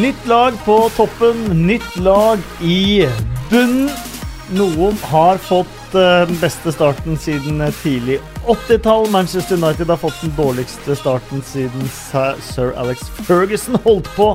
Nytt 0.00 0.26
lag 0.26 0.54
på 0.64 0.88
toppen, 0.96 1.66
nytt 1.66 1.96
lag 1.96 2.38
i 2.64 3.06
bunnen. 3.50 3.90
Noen 4.56 4.96
har 5.10 5.36
fått 5.36 5.94
eh, 5.94 6.22
den 6.30 6.38
beste 6.40 6.72
starten 6.72 7.18
siden 7.20 7.60
eh, 7.60 7.74
tidlig 7.82 8.16
80-tall. 8.46 9.10
Manchester 9.12 9.58
United 9.60 9.90
har 9.92 10.00
fått 10.00 10.22
den 10.22 10.32
dårligste 10.38 10.96
starten 10.96 11.42
siden 11.44 11.84
sir 11.92 12.72
Alex 12.80 13.04
Ferguson 13.26 13.76
holdt 13.84 14.08
på 14.16 14.30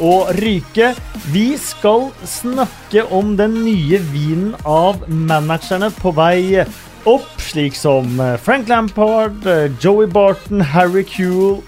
å 0.00 0.14
ryke. 0.38 0.94
Vi 1.34 1.50
skal 1.60 2.08
snakke 2.24 3.04
om 3.12 3.34
den 3.36 3.58
nye 3.66 4.00
vinen 4.14 4.54
av 4.64 5.04
managerne 5.04 5.90
på 6.00 6.14
vei 6.16 6.64
opp, 7.04 7.28
slik 7.44 7.76
som 7.76 8.16
eh, 8.24 8.38
Frank 8.40 8.72
Lampard, 8.72 9.44
Joey 9.84 10.08
Barton, 10.08 10.64
Harry 10.64 11.04
Kewell 11.04 11.60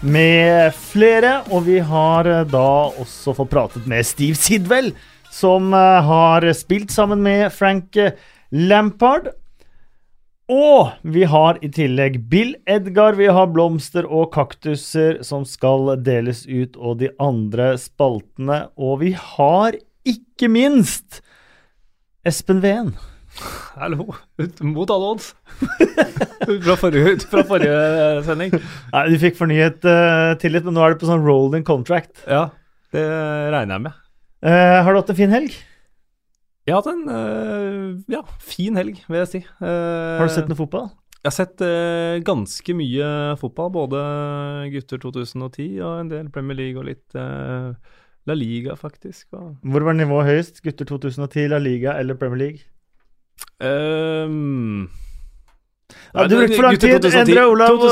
med 0.00 0.74
flere. 0.74 1.40
Og 1.50 1.66
vi 1.68 1.78
har 1.84 2.28
eh, 2.28 2.46
da 2.48 2.90
også 3.00 3.34
fått 3.36 3.52
pratet 3.52 3.88
med 3.90 4.06
Steve 4.06 4.38
Sidwell, 4.38 4.92
som 5.32 5.74
eh, 5.76 6.00
har 6.06 6.46
spilt 6.56 6.92
sammen 6.94 7.22
med 7.24 7.50
Frank 7.54 7.96
eh, 7.96 8.16
Lampard. 8.50 9.30
Og 10.50 10.90
vi 11.06 11.22
har 11.30 11.60
i 11.62 11.70
tillegg 11.70 12.18
Bill 12.30 12.56
Edgar, 12.66 13.14
vi 13.14 13.28
har 13.30 13.52
blomster 13.54 14.08
og 14.08 14.32
kaktuser 14.34 15.20
som 15.22 15.44
skal 15.46 15.92
deles 16.02 16.42
ut, 16.48 16.74
og 16.74 16.98
de 17.04 17.12
andre 17.22 17.76
spaltene. 17.78 18.64
Og 18.74 18.98
vi 19.04 19.14
har 19.14 19.78
ikke 20.02 20.50
minst 20.50 21.20
Espen 22.26 22.64
Ven. 22.64 22.96
Hallo. 23.80 24.06
Mot 24.66 24.90
alle 24.92 25.08
odds. 25.14 25.30
fra, 26.66 26.76
forrige, 26.78 27.16
fra 27.30 27.44
forrige 27.48 27.80
sending. 28.26 28.54
Nei, 28.92 29.04
Du 29.12 29.16
fikk 29.22 29.38
fornyet 29.38 29.84
uh, 29.86 30.36
tillit, 30.42 30.66
men 30.66 30.76
nå 30.76 30.84
er 30.84 30.94
det 30.94 31.00
på 31.02 31.08
sånn 31.08 31.24
rolling 31.24 31.64
contract. 31.66 32.22
Ja, 32.28 32.48
det 32.94 33.04
regner 33.54 33.76
jeg 33.76 33.84
med. 33.88 34.00
Uh, 34.44 34.78
har 34.84 34.90
du 34.92 35.00
hatt 35.00 35.12
en 35.12 35.20
fin 35.20 35.34
helg? 35.34 35.58
Jeg 36.68 36.76
har 36.76 36.82
hatt 36.82 36.92
en 36.92 37.06
uh, 37.08 38.00
ja, 38.12 38.24
fin 38.44 38.76
helg, 38.78 39.00
vil 39.08 39.22
jeg 39.22 39.30
si. 39.30 39.40
Eh, 39.42 40.16
Har 40.20 40.28
du 40.28 40.34
sett 40.34 40.50
noe 40.50 40.58
fotball? 40.58 40.90
Jeg 41.20 41.28
har 41.28 41.34
sett 41.36 41.62
ganske 42.24 42.74
mye 42.76 43.08
fotball. 43.40 43.72
Både 43.74 44.02
gutter 44.72 45.00
2010 45.02 45.66
og 45.84 45.98
en 45.98 46.12
del 46.12 46.30
Premier 46.32 46.56
League 46.56 46.80
og 46.80 46.86
litt 46.88 47.16
La 48.28 48.36
Liga, 48.36 48.72
faktisk. 48.78 49.26
Og, 49.36 49.58
Hvor 49.60 49.84
var 49.84 49.98
nivået 49.98 50.30
høyest? 50.30 50.62
Gutter 50.64 50.88
2010, 50.88 51.50
La 51.52 51.58
Liga 51.60 51.98
eller 52.00 52.16
Premier 52.16 52.40
League? 52.40 52.64
Ehm, 53.60 54.88
Ja, 56.14 56.24
Nei, 56.24 56.28
du 56.28 56.36
brukte 56.40 56.56
for 56.56 56.66
lang 56.66 56.78
tid. 56.82 57.04
Endre 57.06 57.42
Olav, 57.46 57.82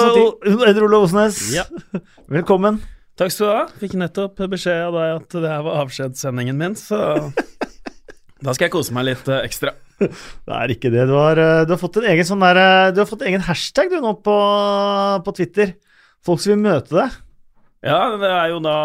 Endre 0.66 0.84
Olav 0.88 1.04
Osnes, 1.06 1.36
Ja. 1.54 1.64
velkommen. 2.36 2.80
Takk 3.18 3.30
skal 3.34 3.46
du 3.46 3.52
ha. 3.52 3.64
Fikk 3.80 3.94
nettopp 3.98 4.38
beskjed 4.50 4.88
av 4.88 4.94
deg 4.96 5.12
at 5.20 5.36
det 5.42 5.50
her 5.50 5.62
var 5.66 5.80
avskjedssendingen 5.84 6.58
min, 6.58 6.74
så 6.78 6.98
da 8.42 8.54
skal 8.54 8.66
jeg 8.69 8.74
kose 8.74 8.94
meg 8.94 9.06
litt 9.10 9.28
eh, 9.30 9.42
ekstra. 9.46 9.72
Det 9.98 10.54
er 10.54 10.70
ikke 10.74 10.91
det. 10.94 11.06
Du 11.10 11.14
har, 11.19 11.38
eh, 11.42 11.62
du 11.66 11.72
har 11.74 11.80
fått 11.80 11.98
en 11.98 12.06
egen 12.10 12.26
sånn 12.26 12.42
der, 12.42 12.58
eh, 12.62 12.91
Du 12.94 13.00
har 13.02 13.08
fått 13.10 13.22
en 13.26 13.32
egen 13.32 13.42
hashtag 13.48 13.91
du 13.91 13.98
nå 14.02 14.12
på, 14.22 14.36
på 15.26 15.34
Twitter. 15.38 15.72
Folk 16.26 16.42
som 16.42 16.54
vil 16.54 16.62
møte 16.62 16.94
deg. 16.94 17.16
Ja, 17.86 17.98
det 18.19 18.30
er 18.34 18.48
jo 18.50 18.58
da 18.62 18.76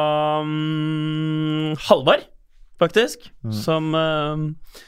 um, 0.46 1.74
Halvard, 1.90 2.26
faktisk, 2.82 3.30
Mm. 3.46 3.54
som 3.66 3.94
eh, 3.98 4.84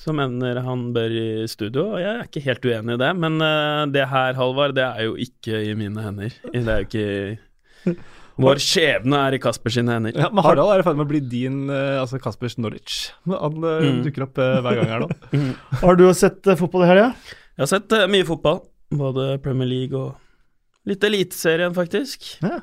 som 0.00 0.16
mener 0.16 0.62
han 0.64 0.86
bør 0.96 1.12
i 1.12 1.26
studio, 1.50 1.90
og 1.94 2.00
jeg 2.00 2.08
er 2.14 2.24
ikke 2.24 2.42
helt 2.46 2.64
uenig 2.70 2.94
i 2.96 3.00
det. 3.02 3.10
Men 3.20 3.36
eh, 3.44 3.82
det 3.92 4.06
her, 4.08 4.32
Halvard, 4.38 4.72
det 4.78 4.86
er 4.86 5.04
jo 5.10 5.14
ikke 5.20 5.60
i 5.68 5.74
mine 5.76 6.00
hender. 6.06 6.32
Det 6.54 6.62
er 6.64 6.80
jo 6.80 6.88
ikke 6.88 7.98
Vår 8.40 8.56
skjebne 8.64 9.18
er 9.28 9.34
i 9.36 9.38
Kaspers 9.42 9.74
sine 9.76 9.92
hender. 9.92 10.14
ja, 10.16 10.30
men 10.32 10.40
Harald 10.46 10.70
er 10.72 10.80
i 10.80 10.84
ferd 10.86 10.96
med 10.96 11.04
å 11.04 11.10
bli 11.10 11.18
din 11.28 11.58
øh, 11.68 11.98
altså 12.00 12.16
Kaspers 12.24 12.54
Norwich. 12.56 13.10
Han 13.28 13.58
øh, 13.60 13.82
Mm. 13.84 13.98
dukker 14.06 14.24
opp 14.24 14.40
hver 14.40 14.78
gang 14.78 14.88
her 14.88 15.02
nå. 15.04 15.08
Har 15.82 15.98
du 16.00 16.06
sett 16.16 16.48
eh, 16.48 16.56
fotball 16.56 16.86
i 16.86 16.88
helga? 16.88 17.10
Jeg 17.58 17.66
har 17.66 17.70
sett 17.74 17.92
eh, 17.98 18.06
mye 18.08 18.24
fotball. 18.24 18.62
Både 18.96 19.34
Premier 19.44 19.68
League 19.68 19.92
og 20.00 20.88
litt 20.88 21.04
Eliteserien, 21.04 21.74
faktisk. 21.76 22.24
Ja. 22.40 22.62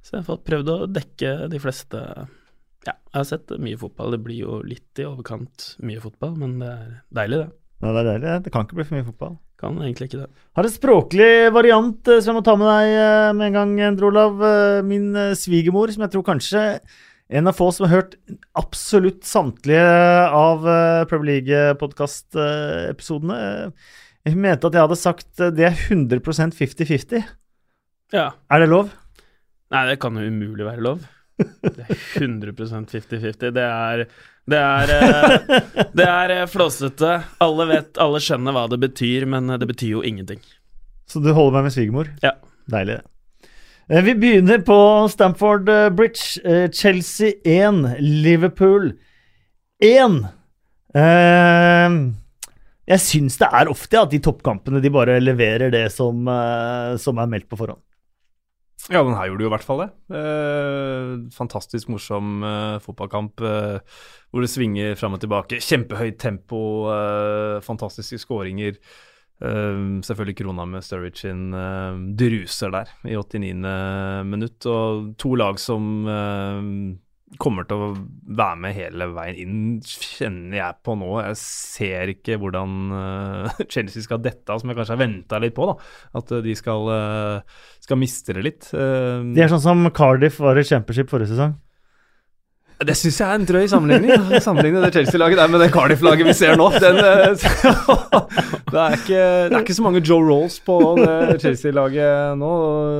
Så 0.00 0.14
jeg 0.16 0.22
har 0.22 0.28
fått 0.30 0.46
prøvd 0.48 0.72
å 0.72 0.78
dekke 0.88 1.34
de 1.52 1.60
fleste 1.62 2.00
Ja, 2.00 2.24
jeg 3.10 3.18
har 3.18 3.24
sett 3.26 3.50
mye 3.58 3.74
fotball. 3.80 4.12
Det 4.14 4.20
blir 4.22 4.38
jo 4.44 4.60
litt 4.62 4.98
i 5.02 5.04
overkant 5.08 5.72
mye 5.82 5.98
fotball, 6.02 6.36
men 6.38 6.58
det 6.62 6.68
er 6.70 6.90
deilig, 7.20 7.38
det. 7.42 7.48
Ja, 7.80 7.88
det 7.90 8.00
er 8.00 8.04
deilig. 8.12 8.28
det. 8.28 8.38
Det 8.44 8.52
kan 8.54 8.62
ikke 8.66 8.76
bli 8.78 8.86
for 8.86 8.96
mye 8.98 9.08
fotball. 9.08 9.34
Kan 9.60 9.72
egentlig 9.84 10.06
ikke 10.08 10.22
det. 10.22 10.30
Har 10.56 10.64
en 10.64 10.72
språklig 10.72 11.32
variant 11.52 12.00
eh, 12.08 12.20
som 12.22 12.30
jeg 12.32 12.38
må 12.38 12.42
ta 12.46 12.54
med 12.56 12.68
deg 12.70 12.86
eh, 12.96 13.32
med 13.36 13.46
en 13.50 13.56
gang, 13.58 13.70
Endre 13.90 14.06
Olav. 14.08 14.34
Eh, 14.46 14.80
Min 14.88 15.06
svigermor, 15.36 15.88
som 15.92 16.02
jeg 16.06 16.12
tror 16.14 16.24
kanskje 16.30 16.62
en 17.30 17.46
av 17.50 17.54
få 17.54 17.66
som 17.74 17.84
har 17.86 17.94
hørt 18.00 18.12
absolutt 18.58 19.22
samtlige 19.28 19.90
av 20.34 20.58
Premier 21.10 21.30
League-podkast-episodene. 21.36 23.36
Hun 24.26 24.40
mente 24.42 24.66
at 24.66 24.74
jeg 24.74 24.82
hadde 24.82 24.98
sagt 24.98 25.38
det 25.54 25.64
er 25.68 25.74
100% 25.78 26.18
50-50. 26.58 27.22
Ja. 28.16 28.26
Er 28.50 28.58
det 28.64 28.68
lov? 28.72 28.86
Nei, 29.70 29.84
det 29.92 30.00
kan 30.02 30.18
jo 30.18 30.26
umulig 30.26 30.66
være 30.66 30.82
lov. 30.82 30.98
Det 31.62 31.86
er 31.86 31.96
100% 32.20 32.90
50-50. 32.94 33.50
Det 33.56 33.64
er 33.64 34.04
Det 34.50 34.58
er, 34.58 34.90
eh, 34.94 35.60
det 35.94 36.06
er 36.08 36.32
eh, 36.34 36.46
flåsete. 36.50 37.12
Alle 37.44 37.66
vet, 37.70 37.98
alle 38.02 38.20
skjønner 38.22 38.56
hva 38.56 38.64
det 38.72 38.80
betyr, 38.82 39.26
men 39.30 39.50
eh, 39.50 39.60
det 39.60 39.68
betyr 39.70 39.92
jo 39.98 40.04
ingenting. 40.06 40.40
Så 41.10 41.22
du 41.22 41.32
holder 41.36 41.58
meg 41.58 41.68
med 41.68 41.74
svigermor? 41.76 42.10
Ja. 42.24 42.34
Deilig, 42.70 43.00
det. 43.00 43.06
Vi 44.06 44.14
begynner 44.22 44.60
på 44.62 44.78
Stamford 45.10 45.66
Bridge. 45.98 46.38
Chelsea 46.70 47.32
1, 47.42 47.96
Liverpool 47.98 48.92
1. 49.82 50.20
Eh, 50.94 51.96
jeg 52.90 53.02
syns 53.02 53.38
det 53.42 53.48
er 53.50 53.70
ofte 53.70 53.98
at 53.98 54.14
de 54.14 54.22
toppkampene 54.22 54.82
de 54.82 54.92
bare 54.94 55.18
leverer 55.22 55.74
det 55.74 55.88
som, 55.94 56.26
som 57.02 57.18
er 57.22 57.30
meldt 57.30 57.50
på 57.50 57.58
forhånd. 57.58 57.82
Ja, 58.88 59.02
den 59.04 59.12
her 59.14 59.28
gjorde 59.28 59.44
jo 59.44 59.50
i 59.50 59.52
hvert 59.52 59.66
fall 59.66 59.82
det. 59.82 59.90
Eh, 60.16 61.10
fantastisk 61.36 61.90
morsom 61.92 62.40
eh, 62.46 62.78
fotballkamp 62.80 63.42
eh, 63.44 64.00
hvor 64.32 64.44
det 64.44 64.50
svinger 64.50 64.96
fram 64.98 65.18
og 65.18 65.20
tilbake. 65.22 65.60
Kjempehøyt 65.60 66.16
tempo, 66.22 66.62
eh, 66.94 67.58
fantastiske 67.66 68.22
skåringer. 68.22 68.78
Eh, 69.44 69.82
selvfølgelig 70.06 70.38
krona 70.40 70.66
med 70.68 70.86
Sturridge 70.86 71.26
sin 71.26 71.52
eh, 71.52 72.00
druser 72.22 72.72
der 72.78 72.94
i 73.04 73.18
89. 73.20 74.24
minutt. 74.32 74.70
Og 74.72 75.12
to 75.20 75.36
lag 75.36 75.60
som 75.60 76.00
kommer 77.38 77.66
til 77.68 77.78
å 77.78 77.88
være 78.36 78.58
med 78.64 78.74
hele 78.74 79.06
veien 79.14 79.38
inn, 79.38 79.62
kjenner 79.86 80.56
jeg 80.58 80.78
på 80.86 80.96
nå. 80.98 81.10
Jeg 81.22 81.38
ser 81.38 82.12
ikke 82.14 82.38
hvordan 82.42 82.76
eh, 82.96 83.62
Chelsea 83.72 84.02
skal 84.02 84.22
dette 84.24 84.50
av, 84.50 84.62
som 84.62 84.72
jeg 84.72 84.80
kanskje 84.80 84.96
har 84.96 85.02
venta 85.04 85.40
litt 85.42 85.54
på. 85.56 85.68
da, 85.70 85.76
At 86.18 86.34
eh, 86.34 86.42
de 86.46 86.56
skal, 86.58 86.90
eh, 86.96 87.64
skal 87.86 88.00
miste 88.00 88.36
det 88.36 88.46
litt. 88.46 88.70
De 88.72 89.44
er 89.44 89.52
sånn 89.52 89.62
som 89.62 89.90
Cardiff 89.94 90.40
var 90.42 90.58
i 90.58 90.66
Championship 90.66 91.12
forrige 91.12 91.34
sesong. 91.34 91.54
Det 92.86 92.94
syns 92.96 93.18
jeg 93.20 93.28
er 93.28 93.40
en 93.40 93.46
drøy 93.48 93.66
sammenligning. 93.68 94.40
Sammenligne 94.44 94.80
det 94.84 94.92
Chelsea-laget 94.94 95.40
der 95.40 95.50
med 95.52 95.60
det 95.60 95.68
Cardiff-laget 95.74 96.26
vi 96.26 96.34
ser 96.36 96.56
nå. 96.56 96.68
Den, 96.80 96.96
eh, 96.96 97.34
det, 98.72 98.78
er 98.80 98.96
ikke, 98.96 99.20
det 99.50 99.56
er 99.56 99.60
ikke 99.60 99.76
så 99.76 99.84
mange 99.84 100.02
Joe 100.06 100.24
Rolls 100.24 100.56
på 100.64 100.78
det 101.00 101.40
Chelsea-laget 101.42 102.38
nå. 102.40 102.52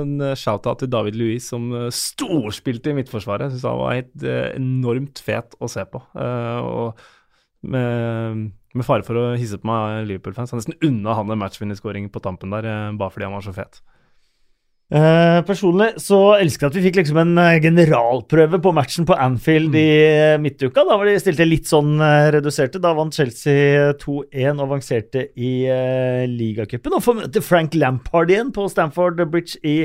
En 0.02 0.26
shout-out 0.36 0.82
til 0.82 0.92
David 0.92 1.16
Louis 1.16 1.48
som 1.52 1.70
eh, 1.76 1.88
storspilte 1.94 2.92
i 2.92 2.98
midtforsvaret. 2.98 3.54
Syns 3.54 3.64
han 3.68 3.80
var 3.80 3.96
helt 3.96 4.26
eh, 4.26 4.50
enormt 4.58 5.22
fet 5.24 5.56
å 5.56 5.70
se 5.70 5.86
på. 5.88 6.02
Og 6.20 7.00
med, 7.70 8.44
med 8.76 8.88
fare 8.88 9.04
for 9.06 9.16
å 9.16 9.24
hisse 9.40 9.60
på 9.60 9.68
meg 9.68 10.04
Liverpool-fans, 10.10 10.52
har 10.52 10.60
nesten 10.60 10.76
unna 10.84 11.16
han 11.16 11.32
en 11.32 11.40
matchvinnerskåring 11.40 12.12
på 12.12 12.22
tampen 12.24 12.52
der, 12.52 12.68
bare 13.00 13.16
fordi 13.16 13.28
han 13.28 13.36
var 13.38 13.48
så 13.48 13.56
fet. 13.56 13.80
Eh, 14.90 15.40
personlig 15.46 15.92
så 16.02 16.16
elsker 16.34 16.66
jeg 16.66 16.72
at 16.72 16.76
vi 16.76 16.82
fikk 16.88 16.96
liksom 16.98 17.18
en 17.22 17.36
eh, 17.38 17.60
generalprøve 17.62 18.58
på 18.58 18.72
matchen 18.74 19.06
på 19.06 19.14
Anfield 19.14 19.76
i 19.78 19.86
eh, 20.02 20.38
midtuka. 20.42 20.82
Da 20.82 20.96
var 20.98 21.06
de 21.06 21.14
stilte 21.22 21.46
litt 21.46 21.70
sånn 21.70 22.02
reduserte. 22.34 22.82
Da 22.82 22.90
vant 22.98 23.14
Chelsea 23.14 23.92
2-1 24.02 24.58
og 24.58 24.64
avanserte 24.66 25.28
i 25.38 25.52
uh, 25.70 26.26
ligacupen. 26.26 26.96
Og 26.98 27.06
får 27.06 27.18
møte 27.20 27.44
Frank 27.46 27.78
Lampard 27.78 28.34
igjen 28.34 28.50
på 28.56 28.66
Stamford 28.72 29.22
Bridge 29.30 29.62
i 29.62 29.76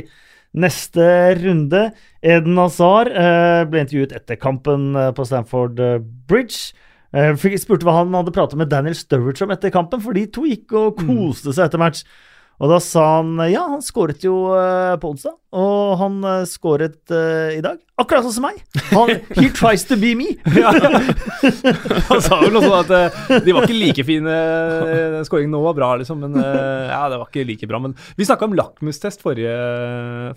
neste 0.58 1.06
runde. 1.38 1.86
Eden 2.26 2.58
Hazar 2.58 3.12
uh, 3.14 3.62
ble 3.70 3.86
intervjuet 3.86 4.16
etter 4.18 4.42
kampen 4.42 4.96
på 5.14 5.30
Stamford 5.30 5.78
Bridge. 6.26 6.74
Uh, 7.14 7.38
spurte 7.62 7.86
hva 7.86 8.00
han 8.02 8.18
hadde 8.18 8.34
pratet 8.34 8.58
med 8.58 8.74
Daniel 8.74 8.98
Sturridge 8.98 9.46
om 9.46 9.54
etter 9.54 9.74
kampen, 9.74 10.02
for 10.02 10.18
de 10.18 10.26
to 10.34 10.50
gikk 10.50 10.74
og 10.74 11.04
koste 11.06 11.54
seg 11.54 11.70
etter 11.70 11.86
match. 11.86 12.08
Og 12.56 12.72
da 12.72 12.78
sa 12.84 13.04
han 13.18 13.34
ja, 13.52 13.66
han 13.74 13.84
skåret 13.84 14.24
jo 14.24 14.36
eh, 14.56 14.96
på 15.02 15.12
onsdag, 15.12 15.36
og 15.56 15.96
han 16.00 16.22
eh, 16.24 16.46
skåret 16.48 17.02
uh, 17.12 17.52
i 17.52 17.62
dag. 17.64 17.82
Akkurat 18.00 18.26
sånn 18.26 18.36
som 18.38 18.46
meg. 18.48 18.62
Han, 18.92 19.12
he 19.40 19.50
tries 19.56 19.84
to 19.88 19.98
be 20.00 20.14
me. 20.20 20.34
ja. 20.62 20.72
Han 20.72 22.24
sa 22.24 22.40
vel 22.44 22.56
sånn 22.60 22.78
at 22.80 22.92
uh, 22.96 23.38
de 23.44 23.56
var 23.56 23.68
ikke 23.68 23.80
like 23.80 24.08
fine. 24.08 24.28
Uh, 24.28 25.22
Skåringen 25.28 25.52
nå 25.56 25.64
var 25.68 25.78
bra, 25.78 25.94
liksom, 26.00 26.24
men 26.24 26.40
uh, 26.40 26.88
ja, 26.92 27.06
det 27.12 27.20
var 27.22 27.32
ikke 27.32 27.48
like 27.48 27.72
bra. 27.72 27.82
Men 27.84 27.96
vi 28.16 28.28
snakka 28.28 28.48
om 28.48 28.56
lakmustest 28.56 29.24
forrige, 29.24 29.56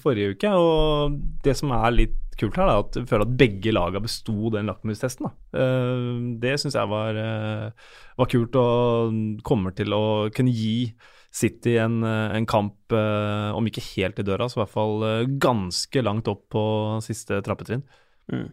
forrige 0.03 0.35
uke, 0.35 0.55
og 0.59 1.19
det 1.47 1.55
som 1.59 1.75
er 1.79 1.95
litt 1.95 2.19
kult 2.39 2.59
her, 2.59 2.71
er 2.71 2.83
at 2.85 2.99
jeg 2.99 3.09
føler 3.11 3.27
at 3.27 3.37
begge 3.39 3.75
laga 3.75 4.03
besto 4.03 4.51
den 4.55 4.71
lakmustesten. 4.71 5.31
Eh, 5.59 6.03
det 6.43 6.57
syns 6.63 6.79
jeg 6.79 6.91
var, 6.91 7.19
eh, 7.19 7.71
var 8.19 8.31
kult, 8.31 8.57
og 8.57 9.43
kommer 9.47 9.75
til 9.75 9.95
å 9.95 10.05
kunne 10.35 10.55
gi 10.55 10.93
City 11.39 11.77
en, 11.79 12.03
eh, 12.03 12.37
en 12.37 12.47
kamp, 12.49 12.77
eh, 12.93 13.51
om 13.55 13.67
ikke 13.69 13.85
helt 13.95 14.19
i 14.19 14.27
døra, 14.27 14.49
så 14.49 14.59
i 14.59 14.63
hvert 14.65 14.75
fall 14.75 15.05
eh, 15.07 15.27
ganske 15.43 16.03
langt 16.05 16.31
opp 16.31 16.49
på 16.55 16.63
siste 17.05 17.41
trappetrinn. 17.47 17.85
Mm. 18.33 18.49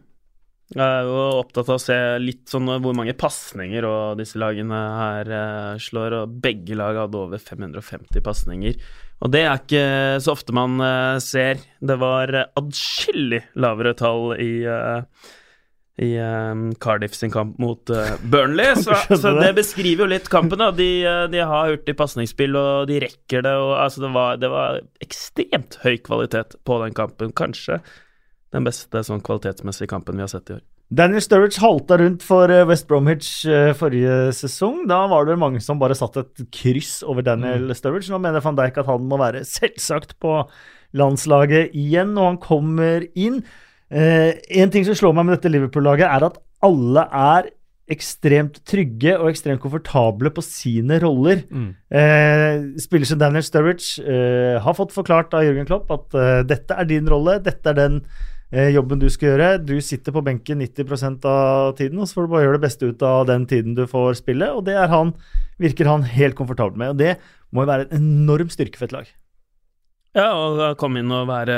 Jeg 0.74 0.82
er 0.82 1.06
jo 1.06 1.18
opptatt 1.38 1.68
av 1.70 1.76
å 1.78 1.82
se 1.82 1.96
litt 2.18 2.50
sånn 2.50 2.66
hvor 2.82 2.94
mange 2.98 3.14
pasninger 3.14 3.84
disse 4.18 4.40
lagene 4.42 4.80
her 4.98 5.28
slår, 5.78 6.16
og 6.24 6.40
begge 6.42 6.74
lag 6.74 6.98
hadde 7.04 7.20
over 7.20 7.38
550 7.38 8.24
pasninger. 8.26 8.80
Og 9.22 9.30
det 9.30 9.44
er 9.46 9.60
ikke 9.60 9.84
så 10.24 10.34
ofte 10.34 10.56
man 10.56 10.82
ser. 11.22 11.62
Det 11.78 11.96
var 12.02 12.34
adskillig 12.58 13.44
lavere 13.62 13.94
tall 13.94 14.34
i 14.42 14.50
eh, 14.66 15.30
i 15.96 16.18
um, 16.20 16.74
Cardiff 16.74 17.14
sin 17.14 17.30
kamp 17.32 17.58
mot 17.58 17.90
uh, 17.90 18.16
Burnley. 18.22 18.76
Så, 18.84 19.16
så, 19.16 19.32
det 19.40 19.54
beskriver 19.56 20.04
jo 20.04 20.10
litt 20.12 20.28
kampen. 20.28 20.60
da 20.60 20.70
De, 20.76 20.90
de 21.32 21.40
har 21.40 21.72
hurtig 21.72 21.96
pasningsspill, 21.96 22.56
og 22.56 22.90
de 22.90 23.00
rekker 23.06 23.44
det. 23.46 23.54
Og, 23.56 23.72
altså, 23.80 24.04
det, 24.04 24.12
var, 24.12 24.36
det, 24.42 24.52
var, 24.52 24.80
ekstremt 25.04 25.80
høy 25.84 25.96
kvalitet 26.04 26.58
på 26.68 26.80
den 26.84 26.96
kampen. 26.96 27.32
Kanskje 27.36 27.80
den 28.54 28.68
beste 28.68 29.02
sånn 29.04 29.24
kvalitetsmessige 29.24 29.90
kampen 29.90 30.20
vi 30.20 30.26
har 30.26 30.32
sett 30.32 30.52
i 30.52 30.58
år. 30.58 30.64
Daniel 30.96 31.22
Sturridge 31.24 31.58
halta 31.58 31.96
rundt 31.98 32.22
for 32.22 32.52
West 32.68 32.86
Bromwich 32.86 33.30
forrige 33.74 34.30
sesong. 34.36 34.84
Da 34.86 35.00
var 35.10 35.26
det 35.26 35.34
mange 35.40 35.58
som 35.64 35.80
bare 35.80 35.96
satte 35.98 36.22
et 36.22 36.44
kryss 36.54 37.00
over 37.02 37.26
Daniel 37.26 37.72
mm. 37.72 37.74
Sturridge. 37.74 38.12
Nå 38.12 38.20
mener 38.22 38.44
van 38.44 38.58
Dijk 38.60 38.78
at 38.84 38.90
han 38.92 39.08
må 39.10 39.18
være 39.18 39.42
selvsagt 39.48 40.14
på 40.22 40.44
landslaget 40.96 41.74
igjen, 41.74 42.14
og 42.20 42.30
han 42.30 42.42
kommer 42.42 43.08
inn. 43.18 43.40
Uh, 43.92 44.34
en 44.58 44.72
ting 44.72 44.86
som 44.86 44.96
slår 44.98 45.14
meg 45.14 45.28
med 45.28 45.36
dette 45.36 45.52
Liverpool-laget, 45.52 46.08
er 46.08 46.26
at 46.26 46.40
alle 46.66 47.06
er 47.06 47.52
ekstremt 47.92 48.58
trygge 48.66 49.12
og 49.14 49.28
ekstremt 49.30 49.62
komfortable 49.62 50.32
på 50.34 50.42
sine 50.42 50.96
roller. 50.98 51.44
Mm. 51.46 51.68
Eh, 51.86 52.64
spiller 52.82 53.06
som 53.06 53.20
Daniel 53.20 53.44
Sturridge 53.46 54.02
eh, 54.02 54.56
har 54.58 54.74
fått 54.74 54.90
forklart 54.90 55.36
av 55.38 55.44
Jørgen 55.46 55.68
Klopp 55.68 55.92
at 55.94 56.16
dette 56.50 56.74
er 56.74 56.88
din 56.90 57.06
rolle, 57.06 57.36
dette 57.44 57.70
er 57.70 57.78
den 57.78 58.00
jobben 58.74 58.98
du 58.98 59.06
skal 59.10 59.28
gjøre. 59.28 59.50
Du 59.62 59.76
sitter 59.82 60.14
på 60.16 60.24
benken 60.26 60.64
90% 60.64 61.28
av 61.30 61.76
tiden, 61.78 62.00
og 62.02 62.10
så 62.10 62.18
får 62.18 62.26
du 62.26 62.32
bare 62.34 62.42
gjøre 62.48 62.58
det 62.58 62.64
beste 62.66 62.90
ut 62.90 63.06
av 63.06 63.22
den 63.30 63.46
tiden 63.50 63.78
du 63.78 63.84
får 63.90 64.18
spille, 64.18 64.50
og 64.54 64.66
det 64.66 64.78
han, 64.90 65.14
virker 65.62 65.90
han 65.90 66.06
helt 66.10 66.38
komfortabel 66.38 66.82
med. 66.82 66.96
Og 66.96 67.00
det 67.04 67.14
må 67.54 67.62
jo 67.62 67.70
være 67.70 67.86
en 67.86 68.02
enorm 68.02 68.50
styrke 68.50 68.82
for 68.82 68.90
et 68.90 68.98
lag. 68.98 69.14
Ja, 70.16 70.30
og 70.32 70.78
komme 70.80 71.02
inn 71.02 71.12
og 71.12 71.26
være 71.28 71.56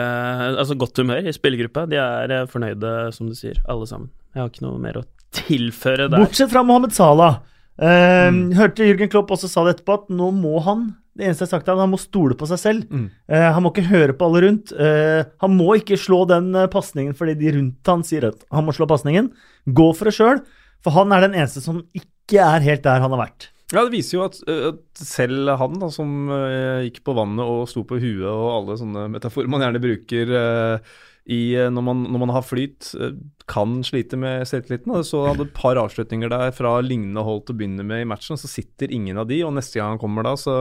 altså 0.50 0.75
godt 0.78 0.99
humør 0.99 1.28
i 1.31 1.34
spillergruppa. 1.34 1.87
De 1.90 2.00
er 2.02 2.34
eh, 2.34 2.49
fornøyde, 2.50 2.94
som 3.14 3.31
du 3.31 3.37
sier, 3.38 3.60
alle 3.70 3.87
sammen. 3.87 4.10
Jeg 4.34 4.43
har 4.43 4.50
ikke 4.50 4.66
noe 4.66 4.82
mer 4.82 4.99
å 4.99 5.06
tilføre 5.34 6.08
der. 6.08 6.19
Bortsett 6.19 6.50
fra 6.50 6.64
Mohammed 6.66 6.96
Salah. 6.96 7.40
Eh, 7.78 8.28
mm. 8.34 8.40
Hørte 8.58 8.88
Jürgen 8.88 9.12
Klopp 9.12 9.31
også 9.37 9.50
sa 9.50 9.62
det 9.66 9.76
etterpå, 9.76 10.00
at 10.02 10.10
nå 10.10 10.32
må 10.34 10.58
han 10.66 10.88
det 11.19 11.26
eneste 11.26 11.43
jeg 11.43 11.49
har 11.49 11.55
sagt 11.56 11.69
er 11.69 11.75
at 11.75 11.82
han 11.82 11.90
må 11.90 11.99
stole 11.99 12.37
på 12.38 12.46
seg 12.46 12.60
selv. 12.62 12.90
Mm. 12.94 13.06
Eh, 13.26 13.46
han 13.50 13.64
må 13.64 13.72
ikke 13.72 13.88
høre 13.88 14.14
på 14.14 14.28
alle 14.28 14.43
rundt. 14.44 14.70
Eh, 14.70 15.26
han 15.43 15.56
må 15.58 15.72
ikke 15.75 15.99
slå 15.99 16.20
den 16.31 16.52
uh, 16.54 16.69
pasningen 16.70 17.16
fordi 17.19 17.34
de 17.40 17.56
rundt 17.56 17.90
han 17.90 18.04
sier 18.06 18.28
at 18.28 18.44
han 18.54 18.66
må 18.66 18.75
slå 18.76 18.87
pasningen. 18.90 19.32
Gå 19.66 19.88
for 19.99 20.06
det 20.06 20.14
sjøl, 20.14 20.44
for 20.84 20.94
han 20.94 21.14
er 21.14 21.26
den 21.26 21.34
eneste 21.34 21.64
som 21.64 21.82
ikke 21.99 22.44
er 22.44 22.62
helt 22.62 22.87
der 22.87 23.02
han 23.02 23.16
har 23.16 23.25
vært. 23.25 23.49
Ja, 23.68 23.82
Det 23.84 23.92
viser 23.92 24.16
jo 24.16 24.24
at, 24.24 24.38
at 24.48 25.02
selv 25.04 25.50
han, 25.60 25.76
da, 25.80 25.90
som 25.92 26.30
uh, 26.32 26.80
gikk 26.86 27.02
på 27.04 27.12
vannet 27.18 27.44
og 27.44 27.66
sto 27.68 27.82
på 27.84 27.98
huet 28.00 28.24
og 28.24 28.46
alle 28.54 28.78
sånne 28.80 29.04
metaforer 29.12 29.50
man 29.52 29.60
gjerne 29.60 29.82
bruker 29.84 30.32
uh, 30.32 30.94
i, 31.28 31.52
når, 31.68 31.84
man, 31.84 32.06
når, 32.08 32.22
man, 32.22 32.32
har 32.32 32.46
flyt, 32.48 32.88
uh, 32.96 33.12
kan 33.44 33.82
slite 33.84 34.16
med 34.16 34.48
selvtilliten. 34.48 34.96
Så 35.04 35.20
hadde 35.26 35.44
et 35.44 35.52
par 35.56 35.76
avslutninger 35.76 36.32
der 36.32 36.54
fra 36.56 36.78
lignende 36.80 37.24
hold 37.26 37.44
til 37.44 37.58
å 37.58 37.60
begynne 37.60 37.84
med 37.84 38.06
i 38.06 38.08
matchen, 38.08 38.40
så 38.40 38.48
sitter 38.48 38.94
ingen 38.94 39.20
av 39.20 39.28
de, 39.28 39.42
og 39.44 39.52
neste 39.58 39.82
gang 39.82 39.96
han 39.96 40.00
kommer 40.00 40.24
da, 40.24 40.32
så 40.40 40.56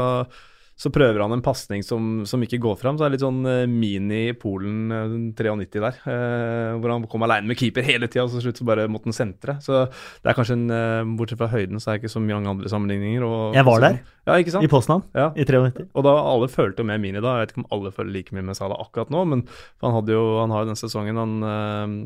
så 0.77 0.91
prøver 0.93 1.23
han 1.23 1.33
en 1.33 1.41
pasning 1.41 1.81
som, 1.81 2.21
som, 2.29 2.41
ikke 2.45 2.59
går 2.61 2.75
fram. 2.77 2.97
Så 2.97 3.03
det 3.03 3.07
er 3.07 3.13
litt 3.15 3.23
sånn 3.23 3.39
uh, 3.49 3.63
mini 3.65 4.29
Polen 4.37 4.93
uh, 4.93 5.15
93 5.33 5.81
der. 5.81 5.97
Uh, 6.05 6.77
hvor 6.77 6.93
han 6.93 7.07
kom 7.09 7.25
aleine 7.25 7.49
med 7.49 7.57
keeper 7.57 7.85
hele 7.85 8.05
tida, 8.05 8.27
og 8.27 8.33
så 8.33 8.43
slutt 8.43 8.61
så 8.61 8.67
bare 8.67 8.85
måtte 8.91 9.09
han 9.09 9.17
sentre. 9.17 9.57
Så 9.63 9.87
det 9.87 10.29
er 10.29 10.37
kanskje 10.37 10.59
en 10.59 10.67
uh, 10.69 11.15
Bortsett 11.17 11.41
fra 11.41 11.49
høyden, 11.49 11.81
så 11.81 11.89
er 11.89 11.97
det 11.97 12.03
ikke 12.03 12.13
så 12.13 12.21
mange 12.21 12.53
andre 12.53 12.69
sammenligninger. 12.69 13.25
Og, 13.25 13.57
jeg 13.57 13.65
var 13.65 13.81
der, 13.87 13.97
ja, 14.29 14.37
ikke 14.37 14.53
sant? 14.53 14.67
i 14.67 14.69
Poznan, 14.69 15.01
ja. 15.17 15.31
i 15.33 15.47
93. 15.49 15.87
Og 15.97 16.05
da 16.05 16.13
alle 16.21 16.51
følte 16.53 16.85
med 16.85 17.01
Mini 17.01 17.25
da. 17.25 17.39
Jeg 17.39 17.47
vet 17.47 17.55
ikke 17.55 17.63
om 17.63 17.69
alle 17.79 17.93
føler 17.97 18.13
like 18.13 18.37
mye 18.37 18.45
med 18.51 18.61
Salah 18.61 18.85
akkurat 18.85 19.09
nå, 19.13 19.25
men 19.33 19.43
han 19.81 19.97
hadde 19.97 20.13
jo 20.13 20.23
han 20.43 20.53
har 20.53 20.65
jo 20.65 20.69
den 20.75 20.77
sesongen 20.77 21.17
han 21.17 21.35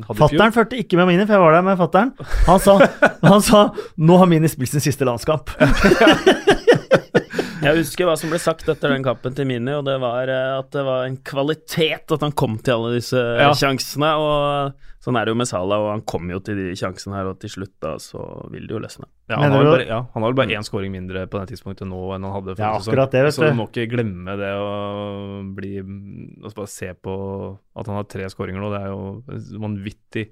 hadde 0.06 0.20
Fattern 0.22 0.56
følte 0.56 0.80
ikke 0.80 0.96
med 1.02 1.10
Mini, 1.12 1.28
for 1.28 1.36
jeg 1.36 1.44
var 1.44 1.58
der 1.58 1.68
med 1.68 1.76
fattern. 1.80 2.16
Han, 2.48 2.62
sa, 2.62 2.78
han 3.20 3.44
sa 3.44 3.66
'nå 4.00 4.16
har 4.22 4.32
Mini 4.32 4.48
spilt 4.48 4.72
sin 4.72 4.84
siste 4.88 5.04
landskamp'. 5.04 5.52
Jeg 7.62 7.78
husker 7.78 8.08
hva 8.08 8.14
som 8.18 8.32
ble 8.32 8.38
sagt 8.42 8.66
etter 8.68 8.92
den 8.92 9.04
kampen 9.06 9.34
til 9.36 9.46
Mini, 9.48 9.74
og 9.76 9.84
det 9.86 9.98
var 10.02 10.30
eh, 10.30 10.54
at 10.58 10.70
det 10.74 10.82
var 10.86 11.06
en 11.06 11.18
kvalitet 11.22 12.14
at 12.14 12.24
han 12.24 12.34
kom 12.34 12.58
til 12.58 12.74
alle 12.74 12.96
disse 12.96 13.18
ja. 13.18 13.52
sjansene. 13.56 14.10
Og 14.18 14.88
sånn 15.02 15.18
er 15.18 15.26
det 15.26 15.34
jo 15.34 15.38
med 15.38 15.50
Salah, 15.50 15.82
og 15.82 15.90
han 15.92 16.04
kom 16.08 16.30
jo 16.30 16.40
til 16.44 16.58
de 16.58 16.76
sjansene 16.78 17.16
her, 17.18 17.30
og 17.30 17.38
til 17.42 17.52
slutt 17.54 17.74
da 17.82 17.94
så 18.02 18.22
vil 18.52 18.66
det 18.66 18.76
jo 18.76 18.82
løsne. 18.82 19.08
Ja, 19.30 19.38
han, 19.40 19.54
har 19.54 19.64
bare, 19.64 19.86
ja, 19.88 20.00
han 20.12 20.24
har 20.24 20.32
vel 20.32 20.38
bare 20.42 20.56
én 20.58 20.66
scoring 20.66 20.92
mindre 20.92 21.24
på 21.30 21.40
det 21.40 21.52
tidspunktet 21.52 21.88
nå 21.88 22.00
enn 22.12 22.26
han 22.26 22.34
hadde 22.34 22.56
ja, 22.58 22.72
akkurat 22.76 23.14
det, 23.14 23.24
Så 23.32 23.46
du 23.46 23.56
må 23.56 23.68
ikke 23.70 23.86
glemme 23.94 24.34
det 24.36 24.50
å 24.58 24.72
bli 25.56 25.78
altså 25.80 26.56
Bare 26.58 26.68
se 26.68 26.90
på 26.98 27.14
at 27.78 27.88
han 27.88 27.96
har 27.96 28.08
tre 28.10 28.28
skåringer 28.32 28.60
nå. 28.60 28.72
Det 28.74 28.82
er 28.82 28.90
jo 28.92 29.60
vanvittig 29.62 30.26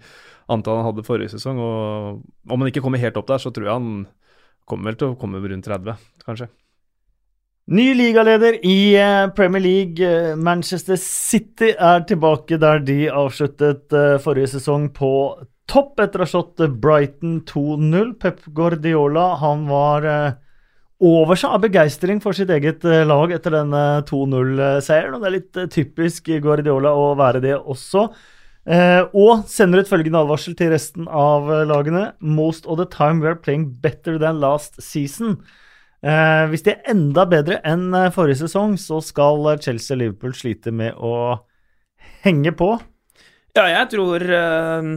antall 0.51 0.83
han 0.83 0.91
hadde 0.91 1.07
forrige 1.07 1.33
sesong. 1.33 1.63
Og 1.63 2.51
om 2.51 2.59
han 2.59 2.73
ikke 2.73 2.83
kommer 2.85 3.01
helt 3.03 3.17
opp 3.21 3.31
der, 3.31 3.41
så 3.41 3.55
tror 3.55 3.71
jeg 3.71 3.79
han 3.79 3.95
kommer 4.69 4.91
vel 4.91 5.01
til 5.01 5.15
å 5.15 5.19
komme 5.19 5.41
rundt 5.43 5.67
30, 5.67 6.11
kanskje. 6.27 6.51
Ny 7.69 7.93
ligaleder 7.95 8.57
i 8.67 8.97
eh, 8.99 9.29
Premier 9.37 9.63
League. 9.63 10.03
Eh, 10.03 10.37
Manchester 10.37 10.97
City 10.99 11.71
er 11.77 12.03
tilbake 12.09 12.59
der 12.59 12.81
de 12.83 13.05
avsluttet 13.13 13.95
eh, 13.95 14.17
forrige 14.23 14.57
sesong 14.57 14.89
på 14.97 15.11
topp 15.71 16.01
etter 16.03 16.19
å 16.19 16.27
ha 16.27 16.31
slått 16.33 16.65
Brighton 16.83 17.43
2-0. 17.47 18.17
Pep 18.19 18.43
Guardiola 18.57 19.37
han 19.39 19.69
var 19.71 20.09
over 21.01 21.39
seg 21.39 21.55
av 21.55 21.63
begeistring 21.63 22.19
for 22.21 22.35
sitt 22.35 22.51
eget 22.51 22.83
lag 23.07 23.31
etter 23.37 23.55
denne 23.55 23.85
2-0-seieren. 24.09 25.15
og 25.15 25.23
Det 25.23 25.29
er 25.29 25.37
litt 25.37 25.63
typisk 25.71 26.33
Guardiola 26.43 26.91
å 26.91 27.13
være 27.15 27.45
det 27.45 27.55
også. 27.55 28.09
og 29.15 29.47
sender 29.47 29.81
ut 29.81 29.89
følgende 29.89 30.25
advarsel 30.27 30.59
til 30.59 30.75
resten 30.75 31.07
av 31.07 31.47
lagene. 31.71 32.11
Most 32.19 32.67
of 32.67 32.83
the 32.83 32.91
time 32.91 33.23
we 33.23 33.31
are 33.31 33.39
playing 33.39 33.71
better 33.71 34.19
than 34.19 34.43
last 34.43 34.83
season. 34.83 35.39
Eh, 36.01 36.45
hvis 36.49 36.65
de 36.65 36.73
er 36.73 36.87
enda 36.95 37.27
bedre 37.29 37.59
enn 37.69 37.91
eh, 37.93 38.13
forrige 38.15 38.41
sesong, 38.41 38.79
så 38.81 39.03
skal 39.05 39.51
Chelsea 39.61 39.97
og 39.97 40.01
Liverpool 40.01 40.37
slite 40.37 40.73
med 40.73 40.97
å 40.97 41.15
henge 42.25 42.55
på. 42.57 42.73
Ja, 43.57 43.67
jeg 43.67 43.91
tror 43.93 44.23
uh, 44.23 44.89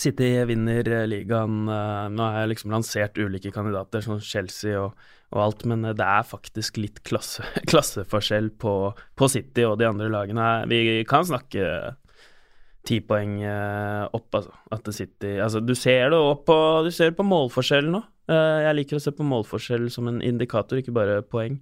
City 0.00 0.32
vinner 0.48 0.86
ligaen. 1.10 1.62
Uh, 1.68 2.08
nå 2.10 2.26
har 2.26 2.42
jeg 2.42 2.54
liksom 2.54 2.74
lansert 2.74 3.20
ulike 3.20 3.52
kandidater, 3.54 4.02
som 4.02 4.18
Chelsea 4.24 4.78
og, 4.80 4.96
og 5.30 5.42
alt, 5.44 5.66
men 5.68 5.84
det 5.86 6.06
er 6.06 6.26
faktisk 6.26 6.80
litt 6.80 7.02
klasse, 7.06 7.44
klasseforskjell 7.70 8.50
på, 8.58 8.74
på, 9.14 9.30
City 9.30 9.66
og 9.68 9.78
de 9.78 9.90
andre 9.90 10.10
lagene. 10.10 10.48
Vi 10.72 11.02
kan 11.08 11.28
snakke 11.28 11.94
ti 12.88 13.02
poeng 13.04 13.36
uh, 13.44 14.08
opp, 14.16 14.30
altså. 14.40 14.56
At 14.72 14.88
City 14.96 15.36
Altså, 15.36 15.60
du 15.60 15.76
ser 15.76 16.10
det 16.10 16.18
òg 16.18 16.46
på, 16.48 16.56
på 16.88 17.30
målforskjellen 17.34 17.94
nå. 17.98 18.02
Eh, 18.30 18.58
jeg 18.66 18.78
liker 18.78 18.98
å 18.98 19.02
se 19.02 19.12
på 19.14 19.26
målforskjell 19.26 19.88
som 19.92 20.08
en 20.10 20.20
indikator, 20.22 20.80
ikke 20.80 20.94
bare 20.94 21.20
poeng. 21.26 21.58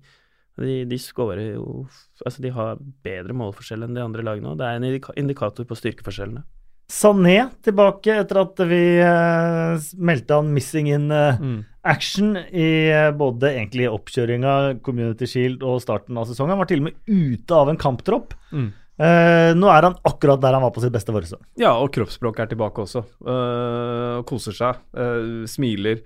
De, 0.58 0.82
de 0.90 0.96
skårer 0.98 1.52
jo 1.52 1.84
Altså, 2.26 2.40
de 2.42 2.50
har 2.50 2.80
bedre 3.06 3.36
målforskjell 3.38 3.84
enn 3.86 3.94
de 3.94 4.02
andre 4.02 4.24
lagene, 4.26 4.56
det 4.58 4.66
er 4.66 4.80
en 4.80 5.18
indikator 5.22 5.68
på 5.68 5.76
styrkeforskjellene. 5.78 6.42
Sané 6.88 7.36
tilbake 7.62 8.14
etter 8.16 8.40
at 8.40 8.60
vi 8.64 8.80
uh, 9.04 9.76
meldte 10.00 10.38
han 10.38 10.48
missing 10.56 10.88
in 10.88 11.10
uh, 11.12 11.36
mm. 11.36 11.58
action 11.84 12.32
i 12.48 12.88
uh, 12.88 13.10
både 13.12 13.50
egentlig 13.52 13.90
oppkjøringa, 13.92 14.54
Community 14.82 15.28
Shield 15.28 15.62
og 15.68 15.82
starten 15.84 16.16
av 16.16 16.30
sesongen. 16.30 16.56
Han 16.56 16.62
var 16.62 16.70
til 16.70 16.80
og 16.80 16.88
med 16.88 16.96
ute 17.04 17.58
av 17.58 17.70
en 17.70 17.80
kamptropp. 17.80 18.32
Mm. 18.50 18.70
nå 19.60 19.68
er 19.70 19.84
han 19.86 19.94
akkurat 20.08 20.40
der 20.42 20.56
han 20.56 20.64
var 20.64 20.72
på 20.74 20.82
sitt 20.82 20.90
beste 20.96 21.12
vårsesong. 21.14 21.44
Ja, 21.60 21.76
og 21.78 21.92
kroppsspråket 21.94 22.46
er 22.46 22.48
tilbake 22.50 22.82
også. 22.82 23.04
koser 24.26 24.56
seg, 24.56 24.80
smiler. 25.46 26.00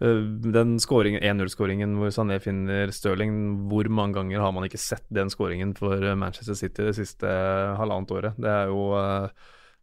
Eh, 0.00 0.20
den 0.48 0.78
1-0-skåringen 0.78 1.98
hvor 2.00 2.12
Sané 2.14 2.38
finner 2.40 2.92
Stirling, 2.94 3.34
hvor 3.68 3.88
mange 3.92 4.16
ganger 4.16 4.40
har 4.40 4.52
man 4.56 4.64
ikke 4.64 4.80
sett 4.80 5.04
den 5.12 5.28
skåringen 5.32 5.74
for 5.76 6.00
eh, 6.00 6.16
Manchester 6.16 6.56
City 6.56 6.86
det 6.88 6.96
siste 6.96 7.28
halvannet 7.76 8.14
året? 8.16 8.38
Det 8.40 8.48
er 8.48 8.72
jo 8.72 8.86
uh, 8.96 9.28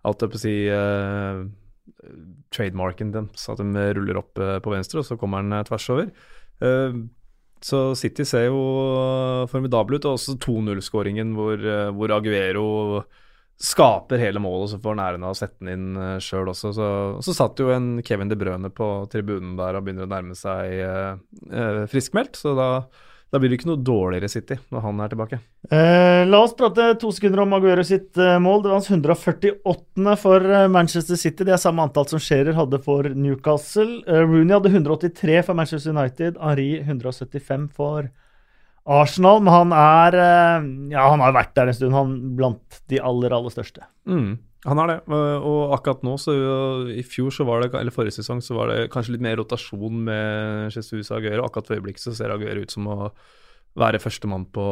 alt 0.07 0.23
jeg 0.25 0.33
på 0.33 0.39
å 0.39 0.41
si 0.41 0.55
uh, 0.73 1.43
trademarken 2.53 3.13
deres, 3.13 3.45
at 3.53 3.61
de 3.61 3.85
ruller 3.99 4.17
opp 4.23 4.41
uh, 4.41 4.57
på 4.63 4.73
venstre, 4.73 5.03
og 5.03 5.05
så 5.05 5.19
kommer 5.21 5.45
den 5.45 5.69
tvers 5.69 5.89
over. 5.93 6.09
så 7.61 7.79
City 7.93 8.25
ser 8.25 8.47
jo 8.47 8.57
formidable 9.51 9.99
ut, 9.99 10.05
og 10.09 10.17
også 10.17 10.39
2-0-skåringen 10.41 11.35
hvor, 11.37 11.61
hvor 11.93 12.13
Aguero 12.15 13.03
skaper 13.57 14.17
hele 14.17 14.39
målet, 14.39 14.69
så 14.69 14.79
får 14.79 14.95
han 14.95 15.03
æren 15.05 15.25
av 15.25 15.33
å 15.33 15.37
sette 15.37 15.63
den 15.63 15.73
inn 15.73 15.97
uh, 15.97 16.13
sjøl 16.21 16.51
også. 16.51 16.71
Så, 16.77 16.87
så 17.25 17.33
satt 17.33 17.59
jo 17.61 17.71
en 17.73 17.97
Kevin 18.05 18.29
De 18.29 18.37
Brøne 18.37 18.69
på 18.73 18.87
tribunen 19.11 19.55
der 19.57 19.77
og 19.77 19.85
begynner 19.85 20.05
å 20.05 20.11
nærme 20.11 20.37
seg 20.37 20.77
uh, 20.85 21.13
uh, 21.49 21.83
friskmeldt. 21.89 22.37
Så 22.37 22.53
da, 22.57 22.67
da, 23.33 23.41
blir 23.41 23.49
det 23.49 23.57
ikke 23.57 23.71
noe 23.71 23.81
dårligere 23.81 24.29
City 24.29 24.59
når 24.69 24.85
han 24.85 25.01
er 25.01 25.13
tilbake. 25.13 25.39
Eh, 25.73 26.21
la 26.29 26.43
oss 26.45 26.53
prate 26.55 26.85
to 27.01 27.09
sekunder 27.11 27.41
om 27.43 27.57
Aguero 27.57 27.83
sitt 27.87 28.13
mål. 28.15 28.61
Det 28.61 28.71
var 28.71 28.77
hans 28.77 28.91
148. 28.93 30.15
for 30.21 30.47
Manchester 30.71 31.17
City. 31.17 31.41
Det 31.41 31.57
er 31.57 31.63
samme 31.65 31.83
antall 31.87 32.07
som 32.13 32.21
Scherer 32.21 32.55
hadde 32.55 32.79
for 32.85 33.09
Newcastle. 33.09 34.03
Rooney 34.05 34.53
hadde 34.53 34.71
183 34.71 35.41
for 35.49 35.57
Manchester 35.57 35.97
United. 35.97 36.37
Henri 36.37 36.69
175 36.85 37.67
for 37.73 38.05
Manchester 38.05 38.26
Arsenal, 38.87 39.41
men 39.43 39.51
han 39.51 39.73
er 39.75 40.15
eh, 40.15 40.67
Ja, 40.93 41.07
han 41.11 41.23
har 41.23 41.35
vært 41.35 41.55
der 41.57 41.71
en 41.71 41.77
stund, 41.77 41.95
han 41.95 42.13
blant 42.37 42.81
de 42.91 43.01
aller, 43.03 43.33
aller 43.35 43.51
største. 43.53 43.83
Mm, 44.07 44.37
han 44.67 44.81
er 44.83 44.93
det. 44.93 44.97
Og 45.11 45.73
akkurat 45.75 46.05
nå, 46.07 46.15
så 46.21 46.35
i 46.93 47.03
fjor 47.03 47.33
så 47.35 47.47
var 47.47 47.65
det, 47.65 47.73
eller 47.75 47.95
forrige 47.95 48.19
sesong, 48.19 48.39
så 48.43 48.55
var 48.57 48.71
det 48.71 48.87
kanskje 48.93 49.17
litt 49.17 49.25
mer 49.25 49.35
rotasjon 49.41 50.05
med 50.07 50.77
Jesus 50.77 51.11
Aguero. 51.11 51.45
Akkurat 51.47 51.67
for 51.67 51.79
øyeblikket 51.79 52.05
så 52.07 52.15
ser 52.15 52.33
Aguero 52.33 52.63
ut 52.63 52.73
som 52.73 52.87
å 52.91 52.97
være 53.77 53.99
førstemann 54.01 54.47
på, 54.55 54.65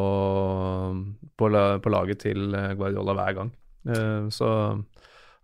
på, 1.37 1.51
på 1.83 1.93
laget 1.93 2.23
til 2.25 2.55
Guardiola 2.79 3.13
hver 3.19 3.37
gang. 3.37 3.51
Eh, 3.85 4.27
så 4.33 4.49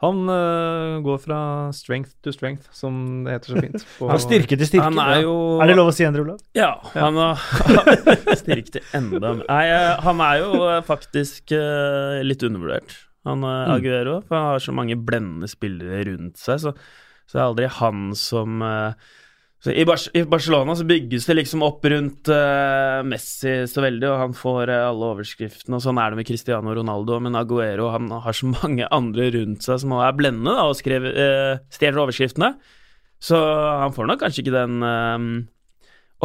han 0.02 0.22
uh, 0.26 0.98
går 1.06 1.20
fra 1.22 1.40
strength 1.78 2.16
to 2.26 2.34
strength, 2.34 2.66
som 2.74 3.22
det 3.26 3.36
heter 3.36 3.54
så 3.54 3.62
fint. 3.62 3.86
På, 4.00 4.10
styrke 4.24 4.58
til 4.58 4.70
styrke. 4.70 4.90
Er, 4.98 5.22
jo, 5.28 5.36
er, 5.62 5.70
det 5.70 5.78
lov 5.78 5.92
å 5.92 5.94
si, 5.94 6.06
Endre 6.08 6.26
Olav? 6.26 6.42
Ja. 6.58 6.72
Han 6.96 7.20
har 7.22 7.38
styrke 8.42 8.80
til 8.80 8.98
enda 8.98 9.36
Nei, 9.44 9.64
uh, 9.70 10.02
han 10.02 10.26
er 10.26 10.42
jo 10.42 10.50
uh, 10.66 10.80
faktisk 10.88 11.54
litt 12.26 12.44
undervurdert, 12.48 12.98
han 13.30 13.46
uh, 13.46 13.76
Aguero. 13.76 14.20
For 14.26 14.40
han 14.40 14.50
har 14.56 14.66
så 14.66 14.74
mange 14.74 14.98
blendende 14.98 15.50
spillere 15.52 16.02
rundt 16.10 16.42
seg, 16.42 16.66
så, 16.66 16.74
så 17.30 17.38
det 17.38 17.44
er 17.44 17.50
aldri 17.52 17.72
han 17.78 18.12
som 18.18 18.66
i, 18.66 19.21
Bar 19.62 20.00
i, 20.18 20.24
Barcelona 20.26 20.74
så 20.76 20.86
bygges 20.90 21.28
det 21.30 21.36
liksom 21.38 21.62
opp 21.62 21.86
rundt 21.86 22.30
uh, 22.34 23.04
Messi 23.06 23.60
så 23.70 23.84
veldig, 23.84 24.08
og 24.10 24.18
han 24.18 24.34
får 24.34 24.72
uh, 24.74 24.88
alle 24.88 25.10
overskriftene. 25.14 25.78
og 25.78 25.84
Sånn 25.86 26.00
er 26.02 26.10
det 26.10 26.18
med 26.18 26.26
Cristiano 26.26 26.74
Ronaldo, 26.74 27.20
men 27.22 27.38
Aguero 27.38 27.92
han 27.94 28.10
har 28.10 28.34
så 28.34 28.50
mange 28.56 28.90
andre 28.90 29.30
rundt 29.38 29.68
seg 29.68 29.84
som 29.84 29.94
er 30.00 30.18
blendende 30.18 30.58
da, 30.58 30.66
og 30.66 30.80
skrev, 30.80 31.06
uh, 31.14 31.62
stjeler 31.74 32.02
overskriftene. 32.08 32.56
Så 33.22 33.38
han 33.38 33.94
får 33.94 34.10
nok 34.10 34.24
kanskje 34.24 34.42
ikke 34.42 34.56
den 34.56 34.82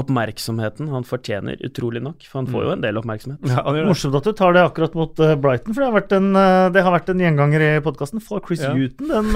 oppmerksomheten 0.01 0.89
han 0.89 1.05
fortjener, 1.05 1.61
utrolig 1.69 2.01
nok. 2.01 2.25
For 2.25 2.41
han 2.41 2.49
får 2.49 2.63
jo 2.63 2.71
mm. 2.71 2.73
en 2.73 2.87
del 2.87 3.01
oppmerksomhet. 3.03 3.51
Ja, 3.53 3.61
Morsomt 3.85 4.17
at 4.17 4.25
du 4.25 4.33
tar 4.37 4.57
det 4.57 4.63
akkurat 4.65 4.97
mot 4.97 5.13
Brighton, 5.13 5.77
for 5.77 5.83
det 5.83 5.91
har 5.91 5.97
vært 5.99 6.17
en, 6.17 6.31
det 6.73 6.87
har 6.89 6.97
vært 6.97 7.13
en 7.13 7.21
gjenganger 7.21 7.67
i 7.67 7.71
podkasten. 7.85 8.25
Får 8.25 8.47
Chris 8.49 8.65
ja. 8.65 8.73
Huton 8.73 9.13
den 9.13 9.29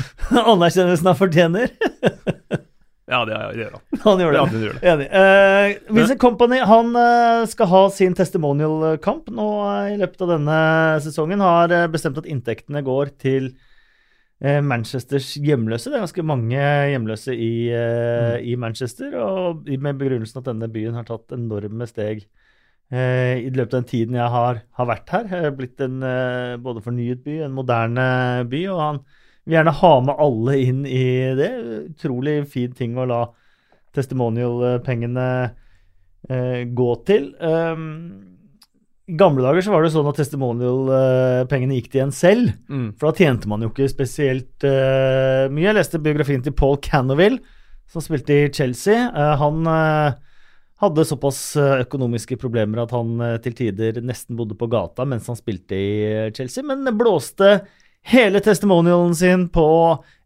anerkjennelsen 0.54 1.10
han 1.10 1.18
fortjener? 1.18 1.74
Ja, 3.08 3.22
det, 3.24 3.36
det 3.56 3.62
gjør 3.62 3.76
han. 3.76 3.84
Han 4.04 4.20
gjør 4.20 4.34
det. 4.34 4.40
Ja, 4.40 4.60
gjør 4.62 4.74
det. 4.76 4.90
Enig. 4.92 5.06
Uh, 5.08 5.94
Vincent 5.96 6.20
Company 6.20 6.58
han 6.68 6.90
uh, 6.92 7.46
skal 7.48 7.70
ha 7.70 7.82
sin 7.94 8.16
testimonial-kamp 8.16 9.30
nå 9.32 9.46
uh, 9.64 9.88
i 9.94 9.96
løpet 10.00 10.24
av 10.26 10.32
denne 10.34 10.58
sesongen. 11.04 11.44
Har 11.44 11.72
bestemt 11.92 12.20
at 12.20 12.28
inntektene 12.28 12.84
går 12.86 13.14
til 13.20 13.54
Manchesters 14.38 15.32
hjemløse. 15.42 15.90
Det 15.90 15.96
er 15.98 16.02
ganske 16.04 16.22
mange 16.22 16.58
hjemløse 16.92 17.34
i, 17.34 17.72
mm. 17.74 18.44
i, 18.46 18.52
Manchester. 18.54 19.16
Og 19.18 19.64
med 19.66 19.98
begrunnelsen 19.98 20.38
at 20.38 20.46
denne 20.46 20.68
byen 20.70 20.94
har 20.94 21.08
tatt 21.08 21.34
enorme 21.34 21.88
steg 21.90 22.22
i 22.94 23.50
løpet 23.50 23.74
av 23.74 23.80
den 23.80 23.88
tiden 23.90 24.14
jeg 24.14 24.30
har, 24.30 24.60
har 24.78 24.88
vært 24.92 25.10
her. 25.10 25.26
Jeg 25.26 25.48
har 25.48 25.56
blitt 25.58 25.82
en 25.82 25.98
både 26.62 26.84
fornyet 26.86 27.24
by, 27.26 27.40
en 27.48 27.56
moderne 27.56 28.06
by. 28.46 28.62
og 28.70 28.84
han 28.84 29.02
vil 29.48 29.56
gjerne 29.56 29.76
ha 29.80 29.92
med 30.04 30.18
alle 30.20 30.56
inn 30.60 30.80
i 30.84 31.04
det. 31.38 31.50
Utrolig 31.88 32.42
fin 32.52 32.72
ting 32.76 32.98
å 33.00 33.06
la 33.08 33.22
testimonial-pengene 33.96 35.28
eh, 36.28 36.60
gå 36.76 36.88
til. 37.08 37.30
Um, 37.40 37.86
I 39.08 39.16
gamle 39.16 39.46
dager 39.46 39.64
så 39.64 39.72
var 39.72 39.86
det 39.86 39.94
sånn 39.94 40.10
at 40.10 40.20
testimonial-pengene 40.20 41.78
gikk 41.78 41.88
til 41.94 42.04
en 42.04 42.12
selv. 42.12 42.52
Mm. 42.68 42.90
For 43.00 43.08
da 43.08 43.24
tjente 43.24 43.48
man 43.48 43.64
jo 43.64 43.72
ikke 43.72 43.88
spesielt 43.88 44.68
uh, 44.68 45.48
mye. 45.48 45.70
Jeg 45.70 45.78
leste 45.80 46.02
biografien 46.04 46.44
til 46.44 46.56
Paul 46.58 46.76
Canoville, 46.84 47.40
som 47.88 48.04
spilte 48.04 48.36
i 48.36 48.52
Chelsea. 48.52 49.08
Uh, 49.16 49.32
han 49.40 49.64
uh, 49.64 50.12
hadde 50.84 51.08
såpass 51.08 51.40
økonomiske 51.56 52.36
problemer 52.38 52.84
at 52.84 52.92
han 52.94 53.16
til 53.42 53.56
tider 53.64 53.96
nesten 54.04 54.36
bodde 54.38 54.54
på 54.54 54.68
gata 54.70 55.02
mens 55.08 55.26
han 55.26 55.34
spilte 55.34 55.74
i 55.74 55.96
Chelsea, 56.36 56.62
men 56.62 56.86
blåste 56.94 57.56
hele 58.08 58.40
testimonialen 58.44 59.14
sin 59.16 59.48
på 59.52 59.68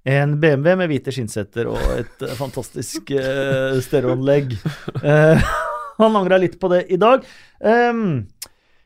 en 0.04 0.36
BMW 0.40 0.76
med 0.78 0.90
hvite 0.90 1.14
skinnsetter 1.14 1.68
og 1.70 1.82
et 1.96 2.24
uh, 2.26 2.34
fantastisk 2.38 3.12
uh, 3.14 3.78
stereoanlegg. 3.82 4.56
Uh, 5.02 5.38
han 6.00 6.18
angra 6.18 6.38
litt 6.42 6.58
på 6.62 6.70
det 6.72 6.84
i 6.94 6.98
dag. 7.00 7.26
Um, 7.60 8.24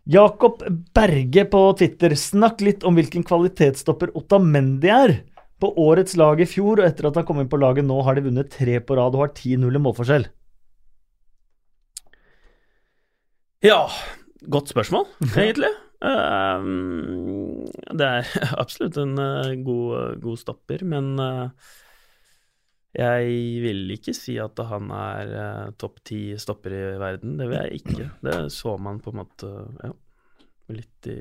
Jakob 0.06 0.62
Berge 0.94 1.46
på 1.50 1.62
Twitter, 1.78 2.14
snakk 2.14 2.60
litt 2.62 2.84
om 2.86 2.94
hvilken 2.96 3.24
kvalitetsstopper 3.26 4.14
Otamendi 4.18 4.92
er. 4.92 5.16
På 5.56 5.70
årets 5.80 6.18
lag 6.20 6.40
i 6.44 6.44
fjor, 6.44 6.82
og 6.82 6.84
etter 6.84 7.08
at 7.08 7.16
han 7.16 7.24
kom 7.24 7.38
inn 7.40 7.48
på 7.48 7.56
laget 7.56 7.86
nå, 7.88 7.96
har 8.04 8.18
de 8.18 8.26
vunnet 8.26 8.50
tre 8.52 8.76
på 8.84 8.98
rad 8.98 9.16
og 9.16 9.22
har 9.24 9.32
10-0 9.32 9.64
i 9.64 9.80
målforskjell. 9.80 10.26
Ja, 13.64 13.80
godt 14.52 14.70
spørsmål, 14.70 15.08
egentlig. 15.32 15.72
Um, 16.00 17.64
det 17.96 18.06
er 18.06 18.30
absolutt 18.62 18.98
en 19.00 19.16
uh, 19.16 19.52
god, 19.64 20.20
god, 20.22 20.40
stopper, 20.40 20.84
men 20.88 21.14
uh, 21.20 21.48
jeg 22.96 23.60
vil 23.64 23.94
ikke 23.94 24.14
si 24.16 24.36
at 24.40 24.60
han 24.68 24.90
er 24.92 25.32
uh, 25.32 25.70
topp 25.80 26.02
ti 26.06 26.20
stopper 26.40 26.76
i 26.76 26.82
verden. 27.00 27.36
Det 27.40 27.48
vil 27.48 27.58
jeg 27.58 27.80
ikke. 27.80 28.10
Det 28.24 28.36
så 28.52 28.76
man 28.80 29.00
på 29.04 29.12
en 29.12 29.22
måte 29.22 29.52
ja, 29.82 29.92
litt 30.76 31.10
i 31.12 31.20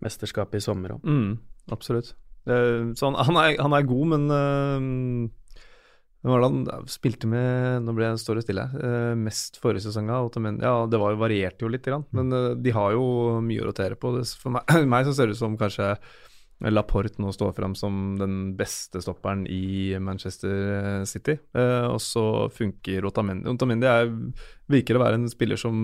mesterskapet 0.00 0.60
i 0.60 0.64
sommer 0.64 0.96
òg. 0.96 1.04
Mm, 1.04 1.36
absolutt. 1.76 2.14
Så 2.40 3.04
han, 3.04 3.18
han, 3.20 3.36
er, 3.36 3.58
han, 3.60 3.74
er, 3.76 3.84
god, 3.84 4.06
men 4.14 5.26
hvem 6.20 6.34
var 6.34 6.42
det 6.42 6.48
han 6.50 6.88
spilte 6.90 7.28
med 7.30 7.86
Nå 7.86 7.94
ble 7.96 8.10
jeg 8.10 8.20
står 8.20 8.38
det 8.38 8.44
stille. 8.44 8.66
Uh, 8.76 9.12
mest 9.16 9.56
forrige 9.60 9.86
sesong 9.86 10.10
av 10.12 10.28
Ja, 10.60 10.74
det 10.90 11.00
var, 11.00 11.16
varierte 11.16 11.64
jo 11.64 11.70
litt, 11.72 11.86
grann, 11.86 12.04
men 12.12 12.32
uh, 12.32 12.52
de 12.52 12.74
har 12.76 12.92
jo 12.92 13.40
mye 13.44 13.62
å 13.62 13.70
rotere 13.70 13.96
på. 13.96 14.12
Det, 14.18 14.26
for 14.40 14.52
meg, 14.52 14.68
meg, 14.92 15.08
så 15.08 15.16
ser 15.16 15.30
det 15.30 15.38
ut 15.38 15.40
som 15.40 15.56
kanskje 15.60 15.94
Laporte 16.68 17.22
nå 17.24 17.30
står 17.32 17.54
fram 17.56 17.72
som 17.72 18.18
den 18.20 18.50
beste 18.58 19.00
stopperen 19.00 19.46
i 19.48 19.96
Manchester 19.96 21.06
City. 21.08 21.38
Uh, 21.56 21.88
og 21.94 22.02
så 22.04 22.24
funker 22.52 23.06
Otamendi. 23.08 23.48
Otamendi 23.48 23.88
er, 23.88 24.12
virker 24.68 24.98
å 24.98 25.04
være 25.06 25.22
en 25.22 25.30
spiller 25.32 25.60
som 25.60 25.78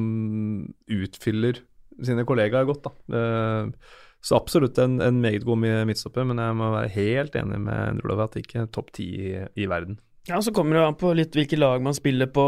utfyller 0.84 1.64
sine 2.04 2.26
kollegaer 2.28 2.68
godt, 2.68 2.90
da. 2.90 3.72
Så 4.26 4.36
absolutt 4.36 4.76
en, 4.82 4.98
en 5.00 5.20
meget 5.22 5.46
god 5.48 5.62
midtstopper, 5.88 6.26
men 6.28 6.42
jeg 6.42 6.56
må 6.58 6.68
være 6.74 6.92
helt 6.92 7.38
enig 7.40 7.60
med 7.62 8.02
Rolof 8.02 8.26
at 8.26 8.36
det 8.36 8.42
ikke 8.44 8.66
er 8.66 8.74
topp 8.74 8.92
ti 8.98 9.06
i, 9.30 9.30
i 9.56 9.68
verden. 9.70 9.96
Ja, 10.26 10.40
Så 10.42 10.52
kommer 10.52 10.74
det 10.74 10.86
an 10.86 10.96
på 10.98 11.12
litt 11.14 11.36
hvilke 11.38 11.58
lag 11.58 11.82
man 11.84 11.94
spiller 11.94 12.26
på. 12.26 12.44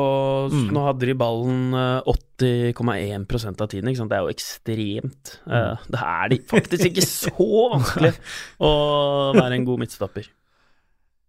Mm. 0.51 0.65
Nå 0.75 0.83
hadde 0.89 1.07
de 1.07 1.15
ballen 1.19 1.77
80,1 2.11 2.75
eh, 2.75 3.53
av 3.55 3.69
tiden. 3.71 3.91
ikke 3.91 4.01
sant? 4.01 4.11
Det 4.11 4.19
er 4.19 4.25
jo 4.25 4.33
ekstremt. 4.35 5.35
Mm. 5.47 5.53
Uh, 5.55 5.87
det 5.95 6.01
er 6.03 6.33
de 6.33 6.41
faktisk 6.51 6.89
ikke 6.91 7.07
så 7.07 7.47
vanskelig 7.77 8.13
å 8.69 8.73
være 9.39 9.61
en 9.61 9.69
god 9.69 9.85
midtstopper. 9.85 10.27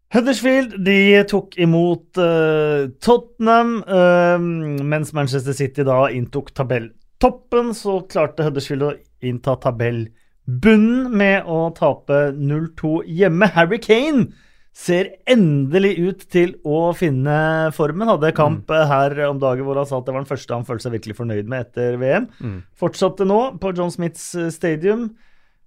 Huddersfield 0.10 0.74
de 0.88 0.98
tok 1.29 1.53
imot 1.62 2.18
uh, 2.18 2.89
Tottenham, 2.98 3.75
uh, 3.86 4.41
mens 4.41 5.13
Manchester 5.13 5.53
City 5.53 5.86
da 5.86 6.08
inntok 6.10 6.50
tabelltoppen. 6.58 7.75
Så 7.77 8.01
klarte 8.10 8.48
Huddersfield 8.48 8.88
å 8.88 8.96
innta 9.22 9.53
tabellbunnen 9.62 11.13
med 11.13 11.46
å 11.46 11.68
tape 11.77 12.32
0-2 12.34 13.03
hjemme. 13.06 13.53
Harry 13.53 13.77
Kane 13.86 14.32
ser 14.76 15.10
endelig 15.28 15.94
ut 16.00 16.26
til 16.32 16.54
å 16.68 16.90
finne 16.98 17.38
formen. 17.76 18.10
Hadde 18.10 18.34
kamp 18.38 18.70
mm. 18.70 18.84
her 18.92 19.16
om 19.28 19.40
dagen 19.42 19.68
hvor 19.68 19.80
han 19.80 19.88
sa 19.90 20.00
at 20.00 20.08
det 20.08 20.16
var 20.16 20.24
den 20.24 20.30
første 20.30 20.56
han 20.56 20.68
følte 20.68 20.88
seg 20.88 20.96
virkelig 20.98 21.18
fornøyd 21.18 21.50
med 21.52 21.66
etter 21.68 21.98
VM. 22.02 22.30
Mm. 22.40 22.60
Fortsatte 22.80 23.28
nå 23.28 23.40
på 23.62 23.74
John 23.76 23.92
Smiths 23.94 24.30
eh, 24.40 24.52
Stadium. 24.54 25.10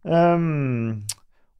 Um, 0.02 1.02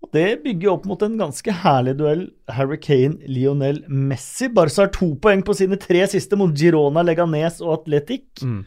Og 0.02 0.10
Det 0.16 0.42
bygger 0.42 0.72
opp 0.72 0.86
mot 0.88 1.02
en 1.04 1.18
ganske 1.20 1.56
herlig 1.62 1.94
duell. 2.00 2.24
Harry 2.50 2.78
Kane, 2.82 3.20
Lionel 3.30 3.82
Messi. 3.86 4.48
Barca 4.50 4.84
har 4.84 4.94
to 4.94 5.12
poeng 5.22 5.44
på 5.46 5.54
sine 5.54 5.78
tre 5.80 6.02
siste 6.10 6.38
mot 6.38 6.50
Girona, 6.58 7.04
Leganes 7.06 7.60
og 7.62 7.76
Atletic. 7.80 8.42
Mm. 8.42 8.64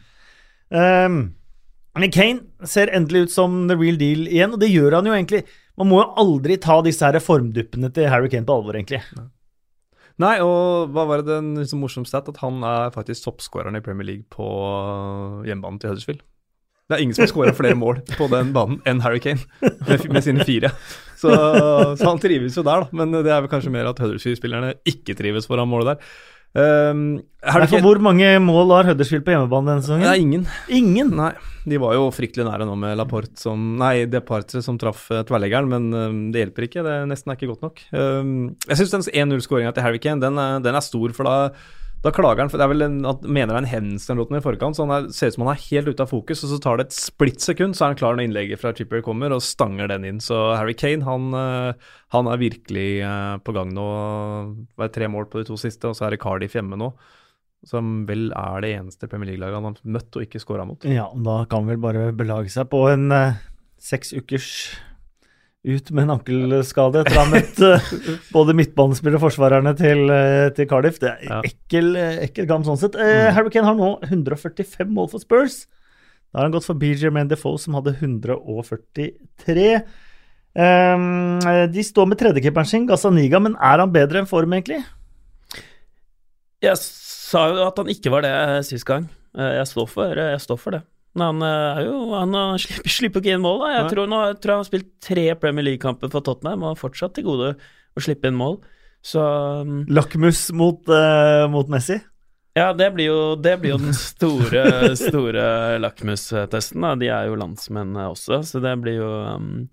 Um, 0.72 1.20
men 1.96 2.12
Kane 2.12 2.68
ser 2.68 2.92
endelig 2.96 3.28
ut 3.28 3.36
som 3.36 3.66
the 3.70 3.76
real 3.80 4.00
deal 4.00 4.26
igjen, 4.28 4.56
og 4.56 4.64
det 4.64 4.72
gjør 4.72 4.98
han 5.00 5.10
jo 5.10 5.16
egentlig. 5.16 5.44
Man 5.80 5.90
må 5.92 6.02
jo 6.02 6.12
aldri 6.22 6.58
ta 6.62 6.78
disse 6.86 7.08
her 7.08 7.20
formduppene 7.24 7.90
til 7.96 8.08
Harry 8.12 8.30
Kane 8.32 8.48
på 8.48 8.56
alvor, 8.56 8.78
egentlig. 8.78 9.02
Nei, 10.22 10.38
og 10.40 10.94
hva 10.96 11.04
var 11.10 11.26
det 11.28 11.42
en 11.42 11.58
liksom 11.60 11.82
morsom 11.84 12.06
stat? 12.08 12.30
At 12.32 12.40
han 12.40 12.64
er 12.64 12.94
faktisk 12.96 13.26
toppskåreren 13.26 13.76
i 13.76 13.84
Premier 13.84 14.08
League 14.08 14.30
på 14.32 14.46
øh, 14.46 15.44
hjemmebanen 15.48 15.82
til 15.82 15.92
Huddersfield. 15.92 16.24
Det 16.86 16.96
er 16.96 17.02
ingen 17.02 17.18
som 17.18 17.26
har 17.26 17.32
skåra 17.32 17.52
flere 17.58 17.76
mål 17.76 18.00
på 18.14 18.28
den 18.30 18.52
banen 18.54 18.78
enn 18.86 19.02
Harry 19.02 19.20
Kane, 19.20 19.42
med, 19.88 20.06
med 20.14 20.22
sine 20.24 20.46
fire. 20.46 20.70
Så, 21.18 21.32
så, 21.32 22.06
han 22.06 22.20
trives 22.22 22.56
jo 22.60 22.64
der, 22.64 22.86
da. 22.86 22.96
Men 22.96 23.16
det 23.16 23.32
er 23.32 23.42
vel 23.42 23.50
kanskje 23.50 23.74
mer 23.74 23.90
at 23.90 24.00
Huddersfield-spillerne 24.04 24.76
ikke 24.88 25.16
trives 25.18 25.50
foran 25.50 25.72
målet 25.72 25.96
der. 25.96 26.12
Um, 26.56 27.00
Nei, 27.46 27.66
for 27.68 27.84
hvor 27.84 28.00
mange 28.00 28.30
mål 28.42 28.72
har 28.78 28.88
Huddersfield 28.90 29.26
på 29.28 29.34
hjemmebane 29.34 29.68
denne 29.74 29.84
sesongen? 29.84 30.06
Det 30.08 30.14
er 30.14 30.22
ingen. 30.24 30.46
Ingen? 30.72 31.10
Nei, 31.20 31.34
de 31.68 31.80
var 31.84 31.94
jo 31.98 32.06
fryktelig 32.16 32.46
nære 32.48 32.66
nå 32.70 32.78
med 32.80 32.96
Laporte 32.98 33.36
som 33.42 33.76
Nei, 33.82 34.06
Departre 34.10 34.64
som 34.66 34.80
traff 34.82 35.06
uh, 35.12 35.20
tverrleggeren, 35.28 35.68
men 35.70 35.90
um, 35.94 36.22
det 36.34 36.46
hjelper 36.46 36.70
ikke. 36.70 36.86
Det 36.88 36.96
nesten 37.12 37.34
er 37.34 37.38
ikke 37.40 37.52
godt 37.52 37.66
nok. 37.68 37.84
Um, 37.92 38.32
jeg 38.70 38.80
syns 38.82 38.96
den 38.96 39.28
1-0-skåringa 39.28 39.76
til 39.76 39.86
Harry 39.86 40.00
Kane, 40.02 40.24
den, 40.24 40.40
er- 40.42 40.64
den 40.64 40.80
er 40.80 40.86
stor, 40.88 41.14
for 41.18 41.28
da 41.28 41.36
da 42.06 42.12
klager 42.14 42.44
han, 42.44 42.52
for 42.52 42.62
det 42.62 42.66
er 42.68 42.70
vel 42.70 42.86
en, 42.86 42.98
at 43.10 43.24
mener 43.26 43.50
det 43.50 43.56
er 43.56 43.64
en 43.64 43.72
hendelse 43.72 44.14
i 44.14 44.42
forkant, 44.46 44.78
så 44.78 44.86
han 44.86 44.94
er, 44.94 45.08
ser 45.16 45.32
ut 45.32 45.38
som 45.38 45.46
han 45.48 45.56
er 45.56 45.64
helt 45.64 45.90
ute 45.90 46.06
av 46.06 46.12
fokus, 46.12 46.44
og 46.46 46.52
så 46.52 46.60
tar 46.62 46.78
det 46.78 46.86
et 46.86 46.98
splittsekund, 47.00 47.74
så 47.74 47.86
er 47.86 47.94
han 47.94 48.00
klar 48.00 48.18
når 48.18 48.28
innlegget 48.28 48.62
fra 48.62 48.74
Chipper 48.78 49.02
kommer, 49.06 49.34
og 49.34 49.42
stanger 49.42 49.90
den 49.90 50.06
inn. 50.06 50.22
Så 50.22 50.38
Harry 50.54 50.76
Kane, 50.78 51.02
han, 51.08 51.34
øh, 51.34 51.90
han 52.14 52.30
er 52.30 52.42
virkelig 52.42 52.90
øh, 53.02 53.36
på 53.42 53.56
gang 53.58 53.74
nå. 53.74 53.88
Det 54.78 54.92
tre 54.94 55.10
mål 55.10 55.26
på 55.32 55.42
de 55.42 55.50
to 55.50 55.58
siste, 55.58 55.90
og 55.90 55.98
så 55.98 56.06
er 56.06 56.14
det 56.14 56.22
Cardiff 56.22 56.54
hjemme 56.54 56.78
nå. 56.78 56.92
Som 57.66 58.04
vel 58.06 58.28
er 58.38 58.62
det 58.62 58.76
eneste 58.76 59.10
Premier 59.10 59.32
League-laget 59.32 59.58
han 59.58 59.72
har 59.72 59.94
møtt 59.98 60.20
og 60.20 60.28
ikke 60.28 60.44
scora 60.44 60.68
mot. 60.70 60.86
Ja, 60.86 61.08
da 61.10 61.40
kan 61.50 61.66
han 61.66 61.74
vel 61.74 61.82
bare 61.82 62.12
belage 62.14 62.54
seg 62.54 62.70
på 62.70 62.86
en 62.92 63.10
eh, 63.16 63.42
seks 63.82 64.14
ukers 64.14 64.52
ut 65.66 65.90
med 65.92 66.04
en 66.06 66.14
ankelskade 66.20 67.02
etter 67.02 67.16
å 67.18 67.24
ha 67.24 67.30
møtt 67.32 67.60
eh, 67.66 67.92
både 68.36 68.54
midtbanespillere 68.58 69.18
og 69.18 69.24
forsvarerne 69.26 69.72
til, 69.80 70.04
eh, 70.14 70.50
til 70.58 70.68
Cardiff. 70.70 71.00
Det 71.02 71.10
er 71.16 71.24
Ja. 71.30 71.40
ekkel, 71.48 71.96
eh, 71.98 72.20
ekkel 72.28 72.48
kamp 72.50 72.66
sånn 72.68 72.78
sett. 72.78 72.96
Eh, 72.96 73.32
Harry 73.34 73.50
Kane 73.50 73.66
har 73.66 73.76
nå 73.80 73.96
145 74.06 74.92
mål 74.94 75.10
for 75.12 75.20
Spurs. 75.24 75.66
Da 76.32 76.40
har 76.42 76.50
han 76.50 76.54
gått 76.54 76.68
forbi 76.68 76.94
Jermaine 77.00 77.30
Defoe, 77.32 77.58
som 77.58 77.74
hadde 77.78 77.96
143. 77.98 79.84
Um, 80.56 81.40
de 81.72 81.84
står 81.84 82.08
med 82.08 82.18
tredjekeeperen 82.20 82.68
sin, 82.70 82.86
Gazzaniga, 82.88 83.42
men 83.44 83.56
er 83.60 83.82
han 83.84 83.92
bedre 83.92 84.22
enn 84.22 84.28
form, 84.30 84.54
egentlig? 84.56 84.82
Jeg 86.64 86.78
sa 86.80 87.48
jo 87.52 87.66
at 87.68 87.78
han 87.82 87.88
ikke 87.92 88.12
var 88.14 88.22
det 88.24 88.34
sist 88.68 88.86
gang. 88.88 89.10
Eh, 89.38 89.58
Jeg 89.60 89.68
står 89.68 89.90
for, 89.92 90.16
jeg 90.16 90.40
står 90.40 90.60
for 90.62 90.72
det. 90.78 90.84
Men 91.16 91.26
han 91.30 91.46
eh, 91.48 91.80
er 91.80 91.86
jo 91.88 92.00
Han 92.16 92.36
slipper, 92.64 92.92
slipper 92.92 93.24
ikke 93.24 93.36
inn 93.38 93.44
mål, 93.46 93.62
da. 93.66 93.74
Jeg 93.80 93.92
tror, 93.94 94.10
nå, 94.12 94.22
jeg 94.32 94.40
tror 94.44 94.56
han 94.58 94.64
har 94.64 94.70
spilt 94.70 94.90
tre 95.04 95.28
Premier 95.40 95.70
League-kamper 95.70 96.12
for 96.12 96.26
Tottenham 96.26 96.66
og 96.66 96.74
har 96.74 96.82
fortsatt 96.82 97.16
til 97.18 97.28
gode 97.30 97.54
å 97.56 98.04
slippe 98.04 98.28
inn 98.28 98.36
mål. 98.40 98.60
Så 99.06 99.22
um, 99.62 99.84
Lakmus 99.94 100.48
mot, 100.58 100.82
uh, 100.90 101.46
mot 101.54 101.70
Messi? 101.72 102.00
ja, 102.56 102.70
det 102.74 102.88
blir 102.96 103.10
jo, 103.10 103.20
det 103.36 103.58
blir 103.60 103.74
jo 103.74 103.78
den 103.84 103.94
store, 103.96 104.62
store 104.96 105.44
lakmustesten. 105.84 106.86
De 107.02 107.10
er 107.12 107.28
jo 107.30 107.36
landsmenn 107.40 107.96
eh, 108.00 108.08
også, 108.14 108.40
så 108.48 108.62
det 108.64 108.72
blir 108.82 108.96
jo 109.02 109.10
um, 109.36 109.68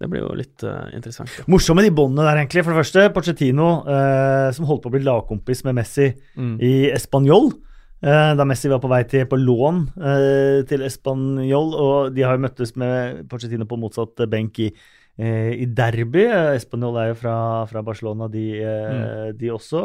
Det 0.00 0.08
blir 0.10 0.24
jo 0.24 0.32
litt 0.34 0.64
uh, 0.66 0.88
interessant. 0.96 1.30
Ja. 1.38 1.44
Morsomme 1.52 1.84
de 1.84 1.92
båndene 1.94 2.24
der, 2.26 2.40
egentlig. 2.40 2.64
For 2.64 2.72
det 2.74 2.80
første, 2.80 3.04
Pochettino, 3.14 3.68
uh, 3.86 4.48
som 4.56 4.66
holdt 4.66 4.82
på 4.82 4.90
å 4.90 4.96
bli 4.96 5.04
lagkompis 5.06 5.62
med 5.68 5.76
Messi 5.78 6.08
Mm. 6.34 6.56
i 6.58 6.72
Español. 6.90 7.52
Eh, 8.02 8.32
da 8.34 8.44
Messi 8.48 8.66
var 8.66 8.80
på 8.82 8.90
vei 8.90 9.04
til 9.06 9.28
på 9.30 9.38
lån 9.38 9.76
eh, 9.94 10.64
til 10.66 10.82
Español, 10.82 11.68
og 11.78 12.16
de 12.16 12.24
har 12.26 12.34
jo 12.34 12.42
møttes 12.42 12.74
med 12.74 13.20
Pochettino 13.30 13.68
på 13.70 13.78
motsatt 13.78 14.24
benk 14.30 14.58
i, 14.64 14.72
eh, 15.22 15.52
i 15.54 15.68
derby. 15.70 16.24
Español 16.56 16.98
er 16.98 17.12
jo 17.12 17.20
fra, 17.20 17.36
fra 17.70 17.84
Barcelona, 17.86 18.26
de, 18.32 18.46
eh, 18.58 19.28
de 19.38 19.52
også. 19.54 19.84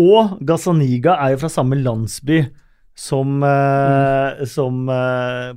Og 0.00 0.38
Gazzaniga 0.40 1.18
er 1.20 1.34
jo 1.34 1.42
fra 1.42 1.52
samme 1.52 1.76
landsby 1.82 2.40
som, 2.96 3.42
eh, 3.44 4.44
som 4.48 4.88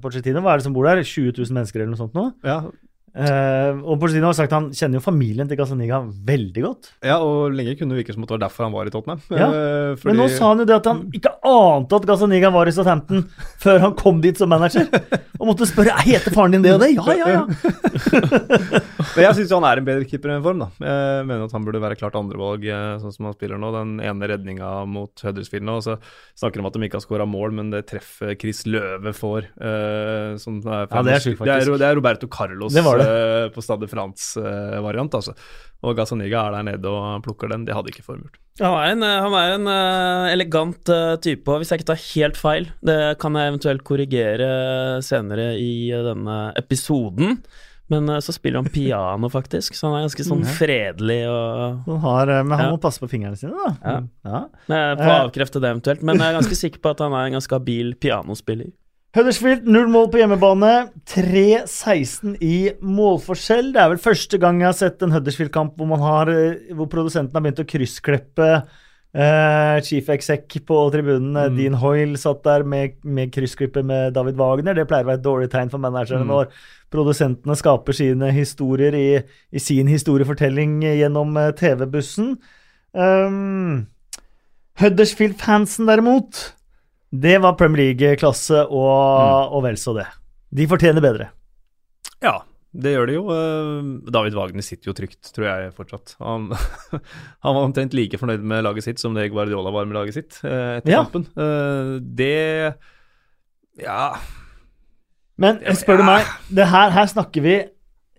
Pochettino. 0.04 0.43
Hva 0.43 0.58
er 0.58 0.60
det 0.60 0.67
som 0.67 0.76
bor 0.76 0.91
der? 0.91 1.06
20 1.08 1.32
000 1.39 1.56
mennesker 1.56 1.80
eller 1.80 1.93
noe 1.93 2.04
sånt 2.04 2.19
nå? 2.19 2.34
Ja, 2.43 2.65
Eh, 3.12 3.80
og 3.84 3.97
Pochettino 4.00 4.30
har 4.30 4.38
sagt 4.38 4.54
han 4.56 4.69
kjenner 4.71 5.00
jo 5.00 5.04
familien 5.04 5.50
til 5.50 5.58
Gazzaniga 5.60 6.00
veldig 6.08 6.62
godt. 6.63 6.91
ja, 7.04 7.17
og 7.19 7.52
lenge 7.52 7.76
kunne 7.80 7.95
det 7.95 8.06
virke 8.06 8.15
som 8.15 8.24
at 8.24 8.30
det 8.32 8.38
var 8.38 8.43
derfor 8.45 8.63
han 8.67 8.76
var 8.76 8.88
i 8.88 8.93
Tottenham. 8.93 9.21
Ja, 9.30 9.50
Eh, 9.52 9.97
Men 10.06 10.15
nå 10.21 10.30
sa 10.32 10.54
han 10.54 10.62
jo 10.63 10.65
det 10.65 10.78
at 10.78 10.88
han 10.88 11.02
ikke 11.12 11.34
ante 11.43 11.97
at 11.97 12.06
Gazzaniga 12.08 12.52
var 12.54 12.69
i 12.69 12.71
Southampton 12.71 13.26
før 13.63 13.80
han 13.84 13.95
kom 14.00 14.21
dit 14.24 14.38
som 14.39 14.50
manager. 14.50 14.88
Og 15.39 15.50
måtte 15.50 15.67
spørre 15.67 15.91
«Er 15.97 16.08
heter 16.08 16.32
faren 16.36 16.56
din 16.56 16.63
det 16.63 16.74
og 16.76 16.80
det. 16.86 16.93
Ja, 16.95 17.15
ja, 17.17 17.28
ja. 17.36 17.43
Men 19.15 19.26
jeg 19.26 19.36
syns 19.41 19.52
han 19.56 19.65
er 19.67 19.82
en 19.82 19.88
bedre 19.88 20.08
keeper 20.08 20.32
enn 20.34 20.43
form, 20.45 20.62
da. 20.63 20.69
Jeg 20.80 21.26
mener 21.28 21.45
at 21.47 21.56
han 21.56 21.65
burde 21.67 21.82
være 21.84 21.97
klart 22.00 22.15
andrevalg, 22.19 22.63
eh, 22.63 22.93
sånn 23.02 23.13
som 23.15 23.28
han 23.28 23.36
spiller 23.36 23.60
nå. 23.60 23.71
Den 23.76 23.93
ene 24.06 24.30
redninga 24.32 24.69
mot 24.89 25.24
Huddersfield 25.26 25.65
nå, 25.67 25.78
så 25.84 25.97
snakker 26.39 26.60
de 26.62 26.63
om 26.63 26.69
at 26.71 26.78
de 26.78 26.88
ikke 26.88 27.00
har 27.00 27.06
skåra 27.06 27.28
mål, 27.28 27.56
men 27.60 27.71
det 27.74 27.84
treffet 27.91 28.39
Chris 28.41 28.63
Løve 28.69 29.12
får 29.17 29.50
uh, 29.60 30.38
som 30.41 30.62
er 30.63 30.88
Ja, 30.88 31.04
det 31.06 31.15
er 31.17 31.24
sjukt, 31.26 31.43
det, 31.43 31.58
er, 31.58 31.74
det 31.82 31.88
er 31.89 31.97
Roberto 32.00 32.30
Carlos 32.32 32.74
Det 32.74 32.84
var 32.86 33.01
det. 33.01 33.01
Eh, 33.02 33.48
på 33.54 33.64
Stade 33.66 33.88
France-variant, 33.92 35.14
altså. 35.18 35.34
Og 35.82 35.96
Gazzaniga 35.98 36.44
er 36.48 36.52
der 36.60 36.68
nede 36.68 36.86
og 36.94 37.24
plukker 37.26 37.50
den. 37.50 37.64
Det 37.66 37.74
hadde 37.74 37.90
ikke 37.90 38.04
Form 38.06 38.22
gjort. 38.26 38.38
Han 38.62 38.76
er 38.78 38.92
en, 38.94 39.04
eh, 39.08 39.18
han 39.26 39.34
er 39.40 39.56
en 39.56 39.68
eh, 39.74 40.34
elegant 40.36 40.92
type, 41.26 41.48
og 41.50 41.62
hvis 41.64 41.72
jeg 41.74 41.82
ikke 41.82 41.90
tar 41.94 42.04
helt 42.12 42.38
feil, 42.38 42.70
det 42.86 43.00
kan 43.24 43.34
jeg 43.40 43.54
eventuelt 43.54 43.84
korrigere 43.88 44.52
senere 45.06 45.56
i 45.58 45.74
denne 46.06 46.40
episoden, 46.60 47.40
men 47.92 48.08
så 48.24 48.32
spiller 48.32 48.62
han 48.62 48.70
piano, 48.72 49.28
faktisk, 49.28 49.76
så 49.76 49.90
han 49.90 49.98
er 49.98 50.06
ganske 50.06 50.24
sånn 50.24 50.46
fredelig 50.48 51.26
og 51.28 51.82
Han 51.90 51.98
har, 52.06 52.30
men 52.46 52.54
han 52.56 52.66
Ja. 52.70 52.72
må 52.72 52.80
passe 52.80 53.02
på 53.04 53.10
fingrene 53.12 53.36
sine, 53.36 53.52
da. 53.52 53.74
Ja. 53.84 53.98
Ja. 54.24 54.44
Jeg 54.72 55.02
får 55.02 55.12
avkrefte 55.26 55.60
det 55.60 55.74
eventuelt, 55.74 56.04
men 56.08 56.16
jeg 56.22 56.30
er 56.30 56.38
ganske 56.40 56.56
sikker 56.56 56.80
på 56.86 56.94
at 56.94 57.00
han 57.04 57.12
er 57.18 57.26
en 57.28 57.36
ganske 57.36 57.52
habil 57.58 57.92
pianospiller. 58.00 58.72
Huddersfield, 59.12 59.65
null 59.67 59.89
mål 59.91 60.06
på 60.12 60.21
hjemmebane. 60.21 60.69
3-16 61.12 62.38
i 62.39 62.71
målforskjell. 62.80 63.74
Det 63.76 63.82
er 63.82 63.89
vel 63.91 64.00
første 64.00 64.39
gang 64.39 64.62
jeg 64.62 64.69
har 64.69 64.78
sett 64.78 65.04
en 65.04 65.12
Huddersfield-kamp 65.12 65.76
hvor, 65.76 66.00
har, 66.00 66.32
eh, 66.32 66.71
hvor 66.78 66.88
produsenten 66.91 67.36
har 67.36 67.43
begynt 67.43 67.60
å 67.60 67.67
kryssklippe 67.67 68.47
eh, 69.12 69.82
chief 69.84 70.08
exec 70.15 70.56
på 70.63 70.78
tribunen. 70.93 71.36
Mm. 71.36 71.58
Dean 71.58 71.76
Hoyle 71.82 72.21
satt 72.21 72.39
der 72.47 72.63
med, 72.63 72.95
med 73.04 73.34
kryssklippet 73.36 73.84
med 73.84 74.15
David 74.15 74.39
Wagner. 74.39 74.80
Det 74.80 74.88
pleier 74.88 75.04
å 75.04 75.12
være 75.12 75.19
et 75.19 75.28
dårlig 75.28 75.52
tegn 75.52 75.74
for 75.74 75.84
manageren 75.84 76.24
Mm. 76.24 76.32
når 76.32 76.56
produsentene 76.91 77.56
skaper 77.60 77.95
sine 77.95 78.32
historier 78.32 78.95
i, 78.95 79.24
i 79.52 79.60
sin 79.60 79.91
historiefortelling 79.91 80.80
gjennom 80.88 81.36
eh, 81.36 81.52
TV-bussen. 81.52 82.38
Um, 82.95 83.88
Huddersfield-fansen, 84.80 85.88
derimot, 85.88 86.54
det 87.12 87.38
var 87.43 87.58
Premier 87.60 87.91
League-klasse 87.91 88.63
og, 88.67 89.52
og 89.52 89.63
vel 89.65 89.78
så 89.80 89.93
det. 89.97 90.08
De 90.56 90.67
fortjener 90.71 91.04
bedre. 91.04 91.30
Ja, 92.24 92.38
det 92.71 92.93
gjør 92.93 93.10
de 93.10 93.15
jo. 93.17 93.24
Eh, 93.36 94.12
David 94.15 94.36
Wagner 94.39 94.63
sitter 94.63 94.91
jo 94.91 94.95
trygt, 94.95 95.19
tror 95.36 95.47
jeg 95.50 95.74
fortsatt. 95.76 96.13
Han, 96.24 96.50
han 97.43 97.58
var 97.58 97.65
omtrent 97.67 97.95
like 97.97 98.19
fornøyd 98.21 98.43
med 98.47 98.63
laget 98.63 98.86
sitt 98.88 99.02
som 99.04 99.15
det 99.17 99.28
Guardiola 99.34 99.74
var 99.76 99.89
med 99.89 99.97
laget 100.00 100.15
sitt 100.19 100.39
eh, 100.47 100.78
etter 100.80 100.93
Ja. 100.95 101.02
kampen. 101.04 101.28
Eh, 101.36 101.97
Det 102.00 102.76
Ja. 103.82 104.15
Men 105.41 105.60
spør 105.76 105.97
du 106.00 106.04
meg, 106.06 106.28
det 106.54 106.67
her, 106.69 106.91
her 106.93 107.08
snakker 107.10 107.41
vi 107.43 107.54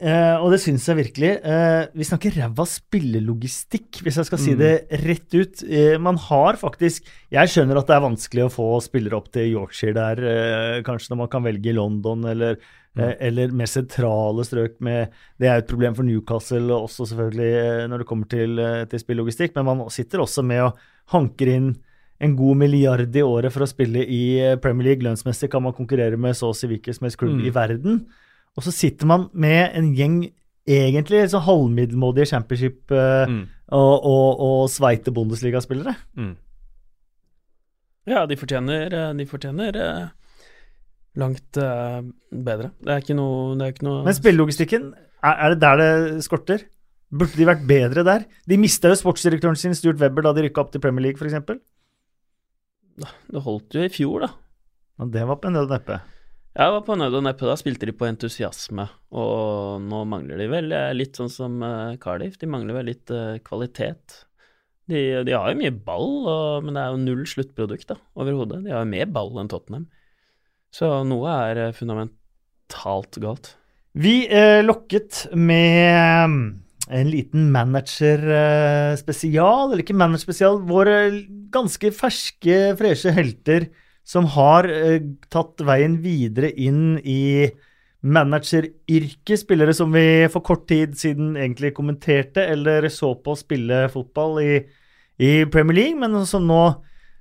eh, 0.03 0.37
og 0.43 0.51
det 0.53 0.59
syns 0.61 0.85
jeg 0.91 0.99
virkelig. 0.99 1.31
eh, 1.47 1.87
vi 1.95 2.05
snakker 2.05 2.35
ræva 2.37 2.65
spillelogistikk, 2.67 4.03
hvis 4.03 4.17
jeg 4.19 4.27
skal 4.29 4.39
si 4.39 4.53
Mm. 4.55 4.59
det 4.59 5.03
rett 5.05 5.35
ut. 5.35 5.63
Eh, 5.69 5.97
man 5.99 6.17
har 6.17 6.55
faktisk 6.57 7.03
Jeg 7.31 7.49
skjønner 7.49 7.79
at 7.79 7.87
det 7.87 7.97
er 7.97 8.09
vanskelig 8.09 8.45
å 8.45 8.53
få 8.53 8.83
spillere 8.83 9.17
opp 9.17 9.31
til 9.33 9.53
Yorkshire 9.55 9.95
der, 9.95 10.17
eh, 10.25 10.83
kanskje 10.83 11.11
når 11.11 11.17
man 11.19 11.29
kan 11.29 11.43
velge 11.45 11.73
London 11.75 12.25
eller, 12.27 12.57
eh, 12.99 13.15
eller 13.21 13.49
mer 13.53 13.67
sentrale 13.67 14.45
strøk 14.45 14.81
med 14.81 15.09
Det 15.41 15.49
er 15.49 15.57
et 15.59 15.67
problem 15.69 15.95
for 15.95 16.03
Newcastle 16.03 16.69
også, 16.69 17.07
selvfølgelig, 17.09 17.53
eh, 17.83 17.87
når 17.89 17.99
det 17.99 18.07
kommer 18.07 18.29
til, 18.29 18.57
til 18.87 18.99
spillelogistikk, 19.01 19.55
men 19.57 19.65
man 19.65 19.89
sitter 19.91 20.19
også 20.21 20.45
med 20.45 20.61
å 20.61 20.75
hanker 21.13 21.49
inn 21.49 21.77
en 22.21 22.37
god 22.37 22.57
milliard 22.57 23.17
i 23.17 23.21
året 23.21 23.51
for 23.51 23.61
å 23.65 23.67
spille 23.69 24.07
i 24.07 24.57
Premier 24.61 24.85
League. 24.95 25.03
Lønnsmessig 25.03 25.51
kan 25.51 25.63
man 25.63 25.73
konkurrere 25.73 26.17
med 26.17 26.35
så 26.37 26.51
å 26.53 26.55
si 26.55 26.69
hvilken 26.69 26.95
som 26.95 27.05
helst 27.07 27.17
klubb 27.19 27.41
Mm. 27.41 27.47
i 27.47 27.51
verden. 27.51 28.07
Og 28.57 28.65
så 28.67 28.73
sitter 28.75 29.09
man 29.09 29.29
med 29.33 29.73
en 29.79 29.93
gjeng 29.97 30.17
egentlig 30.69 31.25
så 31.33 31.41
halvmiddelmådige 31.43 32.29
championship 32.35 32.93
eh, 32.93 33.27
Mm. 33.29 33.47
og, 33.73 34.05
og, 34.05 34.41
og 34.47 34.71
sveite 34.71 35.11
Bundesliga-spillere. 35.15 35.95
Mm. 36.17 36.35
Ja, 38.13 38.27
de 38.27 38.37
fortjener, 38.37 38.93
eh, 38.93 39.15
de 39.19 39.27
fortjener 39.31 39.79
eh, 39.79 40.05
langt 41.17 41.53
bedre. 41.53 42.71
Det 42.83 42.93
er 42.93 43.03
ikke 43.03 43.17
noe, 43.17 43.57
det 43.59 43.67
er 43.67 43.75
ikke 43.75 43.87
noe 43.89 44.05
Men 44.07 44.17
spillelogistikken 44.17 44.93
Er, 45.23 45.35
er 45.37 45.53
det 45.55 45.61
der 45.63 45.77
det 45.81 46.25
skorter? 46.25 46.65
Burde 47.13 47.37
de 47.37 47.45
vært 47.47 47.67
bedre 47.69 48.03
der? 48.09 48.23
De 48.49 48.57
mista 48.59 48.89
jo 48.89 48.97
sportsdirektøren 48.97 49.57
sin, 49.61 49.75
Stuart 49.77 50.01
Webber, 50.01 50.25
da 50.25 50.33
de 50.33 50.47
rykka 50.47 50.63
opp 50.65 50.71
til 50.73 50.81
Premier 50.81 51.05
League, 51.11 51.21
f.eks. 51.21 51.37
Det 52.97 53.43
holdt 53.45 53.77
jo 53.77 53.85
i 53.85 53.91
fjor, 53.93 54.25
da. 54.25 54.31
Og 55.03 55.13
det 55.13 55.23
var 55.29 55.37
på 55.41 55.49
en 55.51 55.55
nød 55.59 55.67
og 55.69 55.75
neppe. 55.77 55.99
Jeg 56.53 56.73
var 56.75 56.83
på 56.85 56.93
nød 57.01 57.15
og 57.17 57.23
neppe. 57.25 57.47
Da 57.49 57.55
spilte 57.57 57.87
de 57.89 57.95
på 57.97 58.05
entusiasme, 58.05 58.85
og 59.17 59.81
nå 59.87 60.03
mangler 60.09 60.37
de 60.43 60.49
vel 60.53 60.67
eh, 60.77 60.91
litt 60.93 61.17
sånn 61.17 61.31
som 61.33 61.63
eh, 61.65 61.95
Cardiff. 62.03 62.37
De 62.41 62.47
mangler 62.51 62.75
vel 62.77 62.87
litt 62.91 63.11
eh, 63.15 63.39
kvalitet. 63.47 64.27
De, 64.91 65.23
de 65.25 65.33
har 65.33 65.49
jo 65.49 65.61
mye 65.63 65.73
ball, 65.73 66.27
og, 66.29 66.65
men 66.67 66.75
det 66.77 66.83
er 66.83 66.91
jo 66.93 67.05
null 67.07 67.25
sluttprodukt 67.31 67.89
da, 67.95 67.97
overhodet. 68.21 68.59
De 68.67 68.73
har 68.75 68.83
jo 68.85 68.93
mer 68.93 69.09
ball 69.15 69.33
enn 69.41 69.49
Tottenham. 69.49 69.87
Så 70.73 71.05
noe 71.09 71.29
er 71.49 71.57
eh, 71.69 71.77
fundamentalt 71.77 73.17
galt. 73.25 73.47
Vi 73.97 74.29
eh, 74.29 74.61
lokket 74.65 75.27
med 75.33 76.31
en 76.93 77.09
liten 77.09 77.51
managerspesial, 77.55 79.71
eller 79.71 79.83
ikke 79.87 79.97
managerspesial, 79.97 80.61
våre 80.69 81.25
ganske 81.53 81.93
ferske, 81.97 82.77
freshe 82.77 83.11
helter 83.17 83.71
som 84.05 84.27
har 84.35 84.69
eh, 84.71 85.01
tatt 85.33 85.63
veien 85.65 85.99
videre 86.03 86.51
inn 86.51 86.97
i 86.99 87.51
manageryrket. 88.03 89.41
Spillere 89.45 89.75
som 89.75 89.93
vi 89.95 90.27
for 90.33 90.45
kort 90.45 90.67
tid 90.71 90.97
siden 90.99 91.37
egentlig 91.37 91.75
kommenterte 91.77 92.45
eller 92.51 92.89
så 92.91 93.15
på 93.15 93.37
spille 93.39 93.85
fotball 93.93 94.41
i, 94.43 94.55
i 95.23 95.33
Premier 95.47 95.79
League, 95.79 96.01
men 96.01 96.27
som 96.27 96.47
nå 96.49 96.63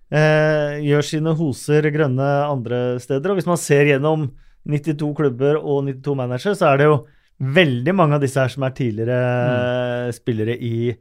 eh, 0.10 0.82
gjør 0.82 1.06
sine 1.06 1.36
hoser 1.38 1.92
grønne 1.94 2.30
andre 2.50 3.00
steder. 3.04 3.32
Og 3.32 3.42
hvis 3.42 3.50
man 3.50 3.62
ser 3.62 3.94
gjennom 3.94 4.32
92 4.70 5.14
klubber 5.18 5.62
og 5.62 5.86
92 5.88 6.18
managere, 6.18 6.58
så 6.58 6.72
er 6.72 6.82
det 6.82 6.90
jo 6.90 7.02
veldig 7.42 7.94
mange 7.98 8.18
av 8.18 8.22
disse 8.22 8.42
her 8.42 8.52
som 8.54 8.66
er 8.66 8.76
tidligere 8.78 9.22
mm. 9.22 10.12
spillere 10.18 10.58
i, 10.58 10.92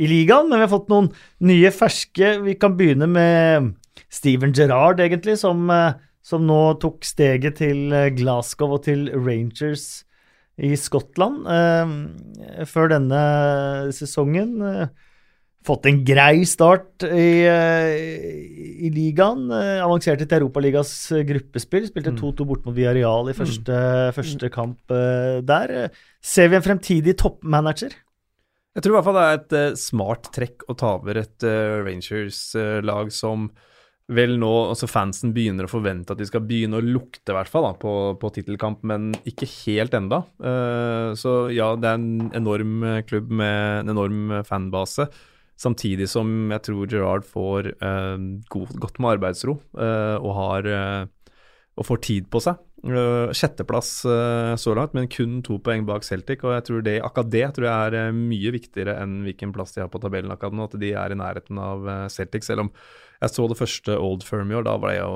i 0.00 0.08
ligaen. 0.08 0.48
Men 0.48 0.60
vi 0.60 0.66
har 0.66 0.72
fått 0.72 0.92
noen 0.92 1.10
nye 1.48 1.72
ferske. 1.74 2.38
Vi 2.44 2.56
kan 2.60 2.76
begynne 2.76 3.08
med 3.10 3.72
Steven 4.10 4.54
Gerrard, 4.56 5.00
egentlig, 5.02 5.38
som, 5.38 5.68
eh, 5.70 5.98
som 6.22 6.46
nå 6.46 6.60
tok 6.82 7.06
steget 7.06 7.60
til 7.62 7.92
eh, 7.94 8.10
Glasgow 8.16 8.76
og 8.76 8.84
til 8.88 9.06
Rangers 9.14 10.02
i 10.60 10.74
Skottland 10.76 11.46
eh, 11.48 12.66
før 12.68 12.90
denne 12.96 13.22
sesongen. 13.96 14.58
Fått 15.64 15.86
en 15.90 16.02
grei 16.08 16.42
start 16.48 17.04
i, 17.04 17.44
i 17.44 18.88
ligaen. 18.94 19.50
Avanserte 19.52 20.24
til 20.24 20.38
Europaligas 20.38 20.92
gruppespill. 21.28 21.84
Spilte 21.90 22.14
2-2 22.16 22.32
mm. 22.32 22.46
bort 22.48 22.64
mot 22.64 22.76
Villarreal 22.76 23.28
i 23.28 23.34
første, 23.36 23.68
mm. 23.68 24.14
første 24.16 24.48
kamp 24.54 24.94
der. 25.44 25.74
Ser 26.24 26.48
vi 26.48 26.56
en 26.56 26.64
fremtidig 26.64 27.12
toppmanager? 27.20 27.92
Jeg 28.70 28.84
tror 28.84 28.92
i 28.92 28.96
hvert 28.96 29.06
fall 29.08 29.18
det 29.18 29.24
er 29.26 29.36
et 29.36 29.54
uh, 29.58 29.78
smart 29.80 30.28
trekk 30.32 30.64
å 30.70 30.76
ta 30.78 30.94
over 31.00 31.18
et 31.18 31.44
uh, 31.44 31.80
Rangers-lag 31.82 33.10
uh, 33.10 33.12
som 33.12 33.48
vel 34.10 34.36
nå 34.40 34.50
altså 34.72 34.88
fansen 34.90 35.34
begynner 35.34 35.66
å 35.66 35.70
forvente 35.70 36.14
at 36.14 36.20
de 36.20 36.26
skal 36.26 36.42
begynne 36.46 36.80
å 36.80 36.84
lukte, 36.84 37.30
i 37.30 37.36
hvert 37.36 37.50
fall, 37.50 37.68
da, 37.68 37.74
på, 37.78 37.94
på 38.20 38.30
tittelkamp, 38.34 38.82
men 38.86 39.10
ikke 39.28 39.48
helt 39.64 39.94
enda. 39.96 40.24
Uh, 40.42 41.12
så 41.18 41.34
ja, 41.54 41.72
det 41.78 41.90
er 41.90 42.00
en 42.00 42.30
enorm 42.36 42.82
klubb 43.06 43.30
med 43.30 43.84
en 43.84 43.92
enorm 43.94 44.40
fanbase. 44.48 45.06
Samtidig 45.60 46.08
som 46.08 46.50
jeg 46.50 46.64
tror 46.66 46.90
Gerard 46.90 47.26
får 47.28 47.74
uh, 47.84 48.16
god, 48.50 48.74
godt 48.82 48.98
med 48.98 49.18
arbeidsro 49.18 49.58
uh, 49.76 50.16
og, 50.16 50.32
har, 50.38 50.70
og 51.76 51.86
får 51.86 52.02
tid 52.08 52.30
på 52.32 52.42
seg. 52.42 52.58
Sjetteplass 52.80 53.90
så 54.56 54.72
langt, 54.72 54.94
men 54.96 55.10
kun 55.12 55.42
to 55.44 55.58
poeng 55.60 55.82
bak 55.84 56.06
Celtic. 56.06 56.40
Og 56.48 56.54
jeg 56.54 56.64
tror 56.64 56.86
det, 56.86 56.94
akkurat 57.04 57.28
det 57.28 57.42
tror 57.52 57.66
jeg 57.68 57.98
er 58.00 58.16
mye 58.16 58.54
viktigere 58.54 58.94
enn 59.02 59.18
hvilken 59.26 59.52
plass 59.52 59.76
de 59.76 59.82
har 59.82 59.90
på 59.92 60.00
tabellen 60.00 60.32
akkurat 60.32 60.56
nå. 60.56 60.64
At 60.64 60.78
de 60.80 60.94
er 60.96 61.12
i 61.12 61.18
nærheten 61.20 61.60
av 61.60 61.84
Celtic, 62.08 62.48
selv 62.48 62.64
om 62.64 62.72
jeg 63.20 63.34
så 63.34 63.46
det 63.50 63.58
første 63.58 63.96
Old 64.00 64.24
Firm 64.24 64.52
i 64.52 64.56
år. 64.56 64.64
Da 64.64 64.76
ble, 64.80 64.94
jo, 64.96 65.10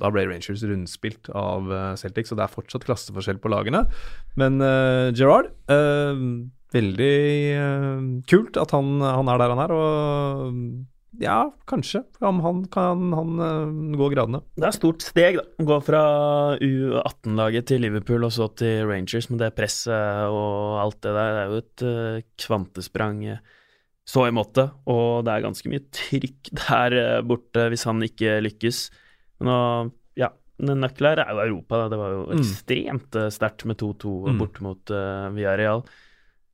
da 0.00 0.10
ble 0.14 0.26
Rangers 0.26 0.64
rundspilt 0.66 1.30
av 1.38 1.70
uh, 1.70 1.92
Celtic, 2.00 2.30
så 2.30 2.38
det 2.38 2.46
er 2.46 2.54
fortsatt 2.54 2.86
klasseforskjell 2.88 3.38
på 3.42 3.52
lagene. 3.52 3.84
Men 4.40 4.58
uh, 4.62 5.14
Gerard 5.14 5.52
uh, 5.70 6.50
Veldig 6.74 8.24
kult 8.26 8.56
at 8.58 8.72
han, 8.74 8.96
han, 8.98 9.28
er 9.30 9.38
der 9.38 9.52
han 9.52 9.60
er. 9.62 9.72
Og 9.78 11.20
ja, 11.22 11.36
kanskje. 11.70 12.00
Om 12.18 12.40
han 12.42 12.64
kan 12.74 13.12
han 13.14 13.92
gå 13.94 14.08
gradene. 14.10 14.40
Det 14.58 14.64
er 14.64 14.72
et 14.72 14.78
stort 14.80 15.06
steg, 15.06 15.38
da. 15.38 15.44
Gå 15.70 15.76
fra 15.86 16.00
U18-laget 16.58 17.70
til 17.70 17.86
Liverpool 17.86 18.26
og 18.26 18.34
så 18.34 18.48
til 18.58 18.88
Rangers 18.90 19.30
med 19.30 19.44
det 19.44 19.52
presset 19.54 20.34
og 20.34 20.80
alt 20.82 20.98
det 21.06 21.14
der. 21.14 21.30
Det 21.36 21.44
er 21.44 21.52
jo 21.52 21.62
et 21.62 22.34
kvantesprang. 22.42 23.22
Uh, 23.36 23.54
så 24.04 24.26
i 24.28 24.34
måte, 24.36 24.66
og 24.90 25.24
det 25.24 25.32
er 25.32 25.44
ganske 25.46 25.70
mye 25.72 25.84
trykk 25.94 26.50
der 26.60 26.96
eh, 27.00 27.20
borte 27.24 27.68
hvis 27.72 27.86
han 27.88 28.02
ikke 28.04 28.38
lykkes. 28.44 28.86
Men 29.40 29.92
ja, 30.20 30.30
den 30.62 30.84
her 30.86 31.22
er 31.22 31.30
jo 31.32 31.44
Europa. 31.46 31.84
Da. 31.84 31.92
Det 31.92 32.00
var 32.00 32.12
jo 32.12 32.24
mm. 32.24 32.34
ekstremt 32.38 33.16
mm. 33.16 33.30
sterkt 33.34 33.64
med 33.68 33.80
2-2 33.80 34.12
mm. 34.28 34.42
borte 34.42 34.66
mot 34.66 34.92
uh, 34.94 35.32
Villarreal. 35.34 35.82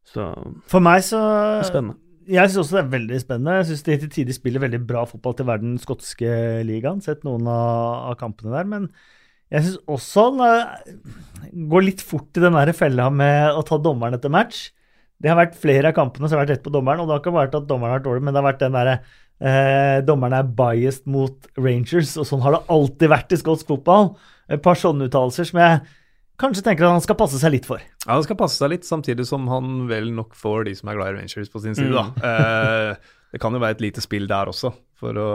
Så 0.09 0.31
For 0.71 0.83
meg 0.83 1.05
så 1.07 1.21
Spennende. 1.67 1.99
Jeg 2.31 2.51
syns 2.51 2.61
også 2.63 2.77
det 2.77 2.83
er 2.85 2.91
veldig 2.93 3.19
spennende. 3.19 3.55
Jeg 3.59 3.67
syns 3.71 3.85
de 3.87 3.95
til 3.99 4.11
tider 4.15 4.37
spiller 4.37 4.63
veldig 4.63 4.81
bra 4.87 5.03
fotball 5.09 5.35
til 5.35 5.49
verden 5.49 5.79
skotske 5.83 6.29
ligaen. 6.69 7.01
Sett 7.03 7.25
noen 7.27 7.49
av, 7.51 8.11
av 8.13 8.19
kampene 8.21 8.53
der. 8.55 8.69
Men 8.71 8.87
jeg 9.51 9.67
syns 9.67 9.81
også 9.91 10.29
han 10.29 11.65
går 11.73 11.87
litt 11.89 12.05
fort 12.07 12.39
i 12.39 12.45
den 12.45 12.55
der 12.55 12.71
fella 12.77 13.09
med 13.11 13.57
å 13.57 13.65
ta 13.67 13.81
dommeren 13.83 14.15
etter 14.15 14.31
match. 14.31 14.69
Det 15.20 15.28
har 15.28 15.37
vært 15.37 15.59
flere 15.61 15.90
av 15.90 15.96
kampene 15.96 16.28
som 16.28 16.38
har 16.38 16.46
vært 16.46 16.56
rett 16.56 16.64
på 16.64 16.72
dommeren, 16.72 17.02
og 17.02 17.09
det 17.09 17.16
har 17.16 17.22
ikke 17.22 17.37
vært 17.37 17.56
at 17.59 17.68
dommeren 17.68 17.92
har 17.92 18.00
vært 18.00 18.09
dårlig, 18.09 18.24
men 18.24 18.35
det 18.35 18.40
har 18.40 18.48
vært 18.48 18.62
den 18.62 18.76
derre 18.76 18.96
eh, 18.96 19.98
Dommeren 20.09 20.37
er 20.38 20.52
biased 20.61 21.09
mot 21.12 21.48
Rangers, 21.61 22.14
og 22.16 22.28
sånn 22.28 22.44
har 22.44 22.56
det 22.56 22.62
alltid 22.72 23.12
vært 23.12 23.35
i 23.37 23.40
skotsk 23.40 23.68
fotball. 23.68 24.14
Et 24.50 24.62
par 24.64 24.80
sånne 24.80 25.11
uttalelser 25.11 25.50
som 25.50 25.61
jeg 25.61 25.83
kanskje 26.40 26.64
tenker 26.64 26.88
at 26.88 26.96
han 26.96 27.04
skal 27.04 27.18
passe 27.20 27.40
seg 27.40 27.52
litt 27.52 27.68
for. 27.68 27.85
Ja, 28.06 28.14
han 28.14 28.24
skal 28.24 28.38
passe 28.40 28.56
seg 28.56 28.72
litt, 28.72 28.88
samtidig 28.88 29.28
som 29.28 29.44
han 29.52 29.85
vel 29.90 30.09
nok 30.16 30.33
får 30.38 30.70
de 30.70 30.74
som 30.78 30.90
er 30.90 30.98
glad 30.98 31.12
i 31.12 31.20
Rangers, 31.20 31.52
på 31.52 31.62
sin 31.62 31.76
side, 31.76 31.92
mm. 31.92 32.00
da. 32.00 32.33
Eh, 32.33 33.14
det 33.30 33.42
kan 33.42 33.54
jo 33.54 33.62
være 33.62 33.78
et 33.78 33.85
lite 33.85 34.02
spill 34.02 34.26
der 34.30 34.50
også, 34.50 34.72
for 34.98 35.20
å, 35.20 35.28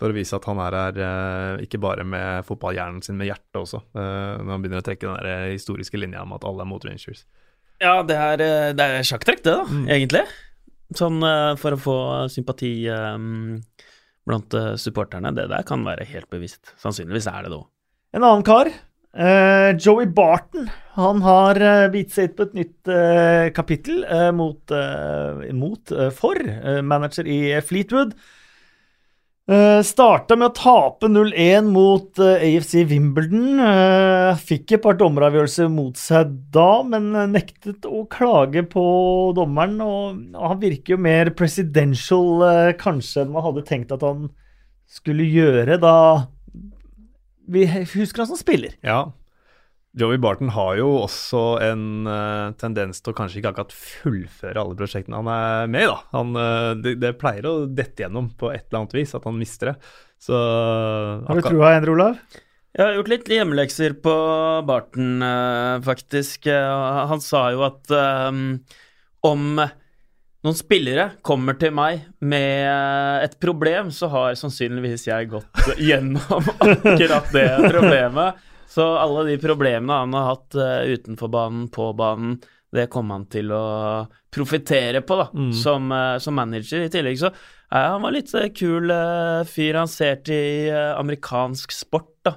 for 0.00 0.12
å 0.12 0.16
vise 0.16 0.38
at 0.38 0.46
han 0.48 0.62
er 0.62 0.78
her 0.78 1.04
eh, 1.04 1.66
ikke 1.66 1.82
bare 1.82 2.06
med 2.06 2.46
fotballhjernen 2.48 3.02
sin, 3.04 3.18
med 3.20 3.28
hjertet 3.32 3.60
også. 3.60 3.82
Eh, 3.92 4.40
når 4.40 4.54
han 4.54 4.64
begynner 4.64 4.84
å 4.84 4.86
trekke 4.86 5.10
den 5.10 5.20
der 5.26 5.52
historiske 5.52 6.00
linja 6.00 6.24
om 6.24 6.38
at 6.38 6.46
alle 6.48 6.64
er 6.64 6.70
mot 6.70 6.86
Rangers. 6.86 7.26
Ja, 7.80 8.02
det 8.04 8.16
er, 8.16 8.42
eh, 8.44 8.70
det 8.76 8.86
er 8.86 9.06
sjakktrekk, 9.08 9.40
det, 9.44 9.54
da, 9.56 9.64
mm. 9.64 9.84
egentlig. 9.88 10.24
Sånn 10.96 11.22
uh, 11.24 11.54
for 11.60 11.76
å 11.76 11.80
få 11.80 11.96
sympati 12.32 12.74
um, 12.92 13.56
blant 14.28 14.56
uh, 14.58 14.74
supporterne. 14.80 15.32
Det 15.36 15.46
der 15.52 15.64
kan 15.66 15.84
være 15.86 16.04
helt 16.10 16.28
bevisst. 16.32 16.74
Sannsynligvis 16.82 17.28
er 17.30 17.46
det 17.46 17.52
det 17.52 17.60
òg. 17.60 17.68
En 18.18 18.26
annen 18.26 18.44
kar, 18.44 18.68
uh, 18.68 19.70
Joey 19.78 20.10
Barton, 20.12 20.68
han 20.98 21.22
har 21.24 21.62
uh, 21.62 21.86
bitt 21.94 22.12
seg 22.12 22.32
ut 22.32 22.36
på 22.36 22.48
et 22.50 22.58
nytt 22.58 22.92
kapittel 23.56 24.02
mot, 24.36 24.74
mot 25.56 25.94
for 26.16 26.52
manager 26.84 27.30
i 27.30 27.40
Fleetwood. 27.64 28.12
Uh, 29.50 29.80
Starta 29.82 30.36
med 30.38 30.52
å 30.52 30.54
tape 30.54 31.08
0-1 31.10 31.66
mot 31.74 32.20
uh, 32.22 32.36
eh, 32.36 32.52
AFC 32.54 32.84
Wimbledon. 32.86 33.58
Uh, 33.58 34.38
fikk 34.38 34.76
et 34.76 34.82
par 34.84 34.94
dommeravgjørelser 35.00 35.66
mot 35.74 35.98
seg 35.98 36.36
da, 36.54 36.84
men 36.86 37.08
nektet 37.32 37.88
å 37.88 38.04
klage 38.12 38.62
på 38.70 38.84
dommeren. 39.34 39.80
Og, 39.82 40.20
han 40.38 40.60
virker 40.62 40.94
jo 40.94 41.00
mer 41.02 41.32
presidential 41.34 42.46
kanskje 42.78 43.24
enn 43.24 43.34
man 43.34 43.46
hadde 43.48 43.66
tenkt 43.66 43.90
at 43.96 44.06
han 44.06 44.28
skulle 44.90 45.26
gjøre 45.26 45.78
da 45.82 45.96
Vi 47.50 47.66
husker 47.66 48.22
han 48.22 48.30
som 48.30 48.38
spiller. 48.38 48.78
Ja, 48.86 49.08
Joey 49.98 50.20
Barton 50.22 50.52
har 50.54 50.76
jo 50.78 50.90
også 51.00 51.40
en 51.66 52.06
uh, 52.06 52.52
tendens 52.60 53.02
til 53.02 53.10
å 53.10 53.16
kanskje 53.18 53.40
ikke 53.40 53.50
akkurat 53.50 53.72
fullføre 53.74 54.62
alle 54.62 54.76
prosjektene 54.78 55.18
han 55.18 55.30
er 55.34 55.72
med 55.72 55.86
i. 55.86 55.88
da. 55.90 55.96
Han, 56.14 56.30
uh, 56.38 56.68
det, 56.78 56.94
det, 57.02 57.16
pleier 57.18 57.48
å 57.50 57.54
dette 57.66 58.04
gjennom 58.04 58.28
på 58.38 58.52
et 58.54 58.68
eller 58.68 58.84
annet 58.84 58.94
vis, 59.00 59.16
at 59.18 59.26
han 59.26 59.40
mister 59.40 59.72
det. 59.72 59.74
Så, 60.22 60.36
uh, 60.36 61.26
har 61.26 61.40
du 61.40 61.42
trua, 61.48 61.72
Endre 61.74 61.96
Olav? 61.96 62.22
Jeg 62.70 62.84
har 62.86 62.94
gjort 63.00 63.10
litt 63.10 63.32
hjemmelekser 63.34 63.96
på 63.98 64.14
Barton, 64.62 65.24
faktisk. 65.82 66.46
han 66.46 67.22
sa 67.24 67.40
jo 67.50 67.64
at 67.66 67.90
om 69.26 69.42
noen 69.58 70.54
spillere 70.54 71.08
kommer 71.26 71.58
til 71.58 71.74
meg 71.74 72.04
med 72.22 73.26
et 73.26 73.34
problem, 73.42 73.90
så 73.90 74.06
har 74.14 74.38
sannsynligvis 74.38 75.08
jeg 75.08 75.32
gått 75.34 75.72
gjennom 75.82 76.46
akkurat 76.62 77.34
det 77.34 77.48
problemet. 77.66 78.38
Så 78.70 78.86
alle 78.96 79.26
de 79.26 79.36
problemene 79.42 80.00
han 80.04 80.14
har 80.14 80.28
hatt 80.28 80.58
uh, 80.58 80.82
utenfor 80.86 81.30
banen, 81.32 81.68
på 81.74 81.90
banen, 81.98 82.36
det 82.70 82.86
kom 82.92 83.10
han 83.10 83.24
til 83.30 83.50
å 83.50 83.64
profitere 84.30 85.02
på, 85.02 85.16
da, 85.18 85.26
mm. 85.34 85.48
som, 85.58 85.90
uh, 85.90 86.18
som, 86.22 86.36
manager. 86.38 86.84
I 86.86 86.92
tillegg 86.92 87.18
så 87.18 87.32
ja, 87.32 87.88
han 87.94 88.04
var 88.04 88.14
litt 88.14 88.30
kul 88.58 88.90
fyr. 89.46 89.78
Han 89.78 89.90
ser 89.90 90.22
til 90.26 90.70
amerikansk 90.74 91.74
sport, 91.74 92.16
da, 92.26 92.32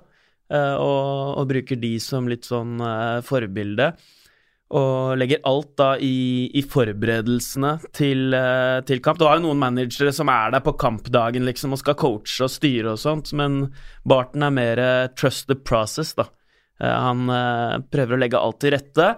og, 0.53 1.39
og, 1.39 1.47
bruker 1.49 1.79
de 1.81 1.95
som 2.01 2.27
litt 2.29 2.45
sånn 2.45 2.77
forbilde. 3.25 3.87
Og 4.73 5.19
legger 5.21 5.43
alt 5.45 5.75
da 5.77 5.89
i, 6.01 6.49
i 6.57 6.63
forberedelsene 6.65 7.75
til, 7.93 8.33
eh, 8.33 8.79
til, 8.87 9.01
kamp. 9.05 9.19
Du 9.21 9.27
har 9.27 9.37
jo 9.37 9.45
noen 9.45 9.61
managere 9.61 10.13
som 10.15 10.31
er 10.33 10.55
der 10.55 10.63
på 10.65 10.73
kampdagen 10.81 11.45
liksom 11.45 11.75
og 11.75 11.81
skal 11.83 11.97
coache 11.99 12.47
og 12.47 12.51
styre 12.51 12.95
og 12.95 13.01
sånt, 13.01 13.29
men 13.37 13.67
Barton 14.09 14.45
er 14.47 14.55
mer 14.55 14.81
eh, 14.81 15.11
trust 15.13 15.45
the 15.51 15.57
process, 15.57 16.15
da. 16.17 16.25
Eh, 16.81 16.89
han 16.89 17.29
prøver 17.93 18.17
å 18.17 18.21
legge 18.23 18.41
alt 18.41 18.61
til 18.63 18.73
rette, 18.77 19.13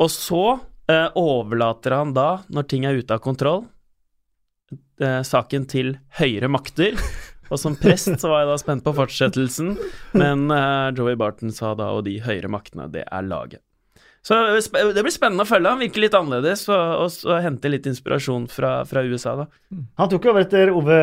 og 0.00 0.12
så 0.12 0.44
overlater 0.90 1.94
han 1.94 2.10
da, 2.16 2.40
når 2.50 2.64
ting 2.66 2.82
er 2.82 2.96
ute 2.98 3.14
av 3.14 3.20
kontroll, 3.22 3.60
saken 4.98 5.68
til 5.70 5.92
høyere 6.18 6.48
makter. 6.50 6.98
Og 7.46 7.60
som 7.62 7.76
prest 7.78 8.10
så 8.18 8.32
var 8.32 8.42
jeg 8.42 8.50
da 8.50 8.56
spent 8.58 8.82
på 8.82 8.96
fortsettelsen, 8.98 9.76
men 10.18 10.50
Joey 10.98 11.14
Barton 11.20 11.54
sa 11.54 11.76
da 11.78 11.92
og 11.94 12.08
de 12.10 12.16
høyere 12.26 12.50
maktene, 12.50 12.90
det 12.90 13.06
er 13.06 13.28
laget. 13.30 13.62
Så 14.20 14.36
det 14.36 15.00
blir 15.00 15.14
spennende 15.14 15.46
å 15.46 15.48
følge. 15.48 15.70
Han 15.72 15.80
virker 15.80 16.04
litt 16.04 16.16
annerledes, 16.16 16.66
og, 16.68 17.04
og, 17.06 17.14
og 17.30 17.38
hente 17.44 17.70
litt 17.72 17.86
inspirasjon 17.88 18.50
fra, 18.52 18.82
fra, 18.88 19.04
USA, 19.08 19.32
da. 19.38 19.46
Han 20.00 20.10
tok 20.12 20.26
jo 20.26 20.34
over 20.34 20.44
etter 20.44 20.72
Ove, 20.76 20.98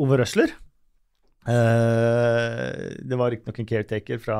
Ove 0.00 0.20
Røsler. 0.22 0.54
Eh, 1.48 2.70
det 3.04 3.18
var 3.20 3.34
riktignok 3.34 3.60
en 3.60 3.68
caretaker 3.68 4.22
fra, 4.22 4.38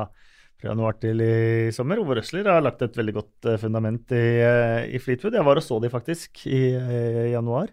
fra 0.57 0.71
januar 0.71 0.97
til 1.01 1.21
i 1.21 1.69
sommer. 1.75 2.01
Ove 2.01 2.17
Røsler 2.17 2.49
har 2.49 2.65
lagt 2.65 2.81
et 2.85 2.97
veldig 2.97 3.15
godt 3.19 3.49
eh, 3.51 3.61
fundament 3.61 4.17
i, 4.17 4.25
eh, 4.41 4.81
i 4.89 5.01
Fleetwood. 5.03 5.37
Jeg 5.37 5.45
var 5.45 5.61
og 5.61 5.65
så 5.65 5.77
de 5.83 5.93
faktisk 5.93 6.47
i, 6.49 6.63
i 6.73 7.29
januar. 7.35 7.69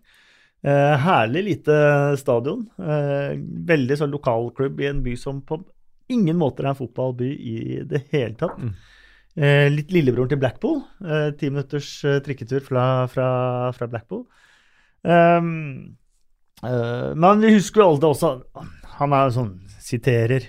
Eh, 0.67 0.97
herlig 0.99 1.45
lite 1.45 1.79
stadion. 2.19 2.65
Eh, 2.77 3.37
veldig 3.69 3.99
sånn 4.01 4.13
lokalklubb 4.15 4.81
i 4.83 4.89
en 4.91 5.03
by 5.05 5.17
som 5.21 5.41
på 5.47 5.61
ingen 6.13 6.39
måter 6.39 6.67
er 6.67 6.73
en 6.73 6.79
fotballby 6.79 7.29
i 7.33 7.57
det 7.87 8.05
hele 8.13 8.35
tatt. 8.41 8.59
Mm. 8.61 8.73
Eh, 9.37 9.69
litt 9.69 9.93
lillebroren 9.93 10.31
til 10.33 10.41
Blackpool. 10.41 10.81
Eh, 11.05 11.29
ti 11.37 11.51
minutters 11.53 11.91
eh, 12.09 12.23
trikketur 12.25 12.65
fra, 12.65 13.05
fra, 13.13 13.29
fra 13.77 13.89
Blackpool. 13.93 14.25
Um, 15.07 15.97
men 16.65 17.43
vi 17.45 17.53
husker 17.53 17.83
jo 17.83 17.85
alltid 17.93 18.07
også 18.09 18.31
Han 18.97 19.13
er 19.15 19.27
jo 19.29 19.35
sånn 19.37 19.51
siterer 19.87 20.47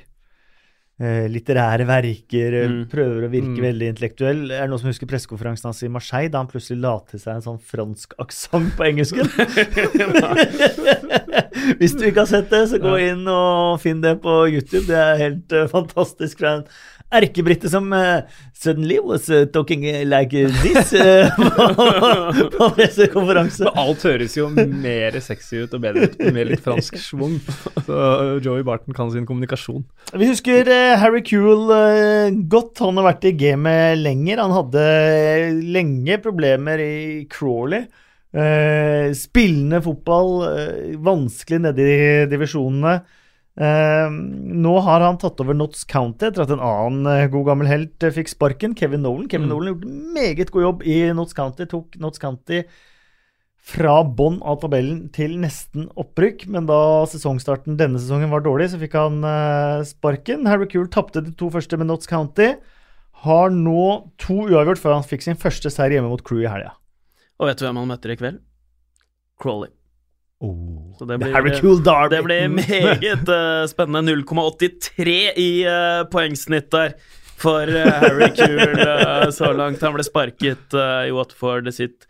uh, 1.02 1.26
litterære 1.30 1.86
verker, 1.86 2.56
mm. 2.72 2.78
prøver 2.90 3.28
å 3.28 3.30
virke 3.30 3.54
mm. 3.54 3.66
veldig 3.68 3.90
intellektuell. 3.92 4.42
Er 4.50 4.64
det 4.64 4.72
noen 4.72 4.82
som 4.82 4.90
husker 4.90 5.10
pressekonferansen 5.10 5.70
hans 5.70 5.84
i 5.86 5.92
Marseille, 5.94 6.32
da 6.34 6.42
han 6.42 6.50
plutselig 6.50 6.80
la 6.82 6.96
til 7.12 7.22
seg 7.22 7.36
en 7.36 7.46
sånn 7.46 7.62
fransk 7.74 8.16
aksent 8.24 8.74
på 8.80 8.88
engelsken? 8.88 9.30
Hvis 11.80 11.98
du 11.98 12.08
ikke 12.08 12.24
har 12.24 12.32
sett 12.32 12.50
det, 12.54 12.64
så 12.72 12.82
gå 12.82 12.96
inn 13.04 13.28
og 13.30 13.78
finn 13.84 14.02
det 14.02 14.18
på 14.24 14.40
YouTube. 14.48 14.88
Det 14.90 14.98
er 14.98 15.24
helt 15.26 15.54
uh, 15.54 15.68
fantastisk. 15.72 16.40
fra 16.42 16.60
en 16.60 16.68
erkebritte 17.08 17.70
som 17.72 17.88
uh, 17.96 18.28
suddenly 18.54 19.00
was 19.00 19.30
uh, 19.30 19.46
talking 19.46 19.86
like 20.10 20.32
this 20.62 20.94
uh, 20.94 21.30
på, 22.52 22.70
pressekonferanse. 22.76 23.70
Alt 23.72 24.04
høres 24.08 24.36
jo 24.38 24.50
mer 24.52 25.20
sexy 25.24 25.64
ut 25.64 25.76
og 25.78 25.84
bedre 25.84 26.10
ut 26.10 26.18
med 26.34 26.52
litt 26.52 26.64
fransk 26.66 26.98
schwung. 27.02 27.38
Så 27.86 28.00
Joey 28.44 28.66
Barton 28.68 28.96
kan 28.98 29.12
sin 29.14 29.28
kommunikasjon. 29.28 29.86
Vi 30.18 30.30
husker 30.30 30.68
Harry 31.00 31.24
Kuhl 31.26 31.72
godt. 32.52 32.84
Han 32.84 33.00
har 33.00 33.12
vært 33.12 33.30
i 33.30 33.36
gamet 33.40 34.02
lenger. 34.02 34.44
Han 34.44 34.56
hadde 34.56 34.84
lenge 35.78 36.20
problemer 36.24 36.82
i 36.84 36.98
Crawley. 37.32 37.88
spillende 39.18 39.80
fotball, 39.82 40.34
vanskelig 41.04 41.62
nede 41.64 41.88
i 41.88 42.10
divisjonene. 42.32 43.00
Uh, 43.58 44.12
nå 44.12 44.76
har 44.86 45.02
han 45.02 45.18
tatt 45.18 45.40
over 45.42 45.56
Notts 45.58 45.82
County 45.90 46.28
etter 46.28 46.44
at 46.44 46.52
en 46.54 46.62
annen 46.62 47.10
uh, 47.10 47.30
god 47.34 47.48
gammel 47.50 47.70
helt 47.72 48.06
uh, 48.06 48.14
fikk 48.14 48.30
sparken. 48.30 48.76
Kevin 48.78 49.02
Nolan. 49.06 49.26
Kevin 49.32 49.50
mm. 49.50 49.54
Nolan 49.56 49.72
gjorde 49.72 49.96
meget 50.20 50.54
god 50.54 50.68
jobb 50.68 50.86
i 50.86 51.00
Notts 51.18 51.38
County. 51.38 51.66
Tok 51.72 51.98
Notts 52.02 52.22
County 52.22 52.62
fra 53.68 54.00
bånn 54.06 54.40
av 54.48 54.62
tabellen 54.62 55.08
til 55.16 55.36
nesten 55.42 55.90
opprykk. 56.00 56.46
Men 56.54 56.68
da 56.70 56.80
sesongstarten 57.12 57.78
denne 57.80 58.00
sesongen 58.00 58.32
var 58.32 58.46
dårlig, 58.46 58.70
så 58.72 58.80
fikk 58.82 58.96
han 58.96 59.20
eh, 59.28 59.84
sparken. 59.88 60.48
Harry 60.48 60.70
Cool 60.72 60.88
tapte 60.94 61.24
de 61.26 61.34
to 61.36 61.52
første 61.54 61.80
med 61.80 61.90
Notts 61.90 62.10
County. 62.10 62.54
Har 63.26 63.52
nå 63.52 63.88
to 64.22 64.46
uavgjort 64.46 64.80
før 64.80 65.00
han 65.00 65.08
fikk 65.08 65.26
sin 65.26 65.40
første 65.40 65.72
seier 65.74 65.98
hjemme 65.98 66.12
mot 66.14 66.24
Crew 66.24 66.46
i 66.46 66.52
helga. 66.52 66.78
Og 67.42 67.50
vet 67.50 67.60
du 67.60 67.68
hvem 67.68 67.82
han 67.82 67.92
møter 67.92 68.14
i 68.14 68.20
kveld? 68.20 68.40
Crawley. 69.42 69.74
Oh, 70.40 70.94
så 70.98 71.06
det 71.06 71.18
blir, 71.18 71.62
Cool 71.62 71.80
Darby. 71.84 72.16
Det 72.16 72.24
blir 72.24 72.50
meget 72.54 73.30
uh, 73.30 73.66
spennende. 73.70 74.14
0,83 74.22 75.16
i 75.34 75.50
uh, 75.66 76.04
poengsnitt 76.12 76.70
der 76.74 76.94
for 77.38 77.66
uh, 77.66 77.90
Harry 78.04 78.30
Cool 78.38 79.34
så 79.34 79.50
langt. 79.58 79.82
Han 79.82 79.98
ble 79.98 80.06
sparket 80.06 80.78
i 80.78 81.14
Watford 81.16 81.72
sitt 81.74 82.06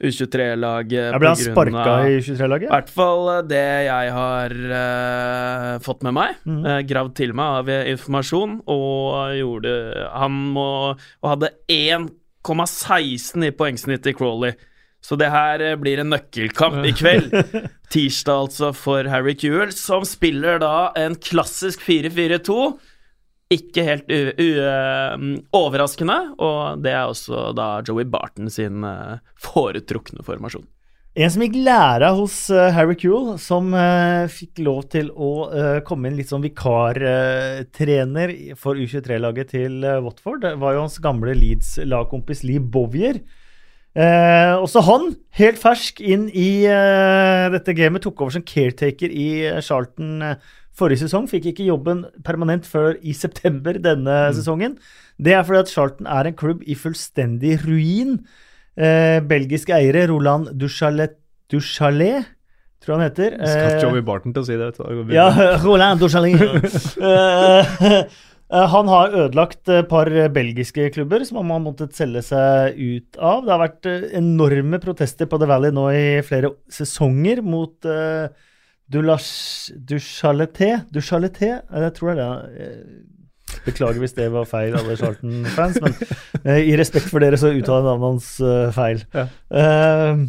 U23-lag. 0.00 0.92
Ble 0.92 1.32
han 1.32 1.40
sparka 1.40 1.96
i 2.08 2.20
U23-laget? 2.20 2.68
I 2.68 2.72
hvert 2.74 2.92
fall 2.92 3.32
det 3.48 3.66
jeg 3.88 4.14
har 4.16 4.56
fått 5.84 6.04
med 6.04 6.16
meg. 6.16 6.40
Mm. 6.44 6.64
gravd 6.88 7.16
til 7.16 7.36
meg 7.36 7.60
av 7.60 7.74
informasjon, 7.94 8.60
og 8.68 9.36
gjorde 9.36 9.74
Han 10.16 10.40
må 10.56 10.70
Og 10.92 11.28
hadde 11.28 11.52
1,16 11.72 13.48
i 13.48 13.52
poengsnitt 13.56 14.08
i 14.08 14.16
Crawley. 14.16 14.56
Så 15.00 15.16
det 15.20 15.30
her 15.32 15.62
eh, 15.64 15.76
blir 15.80 16.02
en 16.02 16.12
nøkkelkamp 16.12 16.84
i 16.84 16.94
kveld. 16.96 17.34
Tirsdag 17.92 18.46
altså 18.46 18.70
for 18.76 19.08
Harry 19.10 19.34
Kewell, 19.38 19.72
som 19.74 20.04
spiller 20.06 20.60
da 20.62 20.90
en 20.98 21.16
klassisk 21.18 21.82
4-4-2. 21.86 22.58
Ikke 23.50 23.82
helt 23.82 24.12
um, 24.14 25.30
overraskende, 25.58 26.18
og 26.38 26.84
det 26.84 26.92
er 26.94 27.08
også 27.10 27.48
da 27.58 27.80
Joey 27.82 28.06
Barton 28.06 28.46
sin 28.52 28.84
uh, 28.86 29.18
foretrukne 29.42 30.22
formasjon. 30.22 30.68
En 31.18 31.32
som 31.34 31.42
gikk 31.42 31.56
lære 31.66 32.12
hos 32.14 32.36
uh, 32.54 32.68
Harry 32.70 32.94
Kuhl, 33.00 33.32
som 33.42 33.74
fikk 34.30 34.62
lov 34.62 34.84
til 34.94 35.10
å 35.10 35.32
komme 35.88 36.06
inn 36.12 36.20
litt 36.20 36.30
som 36.30 36.44
vikartrener 36.44 38.36
for 38.60 38.78
U23-laget 38.78 39.50
til 39.56 39.82
Watford, 40.04 40.46
var 40.62 40.76
jo 40.76 40.86
hans 40.86 41.00
gamle 41.02 41.34
Leeds-lagkompis 41.40 42.46
Lee 42.46 42.62
Bovier. 42.62 43.18
Eh, 43.98 44.54
også 44.54 44.84
han, 44.86 45.08
helt 45.34 45.58
fersk 45.58 45.98
inn 46.04 46.28
i 46.30 46.62
eh, 46.70 47.46
dette 47.50 47.74
gamet, 47.74 48.04
tok 48.04 48.22
over 48.22 48.36
som 48.36 48.44
caretaker 48.46 49.10
i 49.10 49.28
eh, 49.48 49.58
Charlton 49.66 50.20
eh, 50.22 50.50
forrige 50.78 51.02
sesong. 51.04 51.26
Fikk 51.30 51.50
ikke 51.50 51.66
jobben 51.66 52.04
permanent 52.26 52.68
før 52.70 52.94
i 53.02 53.14
september 53.16 53.80
denne 53.82 54.28
mm. 54.30 54.36
sesongen. 54.38 54.78
Det 55.20 55.34
er 55.34 55.42
fordi 55.46 55.64
at 55.64 55.72
Charlton 55.72 56.06
er 56.06 56.30
en 56.30 56.38
klubb 56.38 56.62
i 56.62 56.78
fullstendig 56.78 57.58
ruin. 57.66 58.20
Eh, 58.78 59.18
belgiske 59.26 59.74
eiere, 59.74 60.06
Roland 60.12 60.52
Duchalet, 60.60 61.18
Duchalet 61.50 62.30
tror 62.80 62.96
han 62.96 63.08
heter. 63.10 63.34
Skal 63.42 63.82
Joey 63.82 64.06
Barton 64.06 64.32
til 64.32 64.44
å 64.44 64.46
si 64.46 64.56
det. 64.56 64.70
Ja, 65.12 65.28
Roland 65.66 66.00
Duchalet. 66.00 66.38
Eh, 68.50 68.66
han 68.72 68.88
har 68.90 69.12
ødelagt 69.14 69.70
et 69.70 69.88
par 69.90 70.10
belgiske 70.34 70.88
klubber 70.96 71.22
som 71.26 71.38
han 71.40 71.52
har 71.54 71.62
måttet 71.62 71.94
selge 71.94 72.22
seg 72.26 72.78
ut 72.78 73.18
av. 73.18 73.44
Det 73.44 73.54
har 73.54 73.62
vært 73.62 73.90
eh, 73.90 74.08
enorme 74.18 74.80
protester 74.82 75.30
på 75.30 75.38
The 75.38 75.48
Valley 75.50 75.74
nå 75.74 75.86
i 75.94 76.06
flere 76.26 76.50
sesonger 76.72 77.44
mot 77.46 77.86
uh, 77.86 78.26
Duchaleté 78.90 80.72
Duchaleté? 80.90 81.52
Jeg 81.62 81.94
tror 81.94 82.18
det 82.18 82.26
er 82.26 82.42
det. 82.58 82.76
Beklager 83.66 83.98
hvis 84.02 84.14
det 84.14 84.28
var 84.30 84.46
feil, 84.46 84.76
alle 84.78 84.94
Charlton-fans, 84.98 85.80
men 85.82 85.94
uh, 86.46 86.58
i 86.58 86.74
respekt 86.78 87.10
for 87.10 87.22
dere 87.22 87.38
så 87.38 87.50
uttaler 87.54 87.86
navnet 87.86 88.06
hans 88.06 88.32
uh, 88.42 88.70
feil. 88.74 89.02
Ja. 89.14 89.26
Uh, 89.50 90.26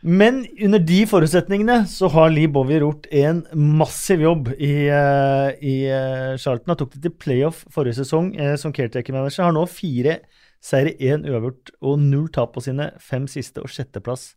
men 0.00 0.44
under 0.62 0.78
de 0.78 0.98
forutsetningene 1.10 1.80
så 1.90 2.06
har 2.14 2.30
Lee 2.30 2.50
Bowie 2.50 2.78
gjort 2.78 3.08
en 3.10 3.40
massiv 3.52 4.22
jobb 4.22 4.50
i, 4.54 4.86
uh, 4.94 5.50
i 5.58 5.76
uh, 5.90 6.36
Charlton. 6.38 6.70
Han 6.70 6.78
tok 6.78 6.92
det 6.94 7.02
til 7.06 7.16
playoff 7.18 7.64
forrige 7.74 7.98
sesong 7.98 8.30
uh, 8.38 8.54
som 8.60 8.74
caretaker-manager. 8.74 9.48
Har 9.48 9.56
nå 9.56 9.64
fire 9.70 10.20
seire, 10.62 10.94
én 11.02 11.26
uavgjort 11.26 11.74
og 11.82 11.98
null 12.02 12.28
tap 12.34 12.54
på 12.54 12.62
sine 12.62 12.92
fem 13.02 13.26
siste 13.30 13.62
og 13.62 13.70
sjetteplass 13.74 14.32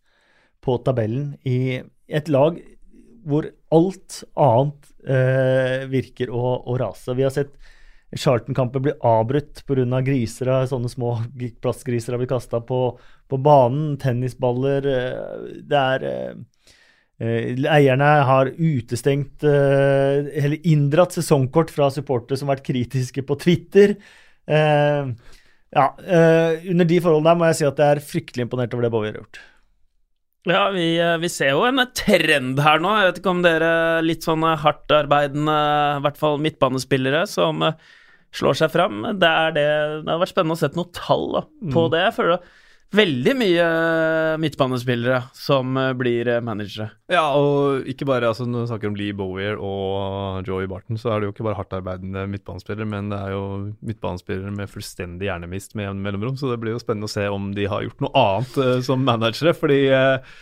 på 0.62 0.76
tabellen 0.86 1.32
i 1.46 1.80
et 2.10 2.30
lag 2.30 2.58
hvor 3.26 3.46
alt 3.74 4.22
annet 4.34 4.88
virker 5.90 6.30
å, 6.30 6.42
å 6.66 6.74
rase. 6.78 7.14
Vi 7.18 7.24
har 7.26 7.32
sett 7.34 7.54
Charlton-kamper 8.12 8.82
bli 8.82 8.92
avbrutt 9.00 9.62
pga. 9.66 10.00
griser 10.04 10.50
av 10.52 10.66
sånne 10.70 10.90
små 10.90 11.16
plastgriser 11.62 12.12
har 12.12 12.20
blitt 12.20 12.32
kasta 12.34 12.60
på, 12.60 12.98
på, 13.32 13.40
banen. 13.42 13.96
Tennisballer 14.00 14.88
eh, 14.88 15.44
Det 15.68 15.78
er 15.78 16.06
eh, 16.08 16.32
eh, 17.22 17.68
Eierne 17.72 18.10
har 18.28 18.52
utestengt 18.56 19.44
Eller 19.44 20.58
inndratt 20.68 21.16
sesongkort 21.16 21.72
fra 21.74 21.90
supportere 21.92 22.38
som 22.38 22.50
har 22.50 22.58
vært 22.58 22.68
kritiske 22.70 23.24
på 23.26 23.38
Twitter. 23.40 23.96
Ja, 25.72 25.86
under 25.96 26.84
de 26.84 26.98
forholdene 27.00 27.38
må 27.38 27.48
jeg 27.48 27.60
si 27.60 27.64
at 27.68 27.78
jeg 27.80 27.96
er 27.96 28.04
fryktelig 28.04 28.44
imponert 28.44 28.74
over 28.74 28.84
det 28.84 28.92
Bowie 28.92 29.12
har 29.12 29.22
gjort. 29.22 29.40
Ja, 30.50 30.64
vi, 30.74 30.86
vi, 31.22 31.28
ser 31.30 31.52
jo 31.54 31.62
en 31.68 31.78
trend 31.94 32.58
her 32.60 32.82
nå. 32.82 32.90
Jeg 32.98 33.08
vet 33.08 33.20
ikke 33.20 33.32
om 33.32 33.44
dere 33.44 33.72
litt 34.02 34.26
sånn 34.26 34.42
hardtarbeidende, 34.42 35.58
i 36.00 36.02
hvert 36.04 36.18
fall 36.18 36.42
midtbanespillere, 36.42 37.22
som 37.30 37.62
slår 38.36 38.58
seg 38.58 38.72
fram. 38.72 39.04
Det, 39.20 39.30
det, 39.56 39.64
det 40.02 40.10
har 40.10 40.20
vært 40.22 40.32
spennende 40.32 40.56
å 40.56 40.60
se 40.60 40.72
noen 40.74 40.92
tall 40.96 41.26
da, 41.36 41.44
på 41.68 41.86
mm. 41.86 41.90
det. 41.94 42.02
Jeg 42.06 42.16
føler 42.18 42.50
veldig 42.92 43.32
mye 43.40 43.66
midtbanespillere 44.42 45.22
som 45.36 45.76
eh, 45.80 45.92
blir 45.96 46.28
eh, 46.28 46.42
managere. 46.44 46.90
Ja, 47.12 47.24
og 47.36 47.88
ikke 47.88 48.06
bare 48.08 48.28
altså 48.30 48.46
Når 48.48 48.64
vi 48.64 48.70
snakker 48.70 48.90
om 48.90 48.98
Lee 48.98 49.16
Bowier 49.16 49.58
og 49.60 50.46
Joey 50.48 50.68
Barton, 50.70 51.00
så 51.00 51.12
er 51.12 51.20
det 51.20 51.28
jo 51.28 51.34
ikke 51.34 51.46
bare 51.48 51.58
hardtarbeidende 51.58 52.26
midtbanespillere, 52.32 52.88
men 52.88 53.10
det 53.12 53.18
er 53.18 53.34
jo 53.34 53.44
midtbanespillere 53.80 54.54
med 54.54 54.70
fullstendig 54.72 55.28
hjernemist 55.28 55.76
med 55.76 55.88
jevne 55.88 56.06
mellomrom, 56.06 56.38
så 56.40 56.52
det 56.52 56.60
blir 56.62 56.76
jo 56.76 56.82
spennende 56.82 57.08
å 57.08 57.12
se 57.12 57.26
om 57.32 57.52
de 57.56 57.68
har 57.70 57.84
gjort 57.86 58.04
noe 58.04 58.24
annet 58.26 58.58
uh, 58.60 58.78
som 58.84 59.04
managere. 59.04 59.54
fordi 59.56 59.82
uh, 59.92 60.40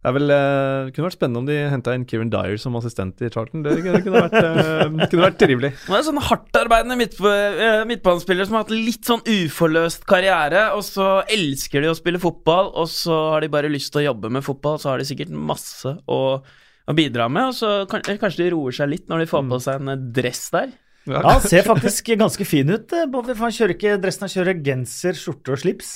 det 0.00 0.08
er 0.08 0.14
vel, 0.16 0.30
uh, 0.32 0.86
kunne 0.94 1.10
vært 1.10 1.16
spennende 1.18 1.40
om 1.42 1.48
de 1.48 1.56
henta 1.68 1.92
inn 1.92 2.06
Kieran 2.08 2.30
Dyer 2.32 2.56
som 2.60 2.76
assistent 2.78 3.18
i 3.20 3.28
Charlton. 3.28 3.60
Det, 3.66 3.74
kunne, 3.84 3.98
kunne, 4.00 4.22
vært, 4.24 4.36
uh, 4.48 5.02
kunne 5.10 5.26
vært 5.26 5.36
trivelig. 5.42 5.70
Han 5.90 5.96
er 5.98 6.06
sånn 6.06 6.20
hardtarbeidende 6.24 6.96
midt, 6.96 7.18
uh, 7.20 7.82
midtbanespillere 7.88 8.48
som 8.48 8.56
har 8.56 8.64
hatt 8.64 8.72
litt 8.72 9.04
sånn 9.04 9.20
uforløst 9.28 10.06
karriere, 10.08 10.70
og 10.72 10.80
så 10.86 11.10
elsker 11.28 11.84
de 11.84 11.90
å 11.92 11.98
spille 11.98 12.20
fotball, 12.22 12.70
og 12.80 12.88
så 12.88 13.18
har 13.34 13.44
de 13.44 13.50
bare 13.52 13.68
lyst 13.72 13.92
til 13.92 14.00
å 14.00 14.06
jobbe 14.06 14.30
med 14.32 14.46
fotball, 14.46 14.78
så 14.80 14.94
har 14.94 15.02
de 15.02 15.08
sikkert 15.10 15.34
masse 15.36 15.92
å, 16.08 16.20
å 16.40 16.94
bidra 16.96 17.26
med, 17.28 17.50
og 17.50 17.58
så 17.58 17.72
kan, 17.90 18.00
kanskje 18.08 18.46
de 18.46 18.54
roer 18.54 18.76
seg 18.78 18.88
litt 18.94 19.04
når 19.12 19.26
de 19.26 19.30
får 19.34 19.44
på 19.50 19.58
seg 19.66 19.82
en 19.84 20.06
dress 20.16 20.46
der. 20.54 20.72
Ja, 21.10 21.20
han 21.26 21.44
ser 21.44 21.66
faktisk 21.66 22.08
ganske 22.20 22.46
fin 22.48 22.72
ut. 22.72 22.88
Bobby, 23.12 23.34
for 23.34 23.48
Han 23.48 23.56
kjører 23.56 23.76
ikke 23.76 24.00
dressen, 24.00 24.24
han 24.24 24.32
kjører 24.32 24.64
genser, 24.64 25.16
skjorte 25.16 25.52
og 25.56 25.60
slips. 25.60 25.92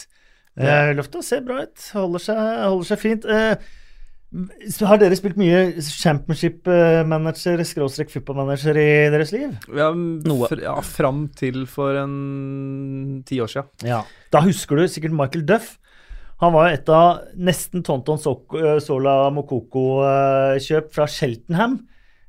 Ja. 0.61 0.93
Løfta 0.93 1.23
ser 1.25 1.43
bra 1.47 1.63
ut. 1.65 1.89
Holder 1.97 2.23
seg, 2.23 2.41
holder 2.65 2.89
seg 2.89 3.03
fint. 3.03 3.27
Eh, 3.29 3.73
har 4.89 4.99
dere 4.99 5.17
spilt 5.19 5.39
mye 5.39 5.83
championship-manager, 5.85 7.63
skråstrek 7.67 8.11
football-manager 8.11 8.79
i 8.81 8.91
deres 9.15 9.31
liv? 9.35 9.55
Ja, 9.77 9.93
fr 10.51 10.63
ja, 10.65 10.75
fram 10.83 11.29
til 11.39 11.65
for 11.71 11.97
en 12.01 13.23
ti 13.27 13.39
år 13.45 13.53
siden. 13.53 13.71
Ja. 13.87 14.03
Da 14.35 14.43
husker 14.45 14.81
du 14.81 14.89
sikkert 14.91 15.15
Michael 15.15 15.47
Duff. 15.47 15.77
Han 16.43 16.53
var 16.57 16.69
jo 16.69 16.77
et 16.77 16.91
av 16.91 17.23
nesten 17.39 17.85
Tonton 17.87 18.19
Sola 18.19 19.15
Mokoko-kjøp 19.33 20.91
fra 20.93 21.07
Sheltonham 21.07 21.79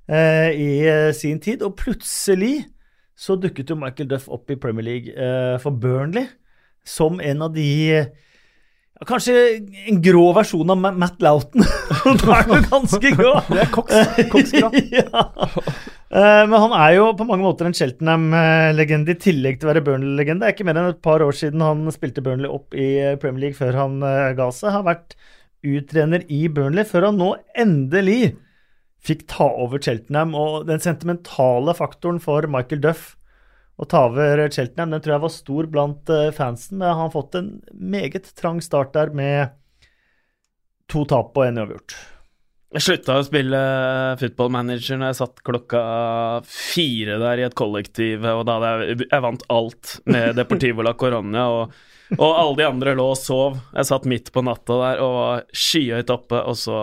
eh, 0.06 0.50
i 0.54 0.70
sin 1.18 1.41
tid. 1.41 1.65
Og 1.65 1.74
plutselig 1.82 2.68
så 3.18 3.38
dukket 3.39 3.72
jo 3.72 3.80
Michael 3.82 4.12
Duff 4.12 4.30
opp 4.30 4.52
i 4.54 4.60
Premier 4.62 4.86
League 4.86 5.15
eh, 5.15 5.56
for 5.63 5.74
Burnley 5.74 6.30
som 6.86 7.20
en 7.20 7.41
av 7.41 7.54
de 7.56 8.06
Kanskje 9.04 9.34
en 9.90 9.98
grå 10.00 10.30
versjon 10.38 10.72
av 10.72 10.80
Matt 10.80 11.20
Loughton. 11.24 11.66
da 12.22 12.38
er 12.38 12.48
du 12.48 12.70
ganske 12.72 13.12
grå! 13.18 13.34
Det 13.52 13.60
er 13.66 13.72
koks, 13.74 14.22
koksgrå. 14.32 14.70
ja. 15.00 15.26
Men 16.16 16.56
han 16.56 16.76
er 16.78 16.94
jo 16.96 17.10
på 17.20 17.28
mange 17.28 17.44
måter 17.44 17.68
en 17.68 17.76
Cheltenham-legende 17.76 19.12
i 19.12 19.20
tillegg 19.20 19.60
til 19.60 19.68
å 19.68 19.74
være 19.74 19.84
Burnley-legende. 19.84 20.46
Det 20.46 20.48
er 20.48 20.56
ikke 20.56 20.68
mer 20.70 20.80
enn 20.80 20.94
et 20.94 21.04
par 21.04 21.26
år 21.26 21.36
siden 21.36 21.66
han 21.66 21.84
spilte 21.92 22.24
Burnley 22.24 22.48
opp 22.48 22.78
i 22.78 22.88
Premier 23.20 23.50
League 23.50 23.60
før 23.60 23.76
han 23.82 24.00
ga 24.38 24.48
seg. 24.56 24.72
Har 24.78 24.88
vært 24.88 25.18
uttrener 25.66 26.24
i 26.32 26.46
Burnley 26.48 26.88
før 26.88 27.10
han 27.10 27.20
nå 27.20 27.34
endelig 27.58 28.36
fikk 29.06 29.26
ta 29.34 29.50
over 29.66 29.82
Cheltenham. 29.84 30.38
Og 30.40 30.70
den 30.70 30.80
sentimentale 30.84 31.76
faktoren 31.78 32.24
for 32.24 32.48
Michael 32.48 32.84
Duff 32.86 33.14
å 33.76 33.88
ta 33.90 34.06
over 34.08 34.46
Cheltenham. 34.48 34.94
Den 34.94 35.04
tror 35.04 35.18
jeg 35.18 35.26
var 35.26 35.34
stor 35.34 35.70
blant 35.72 36.12
uh, 36.14 36.32
fansen, 36.36 36.80
men 36.80 36.90
han 36.92 37.06
har 37.08 37.14
fått 37.14 37.38
en 37.40 37.54
meget 37.74 38.32
trang 38.40 38.62
start 38.64 38.94
der 38.96 39.14
med 39.16 39.56
to 40.92 41.04
tap 41.10 41.36
og 41.36 41.48
en 41.48 41.64
uavgjort. 41.64 41.98
Jeg 42.76 42.84
slutta 42.84 43.16
å 43.22 43.24
spille 43.24 43.60
football 44.20 44.50
manager 44.52 44.98
når 45.00 45.12
jeg 45.14 45.18
satt 45.22 45.44
klokka 45.48 45.82
fire 46.50 47.16
der 47.22 47.40
i 47.40 47.46
et 47.48 47.56
kollektiv, 47.56 48.26
og 48.28 48.44
da 48.48 48.58
hadde 48.58 48.72
jeg, 48.90 48.98
jeg 49.06 49.24
vant 49.24 49.46
alt 49.54 49.94
med 50.12 50.36
Deportivo 50.36 50.84
la 50.84 50.92
Coronia, 51.00 51.46
og, 51.48 51.78
og, 52.18 52.26
alle 52.26 52.58
de 52.60 52.68
andre 52.68 52.96
lå 53.00 53.06
og 53.14 53.20
sov. 53.22 53.62
Jeg 53.78 53.90
satt 53.92 54.10
midt 54.12 54.34
på 54.36 54.44
natta 54.44 54.80
der 54.82 55.04
og 55.06 55.16
var 55.16 55.46
skyhøyt 55.56 56.12
oppe, 56.18 56.42
og 56.42 56.60
så 56.60 56.82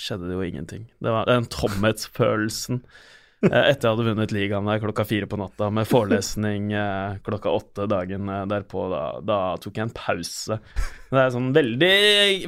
skjedde 0.00 0.30
det 0.30 0.38
jo 0.38 0.48
ingenting. 0.48 0.84
Det 0.98 1.14
var 1.14 1.28
den 1.28 1.46
tomhetsfølelsen. 1.52 2.82
Eh, 3.40 3.70
etter 3.70 3.88
jeg 3.88 3.94
hadde 3.94 4.04
vunnet 4.04 4.32
ligaen 4.36 4.66
der 4.68 4.80
klokka 4.82 5.04
fire 5.08 5.28
på 5.30 5.38
natta 5.40 5.70
med 5.72 5.88
forelesning 5.88 6.74
eh, 6.76 7.20
klokka 7.24 7.52
åtte 7.56 7.86
dagen 7.88 8.28
eh, 8.28 8.42
derpå. 8.50 8.84
Da, 8.92 9.04
da, 9.24 9.38
tok 9.62 9.78
jeg 9.80 9.86
en 9.86 9.94
pause. 9.96 10.58
Det 11.08 11.22
er 11.22 11.32
sånn 11.32 11.48
veldig, 11.56 11.94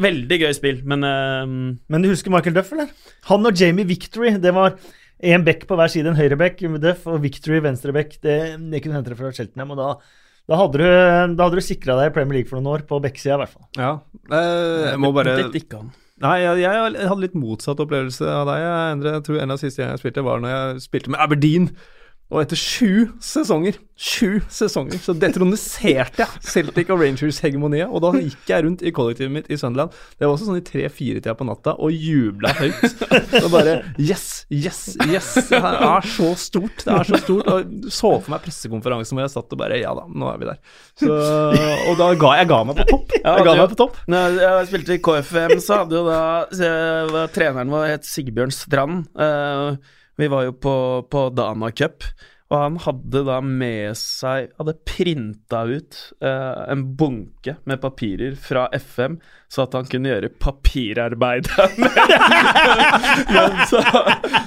veldig 0.05 0.41
gøy 0.45 0.53
spill, 0.59 0.83
men 0.89 1.07
um... 1.09 1.55
Men 1.89 2.05
du 2.05 2.11
husker 2.13 2.35
Michael 2.35 2.59
Duff, 2.59 2.75
eller? 2.77 2.93
Han 3.31 3.49
og 3.49 3.57
Jamie 3.57 3.89
Victory, 3.89 4.35
det 4.43 4.53
var 4.57 4.77
én 5.23 5.47
back 5.47 5.65
på 5.71 5.79
hver 5.79 5.93
side, 5.93 6.13
en 6.13 6.19
høyreback 6.19 6.61
med 6.69 6.85
Duff, 6.85 7.09
og 7.09 7.23
Victory 7.25 7.63
venstreback. 7.65 8.19
Det, 8.21 8.37
det 8.61 8.85
kunne 8.85 9.01
hente 9.01 9.15
det 9.15 9.21
fra 9.23 9.33
Cheltenham, 9.33 9.73
og 9.73 9.81
da 9.81 9.95
da 10.51 10.57
hadde 10.59 10.79
du, 10.81 11.35
da 11.39 11.47
du 11.53 11.61
sikra 11.63 11.95
deg 12.01 12.15
Premier 12.17 12.41
League 12.41 12.51
for 12.51 12.59
noen 12.59 12.73
år, 12.75 12.83
på 12.89 12.99
backsida 13.01 13.37
i 13.37 13.43
hvert 13.45 13.53
fall. 13.53 13.69
Ja, 13.79 13.93
jeg 14.91 14.99
må 15.01 15.13
bare 15.15 15.37
det, 15.39 15.53
det, 15.55 15.63
det 15.63 15.85
Nei, 16.23 16.37
jeg, 16.39 16.61
jeg, 16.63 17.09
hadde 17.11 17.23
litt 17.25 17.35
motsatt 17.35 17.81
opplevelse 17.83 18.27
av 18.31 18.47
deg. 18.47 18.67
Endre. 18.93 19.17
jeg 19.17 19.25
tror 19.27 19.41
En 19.43 19.51
av 19.51 19.59
de 19.59 19.67
siste 19.67 19.83
jeg 19.83 20.03
spilte, 20.03 20.23
var 20.27 20.43
når 20.43 20.55
jeg 20.55 20.85
spilte 20.87 21.11
med 21.11 21.23
Aberdeen. 21.23 21.73
Og 22.33 22.41
etter 22.41 22.57
sju 22.57 23.11
sesonger, 23.21 23.77
sju 24.01 24.41
sesonger, 24.51 24.97
så 25.05 25.13
detroniserte 25.13 26.25
jeg 26.25 26.41
Celtic 26.49 26.89
og 26.91 27.03
Rangers-hegemonia. 27.03 27.91
Og 27.93 28.01
da 28.07 28.13
gikk 28.17 28.49
jeg 28.49 28.65
rundt 28.65 28.85
i 28.89 28.93
kollektivet 28.95 29.35
mitt 29.35 29.51
i 29.53 29.59
Sunderland, 29.61 29.93
det 30.17 30.25
var 30.25 30.33
også 30.33 30.49
sånn 30.49 30.63
i 30.63 30.65
tre-fire-tida 30.65 31.35
på 31.37 31.47
natta, 31.47 31.77
og 31.77 31.93
jubla 31.93 32.55
høyt. 32.57 33.05
Og 33.43 33.51
bare 33.53 33.77
Yes, 34.01 34.47
yes, 34.49 34.97
yes! 35.05 35.31
Det 35.51 35.61
er 35.61 36.09
så 36.09 36.33
stort. 36.41 36.87
Det 36.87 36.97
er 36.97 37.13
så 37.13 37.21
stort. 37.21 37.53
Og 37.53 37.89
så 37.93 38.15
for 38.17 38.33
meg 38.33 38.45
pressekonferansen 38.47 39.19
hvor 39.19 39.27
jeg 39.27 39.35
satt 39.37 39.53
og 39.53 39.61
bare 39.61 39.81
Ja 39.83 39.93
da, 39.97 40.09
nå 40.09 40.33
er 40.33 40.41
vi 40.41 40.49
der. 40.49 40.61
Så, 40.99 41.13
og 41.13 41.97
da 42.01 42.11
ga 42.17 42.35
jeg 42.41 42.51
ga 42.53 42.63
meg 42.69 42.81
på 42.81 42.89
topp. 42.95 43.17
Jeg 43.21 43.47
ga 43.49 43.57
meg 43.61 43.73
på 43.75 43.83
topp. 43.85 44.01
Når 44.13 44.39
jeg 44.41 44.69
spilte 44.73 44.97
i 44.97 45.03
KFM, 45.05 45.59
så 45.61 45.83
hadde 45.83 46.01
jo 46.01 46.07
da 46.09 47.27
Treneren 47.33 47.73
vår 47.73 47.91
het 47.93 48.09
Sigbjørn 48.09 48.55
Strand. 48.55 49.05
Uh, 49.19 49.77
vi 50.23 50.31
var 50.31 50.47
jo 50.47 50.55
på, 50.55 50.77
på 51.11 51.27
Dana 51.35 51.73
Cup, 51.75 52.07
og 52.53 52.59
han 52.61 52.77
hadde 52.85 53.23
da 53.27 53.39
med 53.43 53.97
seg 53.99 54.53
Hadde 54.59 54.77
printa 54.87 55.63
ut 55.67 55.97
eh, 56.23 56.59
en 56.71 56.85
bunke 56.99 57.57
med 57.69 57.81
papirer 57.83 58.37
fra 58.39 58.67
FM, 58.77 59.17
så 59.53 59.67
at 59.67 59.75
han 59.77 59.85
kunne 59.85 60.09
gjøre 60.09 60.31
papirarbeid 60.41 61.49
mens, 63.37 63.75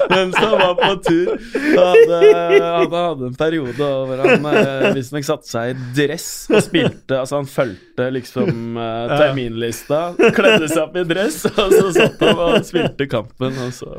mens 0.09 0.37
han 0.39 0.55
var 0.57 0.73
på 0.79 0.89
tur. 1.05 1.35
Han 1.75 1.99
hadde, 2.09 2.95
hadde 2.95 3.27
en 3.29 3.35
periode 3.37 3.75
hvor 3.77 4.23
han 4.23 4.47
eh, 4.49 4.87
visstnok 4.97 5.27
satte 5.27 5.51
seg 5.51 5.75
i 5.75 5.89
dress 5.99 6.29
og 6.49 6.63
spilte 6.65 7.19
Altså, 7.19 7.37
han 7.43 7.49
fulgte 7.49 8.07
liksom 8.15 8.79
eh, 8.81 9.13
terminlista, 9.13 9.99
kledde 10.35 10.71
seg 10.71 10.81
opp 10.87 10.97
i 10.97 11.05
dress, 11.07 11.43
og 11.53 11.75
så 11.75 11.91
satt 11.99 12.25
han 12.25 12.41
og 12.47 12.65
spilte 12.65 13.05
kampen, 13.11 13.53
og 13.61 13.71
så 13.77 13.93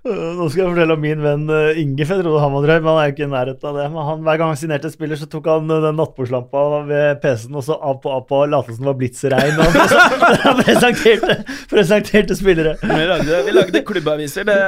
Nå 0.00 0.46
skal 0.48 0.62
jeg 0.62 0.70
fortelle 0.70 0.94
om 0.96 1.02
min 1.02 1.20
venn 1.20 1.42
Inge, 1.80 2.04
for 2.04 2.16
jeg 2.16 2.24
trodde 2.24 2.40
han 2.44 2.54
var 2.54 2.66
drøy, 2.66 2.76
men 2.78 2.88
han 2.90 3.00
er 3.00 3.08
jo 3.10 3.14
ikke 3.14 3.26
i 3.26 3.32
nærheten 3.34 3.68
av 3.68 3.76
det. 3.76 3.88
Men 3.92 4.06
han, 4.08 4.22
hver 4.24 4.38
gang 4.40 4.52
han 4.52 4.60
signerte 4.60 4.92
spiller, 4.92 5.20
så 5.20 5.28
tok 5.28 5.48
han 5.50 5.68
den 5.68 5.98
nattbordslampa 5.98 6.62
ved 6.88 7.20
PC-en 7.24 7.58
og 7.60 7.66
så 7.66 7.76
av 7.76 7.98
på 8.00 8.12
av 8.14 8.24
på 8.28 8.40
lot 8.48 8.70
som 8.70 8.80
det 8.80 8.88
var 8.90 9.00
blitsregn. 9.02 9.60
Og 9.60 9.69
presenterte, 10.64 11.36
presenterte 11.70 12.36
spillere. 12.36 12.76
Vi 12.82 13.06
lagde, 13.10 13.42
vi 13.46 13.54
lagde 13.54 13.82
klubbaviser. 13.86 14.48
Det, 14.48 14.58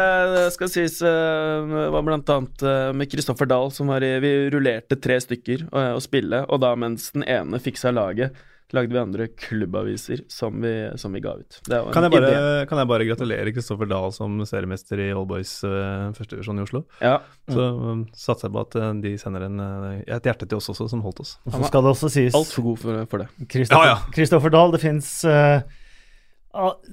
skal 0.54 0.70
sies 0.72 1.00
uh, 1.04 1.90
var 1.94 2.06
blant 2.06 2.32
annet 2.32 2.64
uh, 2.66 2.92
med 2.96 3.10
Kristoffer 3.12 3.48
Dahl 3.50 3.72
som 3.74 3.90
var 3.92 4.04
i 4.04 4.14
Vi 4.22 4.32
rullerte 4.52 4.98
tre 5.00 5.18
stykker 5.22 5.68
å 5.72 6.00
spille, 6.02 6.44
og 6.48 6.62
da 6.62 6.74
mens 6.78 7.10
den 7.14 7.26
ene 7.26 7.60
fiksa 7.62 7.92
laget 7.94 8.36
lagde 8.72 8.94
vi 8.94 9.00
andre 9.00 9.26
klubbaviser 9.28 10.22
som 10.32 10.62
vi, 10.62 10.72
som 10.96 11.12
vi 11.12 11.20
ga 11.20 11.34
ut. 11.36 11.58
Kan 11.68 12.06
jeg, 12.06 12.12
bare, 12.14 12.32
kan, 12.68 12.80
jeg 12.80 12.88
bare, 12.88 13.06
gratulere 13.08 13.52
Kristoffer 13.52 13.88
Dahl 13.90 14.12
som 14.16 14.40
seriemester 14.48 15.02
i 15.04 15.10
All 15.12 15.28
Boys 15.28 15.58
uh, 15.66 16.08
førstevisjon 16.16 16.62
i 16.62 16.64
Oslo. 16.64 16.84
Ja. 17.02 17.18
Så 17.52 17.66
um, 17.76 18.06
satser 18.16 18.48
jeg 18.48 18.56
på 18.56 18.64
at 18.64 18.78
uh, 18.80 18.88
de 19.04 19.14
sender 19.20 19.46
en, 19.48 19.60
uh, 19.60 20.00
et 20.00 20.30
hjerte 20.30 20.48
til 20.48 20.58
oss 20.60 20.72
også, 20.72 20.88
som 20.92 21.04
holdt 21.04 21.20
oss. 21.24 21.36
Og 21.44 21.58
så 21.58 21.68
skal 21.68 21.84
det 21.84 21.92
også 21.92 22.12
sies 22.16 22.38
Altfor 22.38 22.68
god 22.70 22.82
for, 22.86 23.04
for 23.12 23.24
det. 23.24 23.28
Kristoffer 23.52 23.92
ja, 23.92 24.00
ja. 24.00 24.56
Dahl, 24.56 24.74
det 24.74 24.82
fins 24.84 25.14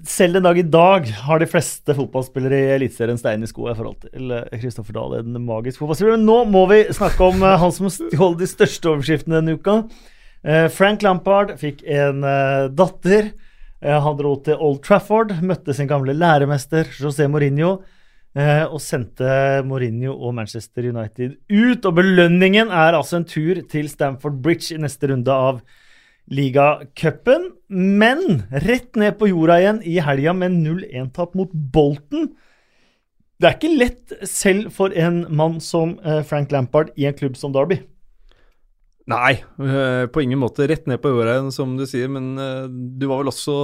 selv 0.08 0.38
den 0.38 0.46
dag 0.46 0.56
i 0.56 0.64
dag 0.64 1.10
har 1.26 1.42
de 1.42 1.48
fleste 1.52 1.92
fotballspillere 1.92 2.62
i 2.62 2.70
Eliteserien 2.78 3.18
stein 3.20 3.44
i 3.44 3.50
skoa 3.50 3.74
i 3.74 3.76
forhold 3.76 4.06
til 4.06 4.32
Kristoffer 4.54 4.96
Dahl, 4.96 5.18
en 5.20 5.42
magisk 5.44 5.82
fotballspiller. 5.82 6.16
Men 6.16 6.28
nå 6.28 6.38
må 6.52 6.68
vi 6.72 6.86
snakke 6.96 7.28
om 7.28 7.44
han 7.44 7.76
som 7.76 7.92
stjal 7.92 8.40
de 8.40 8.48
største 8.48 8.92
overskriftene 8.94 9.42
denne 9.42 9.60
uka. 9.60 9.82
Eh, 10.44 10.68
Frank 10.72 11.04
Lampard 11.04 11.56
fikk 11.60 11.84
en 11.84 12.24
eh, 12.24 12.66
datter. 12.72 13.32
Eh, 13.84 14.00
han 14.04 14.20
dro 14.20 14.36
til 14.44 14.60
Old 14.60 14.82
Trafford, 14.86 15.34
møtte 15.44 15.76
sin 15.76 15.90
gamle 15.90 16.16
læremester 16.16 16.88
José 17.00 17.30
Mourinho. 17.32 17.80
Og 18.40 18.78
sendte 18.80 19.26
Mourinho 19.68 20.14
og 20.14 20.36
Manchester 20.38 20.86
United 20.86 21.34
ut. 21.50 21.88
Og 21.90 21.96
belønningen 21.98 22.70
er 22.70 22.96
altså 22.96 23.18
en 23.18 23.26
tur 23.28 23.58
til 23.68 23.90
Stamford 23.90 24.38
Bridge 24.46 24.76
i 24.76 24.80
neste 24.80 25.10
runde 25.10 25.34
av 25.34 25.58
ligacupen. 26.30 27.50
Men 27.74 28.46
rett 28.54 28.96
ned 29.02 29.18
på 29.20 29.32
jorda 29.32 29.58
igjen 29.60 29.82
i 29.82 29.98
helga 30.06 30.36
med 30.38 30.56
0-1-tap 30.62 31.34
mot 31.36 31.52
Bolton. 31.74 32.30
Det 33.42 33.50
er 33.50 33.58
ikke 33.58 33.76
lett 33.82 34.16
selv 34.30 34.70
for 34.78 34.94
en 34.94 35.24
mann 35.34 35.58
som 35.60 35.98
Frank 36.30 36.54
Lampard 36.54 36.94
i 36.96 37.10
en 37.10 37.18
klubb 37.18 37.36
som 37.36 37.52
Derby. 37.58 37.82
Nei, 39.10 39.40
eh, 39.66 40.06
på 40.12 40.22
ingen 40.22 40.40
måte. 40.40 40.68
Rett 40.70 40.86
ned 40.90 41.02
på 41.02 41.12
jorda 41.14 41.38
igjen, 41.38 41.54
som 41.54 41.74
du 41.80 41.86
sier. 41.90 42.12
Men 42.12 42.36
eh, 42.38 42.68
du 42.70 43.10
var 43.10 43.24
vel 43.24 43.34
også 43.34 43.58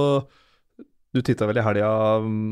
Du 1.16 1.22
titta 1.24 1.46
vel 1.48 1.56
i 1.56 1.62
helga 1.64 1.88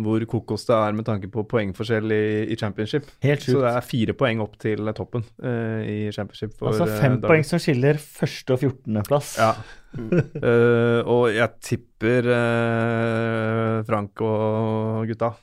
hvor 0.01 0.23
kokos 0.31 0.63
det 0.65 0.77
er 0.79 0.95
med 0.97 1.05
tanke 1.05 1.29
på 1.29 1.43
poengforskjell 1.51 2.15
i, 2.17 2.27
i 2.49 2.57
championship. 2.57 3.11
Helt 3.21 3.43
Så 3.45 3.59
det 3.61 3.73
er 3.75 3.85
fire 3.85 4.15
poeng 4.17 4.41
opp 4.41 4.55
til 4.63 4.89
toppen 4.97 5.27
uh, 5.45 5.83
i 5.85 6.09
championship. 6.15 6.55
Altså 6.63 6.87
fem 6.89 7.19
Derby. 7.19 7.27
poeng 7.29 7.45
som 7.45 7.61
skiller 7.61 8.01
første- 8.01 8.57
og 8.57 8.65
14.-plass. 8.65 9.35
Ja. 9.37 9.51
uh, 9.99 11.03
og 11.15 11.27
jeg 11.35 11.51
tipper 11.61 12.31
uh, 12.31 13.83
Frank 13.85 14.25
og 14.25 15.13
gutta 15.13 15.35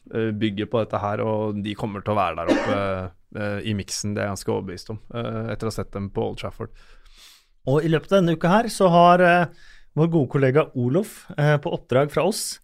bygger 0.41 0.71
på 0.71 0.81
dette 0.81 1.03
her, 1.03 1.21
og 1.21 1.61
de 1.61 1.75
kommer 1.77 2.01
til 2.01 2.15
å 2.15 2.17
være 2.23 2.41
der 2.41 2.55
oppe 2.55 3.61
i 3.69 3.75
miksen. 3.77 4.15
Det 4.15 4.23
er 4.23 4.31
jeg 4.31 4.33
ganske 4.33 4.55
overbevist 4.55 4.89
om, 4.95 4.97
etter 5.13 5.69
å 5.69 5.69
ha 5.69 5.77
sett 5.77 5.93
dem 5.93 6.09
på 6.11 6.25
Old 6.25 6.41
Trafford. 6.41 6.73
Og 7.69 7.85
i 7.85 7.91
løpet 7.91 8.11
av 8.11 8.21
denne 8.21 8.37
uka 8.37 8.51
her 8.55 8.69
så 8.73 8.89
har 8.89 9.21
eh, 9.25 9.47
vår 9.97 10.09
gode 10.13 10.31
kollega 10.33 10.65
Olof 10.73 11.25
eh, 11.37 11.57
på 11.61 11.73
oppdrag 11.75 12.13
fra 12.13 12.25
oss 12.29 12.59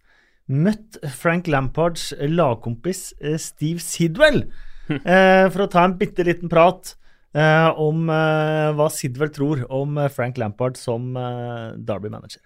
møtt 0.48 0.96
Frank 1.12 1.46
Lampards 1.46 2.10
lagkompis 2.18 3.12
eh, 3.20 3.36
Steve 3.38 3.82
Sidwell 3.84 4.46
eh, 4.88 5.44
for 5.52 5.66
å 5.66 5.70
ta 5.70 5.84
en 5.84 5.98
bitte 6.00 6.24
liten 6.26 6.48
prat 6.48 6.94
eh, 7.36 7.68
om 7.76 8.08
eh, 8.10 8.70
hva 8.74 8.88
Sidwell 8.90 9.30
tror 9.34 9.66
om 9.68 9.98
eh, 10.00 10.08
Frank 10.08 10.40
Lampard 10.40 10.80
som 10.80 11.12
eh, 11.16 11.76
Derby-manager. 11.76 12.42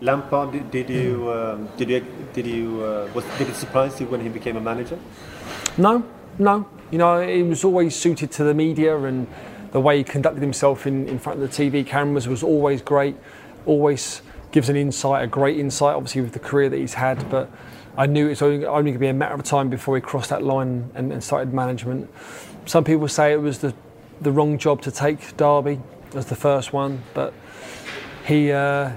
Lampard, 0.00 0.50
did, 0.52 0.70
did 0.72 0.90
you 0.90 1.30
um, 1.30 1.68
did 1.78 1.88
you 1.88 2.02
did 2.34 2.46
you 2.50 2.82
uh, 2.82 3.06
was 3.14 3.24
did 3.38 3.48
it 3.48 3.54
surprise 3.54 4.00
you 4.00 4.08
when 4.10 4.20
he 4.20 4.28
became 4.28 4.56
a 4.56 4.60
manager? 4.60 4.98
No, 5.78 6.02
no. 6.36 6.66
You 6.90 6.98
know, 6.98 7.20
he 7.22 7.44
was 7.44 7.64
always 7.64 7.94
suited 7.94 8.32
to 8.32 8.44
the 8.44 8.54
media 8.54 8.98
and 8.98 9.28
the 9.74 9.80
way 9.80 9.98
he 9.98 10.04
conducted 10.04 10.40
himself 10.40 10.86
in, 10.86 11.08
in 11.08 11.18
front 11.18 11.42
of 11.42 11.50
the 11.50 11.70
TV 11.70 11.84
cameras 11.84 12.28
was 12.28 12.44
always 12.44 12.80
great. 12.80 13.16
Always 13.66 14.22
gives 14.52 14.68
an 14.68 14.76
insight, 14.76 15.24
a 15.24 15.26
great 15.26 15.58
insight, 15.58 15.96
obviously, 15.96 16.20
with 16.20 16.32
the 16.32 16.38
career 16.38 16.68
that 16.68 16.78
he's 16.78 16.94
had. 16.94 17.28
But 17.28 17.50
I 17.96 18.06
knew 18.06 18.28
it's 18.28 18.40
only, 18.40 18.64
only 18.64 18.92
going 18.92 18.92
to 18.92 18.98
be 19.00 19.08
a 19.08 19.12
matter 19.12 19.34
of 19.34 19.42
time 19.42 19.70
before 19.70 19.96
he 19.96 20.00
crossed 20.00 20.30
that 20.30 20.44
line 20.44 20.92
and, 20.94 21.12
and 21.12 21.24
started 21.24 21.52
management. 21.52 22.08
Some 22.66 22.84
people 22.84 23.08
say 23.08 23.32
it 23.32 23.40
was 23.40 23.58
the, 23.58 23.74
the 24.20 24.30
wrong 24.30 24.58
job 24.58 24.80
to 24.82 24.92
take, 24.92 25.36
Derby, 25.36 25.80
as 26.14 26.26
the 26.26 26.36
first 26.36 26.72
one. 26.72 27.02
But 27.12 27.34
he, 28.24 28.52
uh, 28.52 28.92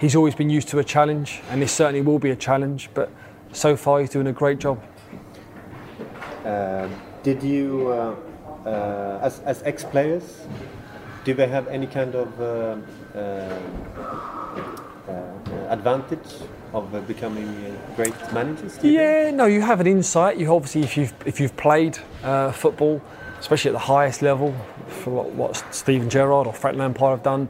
he's 0.00 0.16
always 0.16 0.34
been 0.34 0.50
used 0.50 0.66
to 0.70 0.80
a 0.80 0.84
challenge, 0.84 1.42
and 1.48 1.62
this 1.62 1.70
certainly 1.70 2.00
will 2.00 2.18
be 2.18 2.30
a 2.30 2.36
challenge. 2.36 2.90
But 2.92 3.08
so 3.52 3.76
far, 3.76 4.00
he's 4.00 4.10
doing 4.10 4.26
a 4.26 4.32
great 4.32 4.58
job. 4.58 4.82
Uh, 6.44 6.88
did 7.22 7.40
you, 7.40 7.92
uh, 7.92 8.16
uh, 8.66 9.18
as 9.22 9.40
as 9.40 9.62
ex 9.64 9.84
players, 9.84 10.46
do 11.24 11.34
they 11.34 11.48
have 11.48 11.68
any 11.68 11.86
kind 11.86 12.14
of 12.14 12.40
uh, 12.40 12.76
uh, 13.14 13.58
uh, 15.08 15.22
advantage 15.68 16.42
of 16.72 17.06
becoming 17.06 17.76
great 17.96 18.14
managers? 18.32 18.74
you 18.76 18.80
think? 18.80 18.94
Yeah, 18.94 19.30
no, 19.30 19.46
you 19.46 19.60
have 19.60 19.80
an 19.80 19.86
insight. 19.86 20.36
You 20.36 20.54
obviously, 20.54 20.82
if 20.82 20.96
you've 20.96 21.14
if 21.26 21.40
you've 21.40 21.56
played 21.56 21.98
uh, 22.22 22.52
football, 22.52 23.00
especially 23.40 23.70
at 23.70 23.74
the 23.74 23.78
highest 23.94 24.22
level, 24.22 24.54
for 24.88 25.10
what, 25.10 25.30
what 25.32 25.64
Steven 25.74 26.08
Gerrard 26.08 26.46
or 26.46 26.52
Frank 26.52 26.76
Lampard 26.76 27.10
have 27.10 27.22
done, 27.22 27.48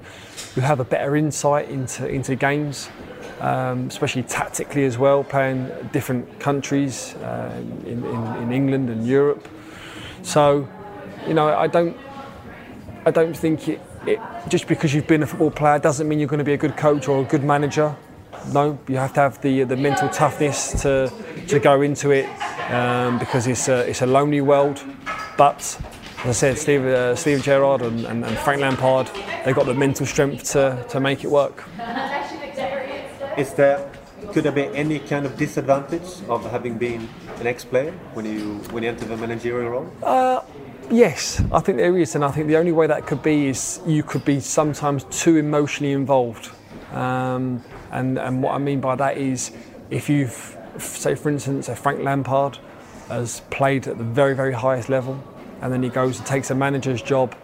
you 0.56 0.62
have 0.62 0.80
a 0.80 0.84
better 0.84 1.16
insight 1.16 1.68
into 1.68 2.06
into 2.06 2.36
games, 2.36 2.88
um, 3.40 3.88
especially 3.88 4.22
tactically 4.22 4.84
as 4.84 4.98
well, 4.98 5.24
playing 5.24 5.70
different 5.92 6.40
countries 6.40 7.14
uh, 7.16 7.52
in, 7.86 8.04
in 8.04 8.42
in 8.42 8.52
England 8.52 8.90
and 8.90 9.06
Europe. 9.06 9.48
So, 10.22 10.68
you 11.26 11.34
know, 11.34 11.48
I 11.48 11.66
don't 11.66 11.96
I 13.04 13.10
don't 13.10 13.36
think 13.36 13.68
it, 13.68 13.80
it 14.06 14.20
just 14.48 14.68
because 14.68 14.94
you've 14.94 15.06
been 15.06 15.22
a 15.22 15.26
football 15.26 15.50
player 15.50 15.78
doesn't 15.78 16.08
mean 16.08 16.18
you're 16.18 16.28
going 16.28 16.38
to 16.38 16.44
be 16.44 16.54
a 16.54 16.58
good 16.58 16.76
coach 16.76 17.08
or 17.08 17.22
a 17.22 17.24
good 17.24 17.42
manager. 17.42 17.94
No, 18.52 18.78
you 18.88 18.96
have 18.96 19.12
to 19.14 19.20
have 19.20 19.40
the 19.40 19.64
the 19.64 19.76
mental 19.76 20.08
toughness 20.08 20.82
to 20.82 21.12
to 21.48 21.58
go 21.58 21.82
into 21.82 22.10
it 22.10 22.26
um, 22.70 23.18
because 23.18 23.46
it's 23.46 23.68
a 23.68 23.88
it's 23.88 24.02
a 24.02 24.06
lonely 24.06 24.40
world. 24.40 24.82
But 25.36 25.58
as 26.24 26.28
I 26.28 26.32
said, 26.32 26.58
Steve 26.58 26.84
uh, 26.84 27.16
Steve 27.16 27.42
Gerrard 27.42 27.82
and, 27.82 28.04
and, 28.06 28.24
and 28.24 28.38
Frank 28.38 28.60
Lampard, 28.60 29.10
they've 29.44 29.54
got 29.54 29.66
the 29.66 29.74
mental 29.74 30.06
strength 30.06 30.52
to, 30.52 30.84
to 30.88 31.00
make 31.00 31.24
it 31.24 31.30
work. 31.30 31.64
Is 33.36 33.54
there 33.54 33.90
could 34.32 34.44
there 34.44 34.52
be 34.52 34.66
any 34.76 34.98
kind 35.00 35.26
of 35.26 35.36
disadvantage 35.36 36.22
of 36.28 36.48
having 36.50 36.78
been 36.78 37.08
an 37.40 37.46
ex-player 37.46 37.92
when 38.14 38.24
you 38.24 38.54
when 38.70 38.82
you 38.82 38.90
enter 38.90 39.04
the 39.04 39.16
managerial 39.16 39.70
role? 39.70 39.92
Yes, 40.93 41.43
I 41.51 41.61
think 41.61 41.78
there 41.78 41.97
is, 41.97 42.14
and 42.16 42.22
I 42.22 42.30
think 42.30 42.49
the 42.49 42.59
only 42.59 42.70
way 42.70 42.86
that 42.86 43.07
could 43.07 43.22
be 43.22 43.47
is 43.47 43.80
you 43.86 44.03
could 44.03 44.26
be 44.26 44.40
sometimes 44.40 45.05
too 45.05 45.38
emotionally 45.38 45.93
involved. 45.95 46.51
Um, 46.93 47.64
and, 47.90 48.18
and 48.18 48.43
what 48.43 48.55
I 48.55 48.59
mean 48.59 48.82
by 48.82 48.97
that 48.97 49.16
is 49.16 49.53
if 49.88 50.11
you've, 50.11 50.55
say, 50.76 51.14
for 51.14 51.30
instance, 51.30 51.70
a 51.70 51.76
Frank 51.76 52.01
Lampard 52.01 52.59
has 53.09 53.40
played 53.49 53.88
at 53.88 53.97
the 53.97 54.05
very, 54.05 54.34
very 54.34 54.53
highest 54.53 54.90
level, 54.90 55.18
and 55.62 55.72
then 55.72 55.82
he 55.82 55.88
goes 55.88 56.18
and 56.18 56.26
takes 56.26 56.51
a 56.51 56.55
manager's 56.55 57.01
job, 57.01 57.34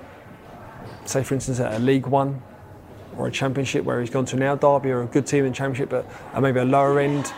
say, 1.07 1.23
for 1.23 1.33
instance, 1.33 1.59
at 1.59 1.73
a 1.73 1.79
League 1.79 2.07
One 2.07 2.43
or 3.17 3.29
a 3.29 3.33
Championship 3.33 3.83
where 3.83 3.99
he's 3.99 4.11
gone 4.11 4.27
to 4.27 4.37
now 4.37 4.57
Derby 4.57 4.91
or 4.91 5.05
a 5.05 5.07
good 5.07 5.27
team 5.27 5.47
in 5.47 5.55
Championship, 5.55 5.89
but 5.89 6.07
maybe 6.39 6.61
a 6.61 6.67
lower 6.67 7.01
end 7.01 7.33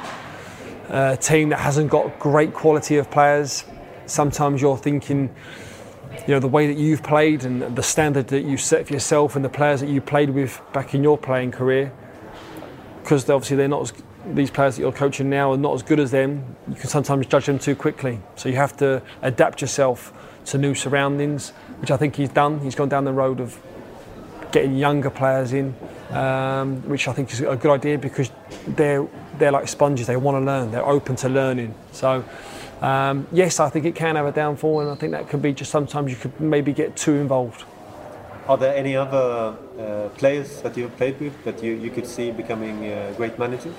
uh, 0.89 1.15
team 1.15 1.51
that 1.51 1.61
hasn't 1.61 1.89
got 1.89 2.19
great 2.19 2.53
quality 2.53 2.97
of 2.97 3.09
players. 3.13 3.63
Sometimes 4.07 4.61
you're 4.61 4.77
thinking, 4.77 5.33
you 6.27 6.35
know, 6.35 6.41
the 6.41 6.49
way 6.49 6.67
that 6.67 6.77
you've 6.77 7.03
played 7.03 7.45
and 7.45 7.77
the 7.77 7.83
standard 7.83 8.29
that 8.29 8.43
you 8.43 8.57
set 8.57 8.87
for 8.87 8.93
yourself 8.93 9.37
and 9.37 9.45
the 9.45 9.49
players 9.49 9.81
that 9.81 9.89
you 9.89 10.01
played 10.01 10.31
with 10.31 10.61
back 10.73 10.95
in 10.95 11.03
your 11.03 11.17
playing 11.17 11.51
career, 11.51 11.93
because 13.03 13.29
obviously 13.31 13.57
they're 13.57 13.69
not 13.69 13.83
as 13.83 13.93
these 14.27 14.51
players 14.51 14.77
that 14.77 14.83
you're 14.83 14.93
coaching 14.93 15.31
now 15.31 15.53
are 15.53 15.57
not 15.57 15.75
as 15.75 15.83
good 15.83 15.99
as 15.99 16.11
them. 16.11 16.57
You 16.69 16.75
can 16.75 16.89
sometimes 16.89 17.27
judge 17.27 17.47
them 17.47 17.59
too 17.59 17.75
quickly. 17.75 18.21
So 18.37 18.49
you 18.49 18.57
have 18.57 18.77
to 18.79 19.03
adapt 19.23 19.61
yourself 19.61 20.13
to 20.47 20.59
new 20.59 20.75
surroundings, 20.75 21.51
which 21.81 21.91
I 21.91 21.97
think 21.97 22.17
he's 22.17 22.29
done. 22.29 22.61
He's 22.61 22.75
gone 22.75 22.89
down 22.89 23.05
the 23.05 23.13
road 23.13 23.41
of 23.41 23.59
getting 24.53 24.77
younger 24.77 25.11
players 25.11 25.53
in, 25.53 25.75
um, 26.11 26.83
which 26.89 27.09
I 27.09 27.13
think 27.13 27.33
is 27.33 27.41
a 27.41 27.57
good 27.57 27.71
idea 27.71 27.99
because 27.99 28.31
they're 28.67 29.07
they're 29.39 29.53
like 29.53 29.69
sponges. 29.69 30.07
They 30.07 30.17
want 30.17 30.37
to 30.37 30.45
learn. 30.45 30.71
They're 30.71 30.87
open 30.87 31.17
to 31.17 31.29
learning. 31.29 31.75
So. 31.93 32.25
Um, 32.81 33.27
yes, 33.31 33.61
I 33.61 33.69
think 33.69 33.85
it 33.85 33.95
can 33.95 34.17
have 34.17 34.27
a 34.27 34.33
downfall, 34.33 34.81
and 34.81 34.91
I 34.91 34.95
think 34.95 35.13
that 35.13 35.29
could 35.29 35.43
be 35.43 35.53
just 35.53 35.71
sometimes 35.71 36.11
you 36.11 36.17
could 36.17 36.41
maybe 36.41 36.73
get 36.73 36.97
too 36.97 37.15
involved. 37.15 37.65
Are 38.49 38.57
there 38.57 38.75
any 38.75 38.97
other 38.97 39.55
uh, 39.79 40.09
players 40.17 40.63
that 40.63 40.77
you've 40.77 40.97
played 40.97 41.21
with 41.21 41.45
that 41.45 41.63
you, 41.63 41.75
you 41.75 41.91
could 41.91 42.07
see 42.07 42.33
becoming 42.33 42.87
a 42.87 43.13
great 43.17 43.39
manager? 43.39 43.73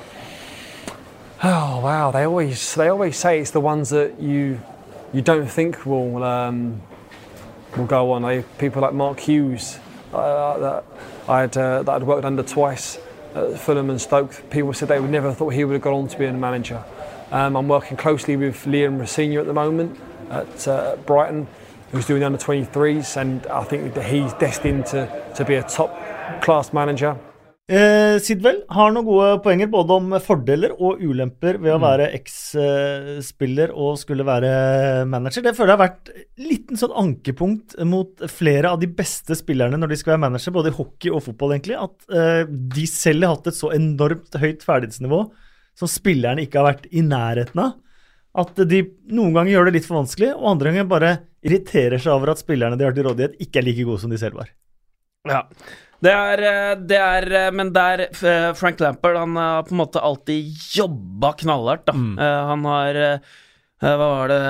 Oh 1.44 1.82
wow! 1.82 2.12
They 2.12 2.24
always 2.24 2.76
they 2.76 2.88
always 2.88 3.18
say 3.18 3.40
it's 3.40 3.50
the 3.50 3.60
ones 3.60 3.90
that 3.90 4.22
you 4.22 4.62
you 5.12 5.24
don't 5.24 5.48
think 5.48 5.86
will 5.88 6.24
um, 6.24 6.80
will 7.76 7.88
go 7.88 8.12
on. 8.12 8.24
I, 8.24 8.44
people 8.60 8.84
like 8.84 8.94
Mark 8.94 9.20
Hughes 9.20 9.80
uh, 10.14 10.58
that 10.60 10.84
I'd 11.28 11.58
uh, 11.58 11.82
that 11.82 11.92
I'd 11.92 12.04
worked 12.04 12.26
under 12.26 12.44
twice 12.44 13.00
at 13.34 13.60
Fulham 13.60 13.90
and 13.90 14.00
Stoke. 14.00 14.50
People 14.52 14.74
said 14.74 14.90
they 14.90 15.00
would 15.00 15.10
never 15.10 15.34
thought 15.34 15.50
he 15.50 15.64
would 15.64 15.74
have 15.74 15.82
gone 15.82 15.96
on 15.96 16.08
to 16.08 16.18
be 16.20 16.26
a 16.26 16.34
manager. 16.34 16.84
Um, 17.32 17.56
I'm 17.56 17.68
working 17.70 17.96
closely 17.96 18.36
with 18.36 18.66
Liam 18.66 19.00
Rossini 19.00 19.38
at 19.38 19.46
the 19.46 19.54
moment 19.54 19.98
at 20.30 20.68
uh, 20.68 20.98
Brighton, 21.06 21.48
who's 21.92 22.06
doing 22.06 22.20
the 22.20 22.26
under 22.26 22.38
23s, 22.38 23.16
and 23.16 23.48
I 23.48 23.64
think 23.64 23.94
that 23.94 24.04
he's 24.04 24.34
destined 24.34 24.86
to, 24.88 25.08
to 25.36 25.46
be 25.46 25.56
a 25.56 25.64
top 25.64 25.96
class 26.42 26.74
manager. 26.74 27.18
Eh, 27.72 28.18
Sidwell 28.20 28.66
har 28.68 28.90
noen 28.92 29.06
gode 29.08 29.28
poenger 29.46 29.70
både 29.72 29.96
om 29.96 30.16
fordeler 30.20 30.74
og 30.76 31.00
ulemper 31.00 31.56
ved 31.62 31.72
å 31.72 31.80
være 31.80 32.10
eks-spiller 32.18 33.72
og 33.72 33.96
skulle 34.02 34.26
være 34.28 35.06
manager. 35.08 35.46
Det 35.46 35.54
føler 35.56 35.72
jeg 35.72 35.78
har 35.78 35.86
vært 35.86 36.12
liten 36.42 36.82
sånn 36.82 36.98
ankepunkt 37.00 37.78
mot 37.88 38.26
flere 38.28 38.74
av 38.74 38.82
de 38.82 38.90
beste 38.92 39.38
spillerne 39.40 39.80
når 39.80 39.94
de 39.94 40.00
skal 40.02 40.18
være 40.18 40.26
manager, 40.26 40.56
både 40.58 40.74
i 40.74 40.76
hockey 40.82 41.14
og 41.14 41.24
fotball, 41.30 41.56
egentlig. 41.56 41.80
At 41.80 42.12
eh, 42.12 42.44
de 42.50 42.84
selv 42.92 43.24
har 43.24 43.38
hatt 43.38 43.48
et 43.54 43.60
så 43.62 43.72
enormt 43.78 44.36
høyt 44.42 44.68
ferdighetsnivå 44.68 45.22
som 45.78 45.90
spillerne 45.90 46.46
ikke 46.46 46.62
har 46.62 46.74
vært 46.74 46.90
i 46.92 47.04
nærheten 47.06 47.64
av. 47.64 47.78
At 48.42 48.56
de 48.64 48.82
noen 49.12 49.36
ganger 49.36 49.52
gjør 49.52 49.68
det 49.68 49.76
litt 49.80 49.88
for 49.88 50.00
vanskelig, 50.00 50.32
og 50.38 50.50
andre 50.54 50.72
ganger 50.72 50.90
bare 50.92 51.14
irriterer 51.44 52.00
seg 52.00 52.14
over 52.14 52.32
at 52.32 52.42
spillerne 52.42 52.78
de 52.80 52.86
har 52.88 52.96
til 52.96 53.08
rådighet, 53.10 53.40
ikke 53.44 53.60
er 53.60 53.68
like 53.68 53.88
gode 53.88 54.04
som 54.04 54.14
de 54.14 54.20
selv 54.22 54.40
var. 54.40 54.52
Ja. 55.28 55.44
Det 56.02 56.10
er, 56.10 56.42
eh, 56.50 56.76
det 56.90 56.98
er 56.98 57.28
eh, 57.38 57.52
Men 57.54 57.70
der 57.76 58.08
eh, 58.10 58.48
Frank 58.58 58.80
Lampard 58.82 59.20
Han 59.20 59.36
har 59.38 59.68
på 59.68 59.76
en 59.76 59.82
måte 59.84 60.02
alltid 60.02 60.48
jobba 60.74 61.36
knallhardt, 61.44 61.86
da. 61.86 61.94
Mm. 61.94 62.16
Han 62.18 62.66
har 62.66 63.00
Hva 63.82 63.96
var 63.98 64.30
det 64.30 64.42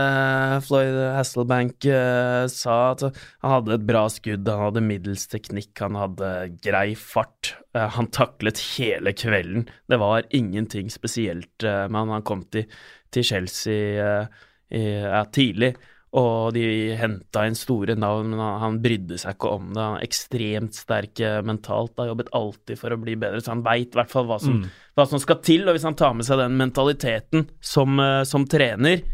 Floyd 0.68 0.98
Hasselbank 1.16 1.86
eh, 1.88 2.46
sa? 2.52 2.74
At 2.92 3.06
han 3.06 3.54
hadde 3.54 3.78
et 3.78 3.86
bra 3.88 4.02
skudd, 4.12 4.50
han 4.52 4.66
hadde 4.66 4.84
middels 4.84 5.24
teknikk, 5.32 5.72
han 5.80 5.96
hadde 5.96 6.32
grei 6.66 6.90
fart. 7.00 7.54
Eh, 7.72 7.88
han 7.96 8.10
taklet 8.12 8.60
hele 8.76 9.14
kvelden. 9.16 9.70
Det 9.88 10.02
var 10.02 10.28
ingenting 10.36 10.92
spesielt 10.92 11.64
eh, 11.64 11.86
med 11.88 12.02
han. 12.02 12.12
Han 12.18 12.28
kom 12.28 12.44
til, 12.52 12.68
til 13.16 13.24
Chelsea 13.30 14.04
eh, 14.04 14.44
i, 14.76 14.84
tidlig. 15.32 15.72
Og 16.20 16.52
de 16.52 16.66
henta 17.00 17.46
inn 17.48 17.56
store 17.56 17.96
navn, 17.96 18.34
men 18.34 18.40
han, 18.44 18.58
han 18.66 18.82
brydde 18.84 19.16
seg 19.22 19.38
ikke 19.38 19.54
om 19.56 19.70
det. 19.72 19.80
Han 19.80 19.96
er 20.02 20.10
ekstremt 20.10 20.76
sterk 20.76 21.24
eh, 21.24 21.38
mentalt, 21.48 21.96
har 22.04 22.12
jobbet 22.12 22.34
alltid 22.36 22.82
for 22.84 22.92
å 22.92 23.00
bli 23.00 23.16
bedre, 23.16 23.40
så 23.40 23.54
han 23.56 23.64
veit 23.64 23.96
i 23.96 24.02
hvert 24.02 24.12
fall 24.12 24.28
hva 24.28 24.42
som, 24.44 24.60
Mm. 24.60 24.68
hva 25.00 25.08
som 25.08 25.24
skal 25.24 25.40
til. 25.40 25.64
Og 25.72 25.78
hvis 25.80 25.88
han 25.88 25.96
tar 25.96 26.20
med 26.20 26.28
seg 26.28 26.44
den 26.44 26.60
mentaliteten 26.60 27.48
som, 27.64 27.96
eh, 28.04 28.26
som 28.28 28.44
trener, 28.44 29.06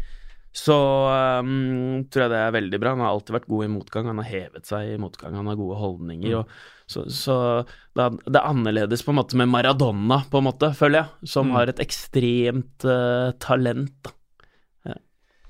så 0.56 0.76
um, 1.42 2.04
tror 2.10 2.22
jeg 2.24 2.30
det 2.32 2.38
er 2.40 2.54
veldig 2.56 2.78
bra. 2.82 2.90
Han 2.96 3.04
har 3.04 3.12
alltid 3.14 3.34
vært 3.36 3.50
god 3.52 3.62
i 3.64 3.72
motgang, 3.72 4.04
han 4.10 4.20
har 4.22 4.30
hevet 4.32 4.64
seg 4.66 4.80
i 4.94 5.00
motgang, 5.00 5.32
han 5.38 5.48
har 5.50 5.56
gode 5.60 5.76
holdninger. 5.78 6.30
Mm. 6.32 6.38
Og 6.40 6.46
så, 6.88 7.00
så 7.12 7.34
det, 7.64 8.02
er, 8.06 8.10
det 8.24 8.38
er 8.40 8.48
annerledes 8.48 9.04
på 9.04 9.10
en 9.12 9.18
måte 9.20 9.36
med 9.38 9.48
Maradona, 9.52 10.18
på 10.32 10.36
en 10.40 10.48
måte, 10.48 10.66
føler 10.78 10.98
jeg, 11.02 11.08
som 11.34 11.44
Mm. 11.50 11.54
har 11.58 11.66
et 11.74 11.82
ekstremt 11.84 12.78
uh, 12.88 13.28
talent. 13.38 13.96
da. 14.04 14.10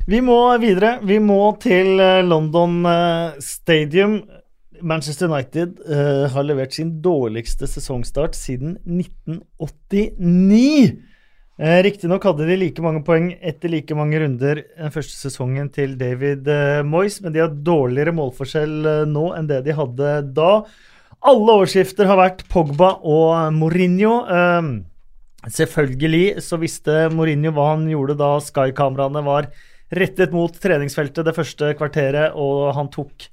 Vi 0.09 0.21
må 0.25 0.39
videre. 0.57 0.95
Vi 1.05 1.19
må 1.21 1.53
til 1.61 2.01
eh, 2.01 2.23
London 2.25 2.79
eh, 2.89 3.35
Stadium. 3.45 4.23
Manchester 4.81 5.27
United 5.29 5.81
uh, 5.91 6.29
har 6.31 6.43
levert 6.47 6.71
sin 6.73 7.03
dårligste 7.03 7.67
sesongstart 7.67 8.35
siden 8.39 8.77
1989. 8.87 11.03
Eh, 11.59 11.81
Riktignok 11.83 12.23
hadde 12.23 12.47
de 12.47 12.55
like 12.55 12.83
mange 12.85 13.01
poeng 13.03 13.33
etter 13.43 13.73
like 13.73 13.95
mange 13.99 14.21
runder 14.23 14.61
den 14.63 14.93
første 14.95 15.17
sesongen 15.19 15.73
til 15.75 15.97
David 15.99 16.47
eh, 16.47 16.85
Moyes, 16.87 17.17
men 17.25 17.35
de 17.35 17.43
har 17.43 17.51
dårligere 17.51 18.15
målforskjell 18.15 18.77
eh, 18.87 19.01
nå 19.11 19.25
enn 19.35 19.49
det 19.51 19.65
de 19.67 19.75
hadde 19.75 20.13
da. 20.37 20.53
Alle 21.27 21.57
overskrifter 21.59 22.07
har 22.07 22.21
vært 22.21 22.45
Pogba 22.53 22.93
og 23.03 23.51
Mourinho. 23.57 24.21
Eh, 24.31 25.51
selvfølgelig 25.59 26.45
så 26.47 26.61
visste 26.63 27.09
Mourinho 27.11 27.51
hva 27.57 27.73
han 27.73 27.89
gjorde 27.91 28.21
da 28.23 28.37
Sky-kameraene 28.45 29.25
var 29.27 29.51
rettet 29.99 30.35
mot 30.37 30.55
treningsfeltet 30.63 31.27
det 31.27 31.35
første 31.35 31.73
kvarteret, 31.75 32.39
og 32.39 32.71
han 32.77 32.91
tok 32.93 33.27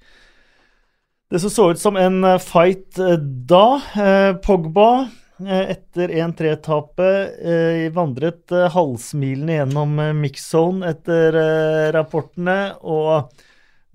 det 1.33 1.41
som 1.41 1.51
så 1.51 1.69
ut 1.73 1.81
som 1.81 1.97
en 1.99 2.23
eh, 2.23 2.41
fight 2.41 2.99
eh, 3.01 3.17
da. 3.49 3.65
Eh, 3.97 4.31
Pogba, 4.45 4.89
eh, 5.03 5.21
etter 5.43 6.09
1-3-tapet, 6.15 7.33
eh, 7.43 7.91
vandret 7.93 8.51
eh, 8.55 8.69
halvsmilende 8.71 9.57
gjennom 9.59 9.99
eh, 9.99 10.13
mix-zone 10.15 10.87
etter 10.93 11.35
eh, 11.35 11.91
rapportene, 11.95 12.75
og 12.79 13.33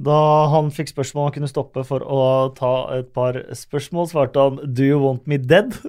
da 0.01 0.19
han 0.53 0.71
fikk 0.73 0.93
spørsmål 0.95 1.27
han 1.29 1.35
kunne 1.35 1.49
stoppe 1.51 1.85
for 1.85 2.05
å 2.05 2.21
ta 2.57 2.73
et 2.99 3.11
par 3.17 3.37
spørsmål, 3.57 4.09
svarte 4.09 4.41
han 4.41 4.61
'Do 4.65 4.85
you 4.85 5.01
want 5.01 5.27
me 5.29 5.37
dead?' 5.37 5.77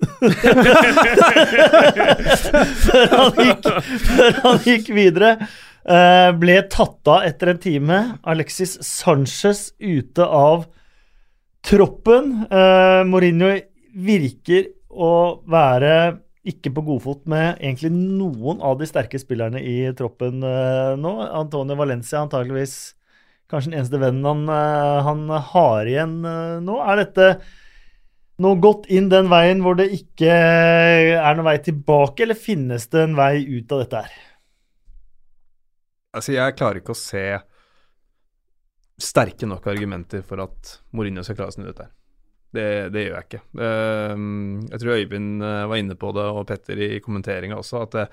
før, 2.85 3.07
han 3.15 3.31
gikk, 3.39 3.69
før 4.07 4.39
han 4.43 4.59
gikk 4.67 4.91
videre. 4.95 5.35
Eh, 5.81 6.29
ble 6.37 6.59
tatt 6.69 7.07
av 7.09 7.23
etter 7.25 7.53
en 7.53 7.61
time. 7.61 8.01
Alexis 8.23 8.77
Sanchez 8.85 9.71
ute 9.79 10.27
av 10.27 10.67
troppen. 11.65 12.45
Eh, 12.51 13.01
Mourinho 13.07 13.55
virker 13.95 14.67
å 14.91 15.41
være 15.49 15.93
ikke 16.47 16.71
på 16.73 16.83
godfot 16.85 17.27
med 17.29 17.59
egentlig 17.59 17.91
noen 17.93 18.61
av 18.65 18.79
de 18.79 18.87
sterke 18.89 19.19
spillerne 19.21 19.61
i 19.61 19.91
troppen 19.97 20.41
eh, 20.45 20.93
nå. 20.97 21.11
Antonio 21.37 21.77
Valencia 21.77 22.23
antageligvis 22.23 22.95
kanskje 23.51 23.71
den 23.71 23.81
eneste 23.81 23.99
vennen 24.01 24.25
han, 24.25 24.41
eh, 24.49 25.01
han 25.05 25.27
har 25.51 25.91
igjen 25.91 26.17
eh, 26.25 26.57
nå. 26.65 26.79
Er 26.81 27.03
dette 27.03 27.29
nå 28.41 28.55
gått 28.63 28.89
inn 28.89 29.11
den 29.11 29.29
veien 29.29 29.61
hvor 29.61 29.77
det 29.77 29.91
ikke 29.93 30.33
er 30.33 31.37
noen 31.37 31.45
vei 31.51 31.59
tilbake, 31.61 32.25
eller 32.25 32.39
finnes 32.39 32.89
det 32.89 33.05
en 33.05 33.17
vei 33.19 33.35
ut 33.45 33.75
av 33.75 33.83
dette 33.83 34.03
her? 34.07 34.19
Altså, 36.17 36.33
jeg 36.35 36.57
klarer 36.57 36.81
ikke 36.81 36.95
å 36.95 36.97
se 36.97 37.25
sterke 39.01 39.47
nok 39.49 39.69
argumenter 39.69 40.25
for 40.25 40.41
at 40.43 40.79
Mourinho 40.95 41.23
skal 41.25 41.37
klare 41.37 41.53
seg 41.53 41.61
snu 41.61 41.69
dette. 41.69 41.87
Det, 42.51 42.67
det 42.91 43.05
gjør 43.05 43.15
jeg 43.15 43.27
ikke. 43.29 43.41
Ehm, 43.63 44.61
jeg 44.67 44.81
tror 44.81 44.97
Øyvind 44.97 45.43
eh, 45.47 45.65
var 45.71 45.79
inne 45.79 45.95
på 45.99 46.11
det, 46.17 46.25
og 46.27 46.45
Petter 46.49 46.81
i 46.83 46.89
kommenteringa 47.03 47.59
også, 47.61 47.85
at 47.85 47.95
det, 47.95 48.07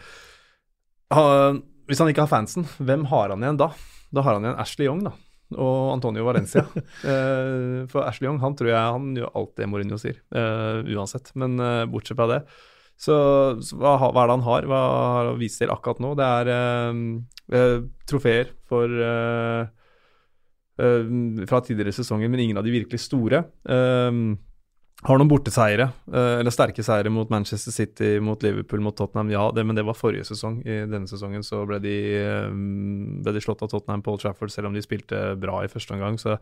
hvis 1.88 2.02
han 2.02 2.10
ikke 2.12 2.26
har 2.26 2.30
fansen, 2.30 2.68
hvem 2.78 3.08
har 3.10 3.32
han 3.32 3.42
igjen 3.42 3.58
da? 3.58 3.72
Da 4.14 4.22
har 4.24 4.38
han 4.38 4.46
igjen 4.46 4.60
Ashley 4.62 4.86
Young, 4.86 5.02
da. 5.08 5.14
Og 5.56 5.92
Antonio 5.94 6.26
Valencia. 6.26 6.66
Eh, 7.08 7.86
for 7.88 8.02
Ashley 8.04 8.26
Young 8.26 8.40
han 8.42 8.56
tror 8.58 8.68
jeg 8.72 8.94
han 8.94 9.12
gjør 9.16 9.30
alt 9.38 9.52
det 9.56 9.68
Mourinho 9.70 9.96
sier, 10.00 10.18
eh, 10.34 10.82
uansett. 10.92 11.30
Men 11.38 11.56
eh, 11.62 11.86
bortsett 11.88 12.18
fra 12.18 12.26
det, 12.30 12.42
så, 12.98 13.16
så 13.62 13.78
hva, 13.78 13.94
hva 14.10 14.24
er 14.24 14.28
det 14.28 14.36
han 14.36 14.46
har? 14.48 14.66
Hva 14.68 14.80
har 14.82 15.30
han 15.30 15.40
vist 15.40 15.62
til 15.62 15.70
akkurat 15.72 16.02
nå? 16.02 16.12
Det 16.18 16.26
er 16.40 16.50
eh, 16.52 17.02
eh, 17.54 17.76
trofeer 18.10 18.52
for 18.68 18.90
eh, 18.90 19.62
eh, 19.62 19.77
fra 20.78 21.58
tidligere 21.64 21.96
sesonger, 21.96 22.30
men 22.30 22.40
ingen 22.44 22.60
av 22.60 22.66
de 22.66 22.74
virkelig 22.74 23.00
store. 23.02 23.42
Eh, 23.68 24.20
har 25.06 25.20
noen 25.20 25.30
borteseiere, 25.30 25.92
eh, 26.10 26.40
eller 26.40 26.50
sterke 26.50 26.82
seire 26.82 27.10
mot 27.14 27.30
Manchester 27.30 27.70
City, 27.70 28.16
mot 28.18 28.42
Liverpool, 28.42 28.80
mot 28.82 28.96
Tottenham. 28.98 29.30
Ja, 29.30 29.44
det, 29.54 29.62
men 29.66 29.76
det 29.78 29.84
var 29.86 29.94
forrige 29.94 30.26
sesong. 30.26 30.58
I 30.66 30.80
denne 30.90 31.06
sesongen 31.06 31.44
så 31.46 31.62
ble 31.68 31.78
de, 31.84 31.94
eh, 32.18 32.48
ble 33.22 33.34
de 33.36 33.42
slått 33.44 33.62
av 33.62 33.70
Tottenham 33.70 34.02
på 34.02 34.16
Old 34.16 34.24
Trafford, 34.24 34.50
selv 34.50 34.66
om 34.66 34.74
de 34.74 34.82
spilte 34.82 35.38
bra 35.38 35.62
i 35.62 35.70
første 35.70 35.94
omgang. 35.94 36.18
Så 36.18 36.38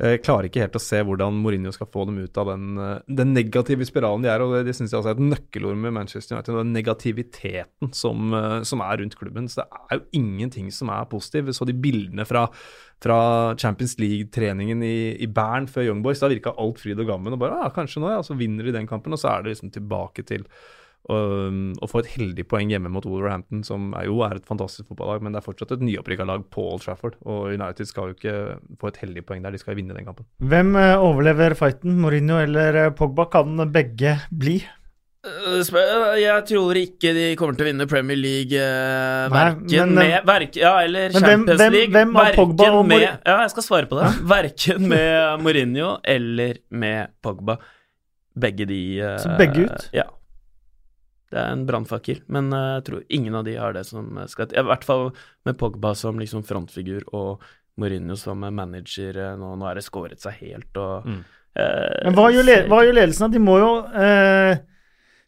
jeg 0.00 0.22
klarer 0.24 0.48
ikke 0.48 0.62
helt 0.62 0.76
å 0.78 0.80
se 0.80 1.00
hvordan 1.04 1.40
Mourinho 1.42 1.72
skal 1.74 1.88
få 1.92 2.06
dem 2.08 2.22
ut 2.22 2.38
av 2.40 2.48
den, 2.48 2.78
eh, 2.80 3.02
den 3.20 3.34
negative 3.36 3.84
spiralen 3.84 4.24
de 4.24 4.30
er. 4.32 4.40
og 4.40 4.54
Det, 4.54 4.62
det 4.70 4.74
syns 4.78 4.94
jeg 4.94 5.04
er 5.04 5.12
et 5.12 5.20
nøkkelord 5.20 5.76
med 5.76 5.92
Manchester 5.92 6.36
United. 6.36 6.56
Den 6.56 6.72
negativiteten 6.72 7.92
som, 7.92 8.32
eh, 8.32 8.62
som 8.64 8.80
er 8.80 9.02
rundt 9.02 9.18
klubben. 9.20 9.48
Så 9.48 9.60
det 9.60 9.66
er 9.68 9.98
jo 9.98 10.22
ingenting 10.22 10.70
som 10.72 10.88
er 10.88 11.04
positiv. 11.04 11.46
Vi 11.50 11.52
så 11.52 11.68
de 11.68 11.76
bildene 11.76 12.24
fra, 12.24 12.46
fra 13.04 13.54
Champions 13.60 13.98
League-treningen 14.00 14.82
i, 14.82 15.20
i 15.20 15.26
Bern 15.26 15.68
før 15.68 15.90
Young 15.90 16.02
Boys. 16.02 16.20
Da 16.20 16.32
virka 16.32 16.56
alt 16.56 16.80
fryd 16.80 16.98
og 16.98 17.06
gammen. 17.06 17.32
og 17.32 17.38
bare, 17.38 17.60
ja, 17.60 17.68
Kanskje 17.68 18.00
nå, 18.00 18.08
ja, 18.14 18.22
så 18.24 18.38
vinner 18.38 18.64
de 18.64 18.72
den 18.72 18.88
kampen, 18.88 19.12
og 19.12 19.20
så 19.20 19.34
er 19.34 19.42
det 19.42 19.52
liksom 19.52 19.74
tilbake 19.74 20.24
til 20.24 20.48
å, 21.08 21.16
å 21.80 21.88
få 21.88 22.02
et 22.02 22.10
heldig 22.16 22.44
poeng 22.50 22.70
hjemme 22.70 22.90
mot 22.92 23.06
Wolverhampton, 23.08 23.62
som 23.66 23.94
er 23.98 24.04
jo 24.10 24.20
er 24.26 24.36
et 24.36 24.46
fantastisk 24.46 24.90
fotballag, 24.90 25.22
men 25.24 25.32
det 25.32 25.40
er 25.40 25.46
fortsatt 25.46 25.72
et 25.78 25.80
nyopprykka 25.86 26.26
lag 26.28 26.44
på 26.52 26.66
Old 26.74 26.84
Trafford. 26.84 27.16
Og 27.24 27.54
United 27.54 27.88
skal 27.88 28.10
jo 28.12 28.18
ikke 28.18 28.34
få 28.80 28.90
et 28.92 29.00
heldig 29.04 29.24
poeng 29.26 29.42
der, 29.42 29.54
de 29.56 29.62
skal 29.62 29.78
vinne 29.78 29.96
den 29.96 30.04
kampen. 30.10 30.28
Hvem 30.44 30.76
eh, 30.76 30.96
overlever 31.00 31.56
fighten? 31.58 31.96
Mourinho 32.02 32.36
eller 32.44 32.82
eh, 32.84 32.92
Pogba? 32.98 33.26
Kan 33.32 33.56
begge 33.72 34.18
bli? 34.30 34.58
Eh, 35.24 36.20
Jeg 36.20 36.44
tror 36.48 36.78
ikke 36.80 37.10
de 37.16 37.24
kommer 37.36 37.56
til 37.58 37.66
å 37.66 37.70
vinne 37.72 37.88
Premier 37.90 38.16
League 38.16 38.56
eh, 38.56 39.26
Nei, 39.34 39.42
men, 39.56 39.90
eh, 39.98 40.14
med 40.14 40.28
verk, 40.30 40.56
Ja, 40.56 40.76
eller 40.84 41.12
Champions 41.12 41.60
hvem- 41.60 41.74
League. 41.74 41.90
hvem 41.92 42.14
hvem 42.14 42.14
verken 42.22 42.38
Pogba 42.40 42.70
og 42.78 42.86
med, 42.88 43.02
Ja, 43.26 43.40
jeg 43.42 43.50
skal 43.56 43.66
svare 43.66 43.90
på 43.90 43.98
det. 44.00 44.08
Verken 44.36 44.86
med 44.88 45.42
Mourinho 45.44 45.90
eller 46.04 46.60
med 46.70 47.12
Pogba. 47.24 47.58
Begge 48.40 48.64
de 48.70 48.80
eh, 49.00 49.18
Så 49.20 49.34
begge 49.40 49.66
ut? 49.66 49.90
Ja. 49.96 50.06
Det 51.30 51.38
er 51.38 51.52
en 51.54 51.66
brannfakkel, 51.68 52.22
men 52.34 52.48
eh, 52.52 52.68
jeg 52.80 52.84
tror 52.88 53.02
ingen 53.08 53.34
av 53.38 53.44
de 53.46 53.54
har 53.60 53.72
det 53.76 53.84
som 53.86 54.08
skal 54.26 54.48
til. 54.50 54.58
I 54.58 54.66
hvert 54.66 54.84
fall 54.84 55.04
med 55.46 55.56
Pogba 55.60 55.92
som 55.94 56.18
liksom 56.18 56.42
frontfigur 56.46 57.04
og 57.14 57.44
Mourinho 57.78 58.16
som 58.18 58.40
manager. 58.42 59.16
eh, 59.16 59.36
Nå, 59.38 59.52
nå 59.60 59.68
er 59.70 59.78
det 59.78 59.84
skåret 59.86 60.18
seg 60.20 60.34
helt 60.42 60.76
og 60.76 61.06
Mm. 61.06 61.20
eh, 61.56 62.02
Men 62.04 62.14
hva 62.18 62.26
gjør, 62.34 62.50
hva 62.68 62.82
gjør 62.84 62.98
ledelsen? 62.98 63.30
De 63.32 63.38
må 63.38 63.58
jo 63.62 63.70
eh, 63.94 64.58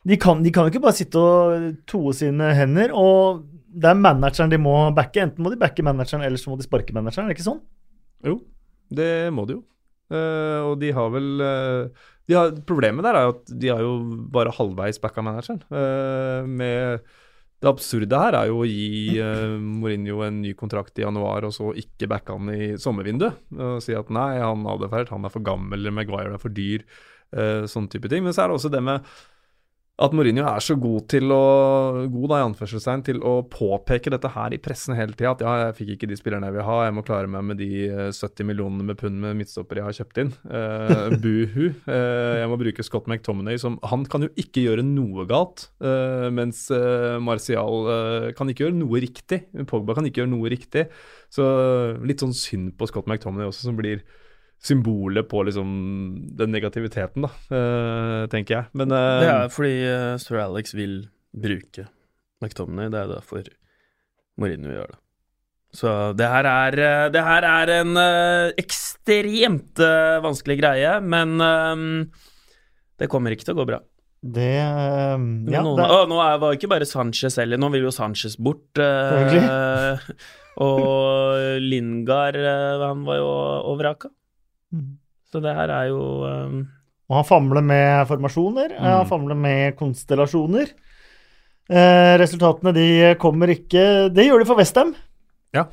de, 0.04 0.16
kan, 0.18 0.42
de 0.42 0.50
kan 0.50 0.66
jo 0.66 0.72
ikke 0.74 0.82
bare 0.82 0.98
sitte 0.98 1.14
og 1.22 1.76
toe 1.86 2.12
sine 2.12 2.50
hender. 2.58 2.90
Og 2.92 3.44
det 3.72 3.88
er 3.88 3.94
manageren 3.94 4.50
de 4.50 4.58
må 4.58 4.74
backe. 4.92 5.22
Enten 5.22 5.38
må 5.46 5.50
de 5.54 5.56
backe 5.62 5.84
manageren, 5.86 6.24
eller 6.26 6.36
så 6.36 6.50
må 6.50 6.58
de 6.58 6.66
sparke 6.66 6.92
manageren. 6.92 7.28
Er 7.30 7.32
det 7.32 7.38
ikke 7.38 7.46
sånn? 7.46 7.62
Jo, 8.26 8.40
det 8.90 9.30
må 9.32 9.46
de 9.46 9.54
jo. 9.60 9.62
Eh, 10.12 10.60
og 10.66 10.76
de 10.82 10.90
har 10.92 11.10
vel 11.14 11.28
uh, 11.40 12.06
de 12.28 12.36
har, 12.36 12.54
Problemet 12.68 13.06
der 13.06 13.16
er 13.16 13.26
jo 13.26 13.34
at 13.36 13.52
de 13.62 13.70
har 13.70 13.82
jo 13.84 13.92
bare 14.34 14.54
halvveis 14.56 15.00
backa 15.02 15.24
manageren. 15.24 15.62
Uh, 15.72 16.48
med 16.48 17.04
det 17.62 17.70
absurde 17.70 18.18
her 18.18 18.34
er 18.34 18.48
jo 18.50 18.64
å 18.64 18.66
gi 18.66 19.20
Mourinho 19.62 20.24
en 20.26 20.40
ny 20.42 20.50
kontrakt 20.58 20.96
i 20.98 21.04
januar, 21.04 21.44
og 21.46 21.52
så 21.54 21.68
ikke 21.78 22.08
backe 22.10 22.34
han 22.34 22.50
i 22.50 22.72
sommervinduet. 22.82 23.38
Og 23.54 23.76
si 23.84 23.94
at 23.94 24.10
nei, 24.10 24.40
han 24.42 24.66
feil, 24.90 25.06
han 25.12 25.28
er 25.28 25.30
for 25.30 25.46
gammel, 25.46 25.78
eller 25.78 25.94
Maguire 25.94 26.34
er 26.34 26.42
for 26.42 26.50
dyr. 26.50 26.82
Uh, 27.30 27.62
sånn 27.70 27.86
type 27.92 28.10
ting. 28.10 28.26
Men 28.26 28.34
så 28.34 28.42
er 28.42 28.50
det 28.50 28.58
også 28.58 28.72
det 28.74 28.82
med 28.82 29.06
at 30.02 30.14
Mourinho 30.16 30.44
er 30.48 30.62
så 30.64 30.74
god 30.80 31.06
til 31.12 31.30
å 31.34 31.42
god 32.10 32.28
da 32.32 32.40
i 32.40 32.46
anførselstegn 32.48 33.04
til 33.06 33.20
å 33.26 33.34
påpeke 33.50 34.10
dette 34.12 34.30
her 34.34 34.54
i 34.54 34.60
pressen 34.62 34.96
hele 34.98 35.14
tida. 35.14 35.34
At 35.36 35.44
ja, 35.44 35.52
jeg 35.66 35.76
fikk 35.78 35.92
ikke 35.96 36.08
de 36.10 36.18
spillerne 36.18 36.48
jeg 36.48 36.56
vil 36.56 36.66
ha, 36.66 36.78
jeg 36.86 36.96
må 36.96 37.04
klare 37.06 37.30
meg 37.30 37.46
med 37.52 37.60
de 37.62 37.70
eh, 37.86 38.10
70 38.10 38.48
millionene 38.48 38.86
med 38.88 38.98
pund 39.00 39.20
med 39.22 39.38
midtstopper 39.38 39.80
jeg 39.80 39.88
har 39.88 39.98
kjøpt 40.00 40.22
inn. 40.24 40.32
Uh, 40.46 41.14
buhu. 41.22 41.68
Uh, 41.86 42.40
jeg 42.42 42.50
må 42.50 42.58
bruke 42.60 42.86
Scott 42.86 43.08
McTominay 43.10 43.60
som 43.60 43.78
Han 43.90 44.06
kan 44.10 44.26
jo 44.26 44.30
ikke 44.40 44.64
gjøre 44.64 44.84
noe 44.86 45.26
galt, 45.30 45.68
uh, 45.84 46.28
mens 46.34 46.64
eh, 46.74 47.18
Martial 47.22 47.88
eh, 47.92 48.28
kan 48.36 48.50
ikke 48.50 48.66
gjøre 48.66 48.78
noe 48.78 49.02
riktig. 49.02 49.42
Pogba 49.68 49.96
kan 49.96 50.06
ikke 50.08 50.22
gjøre 50.22 50.32
noe 50.32 50.50
riktig. 50.52 50.88
Så 51.32 51.44
litt 52.04 52.22
sånn 52.22 52.34
synd 52.36 52.74
på 52.78 52.88
Scott 52.90 53.08
McTominay 53.08 53.48
også, 53.48 53.68
som 53.68 53.78
blir 53.78 54.02
symbolet 54.62 55.28
på 55.28 55.42
liksom 55.48 55.70
den 56.38 56.54
negativiteten, 56.54 57.26
da, 57.26 57.30
uh, 57.50 58.24
tenker 58.30 58.56
jeg. 58.56 58.70
Men 58.78 58.94
uh, 58.94 59.20
Det 59.22 59.30
er 59.32 59.52
fordi 59.52 59.76
uh, 59.90 60.16
sir 60.22 60.38
Alex 60.42 60.76
vil 60.78 60.98
bruke 61.34 61.88
McTominay. 62.42 62.90
Det 62.92 63.00
er 63.00 63.14
derfor 63.16 63.48
Mourinho 64.38 64.70
gjør 64.74 64.92
det. 64.94 65.00
Så 65.72 65.90
det 66.18 66.26
her 66.28 66.44
er, 66.44 66.76
det 67.08 67.20
her 67.24 67.46
er 67.48 67.70
en 67.78 67.96
ekstremt 68.60 69.80
vanskelig 70.20 70.58
greie, 70.60 70.90
men 71.00 71.40
det 73.00 73.08
kommer 73.08 73.32
ikke 73.32 73.46
til 73.48 73.54
å 73.54 73.60
gå 73.62 73.64
bra. 73.70 73.78
Det 74.20 74.50
Ja, 74.52 75.16
noen, 75.16 75.80
det, 75.80 75.86
å, 75.88 76.02
nå 76.10 76.18
er, 76.20 76.36
var 76.42 76.58
ikke 76.58 76.68
bare 76.70 76.84
Sanchez 76.86 77.40
heller, 77.40 77.56
nå 77.56 77.72
vil 77.72 77.88
jo 77.88 77.94
Sanchez 77.94 78.36
bort. 78.36 78.76
Uh, 78.76 79.96
og 80.66 81.64
Lingard, 81.64 82.36
han 82.84 83.08
var 83.08 83.22
jo 83.22 83.32
overraka. 83.72 84.12
Mm. 84.72 84.96
Så 85.32 85.40
det 85.44 85.54
her 85.56 85.70
er 85.72 85.90
jo 85.90 86.00
um... 86.26 86.62
Og 87.10 87.18
han 87.18 87.28
famler 87.28 87.64
med 87.64 88.06
formasjoner, 88.08 88.72
Mm. 88.78 88.84
han 88.88 89.08
famler 89.10 89.36
med 89.36 89.76
konstellasjoner. 89.76 90.70
Eh, 91.72 92.14
resultatene 92.20 92.72
de 92.74 92.86
kommer 93.20 93.52
ikke 93.52 94.10
Det 94.12 94.24
gjør 94.26 94.42
de 94.42 94.46
for 94.48 94.58
Westham. 94.58 94.94
Ja. 95.54 95.66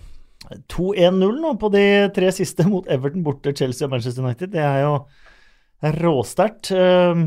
2-1-0 0.71 1.39
nå 1.41 1.53
på 1.59 1.69
de 1.73 1.83
tre 2.15 2.29
siste 2.35 2.65
mot 2.67 2.87
Everton, 2.91 3.23
borte 3.23 3.53
Chelsea 3.55 3.85
og 3.87 3.91
Manchester 3.93 4.23
United. 4.23 4.51
Det 4.53 4.61
er 4.63 4.81
jo 4.83 4.93
råsterkt. 5.99 6.71
Eh, 6.75 7.23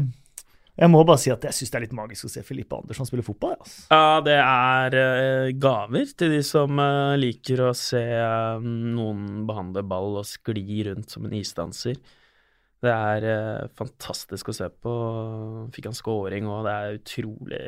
jeg 0.73 0.89
må 0.89 1.03
bare 1.05 1.21
si 1.21 1.29
at 1.33 1.43
jeg 1.45 1.53
syns 1.53 1.73
det 1.73 1.77
er 1.79 1.85
litt 1.85 1.97
magisk 1.97 2.27
å 2.27 2.31
se 2.33 2.43
Filippe 2.47 2.79
Andersson 2.79 3.09
spille 3.09 3.25
fotball. 3.27 3.59
Altså. 3.61 3.83
Ja, 3.93 4.23
det 4.25 4.39
er 4.39 4.97
eh, 5.03 5.51
gaver 5.61 6.15
til 6.17 6.33
de 6.33 6.41
som 6.49 6.81
eh, 6.81 7.17
liker 7.21 7.67
å 7.67 7.73
se 7.77 8.01
eh, 8.01 8.65
noen 8.65 9.45
behandle 9.49 9.85
ball 9.85 10.17
og 10.23 10.29
skli 10.29 10.87
rundt 10.89 11.13
som 11.13 11.29
en 11.29 11.37
isdanser. 11.37 12.01
Det 12.83 12.91
er 12.91 13.69
fantastisk 13.79 14.49
å 14.51 14.55
se 14.57 14.67
på. 14.83 14.93
Fikk 15.71 15.85
han 15.87 15.95
scoring, 15.95 16.49
òg, 16.51 16.65
det 16.67 16.73
er 16.73 16.97
utrolig 16.97 17.61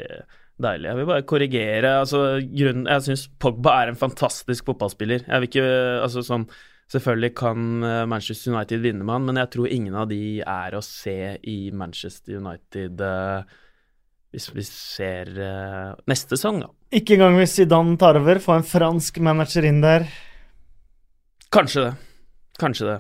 deilig. 0.64 0.88
Jeg 0.88 0.98
vil 0.98 1.06
bare 1.12 1.26
korrigere. 1.28 1.92
altså 2.00 2.22
grunnen, 2.40 2.88
Jeg 2.90 3.04
syns 3.06 3.28
Pogba 3.38 3.76
er 3.82 3.92
en 3.92 4.00
fantastisk 4.00 4.66
fotballspiller. 4.66 5.22
Jeg 5.28 5.44
vil 5.44 5.50
ikke, 5.52 5.68
altså 6.02 6.24
sånn 6.26 6.48
Selvfølgelig 6.94 7.32
kan 7.34 7.82
eh, 7.82 8.06
Manchester 8.06 8.52
United 8.52 8.82
vinne 8.84 9.02
med 9.02 9.16
han, 9.16 9.26
men 9.26 9.38
jeg 9.40 9.50
tror 9.50 9.72
ingen 9.72 9.96
av 9.98 10.06
de 10.12 10.38
er 10.40 10.76
å 10.76 10.82
se 10.84 11.16
i 11.50 11.58
Manchester 11.74 12.38
United 12.38 13.02
eh, 13.02 13.56
hvis 14.34 14.46
vi 14.54 14.66
ser 14.68 15.32
eh, 15.42 15.90
neste 16.10 16.38
sesong, 16.38 16.60
da. 16.62 16.70
Ikke 16.94 17.16
engang 17.16 17.38
hvis 17.40 17.56
Zidane 17.58 17.96
tar 17.98 18.20
over, 18.20 18.38
få 18.42 18.60
en 18.60 18.68
fransk 18.68 19.18
manager 19.26 19.66
inn 19.66 19.82
der. 19.82 20.06
Kanskje 21.54 21.88
det. 21.88 21.92
Kanskje 22.62 22.92
det. 22.92 22.96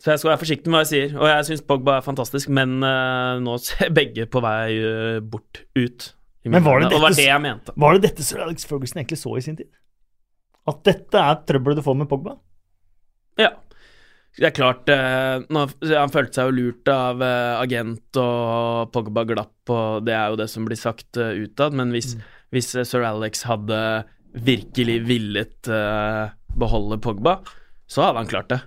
Så 0.00 0.10
jeg 0.10 0.22
skal 0.22 0.32
være 0.32 0.42
forsiktig 0.42 0.70
med 0.70 0.78
hva 0.80 0.82
jeg 0.82 0.90
sier. 0.90 1.16
Og 1.20 1.28
jeg 1.28 1.46
syns 1.46 1.64
Pogba 1.70 1.98
er 1.98 2.06
fantastisk, 2.06 2.50
men 2.56 2.78
nå 2.80 3.56
ser 3.62 3.90
begge 3.98 4.26
på 4.30 4.42
vei 4.42 5.20
bort 5.20 5.62
ut. 5.76 6.10
Men 6.48 6.64
var 6.64 6.80
det 6.80 6.88
dette, 6.88 6.96
det 6.96 7.04
var 7.04 7.18
det 7.18 7.26
jeg 7.28 7.42
mente. 7.44 7.74
Var 7.84 7.94
det 7.94 8.06
dette 8.08 8.26
Sir 8.26 8.42
Alex 8.46 8.64
Ferguson 8.66 9.02
egentlig 9.02 9.20
så 9.20 9.34
i 9.36 9.42
sin 9.44 9.58
tid? 9.58 9.68
At 10.70 10.80
dette 10.88 11.20
er 11.20 11.42
trøbbelet 11.46 11.82
du 11.82 11.86
får 11.86 11.98
med 12.00 12.08
Pogba? 12.10 12.38
Ja. 13.40 13.50
Det 14.38 14.46
er 14.46 14.54
klart 14.54 14.90
eh, 14.92 15.42
nå, 15.50 15.64
Han 15.90 16.12
følte 16.12 16.38
seg 16.38 16.50
jo 16.50 16.54
lurt 16.54 16.90
av 16.92 17.22
eh, 17.24 17.54
agent 17.60 18.18
og 18.20 18.92
Pogba 18.94 19.24
glapp, 19.28 19.72
og 19.72 20.06
det 20.06 20.14
er 20.14 20.30
jo 20.32 20.38
det 20.40 20.46
som 20.52 20.68
blir 20.68 20.78
sagt 20.78 21.18
uh, 21.18 21.32
utad, 21.34 21.74
men 21.76 21.90
hvis, 21.94 22.14
hvis 22.54 22.70
eh, 22.78 22.86
sir 22.86 23.04
Alex 23.06 23.42
hadde 23.50 23.80
virkelig 24.30 25.00
villet 25.08 25.70
uh, 25.72 26.30
beholde 26.54 27.00
Pogba, 27.02 27.40
så 27.90 28.06
hadde 28.06 28.22
han 28.22 28.30
klart 28.30 28.52
det. 28.52 28.60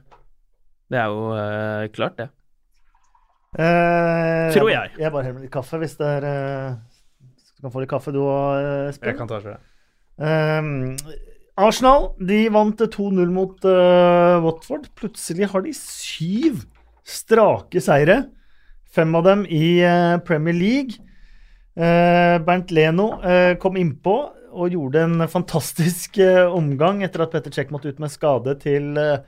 Det 0.92 1.00
er 1.00 1.14
jo 1.14 1.32
uh, 1.32 1.88
klart, 1.96 2.20
det. 2.20 2.30
Eh, 3.54 4.50
Tror 4.54 4.72
jeg. 4.72 4.96
Jeg 5.00 5.14
bare 5.14 5.30
heller 5.30 5.46
litt 5.46 5.54
kaffe 5.54 5.78
hvis 5.78 5.94
det 6.00 6.08
er 6.10 6.24
Du 7.54 7.68
kan 7.68 7.74
få 7.76 7.84
litt 7.84 7.92
kaffe, 7.92 8.12
du 8.12 8.24
òg, 8.26 8.90
Espen. 8.90 9.12
Jeg 9.14 9.20
kan 9.20 9.30
ta 9.30 9.40
for 9.40 9.54
det. 9.54 9.62
Ehm, 10.22 10.98
Arsenal 11.60 12.12
de 12.18 12.48
vant 12.54 12.80
2-0 12.82 13.34
mot 13.34 13.68
uh, 13.68 14.42
Watford. 14.42 14.88
Plutselig 14.98 15.52
har 15.52 15.66
de 15.66 15.74
syv 15.78 16.64
strake 17.06 17.82
seire. 17.84 18.24
Fem 18.94 19.14
av 19.18 19.28
dem 19.28 19.44
i 19.50 19.82
uh, 19.86 20.18
Premier 20.26 20.58
League. 20.58 20.98
Uh, 21.78 22.40
Bernt 22.46 22.74
Leno 22.74 23.16
uh, 23.22 23.54
kom 23.62 23.78
innpå 23.82 24.18
og 24.54 24.74
gjorde 24.74 25.06
en 25.08 25.24
fantastisk 25.30 26.20
eh, 26.22 26.46
omgang 26.46 27.04
etter 27.06 27.26
at 27.26 27.34
Petter 27.34 27.54
Czech 27.54 27.72
måtte 27.74 27.90
ut 27.90 28.02
med 28.02 28.12
skade 28.14 28.56
til 28.62 28.98
eh, 29.00 29.24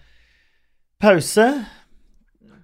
pause. 1.01 1.47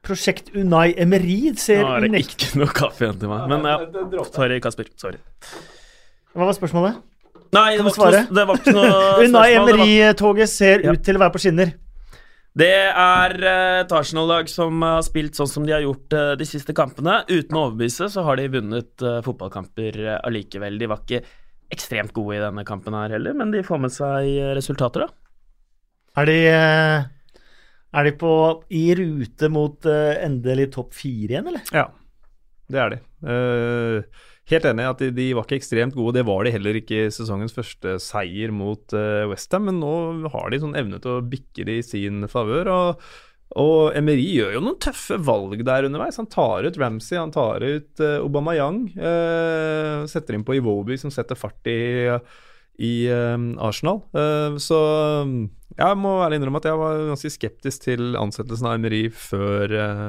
Prosjekt 0.05 0.51
Unai 0.57 0.93
Emery 0.97 1.53
ser 1.61 1.83
Nå 1.85 1.95
er 1.97 2.07
det 2.07 2.23
ikke 2.25 2.51
noe 2.61 2.73
kaffe 2.73 3.05
igjen 3.05 3.21
til 3.21 3.31
meg. 3.31 3.45
Men 3.51 3.67
ja, 3.69 4.25
sorry, 4.29 4.57
Kasper. 4.63 4.89
Sorry. 5.01 5.21
Hva 6.33 6.47
var 6.47 6.57
spørsmålet? 6.57 7.01
Nei, 7.51 7.75
det 7.77 7.83
var, 7.83 7.95
noe, 7.99 8.25
det 8.31 8.43
var 8.47 8.59
ikke 8.61 8.73
noe 8.75 8.91
Unai 9.25 9.27
spørsmål. 9.27 9.33
Var- 9.35 9.55
Emery-toget 9.59 10.49
ser 10.51 10.85
Ja. 10.85 10.93
ut 10.95 11.01
til 11.03 11.17
å 11.17 11.21
være 11.25 11.33
på 11.35 11.41
skinner. 11.43 11.73
Det 12.55 12.69
er 12.91 13.33
eh, 13.47 13.79
et 13.85 13.91
Arsenal-lag 13.95 14.49
som 14.51 14.81
har 14.83 15.03
spilt 15.07 15.37
sånn 15.39 15.47
som 15.47 15.63
de 15.67 15.71
har 15.71 15.83
gjort 15.85 16.11
eh, 16.15 16.33
de 16.39 16.47
siste 16.47 16.73
kampene. 16.75 17.21
Uten 17.31 17.55
å 17.55 17.65
overbevise 17.69 18.09
så 18.11 18.23
har 18.27 18.39
de 18.39 18.49
vunnet 18.51 19.03
eh, 19.07 19.21
fotballkamper 19.23 19.99
allikevel. 20.19 20.75
De 20.81 20.89
var 20.91 20.99
ikke 21.05 21.21
ekstremt 21.71 22.11
gode 22.15 22.35
i 22.35 22.41
denne 22.43 22.65
kampen 22.67 22.95
her 22.97 23.13
heller, 23.15 23.35
men 23.39 23.51
de 23.55 23.61
får 23.63 23.79
med 23.79 23.93
seg 23.95 24.27
resultater, 24.57 25.05
da. 25.05 25.13
Er 26.19 26.27
de, 26.27 26.39
er 27.95 28.03
de 28.09 28.11
på, 28.19 28.31
i 28.75 28.81
rute 28.99 29.47
mot 29.51 29.87
endelig 29.87 30.65
topp 30.75 30.91
fire 30.99 31.37
igjen, 31.37 31.47
eller? 31.47 31.63
Ja, 31.71 31.85
det 32.71 32.81
er 32.83 32.91
de. 32.97 32.99
Eh, 33.23 34.27
helt 34.57 34.67
enig 34.69 34.85
at 34.89 35.01
de, 35.01 35.09
de 35.15 35.25
var 35.37 35.47
ikke 35.47 35.59
ekstremt 35.61 35.97
gode. 35.97 36.17
Det 36.19 36.27
var 36.27 36.45
de 36.45 36.53
heller 36.53 36.77
ikke 36.79 37.05
i 37.05 37.11
sesongens 37.13 37.55
første 37.55 37.97
seier 38.03 38.53
mot 38.55 38.95
uh, 38.97 39.27
Westham, 39.31 39.67
men 39.69 39.81
nå 39.81 40.29
har 40.33 40.51
de 40.51 40.61
sånn 40.63 40.77
evne 40.79 41.01
til 41.01 41.17
å 41.17 41.25
bikke 41.25 41.67
det 41.67 41.77
i 41.81 41.85
sin 41.85 42.27
favør. 42.31 42.71
Og, 42.75 43.09
og 43.61 43.97
Emery 43.97 44.27
gjør 44.35 44.55
jo 44.57 44.63
noen 44.67 44.79
tøffe 44.83 45.17
valg 45.23 45.65
der 45.67 45.89
underveis. 45.89 46.19
Han 46.21 46.29
tar 46.31 46.67
ut 46.67 46.79
Ramsey, 46.81 47.19
han 47.19 47.33
tar 47.35 47.65
ut 47.65 48.03
uh, 48.03 48.21
Aubameyang. 48.21 48.85
Uh, 48.95 50.07
setter 50.11 50.37
inn 50.37 50.47
på 50.47 50.59
Iwobi, 50.59 50.99
som 51.01 51.13
setter 51.13 51.39
fart 51.39 51.71
i, 51.71 51.79
i 52.81 52.93
eh, 53.13 53.37
Arsenal. 53.61 54.01
Eh, 54.17 54.57
så 54.61 54.79
jeg 55.79 55.95
må 55.97 56.09
ærlig 56.19 56.35
innrømme 56.37 56.59
at 56.59 56.65
jeg 56.67 56.77
var 56.77 56.97
ganske 57.07 57.29
skeptisk 57.31 57.85
til 57.85 58.01
ansettelsen 58.19 58.67
av 58.67 58.73
Emery 58.75 59.05
før 59.15 59.71
eh, 59.71 60.01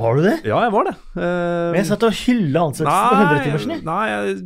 Var 0.00 0.16
du 0.16 0.22
det? 0.24 0.32
ja, 0.48 0.62
jeg 0.64 0.72
var 0.72 0.86
det. 0.88 0.94
Eh, 1.12 1.66
Men 1.70 1.76
jeg 1.76 1.88
satt 1.90 2.06
og 2.08 2.14
hylla 2.22 2.62
ansettelsen 2.70 3.10
på 3.10 3.18
100-timersen. 3.20 3.72
jeg. 3.74 3.82
Nei, 3.86 3.98
jeg, 4.08 4.38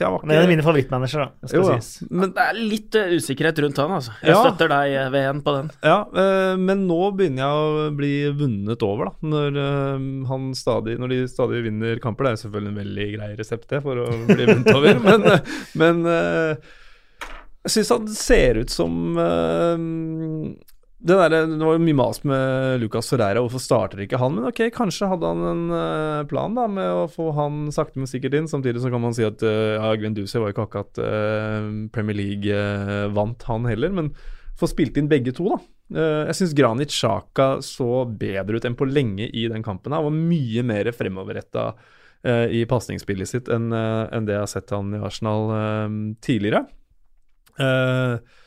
jeg 0.00 0.14
var 0.14 0.24
Det 0.24 0.32
er 0.32 0.38
en 0.40 0.46
av 0.46 0.52
mine 0.54 0.64
favorittmanager, 0.64 1.26
da. 1.26 1.50
Skal 1.52 1.60
Jo 1.60 1.66
sies. 1.74 1.90
Men, 2.08 2.32
Det 2.38 2.46
er 2.48 2.60
litt 2.72 2.98
eh, 2.98 3.12
usikkerhet 3.20 3.60
rundt 3.66 3.80
han, 3.84 3.92
altså. 3.98 4.14
Jeg 4.24 4.32
Ja. 4.32 4.38
støtter 4.46 4.72
deg, 4.72 4.94
ved 5.12 5.26
VN, 5.28 5.42
på 5.44 5.54
den. 5.58 5.68
ja, 5.84 5.98
eh, 6.24 6.54
men 6.64 6.86
nå 6.88 7.00
begynner 7.18 7.44
jeg 7.44 7.58
å 7.60 7.90
bli 8.00 8.12
vunnet 8.40 8.86
over, 8.88 9.10
da. 9.12 9.28
Når, 9.34 9.58
eh, 9.66 10.06
han 10.32 10.46
stadig, 10.56 10.96
når 11.04 11.12
de 11.12 11.18
stadig 11.34 11.60
vinner 11.68 12.00
kamper. 12.02 12.30
Det 12.30 12.32
er 12.38 12.42
selvfølgelig 12.46 12.72
en 12.72 12.80
veldig 12.80 13.10
grei 13.18 13.30
resept, 13.42 13.68
det, 13.74 13.82
for 13.84 14.00
å 14.06 14.08
bli 14.32 14.48
vunnet 14.48 14.72
over. 14.72 14.98
men 15.10 15.28
eh, 15.34 15.52
men 15.84 16.02
eh, 16.08 16.80
jeg 17.64 17.72
syns 17.78 17.92
han 17.94 18.08
ser 18.12 18.60
ut 18.60 18.72
som 18.72 19.16
uh, 19.16 20.54
der, 21.04 21.28
det 21.28 21.60
var 21.60 21.76
jo 21.76 21.82
mye 21.84 21.96
mas 21.98 22.22
med 22.24 22.80
Lucas 22.80 23.10
Ferreira, 23.12 23.42
hvorfor 23.44 23.60
starter 23.60 24.00
ikke 24.06 24.16
han? 24.20 24.38
Men 24.38 24.48
ok, 24.48 24.62
kanskje 24.72 25.08
hadde 25.10 25.28
han 25.28 25.42
en 25.50 25.64
uh, 25.68 26.22
plan 26.28 26.54
da 26.56 26.64
med 26.70 26.88
å 26.88 27.02
få 27.12 27.28
han 27.36 27.66
sakte, 27.74 28.00
men 28.00 28.08
sikkert 28.08 28.36
inn. 28.38 28.48
Samtidig 28.48 28.80
så 28.80 28.92
kan 28.92 29.02
man 29.04 29.16
si 29.16 29.26
at 29.26 29.42
uh, 29.44 29.76
ja, 29.76 29.90
Gwen 30.00 30.16
Dusey 30.16 30.40
var 30.40 30.48
jo 30.48 30.54
ikke 30.54 30.64
akkurat 30.64 31.00
uh, 31.04 31.66
Premier 31.92 32.16
League 32.16 32.62
vant, 33.12 33.44
han 33.50 33.68
heller. 33.68 33.92
Men 33.92 34.14
få 34.56 34.70
spilt 34.70 34.96
inn 34.96 35.10
begge 35.10 35.34
to, 35.36 35.50
da. 35.52 35.60
Jeg 35.94 36.34
syns 36.38 36.54
Granit 36.56 36.94
Xhaka 36.94 37.58
så 37.62 38.06
bedre 38.08 38.56
ut 38.56 38.64
enn 38.64 38.76
på 38.78 38.86
lenge 38.88 39.26
i 39.28 39.42
den 39.52 39.62
kampen. 39.62 39.92
Han 39.92 40.06
var 40.06 40.14
mye 40.16 40.64
mer 40.64 40.88
fremoverretta 40.96 41.66
i 42.24 42.62
pasningsspillet 42.64 43.28
sitt 43.28 43.50
enn 43.52 43.68
enn 43.68 44.24
det 44.24 44.32
jeg 44.32 44.40
har 44.40 44.48
sett 44.48 44.72
han 44.72 44.94
i 44.96 45.02
Arsenal 45.04 45.52
tidligere. 46.24 46.64
Eh, 47.60 48.40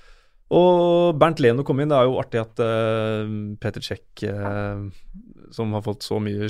og 0.48 1.18
Bernt 1.20 1.42
Leno 1.44 1.66
kom 1.68 1.82
inn. 1.84 1.92
Det 1.92 1.98
er 1.98 2.08
jo 2.08 2.20
artig 2.22 2.40
at 2.40 2.62
uh, 2.64 3.28
Peter 3.60 3.84
Czech, 3.84 4.04
uh, 4.24 4.88
som 5.52 5.74
har 5.76 5.84
fått 5.84 6.06
så 6.08 6.22
mye 6.24 6.48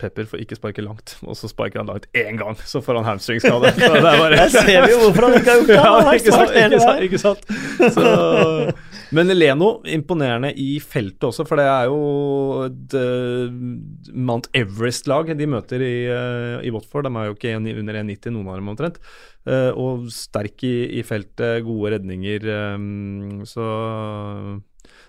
pepper 0.00 0.26
for 0.26 0.42
ikke 0.42 0.58
sparke 0.58 0.82
langt, 0.82 1.14
og 1.28 1.38
så 1.38 1.50
sparker 1.50 1.82
han 1.82 1.92
langt 1.92 2.08
én 2.16 2.40
gang, 2.40 2.58
så 2.66 2.82
får 2.82 3.00
han 3.00 3.06
hamstringskade. 3.12 3.70
Det 3.78 3.86
er 3.86 4.34
Der 4.34 4.50
ser 4.50 4.80
vi 4.82 4.90
jo 4.96 4.98
hvorfor 5.04 5.28
han 5.28 5.38
ikke 5.38 5.52
har 5.52 5.62
gjort 5.62 5.70
det. 5.70 5.78
Han 5.86 6.08
har 6.08 6.18
ikke 6.18 6.34
sant, 6.34 6.56
ikke 6.58 6.80
sant, 6.82 7.04
ikke 7.06 7.20
sant. 7.22 7.94
Så, 7.94 8.96
men 9.14 9.30
Leno, 9.36 9.70
imponerende 9.94 10.50
i 10.58 10.80
feltet 10.82 11.28
også, 11.28 11.46
for 11.46 11.60
det 11.60 11.68
er 11.70 11.86
jo 11.86 12.00
et 12.66 12.96
eh, 12.98 13.54
Mount 14.16 14.50
Everest-lag 14.56 15.30
de 15.38 15.48
møter 15.50 15.84
i, 15.86 15.94
uh, 16.10 16.58
i 16.66 16.72
Watford. 16.74 17.06
De 17.06 17.14
er 17.14 17.30
jo 17.30 17.36
ikke 17.36 17.54
under 17.60 18.00
1,90, 18.02 18.34
noen 18.34 18.50
av 18.50 18.58
dem 18.58 18.74
omtrent. 18.74 19.00
Eh, 19.46 19.72
og 19.78 20.08
sterk 20.10 20.64
i, 20.66 20.74
i 20.98 21.04
feltet, 21.06 21.62
gode 21.66 21.96
redninger. 21.96 22.48
eh, 22.50 23.44
så 23.46 23.66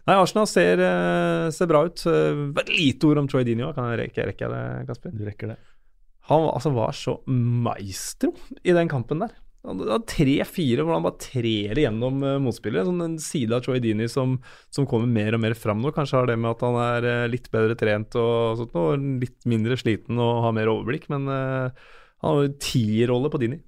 Nei, 0.07 0.15
Arsenal 0.15 0.47
ser, 0.47 0.79
eh, 0.79 1.49
ser 1.51 1.67
bra 1.67 1.83
ut. 1.83 2.03
Uh, 2.07 2.53
lite 2.71 3.09
ord 3.09 3.19
om 3.19 3.27
Troy 3.27 3.43
Dinio. 3.43 3.73
Kan 3.75 3.89
jeg 3.91 4.05
rekke, 4.05 4.29
rekke 4.29 4.47
det, 4.53 4.61
Kasper? 4.88 5.11
Du 5.11 5.25
rekker 5.27 5.51
det. 5.51 5.57
Han 6.29 6.47
altså, 6.47 6.71
var 6.75 6.95
så 6.95 7.17
maestro 7.27 8.31
i 8.63 8.75
den 8.75 8.88
kampen 8.91 9.19
der. 9.23 9.35
Det 9.67 9.88
var 9.89 10.03
tre-fire 10.07 10.85
hvor 10.85 10.95
han 10.95 11.03
bare 11.03 11.19
trer 11.19 11.75
igjennom 11.75 12.21
uh, 12.23 12.38
motspillere. 12.39 12.88
Sånn 12.88 13.03
en 13.03 13.19
side 13.19 13.51
av 13.57 13.65
Troy 13.65 13.81
Dini 13.83 14.07
som, 14.11 14.38
som, 14.71 14.88
kommer 14.88 15.11
mer 15.11 15.35
og 15.35 15.43
mer 15.43 15.57
fram 15.59 15.83
nå. 15.83 15.91
Kanskje 15.95 16.21
har 16.21 16.31
det 16.31 16.39
med 16.39 16.53
at 16.53 16.63
han 16.63 16.79
er 16.85 17.09
uh, 17.11 17.27
litt 17.31 17.51
bedre 17.51 17.75
trent 17.79 18.15
og 18.19 18.61
sånt 18.61 18.79
og 18.79 19.07
litt 19.25 19.43
mindre 19.49 19.75
sliten 19.79 20.23
og 20.23 20.45
har 20.47 20.55
mer 20.55 20.71
overblikk. 20.71 21.09
Men 21.11 21.27
uh, 21.27 21.89
han 22.23 22.31
har 22.31 22.47
jo 22.47 22.59
tierrolle 22.63 23.33
på 23.33 23.43
Dini. 23.43 23.59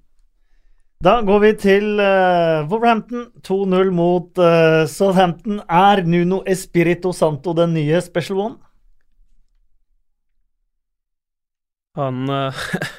Da 1.00 1.14
går 1.24 1.38
vi 1.40 1.50
til 1.56 1.94
uh, 1.96 2.68
Wolverhampton. 2.68 3.30
2-0 3.40 3.88
mot 3.96 4.36
uh, 4.36 4.84
Southampton. 4.84 5.62
Er 5.64 6.02
Nuno 6.04 6.42
Espirito 6.44 7.14
Santo 7.16 7.54
den 7.56 7.72
nye 7.72 8.02
special 8.04 8.42
one? 8.44 8.58
Han 11.96 12.28
uh, 12.28 12.52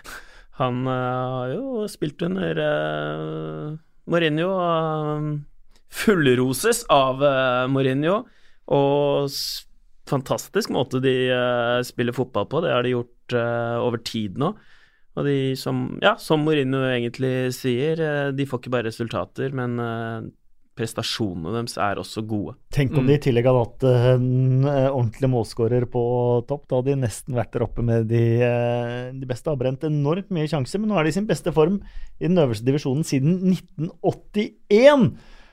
Han 0.62 0.82
har 0.90 1.54
jo 1.54 1.86
spilt 1.90 2.22
under 2.26 2.58
Mourinho 4.06 4.50
fullroses 5.90 6.84
av 6.90 7.24
Mourinho. 7.70 8.20
Og 8.70 9.30
fantastisk 10.10 10.70
måte 10.74 11.02
de 11.02 11.16
spiller 11.88 12.14
fotball 12.14 12.46
på. 12.52 12.62
Det 12.62 12.76
har 12.76 12.86
de 12.86 12.94
gjort 12.94 13.38
over 13.82 14.04
tid 14.06 14.38
nå. 14.38 14.52
Og 15.20 15.26
de 15.28 15.40
som, 15.60 15.84
ja, 16.00 16.16
som 16.22 16.46
Mourinho 16.46 16.86
egentlig 16.88 17.52
sier, 17.58 18.00
de 18.32 18.46
får 18.48 18.62
ikke 18.62 18.72
bare 18.72 18.88
resultater, 18.88 19.52
men 19.52 19.76
prestasjonene 20.78 21.52
deres 21.54 21.76
er 21.82 22.00
også 22.00 22.24
gode. 22.28 22.56
Tenk 22.74 22.96
om 22.96 23.08
de 23.08 23.16
i 23.16 23.20
mm. 23.20 23.24
tillegg 23.26 23.48
hadde 23.50 23.64
hatt 23.66 23.86
en 23.90 24.68
eh, 24.70 24.88
ordentlig 24.88 25.30
målskårer 25.34 25.86
på 25.92 26.04
topp. 26.50 26.66
Da 26.68 26.80
hadde 26.80 26.94
de 26.94 27.02
nesten 27.04 27.38
vært 27.38 27.52
der 27.56 27.66
oppe 27.66 27.86
med 27.86 28.08
de, 28.12 28.24
eh, 28.46 29.10
de 29.12 29.30
beste. 29.30 29.52
Har 29.52 29.60
brent 29.60 29.84
enormt 29.88 30.32
mye 30.34 30.50
sjanser, 30.50 30.82
men 30.82 30.92
nå 30.92 31.00
er 31.00 31.08
de 31.08 31.14
i 31.14 31.18
sin 31.20 31.28
beste 31.30 31.54
form 31.56 31.82
i 32.20 32.28
den 32.28 32.40
øverste 32.42 32.68
divisjonen 32.68 33.08
siden 33.08 33.52
1981. 33.52 35.12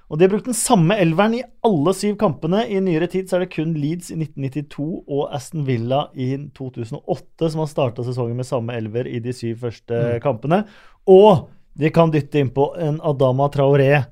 Og 0.09 0.17
de 0.17 0.25
har 0.25 0.33
brukt 0.33 0.49
den 0.49 0.57
samme 0.57 0.97
elveren 0.97 1.37
i 1.37 1.45
alle 1.67 1.93
syv 1.97 2.17
kampene. 2.21 2.63
I 2.65 2.81
nyere 2.81 3.11
tid 3.13 3.29
så 3.29 3.37
er 3.37 3.45
det 3.45 3.53
kun 3.53 3.75
Leeds 3.77 4.09
i 4.15 4.17
1992 4.17 4.87
og 5.05 5.35
Aston 5.37 5.67
Villa 5.69 6.07
i 6.17 6.31
2008 6.57 7.51
som 7.53 7.63
har 7.65 7.69
starta 7.69 8.07
sesongen 8.07 8.41
med 8.41 8.49
samme 8.49 8.77
elver 8.79 9.11
i 9.11 9.21
de 9.25 9.37
syv 9.37 9.67
første 9.67 9.93
mm. 9.93 10.21
kampene. 10.25 10.63
Og 11.09 11.51
de 11.79 11.93
kan 11.95 12.11
dytte 12.15 12.41
innpå 12.41 12.73
en 12.81 13.03
Adama 13.05 13.51
Traoré 13.53 14.07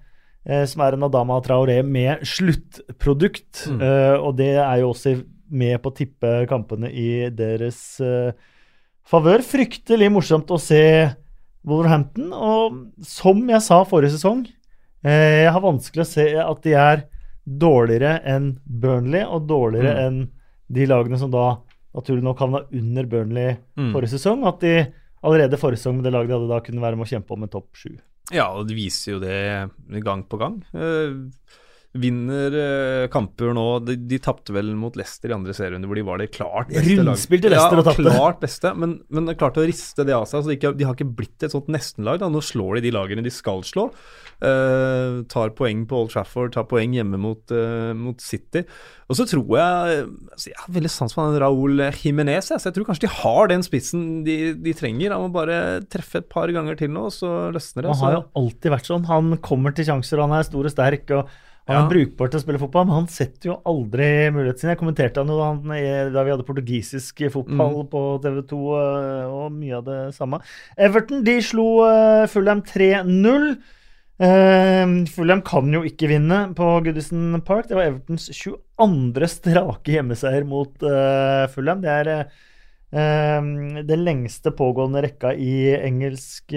Eh, 0.47 0.63
som 0.71 0.85
er 0.85 0.95
en 0.95 1.07
Adama 1.09 1.41
Traoré 1.43 1.81
med 1.83 2.23
sluttprodukt. 2.27 3.67
Mm. 3.67 3.81
Uh, 3.83 4.17
og 4.29 4.37
det 4.39 4.53
er 4.55 4.83
jo 4.83 4.93
også 4.93 5.17
med 5.51 5.79
på 5.83 5.91
å 5.91 5.97
tippe 5.97 6.33
kampene 6.51 6.91
i 6.91 7.27
deres 7.35 7.81
uh, 8.03 8.31
favør. 9.07 9.43
Fryktelig 9.47 10.11
morsomt 10.15 10.53
å 10.55 10.61
se 10.63 10.85
Wolverhampton. 11.67 12.31
Og 12.31 12.79
som 13.07 13.43
jeg 13.51 13.63
sa 13.67 13.81
forrige 13.89 14.15
sesong, 14.15 14.45
jeg 15.13 15.53
har 15.55 15.63
vanskelig 15.65 16.03
å 16.05 16.09
se 16.09 16.27
at 16.43 16.65
de 16.65 16.75
er 16.79 17.05
dårligere 17.47 18.19
enn 18.27 18.51
Burnley, 18.65 19.23
og 19.23 19.47
dårligere 19.47 19.95
mm. 19.95 20.03
enn 20.07 20.21
de 20.77 20.87
lagene 20.91 21.19
som 21.21 21.31
da 21.31 21.49
naturlig 21.97 22.25
nok 22.27 22.41
havna 22.43 22.63
under 22.75 23.09
Burnley 23.09 23.55
mm. 23.79 23.93
forrige 23.95 24.17
sesong. 24.17 24.45
At 24.49 24.61
de 24.65 24.75
allerede 25.27 25.61
forrige 25.61 25.83
sesong 25.83 26.01
med 26.01 26.09
det 26.09 26.15
laget 26.17 26.33
de 26.33 26.39
hadde 26.39 26.51
da, 26.51 26.63
kunne 26.65 26.85
være 26.85 26.99
med 26.99 27.07
å 27.07 27.13
kjempe 27.15 27.37
om 27.37 27.47
en 27.47 27.53
topp 27.53 27.71
sju. 27.79 27.95
Ja, 28.35 28.49
og 28.51 28.67
det 28.67 28.75
viser 28.75 29.15
jo 29.15 29.21
det 29.23 30.03
gang 30.03 30.25
på 30.27 30.41
gang. 30.41 30.59
Uh, 30.75 31.31
vinner 32.01 32.57
uh, 32.57 33.07
kamper 33.13 33.53
nå 33.57 33.65
De, 33.85 33.97
de 34.09 34.19
tapte 34.23 34.55
vel 34.55 34.73
mot 34.79 34.95
Leicester 34.99 35.33
i 35.33 35.37
andre 35.37 35.55
serierunde, 35.57 35.89
hvor 35.91 35.99
de 35.99 36.07
var 36.07 36.23
det 36.23 36.31
klart 36.35 36.71
beste 36.73 36.97
Rundspilte 37.01 37.53
Leicester 37.53 37.79
ja, 37.79 37.83
og 37.83 37.89
tapte. 37.91 38.15
Klart 38.17 38.41
beste, 38.43 38.73
men, 38.79 38.99
men 39.13 39.33
klarte 39.39 39.63
å 39.63 39.67
riste 39.69 40.07
det 40.07 40.17
av 40.17 40.27
seg. 40.29 40.41
altså 40.41 40.53
de, 40.53 40.59
ikke, 40.59 40.75
de 40.79 40.87
har 40.89 40.97
ikke 40.97 41.17
blitt 41.19 41.47
et 41.47 41.53
sånt 41.53 41.69
nestenlag. 41.73 42.21
Da. 42.23 42.31
Nå 42.33 42.43
slår 42.45 42.79
de 42.79 42.87
de 42.87 42.95
lagene 42.95 43.25
de 43.25 43.33
skal 43.35 43.65
slå. 43.67 43.89
Uh, 44.37 45.23
tar 45.33 45.55
poeng 45.57 45.87
på 45.89 46.03
Old 46.03 46.13
Trafford, 46.13 46.53
tar 46.53 46.67
poeng 46.69 46.93
hjemme 46.97 47.19
mot, 47.21 47.41
uh, 47.55 47.93
mot 47.97 48.21
City. 48.21 48.67
Og 49.07 49.17
så 49.17 49.25
tror 49.31 49.47
jeg 49.57 50.03
altså 50.05 50.51
Jeg 50.51 50.59
har 50.61 50.75
veldig 50.77 50.91
sans 50.93 51.15
for 51.15 51.25
han 51.25 51.41
Raúl 51.41 51.81
Jiménez. 51.95 52.51
Så 52.51 52.61
jeg 52.61 52.77
tror 52.77 52.89
kanskje 52.91 53.07
de 53.07 53.15
har 53.23 53.51
den 53.53 53.65
spissen 53.65 54.07
de, 54.27 54.37
de 54.61 54.77
trenger. 54.77 55.15
Han 55.15 55.29
må 55.29 55.33
bare 55.39 55.81
treffe 55.93 56.21
et 56.21 56.31
par 56.33 56.53
ganger 56.53 56.79
til 56.79 56.93
nå, 56.93 57.09
så 57.15 57.51
løsner 57.55 57.87
det. 57.87 57.95
Han 57.95 58.05
har 58.05 58.19
jo 58.19 58.25
alltid 58.43 58.77
vært 58.77 58.91
sånn. 58.93 59.09
Han 59.11 59.37
kommer 59.45 59.77
til 59.77 59.89
sjanser, 59.89 60.25
han 60.25 60.37
er 60.37 60.49
stor 60.49 60.69
og 60.69 60.75
sterk. 60.75 61.17
og 61.17 61.35
han 61.67 61.81
er 61.81 61.89
brukbar 61.91 62.31
til 62.31 62.39
å 62.39 62.43
spille 62.45 62.61
fotball, 62.63 62.85
men 62.87 62.95
han 63.01 63.09
setter 63.11 63.51
jo 63.51 63.57
aldri 63.67 64.09
muligheten 64.31 64.63
sin. 64.63 64.71
Jeg 64.71 64.79
kommenterte 64.79 65.23
han 65.23 65.33
jo 65.33 65.39
da 66.15 66.23
vi 66.23 66.31
hadde 66.31 66.47
portugisisk 66.47 67.25
fotball 67.35 67.81
mm. 67.81 67.89
på 67.91 68.03
TV 68.23 68.37
2, 68.53 68.61
eh, 68.83 69.33
og 69.35 69.57
mye 69.57 69.81
av 69.81 69.89
det 69.89 69.99
samme. 70.15 70.39
Everton 70.79 71.25
de 71.27 71.41
slo 71.43 71.67
Fulham 72.31 72.63
3-0. 72.67 73.51
Uh, 74.17 75.05
Fulham 75.13 75.43
kan 75.45 75.69
jo 75.75 75.83
ikke 75.85 76.09
vinne 76.09 76.39
på 76.57 76.71
Goodison 76.87 77.37
Park. 77.45 77.67
Det 77.69 77.77
var 77.77 77.91
Evertons 77.91 78.31
22. 78.33 79.29
strake 79.29 79.93
hjemmeseier 79.93 80.47
mot 80.49 80.73
uh, 80.87 81.45
Fulham. 81.53 81.83
Det 81.85 81.93
er 81.93 82.13
uh, 82.15 83.83
det 83.91 83.99
lengste 84.01 84.55
pågående 84.57 85.03
rekka 85.05 85.35
i 85.35 85.75
engelsk 85.77 86.55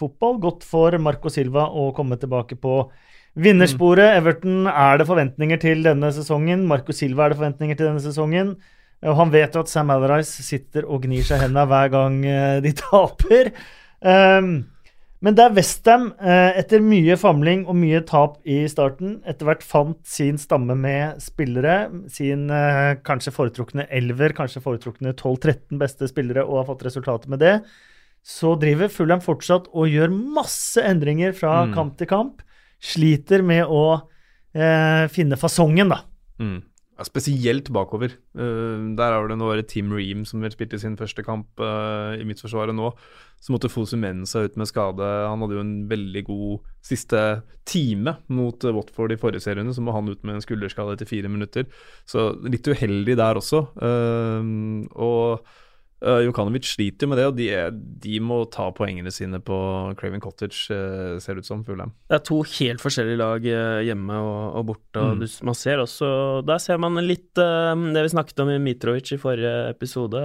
fotball. 0.00 0.40
Godt 0.42 0.64
for 0.66 0.96
Marco 0.98 1.30
Silva 1.30 1.68
å 1.68 1.90
komme 1.94 2.16
tilbake 2.18 2.56
på 2.58 2.80
vinnersporet. 3.38 4.18
Everton 4.18 4.66
er 4.70 5.00
det 5.00 5.08
forventninger 5.08 5.60
til 5.62 5.84
denne 5.86 6.12
sesongen. 6.14 6.66
Marco 6.68 6.92
Silva 6.96 7.26
er 7.26 7.34
det 7.34 7.40
forventninger 7.40 7.78
til 7.78 7.88
denne 7.90 8.02
sesongen. 8.04 8.56
Og 9.02 9.16
han 9.18 9.32
vet 9.32 9.54
jo 9.54 9.64
at 9.64 9.70
Sam 9.70 9.90
Allardyce 9.90 10.44
sitter 10.46 10.84
og 10.86 11.06
gnir 11.06 11.24
seg 11.26 11.40
i 11.40 11.46
hendene 11.46 11.66
hver 11.70 11.88
gang 11.94 12.20
de 12.62 12.74
taper. 12.84 13.50
Um, 14.02 14.52
men 15.22 15.36
der 15.38 15.52
Westham, 15.54 16.08
eh, 16.18 16.56
etter 16.58 16.82
mye 16.82 17.14
famling 17.14 17.60
og 17.70 17.76
mye 17.78 18.00
tap 18.02 18.40
i 18.42 18.64
starten, 18.66 19.20
etter 19.22 19.46
hvert 19.46 19.62
fant 19.62 20.00
sin 20.08 20.40
stamme 20.40 20.74
med 20.74 21.20
spillere, 21.22 21.76
sin 22.10 22.48
eh, 22.50 22.96
kanskje 23.06 23.30
foretrukne 23.36 23.86
elver, 23.86 24.34
kanskje 24.34 24.64
foretrukne 24.64 25.14
12-13 25.14 25.78
beste 25.78 26.08
spillere, 26.10 26.42
og 26.42 26.58
har 26.58 26.66
fått 26.72 26.82
resultater 26.88 27.30
med 27.30 27.38
det, 27.44 27.54
så 28.26 28.56
driver 28.58 28.90
Fulham 28.90 29.22
fortsatt 29.22 29.70
og 29.70 29.94
gjør 29.94 30.10
masse 30.10 30.82
endringer 30.82 31.38
fra 31.38 31.68
mm. 31.68 31.76
kamp 31.78 31.94
til 32.02 32.10
kamp. 32.10 32.42
Sliter 32.82 33.44
med 33.46 33.70
å 33.70 33.84
eh, 34.54 35.06
finne 35.12 35.38
fasongen, 35.38 35.92
da. 35.92 36.02
Mm. 36.42 36.60
Ja, 36.98 37.06
spesielt 37.08 37.70
bakover. 37.72 38.12
Uh, 38.36 38.92
der 38.98 39.14
er 39.16 39.30
det 39.30 39.38
nå 39.40 39.48
Tim 39.66 39.94
Ream 39.96 40.26
som 40.28 40.42
vel 40.44 40.52
spilte 40.52 40.78
sin 40.78 40.98
første 41.00 41.24
kamp 41.24 41.62
uh, 41.62 42.12
i 42.14 42.26
midtforsvaret 42.28 42.76
nå. 42.76 42.90
Så 43.42 43.54
måtte 43.54 43.70
Fosu 43.72 43.96
Mensa 43.98 44.44
ut 44.44 44.58
med 44.60 44.68
skade. 44.70 45.08
Han 45.26 45.40
hadde 45.42 45.56
jo 45.56 45.64
en 45.64 45.72
veldig 45.90 46.22
god 46.28 46.68
siste 46.84 47.22
time 47.66 48.14
mot 48.30 48.68
Watford 48.76 49.16
i 49.16 49.18
forrige 49.18 49.42
seriene. 49.42 49.74
Så 49.74 49.82
må 49.82 49.96
han 49.96 50.12
ut 50.12 50.22
med 50.22 50.36
en 50.36 50.44
skulderskade 50.44 50.94
etter 50.94 51.08
fire 51.08 51.32
minutter. 51.32 51.66
Så 52.06 52.30
litt 52.44 52.68
uheldig 52.68 53.16
der 53.18 53.40
også. 53.40 53.64
Uh, 53.82 54.84
og 54.92 55.42
Uh, 56.02 56.18
Jokanovic 56.24 56.66
sliter 56.66 57.06
med 57.06 57.20
det, 57.20 57.24
og 57.30 57.36
de, 57.38 57.46
de, 58.02 58.16
må 58.18 58.40
ta 58.50 58.66
poengene 58.74 59.12
sine 59.14 59.38
på 59.42 59.56
Craven 59.98 60.22
Cottage, 60.22 60.74
uh, 60.74 61.18
ser 61.22 61.38
det 61.38 61.44
ut 61.44 61.48
som. 61.48 61.60
Fulham. 61.62 61.92
Det 62.10 62.16
er 62.18 62.24
to 62.26 62.40
helt 62.56 62.82
forskjellige 62.82 63.20
lag 63.20 63.44
uh, 63.46 63.78
hjemme 63.86 64.16
og, 64.18 64.40
og 64.58 64.64
borte. 64.72 65.02
Mm. 65.02 65.20
du, 65.22 65.26
man 65.46 65.58
ser 65.58 65.82
også 65.82 66.08
Der 66.48 66.58
ser 66.62 66.80
man 66.82 66.98
litt 67.06 67.30
det 67.38 68.02
vi 68.02 68.10
snakket 68.10 68.42
om 68.42 68.50
i 68.50 68.58
Mitrovic 68.62 69.12
i 69.14 69.20
forrige 69.20 69.70
episode. 69.70 70.22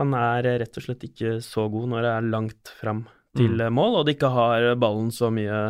Han 0.00 0.16
er 0.16 0.48
rett 0.62 0.80
og 0.80 0.86
slett 0.86 1.04
ikke 1.06 1.36
så 1.44 1.66
god 1.72 1.92
når 1.92 2.06
det 2.06 2.14
er 2.14 2.32
langt 2.32 2.72
fram 2.80 3.04
til 3.36 3.60
mm. 3.60 3.76
mål, 3.76 4.00
og 4.00 4.08
de 4.08 4.16
ikke 4.16 4.32
har 4.32 4.70
ballen 4.80 5.12
så 5.12 5.28
mye 5.34 5.60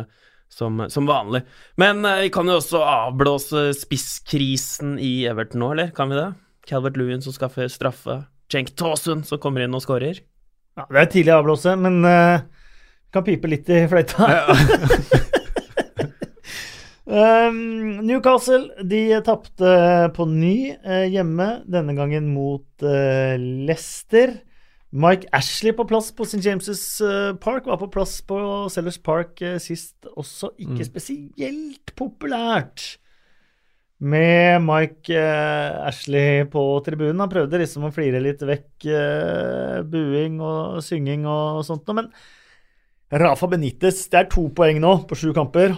som, 0.47 0.85
som 0.87 1.09
vanlig. 1.09 1.43
Men 1.79 1.99
vi 2.23 2.31
kan 2.31 2.47
jo 2.47 2.61
også 2.61 2.79
avblåse 2.79 3.67
spisskrisen 3.75 4.95
i 5.03 5.27
Everton 5.27 5.65
nå, 5.65 5.73
eller? 5.75 5.91
Kan 5.95 6.13
vi 6.13 6.19
det? 6.21 6.29
Calvert 6.67 6.99
Lewin 6.99 7.23
som 7.23 7.35
skaffer 7.35 7.67
straffe. 7.71 8.21
Cenk 8.51 8.73
Tosun 8.79 9.23
som 9.27 9.39
kommer 9.43 9.65
inn 9.65 9.75
og 9.75 9.83
skårer. 9.83 10.21
Ja, 10.77 10.85
det 10.91 11.01
er 11.01 11.09
tidlig 11.11 11.33
å 11.33 11.41
avblåse, 11.41 11.73
men 11.79 11.99
uh, 12.05 12.43
kan 13.13 13.25
pipe 13.25 13.49
litt 13.49 13.69
i 13.73 13.81
fløyta. 13.89 14.27
um, 17.09 17.57
Newcastle 18.05 18.85
de 18.87 19.01
tapte 19.25 19.71
på 20.15 20.27
ny 20.29 20.57
uh, 20.85 21.07
hjemme, 21.09 21.49
denne 21.65 21.97
gangen 21.97 22.29
mot 22.35 22.85
uh, 22.85 23.33
Leicester. 23.41 24.37
Mike 24.95 25.27
Ashley 25.35 25.73
på 25.75 25.83
plass 25.89 26.13
på 26.15 26.23
St. 26.23 26.39
James' 26.45 27.01
Park 27.43 27.65
var 27.67 27.81
på 27.81 27.89
plass 27.91 28.21
på 28.23 28.39
Sellers 28.71 29.01
Park 29.03 29.41
sist 29.59 30.07
også. 30.13 30.53
Ikke 30.55 30.79
mm. 30.79 30.87
spesielt 30.87 31.91
populært 31.99 32.93
med 33.97 34.61
Mike 34.61 35.13
eh, 35.17 35.87
Ashley 35.87 36.45
på 36.51 36.63
tribunen. 36.85 37.23
Han 37.23 37.31
prøvde 37.31 37.61
liksom 37.61 37.87
å 37.87 37.93
flire 37.93 38.21
litt 38.21 38.43
vekk 38.45 38.87
eh, 38.93 39.79
buing 39.89 40.37
og 40.43 40.83
synging 40.85 41.25
og 41.25 41.63
sånt 41.65 41.89
men 41.97 42.11
Rafa 43.07 43.47
Benitez, 43.47 44.01
det 44.11 44.19
er 44.19 44.29
to 44.31 44.49
poeng 44.51 44.81
nå 44.83 44.93
på 45.07 45.15
sju 45.15 45.29
kamper. 45.35 45.77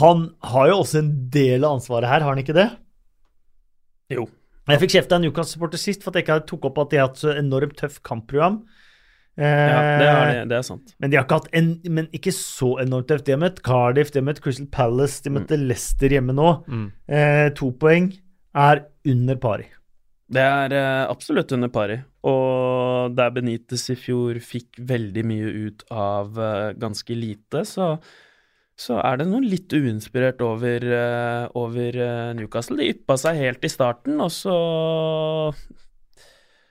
Han 0.00 0.30
har 0.52 0.70
jo 0.70 0.78
også 0.80 1.02
en 1.02 1.10
del 1.32 1.66
av 1.66 1.76
ansvaret 1.76 2.08
her, 2.08 2.24
har 2.24 2.32
han 2.32 2.40
ikke 2.40 2.56
det? 2.56 2.70
Jo. 4.16 4.24
Jeg 4.70 4.80
fikk 4.84 4.94
kjeft 4.94 5.12
av 5.12 5.18
en 5.20 5.26
Newcastle-supporter 5.26 5.80
sist 5.80 6.04
for 6.04 6.12
at 6.12 6.20
jeg 6.20 6.26
ikke 6.26 6.48
tok 6.48 6.68
opp 6.70 6.80
at 6.80 6.92
de 6.92 7.00
har 7.00 7.10
hatt 7.10 7.20
så 7.20 7.34
enormt 7.34 7.76
tøft 7.80 8.00
kampprogram. 8.06 8.62
Eh, 9.38 9.46
Ja, 9.46 9.80
det 10.00 10.06
er, 10.10 10.32
det, 10.34 10.48
det 10.50 10.56
er 10.58 10.64
sant. 10.66 10.94
Men 10.98 11.10
de 11.12 11.16
har 11.20 11.24
ikke 11.26 11.38
hatt 11.40 11.50
en, 11.56 11.68
men 11.88 12.08
ikke 12.16 12.32
så 12.34 12.74
enormt 12.82 13.08
tøft. 13.08 13.26
De 13.28 13.32
har 13.36 13.40
møtt 13.42 13.62
Cardiff, 13.66 14.10
de 14.12 14.20
har 14.20 14.26
møtt 14.26 14.40
Crystal 14.44 14.66
Palace, 14.74 15.20
de 15.24 15.32
møtte 15.36 15.56
Leicester 15.60 16.12
hjemme 16.16 16.34
nå. 16.36 16.50
Mm. 16.68 16.86
Eh, 17.08 17.48
to 17.56 17.70
poeng 17.80 18.10
er 18.58 18.84
under 19.08 19.38
pari. 19.40 19.68
Det 20.30 20.42
er 20.46 20.72
eh, 20.76 21.04
absolutt 21.10 21.50
under 21.56 21.70
pari. 21.74 22.00
Og 22.28 23.14
der 23.16 23.30
Benitez 23.34 23.86
i 23.90 23.96
fjor 23.98 24.36
fikk 24.44 24.76
veldig 24.86 25.24
mye 25.26 25.52
ut 25.70 25.86
av 25.90 26.36
eh, 26.38 26.72
ganske 26.78 27.16
lite, 27.16 27.64
så, 27.66 27.94
så 28.78 28.98
er 29.00 29.22
det 29.22 29.26
noe 29.30 29.40
litt 29.42 29.72
uinspirert 29.72 30.42
over, 30.44 30.84
eh, 30.84 31.46
over 31.58 31.96
eh, 31.96 32.30
Newcastle. 32.38 32.76
De 32.78 32.90
yppa 32.92 33.16
seg 33.18 33.40
helt 33.40 33.64
i 33.66 33.72
starten, 33.72 34.20
og 34.20 34.30
så 34.34 34.58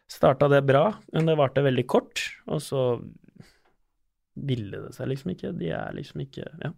starta 0.10 0.50
det 0.52 0.64
bra, 0.68 0.90
men 1.14 1.30
det 1.30 1.38
varte 1.40 1.64
veldig 1.66 1.86
kort. 1.90 2.24
Og 2.50 2.62
så 2.64 2.84
ville 4.40 4.84
det 4.86 4.94
seg 4.96 5.12
liksom 5.12 5.34
ikke. 5.36 5.54
De 5.60 5.72
er 5.76 5.96
liksom 5.98 6.26
ikke 6.26 6.48
Ja. 6.64 6.74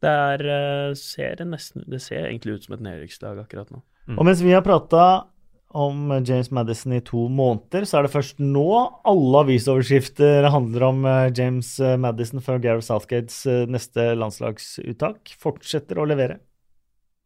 Det 0.00 0.08
er, 0.08 0.42
eh, 0.48 0.94
ser 0.96 1.36
nesten 1.44 1.84
Det 1.86 2.00
ser 2.00 2.24
egentlig 2.24 2.54
ut 2.54 2.64
som 2.64 2.74
et 2.74 2.80
nedrykkslag 2.80 3.38
akkurat 3.42 3.70
nå. 3.70 3.82
Og 4.16 4.24
mens 4.24 4.40
vi 4.40 4.52
har 4.52 4.62
prata 4.62 5.26
om 5.72 6.08
James 6.24 6.50
Madison 6.50 6.92
i 6.92 7.00
to 7.00 7.28
måneder, 7.28 7.84
så 7.86 7.98
er 7.98 8.02
det 8.02 8.12
først 8.14 8.40
nå 8.40 8.64
alle 9.06 9.42
avisoverskrifter 9.44 10.48
handler 10.50 10.82
om 10.88 11.04
eh, 11.04 11.30
James 11.36 11.78
Madison 11.78 12.40
før 12.40 12.60
Gareth 12.60 12.86
Southgates 12.88 13.44
eh, 13.46 13.66
neste 13.66 14.16
landslagsuttak. 14.16 15.36
Fortsetter 15.38 16.00
å 16.00 16.08
levere. 16.08 16.40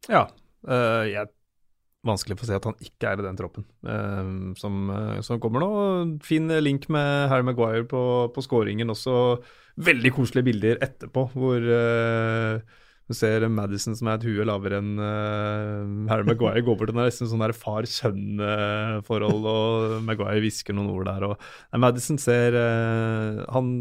Ja. 0.09 0.27
eh, 0.67 1.13
jeg 1.15 1.31
Vanskelig 2.05 2.37
for 2.37 2.45
å 2.45 2.49
se 2.51 2.57
at 2.59 2.65
han 2.69 2.79
ikke 2.85 3.11
er 3.11 3.21
i 3.21 3.25
den 3.25 3.37
troppen 3.39 3.65
eh, 3.89 4.31
som, 4.61 4.79
eh, 4.93 5.19
som 5.25 5.41
kommer 5.41 5.63
nå. 5.63 5.69
Fin 6.25 6.51
link 6.61 6.87
med 6.93 7.29
Harry 7.31 7.45
Maguire 7.47 7.85
på, 7.89 8.01
på 8.35 8.45
scoringen 8.45 8.93
også. 8.93 9.15
Veldig 9.85 10.11
koselige 10.15 10.51
bilder 10.51 10.83
etterpå, 10.85 11.25
hvor 11.33 11.65
eh, 11.79 12.61
du 13.05 13.13
ser 13.13 13.43
Madison 13.53 13.93
som 13.97 14.07
er 14.09 14.17
et 14.17 14.25
hue 14.25 14.45
lavere 14.47 14.79
enn 14.81 14.93
eh, 14.97 16.09
Harry 16.09 16.25
Maguire 16.25 16.63
går 16.65 16.77
bort. 16.79 16.89
Det 16.89 16.97
nesten 16.97 17.29
sånn 17.29 17.43
far-sønn-forhold, 17.53 19.49
og 19.51 19.97
Maguire 20.07 20.41
hvisker 20.41 20.73
noen 20.77 20.89
ord 20.93 21.09
der. 21.09 21.27
Og, 21.27 21.49
nei, 21.69 21.81
Madison 21.85 22.21
ser 22.21 22.57
eh, 22.57 23.43
Han 23.53 23.73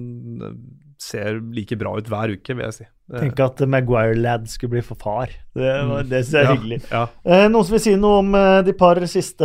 ser 1.05 1.39
like 1.55 1.77
bra 1.81 1.93
ut 2.01 2.09
hver 2.11 2.33
uke, 2.35 2.55
vil 2.57 2.65
jeg 2.65 2.77
si. 2.79 2.87
Tenk 3.13 3.41
at 3.45 3.61
Maguire-lad 3.69 4.47
skulle 4.49 4.71
bli 4.79 4.81
for 4.87 4.97
far. 4.97 5.29
Det, 5.55 5.61
var, 5.85 6.01
Mm. 6.03 6.09
det 6.09 6.23
synes 6.25 6.33
jeg 6.33 6.41
er 6.41 6.49
Ja, 6.49 6.55
hyggelig. 6.57 6.79
Ja. 6.91 7.03
Eh, 7.27 7.49
noen 7.53 7.65
som 7.69 7.75
vil 7.77 7.83
si 7.85 7.95
noe 8.01 8.19
om 8.23 8.35
eh, 8.35 8.63
de 8.65 8.73
par 8.81 8.97
siste 9.13 9.45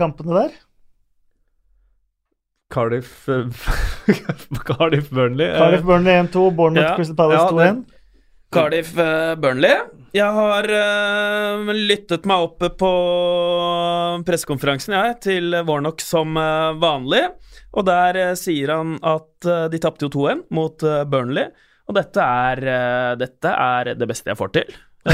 kampene 0.00 0.34
der? 0.40 0.56
Cardiff 2.72 3.26
Cardiff 4.66 5.10
Burnley. 5.10 5.46
eh, 5.46 5.58
Cardiff 5.58 5.82
Burnley 5.84 6.14
1-2, 6.26 6.50
Bournemouth 6.56 6.88
Ja. 6.90 6.96
Crystal 6.96 7.16
Palace 7.16 7.42
Ja, 7.42 7.50
det- 7.50 7.74
2-1. 7.74 7.84
Cardiff 8.52 8.98
eh, 8.98 9.34
Burnley. 9.36 9.76
Jeg 10.12 10.28
har 10.28 10.66
uh, 10.68 11.70
lyttet 11.72 12.26
meg 12.28 12.44
opp 12.44 12.60
på 12.76 12.88
pressekonferansen 14.28 14.92
jeg, 14.92 15.14
til 15.24 15.56
Warnock 15.64 16.04
som 16.04 16.36
uh, 16.36 16.76
vanlig. 16.76 17.22
Og 17.72 17.86
der 17.88 18.18
uh, 18.20 18.32
sier 18.36 18.74
han 18.74 18.98
at 19.00 19.48
de 19.72 19.80
tapte 19.80 20.04
jo 20.06 20.12
2-1 20.12 20.44
mot 20.52 20.84
Burnley. 21.08 21.48
Og 21.88 21.96
dette 21.96 22.22
er, 22.22 22.60
dette 23.18 23.50
er 23.58 23.94
det 23.98 24.06
beste 24.06 24.30
jeg 24.30 24.38
får 24.38 24.52
til. 24.54 24.68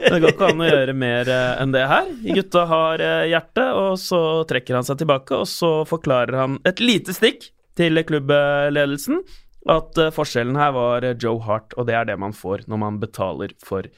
Det 0.00 0.16
går 0.16 0.30
ikke 0.30 0.46
an 0.54 0.62
å 0.64 0.70
gjøre 0.70 0.94
mer 0.96 1.28
enn 1.30 1.74
det 1.74 1.82
her. 1.90 2.08
Gutta 2.38 2.62
har 2.70 3.02
hjerte, 3.28 3.66
og 3.76 3.98
så 4.00 4.20
trekker 4.48 4.78
han 4.78 4.86
seg 4.88 5.02
tilbake, 5.02 5.36
og 5.36 5.50
så 5.50 5.82
forklarer 5.86 6.38
han 6.40 6.56
et 6.66 6.80
lite 6.80 7.12
stikk 7.12 7.50
til 7.76 8.00
klubbledelsen 8.08 9.20
at 9.68 9.98
eh, 10.00 10.12
forskjellen 10.14 10.56
her 10.56 10.72
var 10.76 11.04
eh, 11.04 11.16
Joe 11.20 11.40
Hart, 11.44 11.74
og 11.76 11.88
det 11.90 11.98
er 11.98 12.08
det 12.08 12.20
man 12.20 12.36
får 12.36 12.64
når 12.70 12.80
man 12.80 13.00
betaler 13.02 13.52
for 13.64 13.88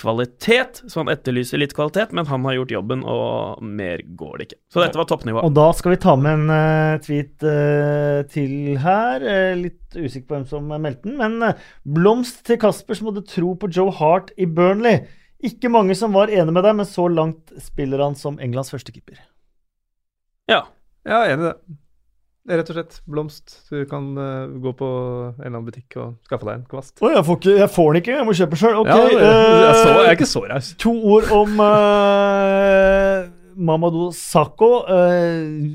kvalitet. 0.00 0.80
Så 0.90 1.04
han 1.04 1.10
etterlyser 1.12 1.60
litt 1.62 1.74
kvalitet, 1.76 2.10
men 2.16 2.26
han 2.26 2.46
har 2.48 2.56
gjort 2.58 2.74
jobben, 2.74 3.04
og 3.06 3.62
mer 3.62 4.02
går 4.18 4.38
det 4.40 4.48
ikke. 4.48 4.60
Så 4.74 4.82
dette 4.82 4.98
var 4.98 5.06
toppnivå. 5.10 5.44
Og 5.46 5.54
da 5.54 5.68
skal 5.78 5.94
vi 5.94 6.00
ta 6.02 6.16
med 6.18 6.40
en 6.40 6.50
uh, 6.50 7.02
tweet 7.04 7.46
uh, 7.46 8.24
til 8.32 8.74
her. 8.82 9.22
Uh, 9.22 9.52
litt 9.60 9.94
usikker 9.94 10.26
på 10.26 10.38
hvem 10.40 10.48
som 10.50 10.72
meldte 10.72 11.06
den, 11.06 11.20
men 11.20 11.54
blomst 11.86 12.42
til 12.48 12.58
Kasper 12.58 12.98
som 12.98 13.12
hadde 13.12 13.22
tro 13.30 13.52
på 13.54 13.70
Joe 13.70 13.94
Hart 13.94 14.34
i 14.34 14.48
Burnley. 14.50 15.04
Ikke 15.46 15.70
mange 15.70 15.94
som 15.94 16.16
var 16.16 16.32
enig 16.32 16.56
med 16.56 16.66
deg, 16.66 16.74
men 16.80 16.90
så 16.90 17.06
langt 17.06 17.54
spiller 17.62 18.02
han 18.02 18.18
som 18.18 18.42
Englands 18.42 18.74
første 18.74 18.90
keeper. 18.90 19.22
Ja. 20.50 20.64
Ja, 21.06 21.22
enig 21.28 21.44
i 21.44 21.50
det. 21.52 21.78
Rett 22.44 22.68
og 22.68 22.76
slett. 22.76 22.98
Blomst. 23.08 23.54
Du 23.72 23.86
kan 23.88 24.10
uh, 24.20 24.50
gå 24.60 24.74
på 24.76 24.86
en 25.30 25.38
eller 25.38 25.54
annen 25.54 25.64
butikk 25.64 25.96
og 25.96 26.18
skaffe 26.28 26.44
deg 26.44 26.58
en 26.58 26.66
kvast. 26.68 26.98
Å, 27.00 27.08
jeg, 27.14 27.24
får 27.24 27.38
ikke, 27.40 27.54
jeg 27.62 27.70
får 27.72 27.88
den 27.88 28.02
ikke, 28.02 28.16
jeg 28.18 28.26
må 28.28 28.34
kjøpe 28.36 28.58
sjøl. 28.60 28.76
Ok. 28.82 28.90
ja, 28.90 28.98
jeg, 29.00 29.14
jeg, 29.16 29.78
så, 29.78 29.86
jeg 29.88 29.94
er 29.94 30.04
eh, 30.04 30.16
ikke 30.18 30.28
så 30.28 30.42
raus. 30.50 30.68
To 30.84 30.92
ord 31.14 31.30
om 31.32 31.62
uh, 31.64 33.22
Mamadou 33.56 34.10
Sakho. 34.18 34.70
Uh, 34.84 35.72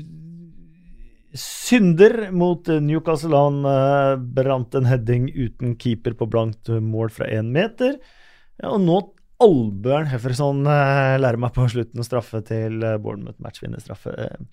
synder 1.34 2.14
mot 2.30 2.70
Newcastle. 2.86 3.34
Han 3.34 3.66
uh, 3.66 4.14
brant 4.38 4.78
en 4.78 4.86
heading 4.86 5.26
uten 5.34 5.74
keeper 5.74 6.14
på 6.22 6.30
blankt 6.30 6.70
mål 6.70 7.10
fra 7.16 7.26
én 7.34 7.50
meter. 7.50 7.98
Ja, 8.62 8.76
og 8.76 8.84
nå 8.86 9.02
Albjørn 9.42 10.06
Hefferson 10.12 10.62
lærer 10.68 11.38
meg 11.40 11.54
på 11.56 11.64
slutten 11.72 12.02
å 12.02 12.06
straffe 12.06 12.44
til 12.46 12.78
Bournemouth 13.02 13.42
matchvinnerstraffe. 13.42 14.14
Uh, 14.14 14.48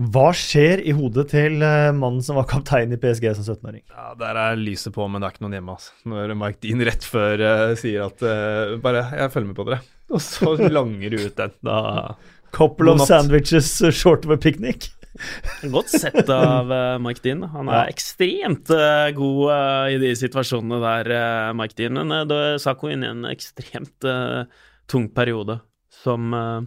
hva 0.00 0.30
skjer 0.36 0.80
i 0.88 0.92
hodet 0.96 1.26
til 1.34 1.58
uh, 1.60 1.90
mannen 1.92 2.22
som 2.24 2.38
var 2.40 2.46
kaptein 2.48 2.92
i 2.94 2.98
PSG 3.00 3.26
som 3.36 3.44
17-åring? 3.54 3.82
Ja, 3.92 4.14
Der 4.16 4.38
er 4.40 4.56
lyset 4.56 4.94
på, 4.96 5.04
men 5.10 5.20
det 5.20 5.28
er 5.28 5.34
ikke 5.36 5.44
noen 5.44 5.56
hjemme. 5.58 5.74
Altså. 5.76 5.92
Når 6.08 6.32
Mike 6.40 6.60
Dean 6.64 6.80
rett 6.88 7.04
før 7.04 7.42
uh, 7.44 7.74
sier 7.76 8.06
at 8.06 8.22
uh, 8.24 8.78
bare 8.80 9.02
'jeg 9.12 9.32
følger 9.34 9.50
med 9.50 9.58
på 9.58 9.66
dere', 9.68 9.82
og 10.10 10.20
så 10.24 10.54
langer 10.76 11.10
du 11.12 11.18
ut 11.26 11.36
den. 11.36 11.52
Da 11.62 12.14
Couple 12.50 12.90
of 12.90 13.04
sandwiches 13.06 13.68
short 13.94 14.24
of 14.24 14.32
a 14.32 14.36
picnic. 14.36 14.88
Godt 15.76 15.90
sett 15.92 16.28
av 16.30 16.70
uh, 16.70 16.98
Mike 16.98 17.20
Dean. 17.22 17.42
Han 17.52 17.68
er 17.68 17.84
Ja. 17.84 17.92
ekstremt 17.92 18.70
eh, 18.70 19.10
god 19.14 19.50
eh, 19.52 19.94
i 19.94 19.98
de 20.02 20.10
situasjonene 20.18 20.80
der, 20.82 21.10
eh, 21.14 21.52
Mike 21.54 21.76
Dean. 21.78 21.94
Men 21.94 22.10
uh, 22.10 22.24
da 22.24 22.58
Sako 22.58 22.88
inn 22.90 23.04
i 23.04 23.10
en 23.10 23.22
ekstremt 23.30 24.02
eh, 24.06 24.44
tung 24.90 25.08
periode 25.14 25.60
som 26.02 26.32
eh, 26.34 26.60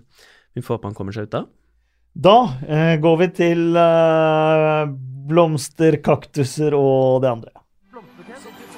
vi 0.56 0.62
får 0.62 0.78
håpe 0.78 0.88
han 0.92 0.96
kommer 0.96 1.12
seg 1.16 1.28
ut 1.28 1.36
av. 1.42 1.50
Da 2.14 2.54
eh, 2.70 2.96
går 3.02 3.18
vi 3.18 3.28
til 3.34 3.76
eh, 3.76 4.84
blomster, 5.30 5.98
kaktuser 6.06 6.76
og 6.78 7.24
det 7.24 7.32
andre. 7.32 7.50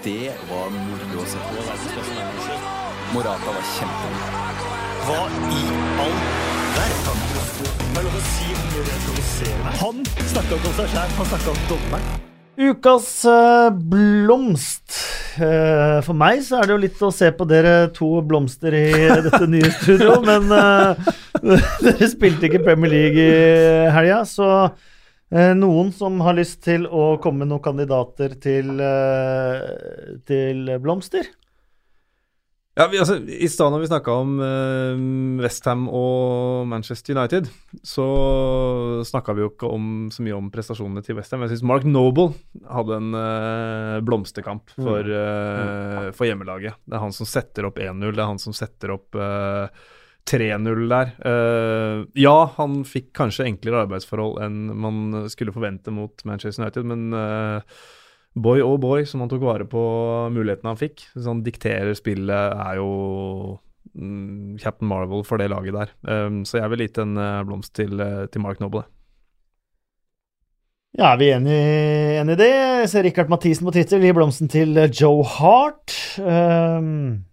Det 0.06 0.32
var 0.48 0.70
moro 0.72 1.20
å 1.20 1.26
se 1.28 1.42
på. 1.44 1.66
Morata 3.12 3.56
var 3.58 3.66
kjempegod. 3.74 4.30
Hva 5.06 5.20
i 5.52 5.66
all 6.06 6.16
verden? 6.78 7.26
Er. 7.96 8.08
Han 9.82 10.06
snakka 10.32 10.56
ikke 10.56 10.72
om 10.72 10.80
seg 10.80 10.96
sjæl, 10.96 11.12
han 11.20 11.30
snakka 11.34 11.52
om 11.52 11.62
dommeren. 11.70 12.35
Ukas 12.56 13.26
eh, 13.26 13.70
blomst. 13.72 14.96
Eh, 15.36 16.00
for 16.06 16.16
meg 16.16 16.40
så 16.46 16.62
er 16.62 16.70
det 16.70 16.76
jo 16.76 16.82
litt 16.86 17.02
å 17.04 17.12
se 17.12 17.28
på 17.36 17.48
dere 17.50 17.90
to 17.96 18.08
blomster 18.24 18.78
i 18.80 18.88
dette 19.28 19.44
nye 19.52 19.72
studio, 19.76 20.22
men 20.24 20.48
eh, 20.56 21.10
dere 21.84 22.10
spilte 22.12 22.48
ikke 22.48 22.64
Premier 22.64 22.94
League 22.94 23.26
i 23.26 23.90
helga, 23.92 24.24
så 24.30 24.50
noen 25.36 25.90
som 25.92 26.20
har 26.24 26.36
lyst 26.38 26.62
til 26.64 26.86
å 26.86 27.18
komme 27.20 27.42
med 27.42 27.50
noen 27.50 27.64
kandidater 27.66 28.38
til, 28.40 28.78
til 30.30 30.70
blomster? 30.80 31.26
Ja, 32.76 32.90
vi, 32.92 33.00
altså, 33.00 33.16
I 33.24 33.48
stad 33.48 33.72
når 33.72 33.86
vi 33.86 33.88
snakka 33.88 34.14
om 34.20 34.34
uh, 34.42 35.40
Westham 35.40 35.86
og 35.88 36.66
Manchester 36.68 37.16
United, 37.16 37.48
så 37.88 38.06
snakka 39.08 39.36
vi 39.38 39.46
jo 39.46 39.52
ikke 39.54 39.70
om, 39.72 39.86
så 40.12 40.26
mye 40.26 40.36
om 40.36 40.50
prestasjonene 40.52 41.04
til 41.06 41.16
Westham. 41.16 41.46
Jeg 41.46 41.54
syns 41.54 41.64
Mark 41.72 41.88
Noble 41.88 42.34
hadde 42.68 43.00
en 43.00 43.16
uh, 43.16 44.04
blomsterkamp 44.04 44.76
for, 44.76 45.08
eh, 45.08 46.10
for 46.18 46.28
hjemmelaget. 46.28 46.76
Det 46.84 47.00
er 47.00 47.06
han 47.06 47.16
som 47.16 47.30
setter 47.32 47.70
opp 47.70 47.80
1-0, 47.80 48.10
det 48.12 48.20
er 48.20 48.34
han 48.34 48.44
som 48.44 48.56
setter 48.58 48.92
opp 48.98 49.16
eh, 49.24 49.86
3-0 50.28 50.88
der. 50.92 51.16
Eh, 51.32 52.04
ja, 52.26 52.38
han 52.58 52.82
fikk 52.88 53.14
kanskje 53.16 53.48
enklere 53.48 53.86
arbeidsforhold 53.86 54.42
enn 54.44 54.74
man 54.76 55.30
skulle 55.32 55.56
forvente 55.56 55.94
mot 55.96 56.28
Manchester 56.28 56.66
United, 56.66 56.92
men 56.92 57.08
eh, 57.16 57.78
Boy 58.36 58.60
oh 58.60 58.76
boy, 58.82 59.06
som 59.08 59.22
han 59.24 59.30
tok 59.32 59.46
vare 59.48 59.68
på 59.70 59.82
mulighetene 60.36 60.74
han 60.74 60.80
fikk. 60.80 61.06
Så 61.14 61.30
han 61.30 61.44
dikterer 61.46 61.96
spillet, 61.96 62.58
er 62.60 62.82
jo 62.82 62.90
mm, 63.96 64.58
Captain 64.60 64.90
Marvel 64.92 65.24
for 65.28 65.40
det 65.40 65.48
laget 65.54 65.78
der. 65.78 65.94
Um, 66.04 66.44
så 66.48 66.60
jeg 66.60 66.74
vil 66.74 66.84
gitt 66.84 67.00
en 67.00 67.16
eh, 67.16 67.46
blomst 67.48 67.76
til, 67.80 67.96
eh, 68.04 68.26
til 68.32 68.44
Mark 68.44 68.60
Noble. 68.64 68.84
Ja, 70.96 71.10
er 71.12 71.20
vi 71.20 71.32
enige 71.36 72.20
enig 72.22 72.36
i 72.38 72.40
det? 72.40 72.52
Jeg 72.52 72.92
ser 72.92 73.04
Rikard 73.04 73.32
Mathisen 73.32 73.68
på 73.68 73.74
Twitter 73.76 74.04
gir 74.04 74.16
blomsten 74.16 74.52
til 74.52 74.78
eh, 74.80 74.92
Joe 74.92 75.26
Hart. 75.28 75.96
Um, 76.20 77.26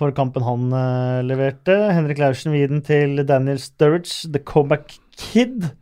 for 0.00 0.12
kampen 0.16 0.44
han 0.44 0.72
uh, 0.72 1.20
leverte. 1.24 1.76
Henrik 1.92 2.20
Laursen 2.20 2.52
vil 2.52 2.64
gi 2.64 2.70
den 2.72 2.84
til 2.84 3.24
Daniel 3.28 3.60
Sturridge, 3.60 4.32
the 4.32 4.40
comeback 4.40 4.96
kid. 5.16 5.72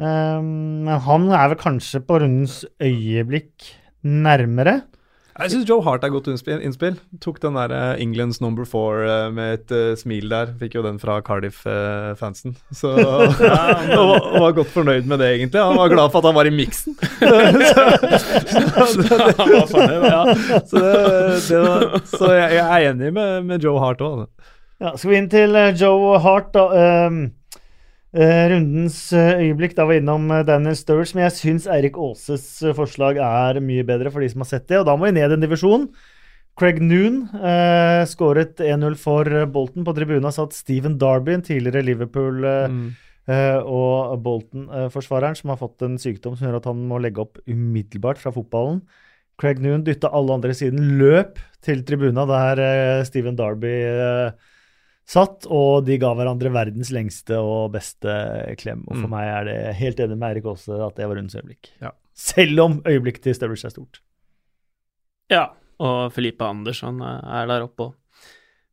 Um, 0.00 0.84
men 0.88 1.00
han 1.04 1.28
er 1.36 1.52
vel 1.52 1.60
kanskje 1.60 2.00
på 2.06 2.22
rundens 2.22 2.62
øyeblikk 2.82 3.68
nærmere. 4.02 4.80
Jeg 5.32 5.48
syns 5.50 5.64
Joe 5.68 5.80
Hart 5.80 6.02
er 6.04 6.10
godt 6.12 6.26
innspill. 6.28 6.98
Tok 7.24 7.38
den 7.40 7.54
der 7.56 7.72
eh, 7.72 8.02
Englands 8.04 8.40
number 8.44 8.66
four 8.68 8.98
eh, 9.08 9.30
med 9.32 9.54
et 9.62 9.72
eh, 9.72 9.94
smil 9.96 10.26
der. 10.28 10.50
Fikk 10.60 10.74
jo 10.76 10.82
den 10.84 10.98
fra 11.00 11.20
Cardiff-fansen. 11.24 12.52
Så 12.76 12.90
han 13.00 13.94
var- 13.96 14.28
var 14.44 14.52
godt 14.58 14.68
fornøyd 14.74 15.08
med 15.08 15.18
det, 15.24 15.30
egentlig. 15.38 15.62
Han 15.64 15.78
var 15.80 15.88
glad 15.88 16.12
for 16.12 16.20
at 16.20 16.28
han 16.28 16.36
var 16.36 16.50
i 16.50 16.52
miksen. 16.52 16.96
Ja. 20.12 20.34
Så, 20.66 20.78
det, 20.78 21.40
det 21.48 22.02
så 22.12 22.32
jeg, 22.32 22.52
jeg 22.58 22.66
er 22.66 22.90
enig 22.90 23.12
med, 23.16 23.42
med 23.48 23.64
Joe 23.64 23.80
Hart 23.80 24.00
òg. 24.04 24.26
Ja, 24.82 24.92
skal 24.98 25.10
vi 25.12 25.16
inn 25.22 25.30
til 25.32 25.56
Joe 25.80 26.18
Hart, 26.22 26.52
da. 26.54 26.66
Um, 27.08 27.22
rundens 28.12 28.96
eh, 29.16 29.38
øyeblikk. 29.46 29.76
Da 29.76 29.86
var 29.86 29.94
vi 29.94 30.00
innom 30.02 30.26
eh, 30.30 30.44
Daniel 30.44 30.76
Sturridge, 30.76 31.16
men 31.16 31.24
jeg 31.28 31.36
syns 31.38 31.68
Eirik 31.70 31.96
Aases 31.96 32.44
eh, 32.62 32.74
forslag 32.76 33.20
er 33.22 33.60
mye 33.64 33.84
bedre 33.88 34.12
for 34.12 34.20
de 34.20 34.28
som 34.32 34.44
har 34.44 34.50
sett 34.50 34.66
det. 34.68 34.82
Og 34.82 34.88
da 34.88 34.96
må 34.96 35.08
vi 35.08 35.14
ned 35.16 35.32
en 35.32 35.44
divisjon. 35.44 35.86
Craig 36.60 36.82
Noon 36.84 37.22
eh, 37.32 38.02
skåret 38.10 38.60
1-0 38.60 38.98
for 39.00 39.28
eh, 39.30 39.46
Bolton. 39.48 39.86
På 39.86 39.94
tribunen 39.96 40.34
satt 40.34 40.52
Stephen 40.56 40.98
Darby, 41.00 41.38
en 41.38 41.46
tidligere 41.46 41.84
Liverpool 41.86 42.44
eh, 42.44 42.76
eh, 43.32 43.56
og 43.64 44.18
Bolton-forsvareren, 44.26 45.38
som 45.38 45.54
har 45.54 45.62
fått 45.62 45.86
en 45.86 45.96
sykdom 46.02 46.36
som 46.36 46.50
gjør 46.50 46.60
at 46.60 46.68
han 46.68 46.84
må 46.90 47.00
legge 47.00 47.24
opp 47.24 47.40
umiddelbart 47.48 48.20
fra 48.20 48.34
fotballen. 48.34 48.82
Craig 49.40 49.62
Noon 49.64 49.86
dytta 49.86 50.12
alle 50.12 50.36
andre 50.36 50.52
siden, 50.54 50.98
løp 51.00 51.40
til 51.64 51.80
tribuna 51.88 52.26
der 52.28 52.60
eh, 52.60 53.04
Stephen 53.08 53.38
Darby 53.38 53.72
eh, 53.88 54.51
satt, 55.08 55.46
og 55.50 55.84
de 55.86 55.96
ga 55.98 56.12
hverandre 56.14 56.52
verdens 56.54 56.90
lengste 56.94 57.36
og 57.42 57.72
beste 57.74 58.12
klem. 58.60 58.84
Og 58.88 58.96
for 58.96 59.08
Mm. 59.08 59.10
meg 59.10 59.28
er 59.28 59.44
det 59.44 59.74
helt 59.76 59.98
enig 60.00 60.16
med 60.18 60.28
Eirik 60.30 60.46
Aase 60.46 60.78
at 60.86 60.96
det 60.96 61.08
var 61.08 61.16
rundens 61.16 61.34
øyeblikk. 61.36 61.70
Ja. 61.82 61.90
Selv 62.14 62.60
om 62.60 62.82
øyeblikket 62.84 63.22
til 63.22 63.34
Sturridge 63.34 63.64
er 63.66 63.70
stort. 63.74 64.00
Ja, 65.32 65.46
og 65.80 66.12
Felipe 66.12 66.44
Andersson 66.44 67.00
eh, 67.00 67.42
er 67.42 67.46
der 67.50 67.62
oppe 67.66 67.88
òg. 67.90 67.94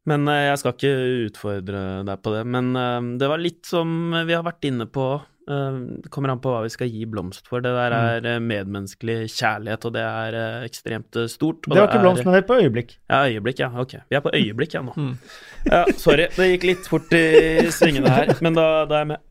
Men 0.05 0.27
eh, 0.27 0.47
jeg 0.49 0.59
skal 0.59 0.73
ikke 0.73 1.27
utfordre 1.29 1.81
deg 2.07 2.21
på 2.23 2.33
det. 2.35 2.45
Men 2.47 2.75
eh, 2.75 3.17
det 3.19 3.29
var 3.29 3.37
litt 3.41 3.65
som 3.65 4.11
vi 4.25 4.33
har 4.33 4.43
vært 4.43 4.65
inne 4.69 4.85
på. 4.89 5.21
Eh, 5.49 5.77
Det 6.05 6.11
kommer 6.13 6.33
an 6.33 6.41
på 6.43 6.51
hva 6.53 6.63
vi 6.65 6.71
skal 6.73 6.89
gi 6.91 7.05
blomst 7.09 7.47
for. 7.49 7.63
Det 7.65 7.71
der 7.75 7.95
er 7.95 8.27
eh, 8.35 8.41
medmenneskelig 8.43 9.17
kjærlighet, 9.33 9.87
og 9.89 9.95
det 9.95 10.03
er 10.05 10.37
eh, 10.39 10.67
ekstremt 10.67 11.19
stort. 11.31 11.63
Det 11.65 11.75
var 11.77 11.89
ikke 11.89 12.03
blomst, 12.05 12.25
men 12.25 12.35
det 12.37 12.43
er 12.43 12.49
på 12.49 12.59
øyeblikk. 12.63 12.93
Ja, 13.09 13.23
øyeblikk, 13.29 13.63
ja. 13.63 13.71
Ok. 13.81 13.97
Vi 14.09 14.19
er 14.19 14.23
på 14.25 14.33
øyeblikk, 14.35 14.77
ja, 14.77 14.83
nå. 14.85 14.95
Mm. 14.97 15.15
Ja, 15.69 15.81
sorry, 15.99 16.29
det 16.37 16.45
gikk 16.53 16.69
litt 16.69 16.85
fort 16.87 17.11
i 17.17 17.65
svingene 17.75 18.13
her, 18.13 18.29
men 18.45 18.55
da, 18.55 18.85
da 18.87 19.01
er 19.01 19.03
jeg 19.03 19.09
med. 19.09 19.25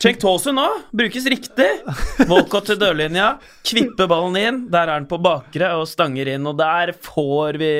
Check 0.00 0.16
Tosun 0.22 0.56
nå, 0.56 0.64
brukes 0.96 1.26
riktig. 1.28 1.66
Walcott 2.30 2.70
til 2.70 2.78
dørlinja, 2.80 3.34
kvipper 3.68 4.08
ballen 4.08 4.38
inn. 4.40 4.62
Der 4.72 4.86
er 4.88 4.94
han 4.96 5.08
på 5.10 5.18
bakre 5.20 5.74
og 5.76 5.84
stanger 5.90 6.30
inn, 6.32 6.48
og 6.48 6.56
der 6.56 6.94
får 6.96 7.58
vi 7.60 7.72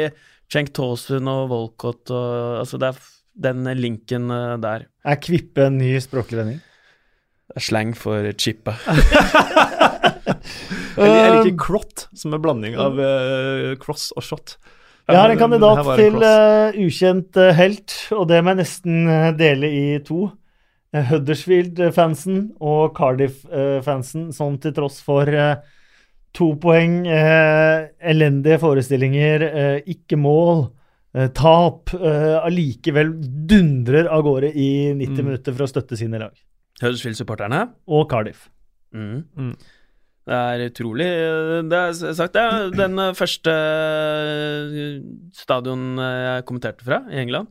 Cenk 0.52 0.74
Tosun 0.76 1.30
og 1.30 1.46
Walcott 1.48 2.12
og 2.12 2.58
Altså, 2.60 2.76
det 2.82 2.90
er 2.92 3.00
den 3.48 3.64
linken 3.78 4.28
der. 4.60 4.84
Er 5.00 5.20
Kvippe 5.22 5.70
en 5.70 5.78
ny 5.80 5.94
språklig 6.04 6.42
vending? 6.42 6.60
Det 7.50 7.58
er 7.58 7.64
Slang 7.66 7.96
for 7.98 8.28
chippa. 8.38 8.76
Jeg, 8.86 10.36
jeg 11.02 11.32
liker 11.34 11.56
crot, 11.58 12.04
som 12.14 12.34
er 12.36 12.42
blanding 12.42 12.76
av 12.78 12.94
uh, 13.00 13.72
cross 13.82 14.12
og 14.14 14.22
shot. 14.22 14.52
Jeg 15.10 15.18
har 15.18 15.32
en 15.32 15.40
kandidat 15.40 15.80
til 15.98 16.22
eh, 16.22 16.76
ukjent 16.84 17.34
uh, 17.40 17.48
helt, 17.58 17.90
og 18.14 18.28
det 18.30 18.38
må 18.46 18.52
jeg 18.52 18.60
nesten 18.60 19.08
dele 19.40 19.66
i 19.74 19.82
to. 20.06 20.28
Huddersfield-fansen 20.94 22.38
og 22.66 22.94
Cardiff-fansen, 22.96 24.30
som 24.34 24.56
til 24.62 24.72
tross 24.74 24.96
for 25.06 25.26
to 26.34 26.48
poeng, 26.62 27.04
elendige 27.06 28.58
forestillinger, 28.62 29.44
ikke 29.90 30.18
mål, 30.18 30.64
tap, 31.34 31.94
allikevel 31.94 33.12
dundrer 33.50 34.10
av 34.10 34.22
gårde 34.26 34.50
i 34.50 34.68
90 34.98 35.14
Mm. 35.14 35.26
minutter 35.30 35.54
for 35.54 35.62
å 35.66 35.70
støtte 35.70 35.98
sine 35.98 36.18
lag. 36.22 36.34
Huddersfield-supporterne. 36.80 37.66
Og 37.88 38.08
Cardiff. 38.10 38.48
Mm. 38.94 39.22
Mm. 39.36 39.54
Det 40.30 40.36
er 40.36 40.62
utrolig 40.66 41.06
Det 41.70 41.78
er 41.78 42.14
sagt, 42.14 42.34
det 42.34 42.42
er 42.42 42.72
den 42.82 42.98
eh, 43.02 43.16
første 43.18 43.54
eh, 43.54 45.00
stadion 45.36 45.98
eh, 45.98 46.20
jeg 46.26 46.46
kommenterte 46.50 46.86
fra 46.86 47.02
i 47.10 47.22
England. 47.24 47.50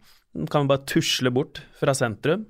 Kan 0.53 0.69
bare 0.69 0.85
tusle 0.87 1.31
bort 1.33 1.63
fra 1.79 1.95
sentrum. 1.97 2.45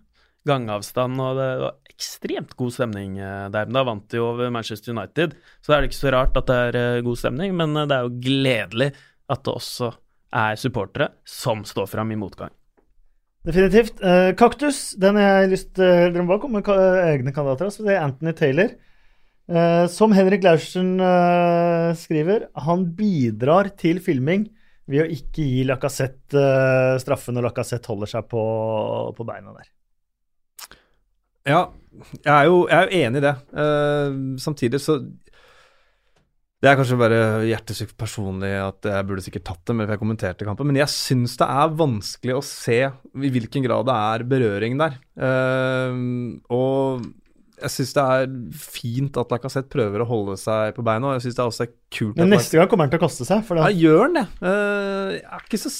Gangavstand, 0.47 1.19
og 1.19 1.37
det 1.37 1.47
var 1.61 1.77
ekstremt 1.91 2.55
god 2.59 2.75
stemning 2.75 3.17
eh, 3.19 3.47
der. 3.51 3.67
Men 3.67 3.79
da 3.79 3.85
vant 3.87 4.05
de 4.11 4.19
jo 4.21 4.29
over 4.31 4.51
Manchester 4.53 4.95
United, 4.95 5.35
så 5.59 5.71
da 5.71 5.77
er 5.77 5.83
det 5.83 5.91
ikke 5.91 6.01
så 6.01 6.13
rart 6.15 6.37
at 6.39 6.49
det 6.49 6.59
er 6.69 6.79
eh, 6.79 7.01
god 7.05 7.19
stemning. 7.19 7.55
Men 7.59 7.75
eh, 7.75 7.89
det 7.89 7.97
er 7.97 8.07
jo 8.07 8.21
gledelig 8.23 8.91
at 9.29 9.43
det 9.45 9.55
også 9.55 9.91
er 10.39 10.61
supportere 10.61 11.11
som 11.27 11.65
står 11.67 11.89
fram 11.89 12.13
i 12.13 12.19
motgang. 12.19 12.53
Definitivt. 13.47 14.01
Uh, 14.03 14.33
kaktus, 14.37 14.93
den 14.99 15.15
har 15.15 15.43
jeg 15.43 15.51
lyst 15.53 15.69
til 15.77 16.11
Dere 16.11 16.23
må 16.23 16.33
bare 16.33 16.43
komme 16.43 16.59
med 16.59 16.69
egne 17.05 17.31
kandidater. 17.31 17.69
Altså. 17.69 17.85
Det 17.85 17.95
er 17.95 18.03
Anthony 18.03 18.33
Taylor. 18.35 18.73
Uh, 19.49 19.85
som 19.89 20.13
Henrik 20.13 20.43
Laursen 20.45 20.97
uh, 21.01 21.95
skriver, 21.97 22.49
han 22.67 22.83
bidrar 22.97 23.71
til 23.79 24.01
filming 24.03 24.49
ved 24.89 25.05
å 25.05 25.09
ikke 25.13 25.45
gi 25.45 25.63
Lacassette 25.69 26.43
straffen 27.01 27.37
når 27.37 27.47
Lacassette 27.47 27.89
holder 27.89 28.09
seg 28.09 28.29
på, 28.29 28.43
på 29.17 29.25
beina 29.25 29.53
der. 29.53 29.67
Ja, 31.49 31.61
jeg 32.25 32.33
er 32.33 32.45
jo, 32.49 32.63
jeg 32.69 32.77
er 32.77 32.85
jo 32.85 33.01
enig 33.07 33.21
i 33.21 33.25
det. 33.25 33.33
Samtidig 34.41 34.81
så 34.81 34.97
Det 36.59 36.67
er 36.67 36.75
kanskje 36.75 36.97
bare 36.99 37.19
hjertesykt 37.47 37.95
personlig 37.99 38.51
at 38.59 38.83
jeg 38.83 39.07
burde 39.07 39.23
sikkert 39.23 39.45
tatt 39.47 39.61
det, 39.63 39.77
for 39.77 39.93
jeg 39.93 40.01
kommenterte 40.01 40.47
kampen, 40.47 40.67
men 40.67 40.81
jeg 40.81 40.91
syns 40.91 41.37
det 41.39 41.47
er 41.47 41.77
vanskelig 41.79 42.35
å 42.35 42.43
se 42.43 42.79
i 42.83 43.31
hvilken 43.31 43.63
grad 43.63 43.87
det 43.87 43.95
er 43.95 44.25
berøring 44.33 44.75
der. 44.81 44.97
Uh, 45.15 45.95
og 46.51 47.07
jeg 47.59 47.73
syns 47.73 47.93
det 47.95 48.03
er 48.03 48.31
fint 48.55 49.19
at 49.19 49.33
Lacassette 49.33 49.71
prøver 49.71 50.03
å 50.03 50.07
holde 50.09 50.35
seg 50.39 50.73
på 50.77 50.85
beina, 50.85 51.15
jeg 51.17 51.25
synes 51.25 51.37
det 51.37 51.43
er 51.43 51.51
også 51.51 51.67
kult 51.93 52.19
Men 52.19 52.31
neste 52.33 52.59
gang 52.59 52.69
kommer 52.71 52.85
han 52.85 52.93
til 52.93 53.01
å 53.01 53.03
koste 53.03 53.27
seg. 53.27 53.43
For 53.47 53.59
ja, 53.59 53.69
gjør 53.73 54.03
han 54.05 54.19
det? 54.19 54.25
Uh, 54.43 55.15
er 55.19 55.45
ikke 55.45 55.59
så 55.61 55.71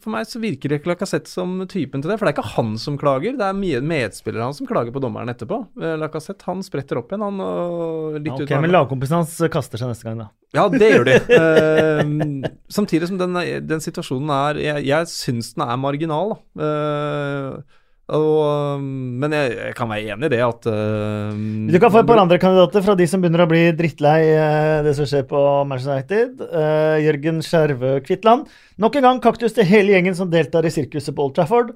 for 0.00 0.12
meg 0.14 0.28
så 0.28 0.42
virker 0.42 0.76
ikke 0.76 0.92
Lacassette 0.92 1.30
som 1.30 1.56
typen 1.70 2.02
til 2.02 2.12
det. 2.12 2.18
For 2.20 2.28
det 2.28 2.32
er 2.32 2.38
ikke 2.38 2.54
han 2.56 2.74
som 2.80 2.98
klager, 3.00 3.38
det 3.38 3.46
er 3.46 3.82
medspillerne 3.86 4.46
hans 4.46 4.60
han 4.60 4.66
som 4.66 4.70
klager 4.70 4.94
på 4.94 5.02
dommeren 5.02 5.32
etterpå. 5.32 5.62
Uh, 5.80 5.94
Lacassette 6.00 6.46
han 6.48 6.62
spretter 6.66 7.00
opp 7.00 7.12
igjen, 7.12 7.24
han. 7.26 7.40
Og 7.44 8.20
litt 8.20 8.32
ja, 8.32 8.36
okay, 8.38 8.48
ok, 8.48 8.54
men 8.58 8.70
det. 8.70 8.76
lagkompisen 8.76 9.20
hans 9.20 9.36
kaster 9.52 9.80
seg 9.80 9.92
neste 9.92 10.08
gang, 10.08 10.24
da. 10.24 10.30
Ja, 10.56 10.66
det 10.72 10.88
gjør 10.90 11.06
de. 11.06 11.18
Uh, 11.30 12.50
samtidig 12.78 13.10
som 13.10 13.20
den, 13.20 13.38
den 13.66 13.82
situasjonen 13.82 14.32
er 14.34 14.58
Jeg, 14.60 14.86
jeg 14.88 15.10
syns 15.12 15.54
den 15.54 15.66
er 15.66 15.78
marginal, 15.80 16.34
da. 16.34 16.66
Eh, 16.66 17.78
og, 18.16 18.82
men 18.82 19.36
jeg, 19.36 19.52
jeg 19.54 19.76
kan 19.78 19.90
være 19.90 20.14
enig 20.14 20.28
i 20.28 20.32
det 20.32 20.40
at 20.42 20.66
uh, 20.70 21.36
Du 21.70 21.78
kan 21.82 21.92
få 21.92 22.02
et 22.02 22.08
par 22.08 22.22
andre 22.22 22.40
kandidater 22.42 22.84
fra 22.86 22.96
de 22.98 23.06
som 23.10 23.22
begynner 23.22 23.44
å 23.44 23.50
bli 23.50 23.62
drittlei 23.78 24.18
uh, 24.34 24.80
det 24.86 24.96
som 24.98 25.06
skjer 25.08 25.28
på 25.30 25.44
Manchester 25.70 25.98
United. 25.98 26.42
Uh, 26.50 26.96
Jørgen 27.04 27.40
Skjervø 27.46 27.94
Kvitland. 28.06 28.50
Nok 28.82 28.98
en 28.98 29.08
gang 29.08 29.22
kaktus 29.22 29.54
til 29.56 29.68
hele 29.68 29.94
gjengen 29.94 30.18
som 30.18 30.32
deltar 30.32 30.66
i 30.66 30.74
sirkuset 30.74 31.14
på 31.16 31.28
Old 31.28 31.38
Trafford. 31.38 31.74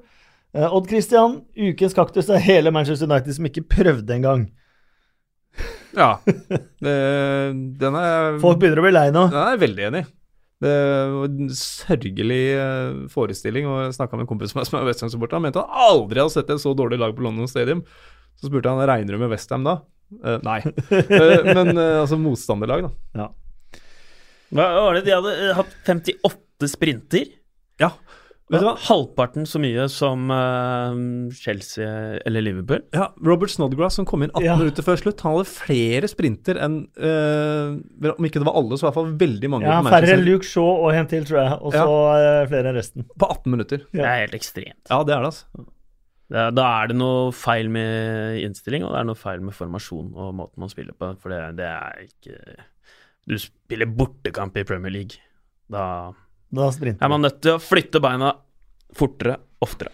Eh, 0.55 0.75
Odd 0.75 0.87
Christian, 0.87 1.41
ukens 1.55 1.95
kaktus 1.95 2.29
er 2.31 2.43
hele 2.43 2.71
Manchester 2.71 3.09
United 3.09 3.35
som 3.35 3.47
ikke 3.49 3.65
prøvde 3.75 4.15
engang. 4.15 4.47
Ja. 5.95 6.15
Det, 6.85 6.95
den 7.81 7.95
er 7.97 8.37
Folk 8.43 8.59
begynner 8.61 8.79
å 8.79 8.85
bli 8.85 8.93
lei 8.93 9.07
nå. 9.15 9.25
Den 9.31 9.41
er 9.41 9.55
jeg 9.55 9.61
veldig 9.65 9.85
enig 9.89 10.03
i. 10.03 10.07
Det 10.63 10.71
var 11.11 11.25
en 11.27 11.49
sørgelig 11.51 12.43
eh, 12.55 12.99
forestilling. 13.11 13.65
og 13.67 13.81
Jeg 13.85 13.95
snakka 13.97 14.15
med 14.15 14.23
en 14.25 14.29
kompis 14.31 14.53
som 14.53 14.61
er- 14.61 14.69
er 14.79 14.87
Westham-supporter. 14.87 15.35
Han 15.39 15.43
mente 15.47 15.59
han 15.59 15.69
aldri 15.89 16.21
hadde 16.21 16.31
sett 16.31 16.49
et 16.49 16.61
så 16.63 16.71
dårlig 16.77 16.99
lag 17.01 17.15
på 17.17 17.25
London 17.25 17.47
Stadium. 17.51 17.83
Så 18.39 18.47
spurte 18.49 18.71
han 18.71 18.79
regner 18.87 19.15
du 19.15 19.19
med 19.19 19.29
Westham 19.33 19.63
da. 19.67 19.81
Uh, 20.23 20.37
nei. 20.45 20.59
Eh, 20.91 21.53
men 21.53 21.75
uh, 21.77 22.01
altså 22.05 22.17
motstanderlag, 22.21 22.87
da. 22.87 22.91
Ja. 23.19 23.27
Hva 24.55 24.67
var 24.85 24.93
det? 24.99 25.05
De 25.07 25.15
hadde 25.15 25.53
hatt 25.57 25.73
58 25.87 26.69
sprinter. 26.71 27.25
Ja. 27.81 27.89
Vet 28.45 28.61
du 28.61 28.65
hva? 28.67 28.75
Halvparten 28.77 29.47
så 29.49 29.57
mye 29.57 29.87
som 29.89 30.27
uh, 30.29 30.93
Chelsea 31.33 31.87
eller 32.29 32.43
Liverpool. 32.45 32.83
Ja, 32.93 33.07
Robert 33.25 33.49
Snodgrass 33.49 33.95
som 33.97 34.05
kom 34.05 34.21
inn 34.21 34.29
18 34.35 34.45
Ja. 34.45 34.57
minutter 34.59 34.85
før 34.85 34.99
slutt, 35.01 35.23
han 35.25 35.33
hadde 35.33 35.47
flere 35.49 36.09
sprinter 36.11 36.59
enn 36.61 36.75
uh, 37.01 38.11
Om 38.11 38.27
ikke 38.29 38.43
det 38.43 38.45
var 38.45 38.59
alle, 38.59 38.77
så 38.77 38.85
i 38.85 38.87
hvert 38.91 38.99
fall 38.99 39.15
veldig 39.23 39.49
mange. 39.49 39.65
Ja, 39.65 39.79
Færre 39.87 40.13
enn 40.13 40.21
Luke 40.27 40.45
Shaw 40.45 40.85
og 40.85 40.93
en 40.93 41.09
til, 41.09 41.25
tror 41.25 41.39
jeg. 41.41 41.55
Og 41.57 41.73
så 41.73 41.87
eh, 42.19 42.41
flere 42.51 42.69
enn 42.69 42.77
resten. 42.77 43.07
På 43.17 43.31
18 43.33 43.55
minutter. 43.55 43.81
Det 43.89 44.03
er 44.05 44.21
helt 44.27 44.37
ekstremt. 44.37 44.83
Ja, 44.93 44.99
det 45.07 45.15
er 45.15 45.25
det, 45.25 45.31
altså. 45.31 45.65
Det 46.25 46.39
er, 46.41 46.53
da 46.57 46.67
er 46.83 46.89
det 46.89 46.97
noe 46.97 47.31
feil 47.37 47.67
med 47.73 48.37
innstilling, 48.45 48.85
og 48.85 48.93
det 48.93 49.01
er 49.01 49.09
noe 49.09 49.17
feil 49.19 49.41
med 49.45 49.53
formasjon 49.57 50.13
og 50.13 50.31
måten 50.37 50.61
man 50.61 50.71
spiller 50.73 50.93
på. 50.97 51.11
For 51.21 51.33
det, 51.33 51.41
det 51.59 51.65
er 51.69 52.05
ikke 52.05 52.37
Du 53.29 53.35
spiller 53.41 53.89
bortekamp 53.89 54.57
i 54.61 54.65
Premier 54.69 54.93
League. 54.93 55.17
Da 55.73 56.13
Da 56.55 56.71
sprinter 56.71 57.05
er 57.05 57.11
man 57.11 57.25
nødt 57.25 57.41
til 57.43 57.57
å 57.57 57.61
flytte 57.61 58.01
beina 58.03 58.31
fortere, 58.95 59.37
oftere. 59.63 59.91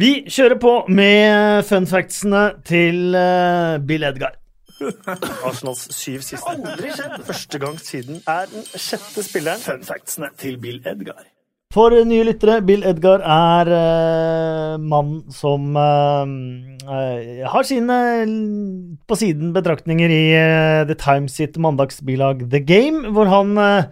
Vi 0.00 0.22
kjører 0.30 0.56
på 0.62 0.74
med 0.88 1.64
fun 1.68 1.88
factsene 1.90 2.44
til 2.64 3.16
eh, 3.18 3.76
Bill 3.84 4.06
Edgar. 4.08 4.38
Arsenals 5.48 5.90
syv 5.92 6.22
siste. 6.24 6.46
Aldri 6.48 6.94
skjedd! 6.94 7.18
Første 7.26 7.60
gang 7.60 7.76
siden 7.82 8.22
er 8.24 8.48
den 8.52 8.64
sjette 8.70 9.26
spilleren. 9.26 9.60
Fun 9.60 9.84
factsene 9.84 10.30
til 10.40 10.56
Bill 10.62 10.80
Edgar. 10.88 11.26
For 11.70 11.94
nye 12.02 12.24
lyttere, 12.26 12.56
Bill 12.66 12.82
Edgar 12.82 13.22
er 13.22 13.68
uh, 13.70 14.80
mann 14.82 15.20
som 15.30 15.76
uh, 15.78 16.24
uh, 16.82 17.44
har 17.52 17.68
sine 17.68 17.98
på 19.06 19.18
siden 19.20 19.52
betraktninger 19.54 20.10
i 20.10 20.24
eh, 20.34 20.82
The 20.88 20.96
Times 20.98 21.36
sitt 21.38 21.58
mandagsbilag 21.62 22.48
The 22.50 22.62
Game, 22.66 23.12
hvor 23.14 23.30
han 23.30 23.54
eh, 23.58 23.90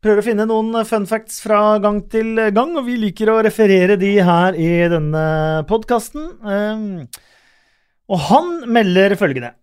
prøver 0.00 0.22
å 0.22 0.24
finne 0.24 0.48
noen 0.48 0.84
fun 0.88 1.06
facts 1.08 1.42
fra 1.44 1.78
gang 1.82 2.02
til 2.08 2.38
gang, 2.56 2.76
og 2.78 2.86
vi 2.86 2.96
liker 3.00 3.32
å 3.32 3.40
referere 3.44 3.98
de 4.00 4.14
her 4.24 4.56
i 4.56 4.70
denne 4.88 5.24
podkasten. 5.68 7.06
og 8.10 8.18
han 8.30 8.54
melder 8.66 9.14
følgende. 9.20 9.54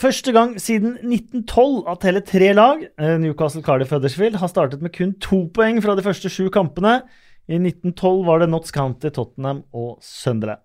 Første 0.00 0.32
gang 0.32 0.54
siden 0.56 0.94
1912 1.04 1.82
at 1.92 2.04
hele 2.08 2.22
tre 2.24 2.52
lag, 2.56 2.80
eh, 2.98 3.18
Newcastle, 3.20 3.60
Cardiff 3.62 3.90
Huddersfield, 3.92 4.38
har 4.40 4.48
startet 4.48 4.80
med 4.80 4.92
kun 4.96 5.12
to 5.20 5.44
poeng 5.52 5.82
fra 5.84 5.94
de 5.94 6.02
første 6.02 6.30
sju 6.32 6.48
kampene. 6.48 7.02
I 7.46 7.58
1912 7.60 8.24
var 8.24 8.40
det 8.40 8.48
Notts 8.48 8.72
County, 8.72 9.10
Tottenham 9.10 9.64
og 9.74 9.98
Sunderland. 10.00 10.64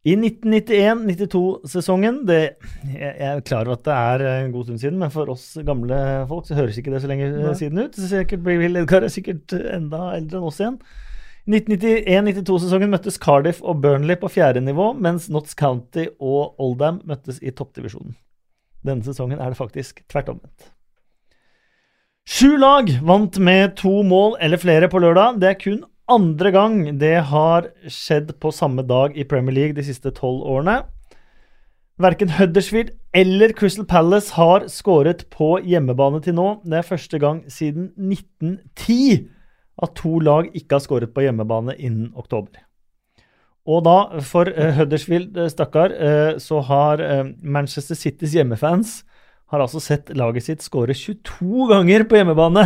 I 0.00 0.14
1991-92-sesongen 0.16 2.22
Jeg 2.24 3.20
er 3.20 3.42
klar 3.44 3.68
over 3.68 3.76
at 3.76 3.84
det 3.84 3.92
er 3.92 4.22
en 4.46 4.54
god 4.54 4.64
stund 4.64 4.80
siden, 4.80 4.96
men 5.02 5.10
for 5.12 5.28
oss 5.28 5.58
gamle 5.66 6.24
folk 6.30 6.46
så 6.48 6.56
høres 6.56 6.78
ikke 6.80 6.94
det 6.94 7.02
så 7.04 7.10
lenge 7.10 7.26
Nei. 7.34 7.52
siden 7.58 7.82
ut. 7.84 7.92
Sikkert 8.00 8.40
blir 8.46 8.64
Edgar 8.70 9.04
er 9.04 9.12
sikkert 9.12 9.52
enda 9.52 10.16
eldre 10.16 10.40
enn 10.40 10.48
oss 10.48 10.60
igjen. 10.62 10.78
I 11.44 11.52
1991-92-sesongen 11.58 12.88
møttes 12.92 13.20
Cardiff 13.20 13.60
og 13.60 13.82
Burnley 13.84 14.16
på 14.20 14.28
fjerde 14.32 14.60
nivå, 14.64 14.92
mens 14.96 15.28
Notts 15.32 15.54
County 15.58 16.04
og 16.16 16.54
Oldham 16.60 17.00
møttes 17.08 17.40
i 17.44 17.52
toppdivisjonen. 17.52 18.16
Denne 18.86 19.04
sesongen 19.04 19.40
er 19.40 19.48
det 19.52 19.60
faktisk 19.60 20.00
tvert 20.08 20.28
omvendt. 20.32 20.70
Sju 22.30 22.54
lag 22.60 22.88
vant 23.04 23.38
med 23.42 23.74
to 23.80 24.02
mål 24.06 24.36
eller 24.40 24.60
flere 24.60 24.88
på 24.92 25.00
lørdag. 25.02 25.40
Det 25.42 25.48
er 25.50 25.58
kun 25.60 25.80
andre 26.10 26.50
gang 26.54 26.78
det 27.00 27.16
har 27.30 27.70
skjedd 27.88 28.34
på 28.42 28.52
samme 28.54 28.82
dag 28.86 29.16
i 29.18 29.26
Premier 29.28 29.56
League 29.56 29.76
de 29.78 29.84
siste 29.86 30.12
tolv 30.16 30.42
årene. 30.42 30.80
Verken 32.00 32.32
Huddersfield 32.38 32.94
eller 33.16 33.52
Crystal 33.56 33.84
Palace 33.88 34.32
har 34.36 34.64
skåret 34.72 35.26
på 35.32 35.58
hjemmebane 35.66 36.22
til 36.24 36.36
nå. 36.38 36.48
Det 36.64 36.80
er 36.80 36.88
første 36.88 37.20
gang 37.20 37.42
siden 37.52 37.90
1910 37.98 39.28
at 39.80 39.94
to 40.00 40.18
lag 40.24 40.48
ikke 40.56 40.78
har 40.78 40.84
skåret 40.84 41.12
på 41.14 41.24
hjemmebane 41.24 41.76
innen 41.76 42.10
oktober. 42.16 42.62
Og 43.68 43.84
da, 43.84 43.98
for 44.24 44.48
uh, 44.48 44.70
Huddersfield, 44.78 45.36
uh, 45.36 45.46
stakkar, 45.52 45.92
uh, 45.92 46.38
så 46.40 46.62
har 46.64 47.02
Manchester 47.44 47.94
Citys 47.98 48.32
hjemmefans 48.34 49.02
har 49.50 49.62
altså 49.62 49.82
sett 49.82 50.10
laget 50.16 50.46
sitt 50.46 50.64
skåre 50.64 50.94
22 50.94 51.68
ganger 51.72 52.06
på 52.08 52.20
hjemmebane 52.20 52.64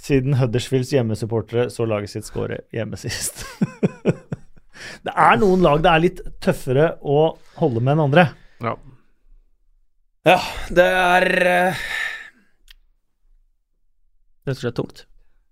siden 0.00 0.36
Huddersfields 0.38 0.92
hjemmesupportere 0.92 1.68
så 1.72 1.86
laget 1.88 2.12
sitt 2.12 2.28
skåre 2.28 2.62
hjemme 2.74 2.98
sist. 3.00 3.44
det 5.06 5.14
er 5.14 5.38
noen 5.40 5.64
lag 5.64 5.82
det 5.84 5.92
er 5.92 6.04
litt 6.04 6.24
tøffere 6.44 6.94
å 7.00 7.34
holde 7.60 7.82
med 7.82 7.96
enn 7.96 8.04
andre. 8.08 8.26
Ja. 8.64 8.74
Ja, 10.24 10.38
det 10.72 10.88
er 10.88 11.28
Rett 14.44 14.58
og 14.58 14.60
slett 14.60 14.76
tungt. 14.76 15.04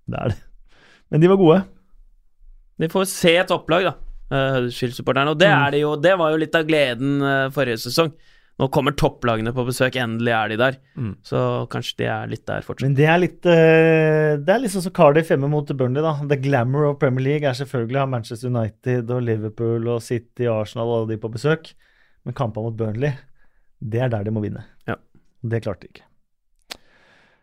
Det 0.04 0.18
er 0.20 0.32
det. 0.34 0.40
Men 1.12 1.22
de 1.22 1.28
var 1.30 1.38
gode. 1.40 1.60
Vi 2.80 2.88
får 2.92 3.06
se 3.08 3.32
et 3.40 3.52
opplag, 3.54 3.86
da, 3.86 3.92
eh, 4.28 4.50
Huddersfield-supporterne. 4.56 5.32
Og 5.32 5.38
det, 5.40 5.48
mm. 5.48 5.64
det, 5.72 5.80
jo, 5.80 5.92
det 5.96 6.12
var 6.20 6.32
jo 6.32 6.40
litt 6.42 6.56
av 6.58 6.66
gleden 6.68 7.22
uh, 7.24 7.48
forrige 7.54 7.80
sesong. 7.86 8.12
Nå 8.60 8.68
kommer 8.74 8.94
topplagene 8.98 9.50
på 9.56 9.64
besøk, 9.66 9.96
endelig 9.98 10.32
er 10.36 10.52
de 10.52 10.58
der. 10.60 10.76
Mm. 10.94 11.12
Så 11.26 11.38
kanskje 11.72 12.02
de 12.02 12.08
er 12.12 12.30
litt 12.30 12.44
der 12.46 12.64
fortsatt. 12.66 12.84
Men 12.84 12.96
det 12.98 13.08
er 13.08 13.20
litt 13.22 13.48
uh, 13.48 14.36
Det 14.38 14.52
er 14.52 14.60
litt 14.62 14.74
sånn 14.74 14.84
som 14.84 14.94
Cardiff 14.96 15.32
hjemme 15.32 15.48
mot 15.50 15.72
Burnley, 15.72 16.04
da. 16.04 16.14
The 16.28 16.38
glamour 16.40 16.90
of 16.90 17.00
Premier 17.02 17.26
League 17.26 17.48
er 17.48 17.56
selvfølgelig 17.58 17.98
å 17.98 18.04
ha 18.04 18.12
Manchester 18.12 18.52
United 18.52 19.10
og 19.10 19.24
Liverpool 19.26 19.88
og 19.94 20.04
City, 20.04 20.46
og 20.46 20.66
Arsenal 20.66 20.90
og 20.90 20.98
alle 21.00 21.14
de 21.14 21.20
på 21.22 21.32
besøk. 21.32 21.72
Men 22.28 22.36
kampene 22.38 22.68
mot 22.68 22.78
Burnley, 22.78 23.16
det 23.82 24.04
er 24.04 24.12
der 24.12 24.28
de 24.28 24.34
må 24.34 24.44
vinne. 24.44 24.66
Ja. 24.88 25.00
Det 25.42 25.64
klarte 25.64 25.88
de 25.88 25.94
ikke. 25.96 26.08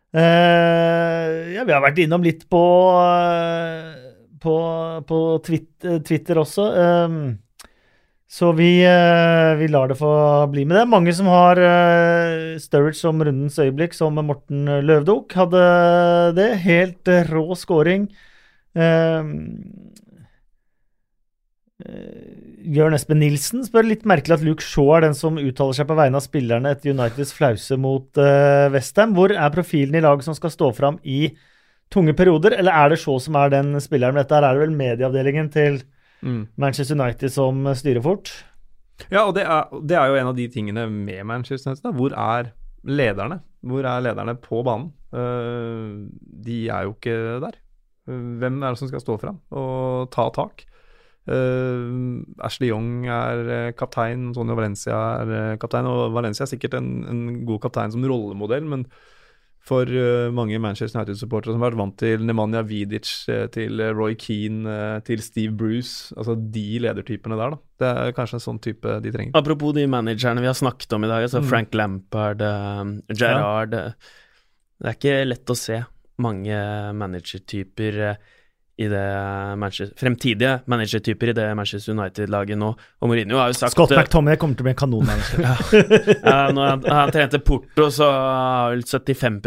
Uh, 0.09 1.51
ja, 1.53 1.65
vi 1.67 1.73
har 1.73 1.83
vært 1.83 1.99
innom 2.01 2.23
litt 2.25 2.47
på 2.49 2.63
uh, 2.95 4.09
på, 4.39 4.55
på 5.07 5.19
Twitter, 5.45 5.99
Twitter, 5.99 6.39
også. 6.39 6.65
Um, 7.05 7.19
så 8.29 8.51
vi, 8.53 8.69
uh, 8.85 9.57
vi, 9.57 9.67
lar 9.73 9.89
det 9.89 9.97
få 9.97 10.11
bli 10.51 10.65
med 10.69 10.77
det. 10.77 10.85
Mange 10.91 11.13
som 11.17 11.29
har 11.31 11.57
Sturridge 12.61 12.99
som 12.99 13.23
rundens 13.25 13.57
øyeblikk, 13.57 13.97
som 13.97 14.19
Morten 14.21 14.69
Løvdok 14.85 15.33
hadde 15.33 15.63
det. 16.37 16.49
Helt 16.61 17.09
rå 17.31 17.47
scoring. 17.57 18.05
Um, 18.77 19.33
Jørn 22.69 22.93
Espen 22.93 23.21
Nilsen 23.23 23.63
spør 23.65 23.87
litt 23.87 24.05
merkelig 24.09 24.35
at 24.35 24.41
Luke 24.45 24.61
Shaw 24.61 24.97
er 24.97 25.07
den 25.07 25.15
som 25.17 25.39
uttaler 25.39 25.77
seg 25.77 25.87
på 25.89 25.95
vegne 25.97 26.19
av 26.19 26.25
spillerne 26.25 26.73
etter 26.75 26.91
Uniteds 26.93 27.31
flause 27.33 27.77
mot 27.81 28.19
Westham. 28.73 29.15
Hvor 29.17 29.33
er 29.33 29.53
profilen 29.55 29.95
i 29.97 30.03
laget 30.03 30.27
som 30.27 30.37
skal 30.37 30.53
stå 30.53 30.73
fram 30.75 30.99
i 31.01 31.31
tunge 31.89 32.13
perioder, 32.13 32.53
eller 32.59 32.75
er 32.75 32.91
det 32.91 32.99
Shaw 33.01 33.17
som 33.23 33.37
er 33.39 33.53
den 33.53 33.73
spilleren? 33.81 34.19
Dette 34.19 34.37
er 34.37 34.45
det 34.45 34.67
vel 34.67 34.75
medieavdelingen 34.75 35.49
til 35.53 35.81
mm. 36.21 36.43
Manchester 36.59 36.97
United 36.97 37.33
som 37.33 37.65
styrer 37.77 38.03
fort? 38.05 38.31
Ja, 39.07 39.23
og 39.23 39.35
det 39.37 39.45
er, 39.47 39.69
det 39.87 39.95
er, 39.95 40.09
jo 40.11 40.19
en 40.19 40.31
av 40.31 40.37
de 40.37 40.47
tingene 40.51 40.85
med 40.91 41.23
Manchester 41.27 41.71
United. 41.71 41.85
Da. 41.87 41.95
Hvor 41.95 42.15
er 42.15 42.51
lederne? 42.83 43.39
Hvor 43.65 43.87
er 43.87 44.03
lederne 44.03 44.35
på 44.39 44.63
banen? 44.67 44.91
Uh, 45.09 46.07
de 46.45 46.67
er 46.69 46.87
jo 46.87 46.95
ikke 46.97 47.15
der. 47.45 47.59
Hvem 48.09 48.59
er 48.63 48.73
det 48.73 48.81
som 48.81 48.89
skal 48.89 49.03
stå 49.03 49.15
fram 49.21 49.39
og 49.53 50.09
ta 50.13 50.27
tak? 50.33 50.65
Uh, 51.29 52.25
Ashley 52.41 52.71
Young 52.71 53.05
er 53.05 53.43
uh, 53.45 53.71
kaptein, 53.77 54.31
Sonja 54.33 54.57
Valencia 54.57 54.99
er 55.21 55.59
kaptein. 55.61 55.89
Og 55.89 56.13
Valencia 56.15 56.45
er 56.45 56.51
sikkert 56.51 56.77
en, 56.79 56.91
en, 57.09 57.23
god 57.47 57.63
kaptein 57.67 57.93
som 57.95 58.05
rollemodell, 58.05 58.67
men 58.67 58.87
for 59.69 59.91
mange 60.33 60.57
Manchester 60.61 60.97
United-supportere 60.97 61.53
som 61.53 61.61
har 61.61 61.69
vært 61.69 61.79
vant 61.83 61.97
til 62.01 62.23
Nemanja 62.25 62.63
Vidic, 62.65 63.11
til 63.53 63.83
Roy 63.93 64.17
Keane, 64.17 64.77
til 65.05 65.21
Steve 65.21 65.53
Bruce, 65.59 66.09
altså 66.17 66.33
de 66.35 66.65
ledertypene 66.81 67.37
der, 67.37 67.53
da. 67.53 67.61
Det 67.79 67.91
er 67.91 68.15
kanskje 68.17 68.39
en 68.39 68.45
sånn 68.47 68.61
type 68.65 68.95
de 69.05 69.13
trenger. 69.13 69.37
Apropos 69.37 69.75
de 69.77 69.85
managerne 69.89 70.41
vi 70.43 70.49
har 70.49 70.57
snakket 70.57 70.97
om 70.97 71.05
i 71.05 71.11
dag, 71.11 71.27
altså 71.27 71.43
mm. 71.43 71.47
Frank 71.51 71.77
Lampard, 71.77 72.43
Gerrard 73.13 73.77
ja. 73.77 73.85
Det 74.79 74.87
er 74.87 74.95
ikke 74.95 75.15
lett 75.27 75.51
å 75.51 75.57
se 75.59 75.77
mange 76.23 76.59
managertyper 76.95 77.97
i 78.79 78.87
det 78.87 79.55
Manchester, 79.59 79.97
fremtidige 79.99 80.59
managertyper 80.65 81.27
i 81.27 81.33
det 81.35 81.47
Manchester 81.55 81.91
United-laget 81.97 82.57
nå. 82.61 82.69
Og 83.03 83.09
Mourinho 83.11 83.35
har 83.41 83.51
jo 83.51 83.57
sagt 83.57 83.75
Scott 83.75 83.91
McTominay 83.91 84.39
kommer 84.39 84.55
til 84.55 84.63
å 84.63 84.67
bli 84.69 84.71
en 84.71 84.79
kanonmanager. 84.79 85.41
ja. 86.23 86.37
når 86.55 86.69
han, 86.69 86.85
han 86.87 87.11
trente 87.11 87.41
Porto, 87.43 87.89
så 87.91 88.07
har 88.07 88.71
vel 88.71 88.85
75 88.87 89.41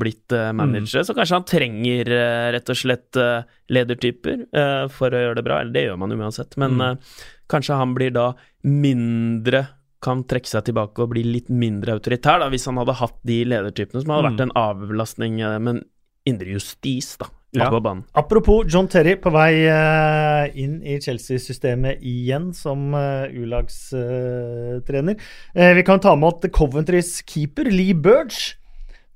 blitt 0.00 0.32
uh, 0.32 0.48
managere, 0.56 1.02
mm. 1.02 1.08
så 1.10 1.16
kanskje 1.18 1.36
han 1.36 1.46
trenger 1.52 2.12
uh, 2.16 2.48
rett 2.56 2.72
og 2.72 2.80
slett 2.80 3.20
uh, 3.20 3.44
ledertyper 3.68 4.46
for 4.94 5.12
å 5.12 5.20
gjøre 5.20 5.36
det 5.36 5.44
bra. 5.44 5.60
Eller 5.60 5.76
det 5.76 5.84
gjør 5.84 6.00
man 6.00 6.16
uansett, 6.16 6.56
men 6.56 6.80
mm. 6.80 7.04
kanskje 7.52 7.76
han 7.76 7.92
blir 7.98 8.14
da 8.16 8.30
mindre 8.64 9.66
kan 10.00 10.22
trekke 10.30 10.48
seg 10.48 10.70
tilbake 10.70 11.04
og 11.04 11.12
bli 11.12 11.26
litt 11.26 11.52
mindre 11.52 11.98
autoritær, 11.98 12.40
da, 12.40 12.48
hvis 12.48 12.64
han 12.70 12.80
hadde 12.80 12.96
hatt 13.02 13.20
de 13.28 13.42
ledertypene 13.52 14.00
som 14.00 14.14
hadde 14.14 14.24
mm. 14.24 14.30
vært 14.30 14.44
en 14.46 14.56
avlastning, 14.62 15.42
men 15.60 15.82
indre 16.28 16.56
justis, 16.56 17.18
da. 17.20 17.28
Ja. 17.56 17.70
Apropos 18.12 18.66
John 18.68 18.88
Terry 18.92 19.14
på 19.16 19.30
vei 19.32 19.62
uh, 19.64 20.44
inn 20.52 20.82
i 20.84 20.98
Chelsea-systemet 21.00 22.02
igjen 22.04 22.50
som 22.52 22.92
uh, 22.92 23.24
U-lagstrener. 23.32 25.16
Uh, 25.56 25.72
vi 25.78 25.84
kan 25.86 26.02
ta 26.04 26.12
med 26.12 26.28
at 26.28 26.52
Coventrys 26.52 27.22
keeper 27.24 27.70
Lee 27.72 27.96
Burge 27.96 28.58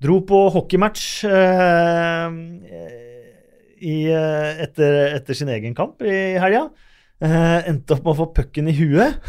dro 0.02 0.22
på 0.24 0.48
hockeymatch 0.54 1.26
i, 3.82 3.96
etter, 4.08 4.96
etter, 5.12 5.36
sin 5.36 5.52
egen 5.52 5.76
kamp 5.78 6.02
i 6.02 6.40
helga. 6.42 6.64
endte 7.22 7.94
opp 7.94 8.02
med 8.02 8.10
å 8.10 8.18
få 8.24 8.26
pucken 8.34 8.70
i 8.72 8.74
huet. 8.74 9.20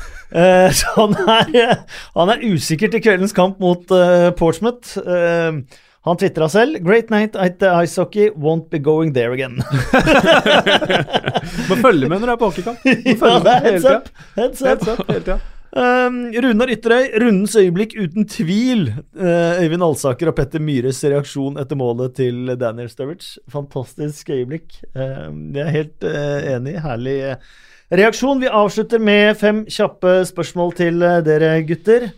så 0.80 0.96
han 0.96 1.14
er, 1.36 1.84
han 2.16 2.34
er 2.34 2.46
usikker 2.48 2.90
til 2.90 3.04
kveldens 3.06 3.38
kamp 3.38 3.62
mot 3.62 3.86
Portsmouth. 4.40 4.98
Han 6.04 6.18
tvitra 6.20 6.50
selv 6.52 6.84
'Great 6.84 7.10
night 7.10 7.36
at 7.36 7.60
the 7.60 7.72
ice 7.84 7.96
hockey 8.02 8.30
won't 8.36 8.70
be 8.70 8.80
going 8.80 9.14
there 9.16 9.32
again'. 9.32 9.64
Må 11.70 11.76
følge 11.80 12.10
med 12.10 12.20
når 12.20 12.28
du 12.28 12.32
er 12.34 12.40
på 12.42 12.50
hockeykamp. 12.52 12.78
Ja, 12.86 13.40
det 13.40 13.54
er 13.54 13.60
heads 13.70 13.86
up. 13.86 14.10
Heads 14.36 14.62
up. 14.62 14.68
Heads 14.68 14.88
up 14.88 15.08
hele 15.08 15.24
tida. 15.24 15.40
Um, 15.74 16.18
Runar 16.44 16.70
Ytterøy, 16.70 17.08
rundens 17.18 17.56
øyeblikk 17.58 17.96
uten 17.98 18.28
tvil. 18.30 18.92
Uh, 19.18 19.58
Øyvind 19.64 19.84
Alsaker 19.84 20.30
og 20.30 20.36
Petter 20.38 20.62
Myhres 20.62 21.00
reaksjon 21.02 21.58
etter 21.58 21.80
målet 21.80 22.14
til 22.20 22.52
Daniel 22.62 22.92
Sturridge. 22.92 23.40
Fantastisk 23.50 24.30
øyeblikk. 24.30 24.76
Uh, 24.94 25.32
jeg 25.56 25.64
er 25.64 25.72
helt 25.74 26.06
uh, 26.06 26.52
enig. 26.58 26.76
Herlig 26.84 27.16
reaksjon. 27.90 28.44
Vi 28.44 28.52
avslutter 28.52 29.02
med 29.02 29.40
fem 29.40 29.64
kjappe 29.66 30.20
spørsmål 30.30 30.76
til 30.78 31.02
uh, 31.02 31.24
dere 31.26 31.56
gutter. 31.66 32.12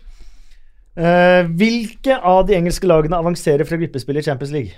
Eh, 0.96 1.48
hvilke 1.60 2.16
av 2.24 2.46
de 2.48 2.56
engelske 2.56 2.88
lagene 2.88 3.18
avanserer 3.20 3.68
fra 3.68 3.78
gruppespill 3.80 4.20
i 4.20 4.24
Champions 4.24 4.54
League? 4.54 4.76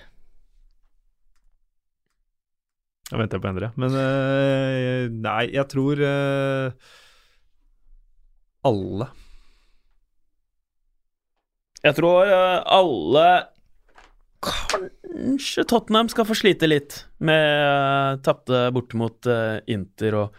Jeg 3.08 3.20
venter 3.22 3.40
på 3.40 3.48
Endre. 3.48 3.70
Men 3.80 3.94
uh, 3.96 5.06
nei, 5.08 5.44
jeg 5.54 5.64
tror 5.70 6.02
uh, 6.02 6.90
alle. 8.68 9.08
Jeg 11.86 11.94
tror 11.94 12.26
alle 12.28 13.28
Kanskje 14.38 15.64
Tottenham 15.66 16.10
skal 16.12 16.26
få 16.28 16.36
slite 16.38 16.68
litt 16.68 17.00
med 17.24 17.42
uh, 17.42 18.18
tapte 18.22 18.68
borte 18.74 18.98
mot 18.98 19.26
eh, 19.26 19.58
Inter 19.74 20.14
og 20.14 20.36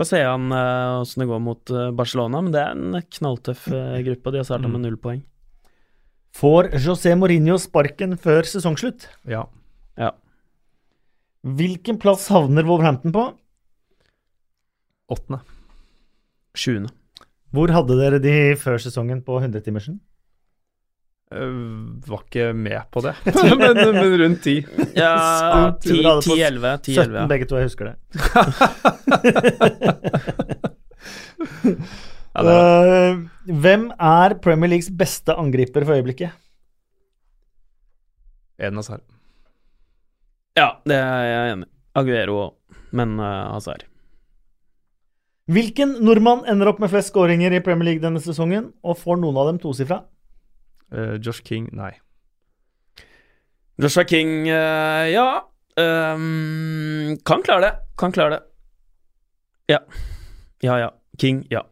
Får 0.00 0.06
se 0.08 0.18
an 0.24 0.46
uh, 0.48 1.02
åssen 1.02 1.20
det 1.20 1.26
går 1.28 1.40
mot 1.44 1.70
eh, 1.76 1.90
Barcelona, 1.92 2.38
men 2.40 2.54
det 2.54 2.60
er 2.62 2.70
en 2.72 3.02
knalltøff 3.18 3.66
uh, 3.68 3.98
gruppe, 4.00 4.30
de 4.32 4.38
har 4.40 4.46
starta 4.48 4.70
med 4.72 4.80
null 4.80 4.94
poeng. 4.96 5.18
Får 6.40 6.70
José 6.80 7.12
Mourinho 7.20 7.58
sparken 7.60 8.16
før 8.16 8.48
sesongslutt? 8.48 9.04
Ja. 9.28 9.42
Ja. 10.00 10.14
Hvilken 11.44 12.00
plass 12.00 12.30
havner 12.32 12.64
Wolverhampton 12.64 13.12
på? 13.12 13.26
Åttende. 15.12 15.42
Sjuende. 16.56 16.94
Hvor 17.52 17.68
hadde 17.76 18.00
dere 18.00 18.24
de 18.24 18.34
før 18.56 18.80
sesongen 18.80 19.20
på 19.26 19.36
100-timersen? 19.36 20.00
Eh, 21.30 21.50
var 22.10 22.24
ikke 22.24 22.48
med 22.58 22.80
på 22.90 23.00
det, 23.04 23.12
men, 23.60 23.76
men 23.94 24.14
rundt 24.24 24.40
ti. 24.42 24.56
Ja, 24.98 25.12
Skutt, 25.38 25.84
dere 25.86 26.16
hadde 26.16 26.26
fått 26.26 26.88
10-11. 26.90 27.04
17 27.06 27.30
begge 27.30 27.46
to, 27.46 27.60
jeg 27.60 27.70
husker 27.70 27.84
det. 27.92 27.96
Ja, 32.30 32.42
det 32.46 32.52
er. 32.54 32.88
Uh, 33.10 33.54
hvem 33.58 33.88
er 33.90 34.36
Premier 34.42 34.70
Leagues 34.70 34.86
beste 34.94 35.34
angriper 35.34 35.82
for 35.82 35.98
øyeblikket? 35.98 36.30
Eden 38.60 38.78
Hazard. 38.78 39.02
Ja, 40.58 40.68
det 40.86 40.94
er 40.94 41.24
jeg 41.26 41.54
enig 41.56 41.66
i. 41.66 41.70
Aguero 41.98 42.36
òg, 42.38 42.52
men 42.94 43.16
uh, 43.18 43.50
Hazard. 43.56 43.82
Hvilken 45.50 45.96
nordmann 46.06 46.44
ender 46.48 46.70
opp 46.70 46.78
med 46.78 46.92
flest 46.92 47.10
skåringer 47.10 47.56
i 47.56 47.62
Premier 47.66 47.90
League 47.90 48.04
denne 48.04 48.22
sesongen, 48.22 48.70
og 48.86 49.00
får 49.00 49.18
noen 49.18 49.40
av 49.42 49.50
dem 49.50 49.58
tosifra? 49.62 50.04
Eh, 50.92 51.16
Josh 51.22 51.42
King, 51.46 51.68
nei. 51.72 51.92
Joshua 53.80 54.04
King, 54.04 54.50
uh, 54.50 55.06
ja 55.08 55.46
um, 55.76 57.16
Kan 57.24 57.42
klare 57.42 57.60
det. 57.60 57.72
Kan 57.96 58.12
klare 58.12 58.30
det. 58.30 58.42
Ja. 59.72 59.78
Ja, 60.60 60.78
ja. 60.78 60.90
King, 61.20 61.46
ja. 61.50 61.62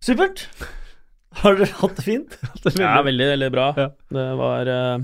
Supert! 0.00 0.48
Har 1.42 1.58
dere 1.58 1.74
hatt 1.80 1.96
det 1.98 2.04
fint? 2.06 2.36
Ja, 2.78 3.00
veldig, 3.02 3.26
veldig 3.34 3.50
bra. 3.50 3.66
Ja. 3.76 3.88
Det 4.14 4.26
var 4.38 4.70
uh, 4.70 5.02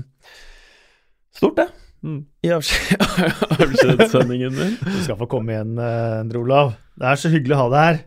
stort, 1.35 1.59
det. 1.59 1.67
Mm. 2.01 2.21
I 2.41 2.53
avskjed- 2.55 3.03
avskjedssendingen 3.59 4.55
min. 4.55 4.77
Du 4.79 5.01
skal 5.03 5.19
få 5.19 5.27
komme 5.29 5.53
igjen, 5.53 5.75
Endre 5.77 6.39
Olav. 6.41 6.71
Det 6.97 7.11
er 7.11 7.19
så 7.19 7.29
hyggelig 7.33 7.57
å 7.57 7.59
ha 7.65 7.67
deg 7.75 7.85
her. 7.89 7.99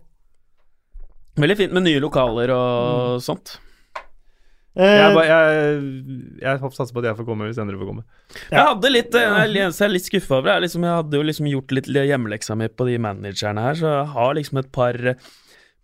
Veldig 1.45 1.59
fint 1.61 1.77
med 1.77 1.87
nye 1.87 2.03
lokaler 2.03 2.51
og 2.55 3.21
sånt. 3.23 3.59
Eh, 4.75 4.97
Jeg, 4.99 5.15
bare- 5.15 5.29
jeg, 5.31 5.83
jeg 6.43 6.59
satser 6.75 6.91
på 6.97 6.99
at 6.99 7.07
jeg 7.13 7.17
får 7.21 7.27
komme 7.29 7.47
hvis 7.47 7.61
Endre 7.63 7.79
får 7.79 7.87
komme. 7.93 8.03
Jeg 8.51 8.59
hadde 8.59 8.91
litt 8.91 9.15
eh, 9.15 9.23
Jeg 9.23 9.53
jeg 9.55 9.87
er 9.87 9.93
litt 9.95 10.09
skuffa 10.09 10.41
over, 10.41 10.51
er 10.57 10.65
liksom 10.65 10.83
Jeg 10.83 10.97
hadde 10.99 11.21
jo 11.21 11.23
liksom 11.29 11.47
gjort 11.53 11.75
litt 11.79 11.87
hjemmeleksa 11.95 12.57
mi 12.59 12.67
på 12.69 12.89
de 12.89 12.99
managerne 12.99 13.63
her, 13.69 13.79
så 13.79 13.93
jeg 13.93 14.09
har 14.17 14.35
liksom 14.41 14.59
et 14.65 14.73
par 14.75 14.99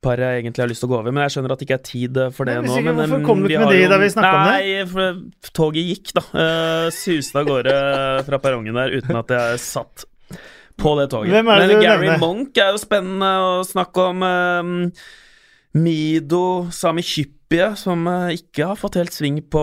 par 0.01 0.17
jeg 0.17 0.41
egentlig 0.41 0.63
har 0.65 0.71
lyst 0.71 0.81
til 0.81 0.89
å 0.89 0.93
gå 0.95 0.99
over, 1.03 1.13
men 1.13 1.23
jeg 1.27 1.35
skjønner 1.35 1.53
at 1.53 1.61
det 1.61 1.67
ikke 1.69 1.77
er 1.77 1.85
tid 1.85 2.19
for 2.33 2.49
det 2.49 2.55
Nei, 2.57 2.63
nå. 2.67 2.77
Men, 2.87 2.97
hvorfor 2.97 3.25
kom 3.27 3.43
du 3.45 3.49
ikke 3.51 3.67
med 3.67 3.75
de 3.77 3.81
det 3.83 3.91
da 3.93 3.99
vi 4.01 4.07
snakka 4.15 4.31
om 4.33 4.47
det? 4.49 4.55
Nei, 4.57 4.85
for 4.89 5.51
toget 5.59 5.91
gikk, 5.91 6.13
da. 6.17 6.23
Uh, 6.33 6.87
suste 6.97 7.37
av 7.43 7.51
gårde 7.51 7.75
fra 8.25 8.39
perrongen 8.41 8.79
der 8.81 8.95
uten 8.97 9.19
at 9.21 9.35
jeg 9.37 9.61
satt 9.61 10.07
på 10.81 10.95
det 10.97 11.11
toget. 11.13 11.35
Hvem 11.37 11.51
er 11.53 11.61
det 11.61 11.67
men 11.69 11.77
du 11.77 11.85
Gary 11.85 12.09
nevner? 12.09 12.23
Monk 12.25 12.63
er 12.65 12.73
jo 12.73 12.81
spennende 12.81 13.29
å 13.45 13.53
snakke 13.69 14.07
om. 14.09 14.25
em, 14.25 14.73
Mido 15.77 16.43
Sami 16.73 17.05
Hyppie, 17.51 17.77
som 17.77 18.07
eh, 18.07 18.37
ikke 18.39 18.67
har 18.71 18.77
fått 18.79 18.95
helt 18.95 19.13
sving 19.13 19.41
på 19.51 19.63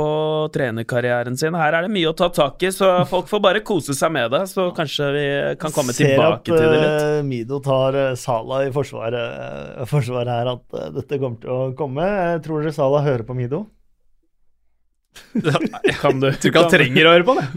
trenerkarrieren 0.51 1.37
sin. 1.39 1.55
Her 1.55 1.73
er 1.73 1.85
det 1.85 1.91
mye 1.93 2.09
å 2.09 2.15
ta 2.17 2.27
tak 2.35 2.63
i, 2.63 2.71
så 2.71 3.05
folk 3.07 3.29
får 3.29 3.39
bare 3.39 3.61
kose 3.63 3.95
seg 3.95 4.11
med 4.11 4.31
det. 4.31 4.43
Så 4.51 4.73
kanskje 4.75 5.07
vi 5.15 5.27
kan 5.61 5.71
komme 5.71 5.95
ser 5.95 6.11
tilbake 6.11 6.51
at, 6.51 6.59
til 6.59 6.67
det 6.67 6.81
litt. 6.81 6.97
Ser 6.99 7.21
at 7.21 7.29
Mido 7.29 7.61
tar 7.63 7.95
eh, 7.95 8.17
Sala 8.19 8.65
i 8.67 8.73
forsvaret, 8.75 9.39
eh, 9.79 9.87
forsvaret 9.87 10.33
her, 10.33 10.51
at 10.57 10.75
eh, 10.81 10.91
dette 10.99 11.21
kommer 11.21 11.39
til 11.39 11.55
å 11.55 11.71
komme. 11.79 12.11
Jeg 12.11 12.43
tror 12.43 12.65
dere 12.65 12.75
Sala 12.75 13.01
hører 13.07 13.23
på 13.27 13.37
Mido? 13.39 13.63
Kan 16.03 16.19
du? 16.19 16.27
Jeg 16.33 16.43
tror 16.43 16.51
ikke 16.51 16.67
han 16.67 16.75
trenger 16.75 17.07
å 17.07 17.15
høre 17.15 17.25
på 17.25 17.39
det. 17.39 17.47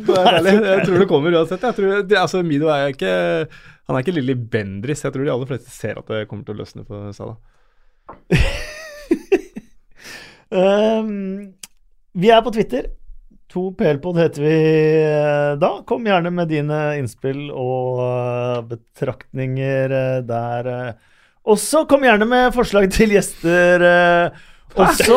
det 0.47 0.55
jeg 0.55 0.87
tror 0.87 1.03
det 1.03 1.11
kommer 1.11 1.35
uansett. 1.35 1.67
Jeg 1.67 1.77
tror, 1.77 2.01
det, 2.07 2.17
altså, 2.23 2.41
Mido 2.47 2.71
er 2.73 2.95
ikke 2.95 3.13
Han 3.51 3.99
er 3.99 4.07
ikke 4.07 4.15
Lilly 4.15 4.39
Bendris. 4.39 5.03
Jeg 5.05 5.13
tror 5.13 5.27
de 5.27 5.35
aller 5.35 5.51
fleste 5.51 5.75
ser 5.75 5.99
at 6.01 6.15
det 6.15 6.29
kommer 6.31 6.47
til 6.47 6.55
å 6.55 6.63
løsne 6.63 6.87
for 6.87 7.11
Salah. 7.19 7.41
Um, 10.51 11.53
vi 12.13 12.31
er 12.31 12.43
på 12.43 12.53
Twitter. 12.55 12.91
2PLpod 13.51 14.19
heter 14.19 14.45
vi 14.45 14.55
eh, 15.03 15.53
da. 15.59 15.73
Kom 15.87 16.07
gjerne 16.07 16.31
med 16.35 16.51
dine 16.53 16.79
innspill 17.01 17.49
og 17.51 17.99
eh, 18.05 18.61
betraktninger 18.71 19.91
eh, 19.91 20.21
der. 20.27 20.71
Også 21.51 21.83
kom 21.91 22.07
gjerne 22.07 22.29
med 22.31 22.55
forslag 22.55 22.87
til 22.95 23.17
gjester. 23.17 23.83
også. 24.79 25.17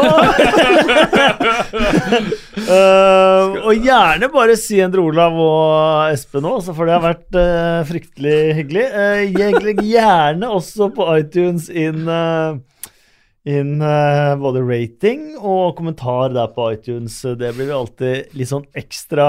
uh, 2.58 3.54
og 3.68 3.86
gjerne 3.86 4.30
bare 4.34 4.58
si 4.58 4.82
Endre 4.82 5.04
Olav 5.04 5.38
og 5.38 6.10
Espen 6.10 6.48
òg, 6.50 6.64
for 6.74 6.90
det 6.90 6.96
har 6.96 7.06
vært 7.06 7.38
uh, 7.38 7.86
fryktelig 7.86 8.38
hyggelig. 8.64 8.88
Uh, 8.98 9.62
legg 9.68 9.84
gjerne 9.86 10.50
også 10.50 10.90
på 10.96 11.06
iTunes 11.20 11.70
inn 11.70 12.08
eh, 12.10 12.58
inn 13.44 13.82
uh, 13.84 14.34
både 14.40 14.62
rating 14.64 15.34
og 15.36 15.76
kommentar 15.78 16.32
der 16.36 16.52
på 16.56 16.70
iTunes. 16.76 17.18
Det 17.22 17.52
blir 17.56 17.68
vi 17.68 17.76
alltid 17.76 18.36
litt 18.40 18.52
sånn 18.52 18.68
ekstra 18.80 19.26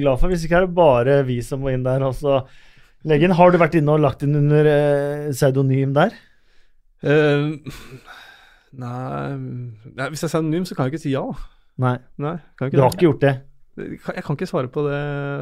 glad 0.00 0.20
for. 0.20 0.32
Hvis 0.32 0.46
ikke 0.46 0.60
er 0.60 0.66
det 0.66 0.78
bare 0.78 1.20
vi 1.28 1.38
som 1.46 1.62
må 1.62 1.70
inn 1.70 1.86
der. 1.86 2.02
Også. 2.06 2.40
Legen. 3.06 3.36
Har 3.38 3.52
du 3.52 3.60
vært 3.62 3.76
inne 3.78 3.94
og 3.94 4.02
lagt 4.02 4.24
inn 4.26 4.38
under 4.38 4.66
uh, 4.66 5.28
pseudonym 5.30 5.94
der? 5.96 6.16
Uh, 7.06 7.54
nei, 8.72 9.36
nei 9.94 10.08
Hvis 10.10 10.24
jeg 10.24 10.30
er 10.30 10.32
pseudonym, 10.32 10.66
så 10.66 10.74
kan 10.74 10.88
jeg 10.88 10.96
ikke 10.96 11.04
si 11.06 11.14
ja. 11.14 11.26
Nei, 11.82 11.98
Nei, 12.22 12.38
kan 12.56 12.72
du 12.72 12.80
har 12.80 12.94
ikke 12.94 13.10
gjort 13.10 13.22
det. 13.22 13.36
Jeg 13.76 14.22
kan, 14.24 14.36
ikke 14.36 14.46
svare 14.48 14.68
på 14.72 14.86
det 14.86 14.98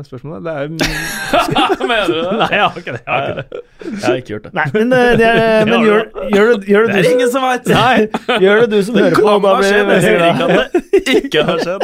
spørsmålet. 0.08 0.42
Det 0.42 0.52
er 0.52 0.66
Mener 1.90 2.08
du 2.08 2.16
det? 2.16 2.32
Nei, 2.40 2.48
jeg 2.50 2.64
har 2.64 2.78
ikke 2.80 2.94
det. 2.96 3.02
Jeg 3.06 3.14
har 3.14 3.28
ikke 3.28 3.44
det. 3.52 3.60
Jeg 3.84 4.00
har 4.06 4.16
ikke 4.18 4.32
gjort 4.32 4.48
det. 4.48 4.52
Nei, 4.58 4.64
men, 4.74 4.92
eh, 4.96 5.10
det 5.20 5.28
er, 5.28 5.64
men 5.70 5.86
gjør, 5.86 6.02
gjør, 6.34 6.50
det, 6.50 6.68
gjør, 6.72 6.88
det 6.88 6.96
Det 6.96 7.04
er 7.04 7.10
ingen 7.12 7.30
som 7.30 7.46
veit! 7.46 7.70
gjør 8.42 8.64
det 8.64 8.70
du 8.72 8.82
som 8.88 8.98
hører 8.98 9.14
på. 9.20 9.28
Kan 9.28 9.46
Da 9.46 9.52
ha 9.52 9.60
blir 9.60 9.70
skjedd, 9.70 9.88
sier 10.02 10.18
ikke 10.32 10.44
at 10.48 10.52
det 10.58 11.16
ikke 11.20 11.46
har 11.46 11.62
skjedd. 11.62 11.82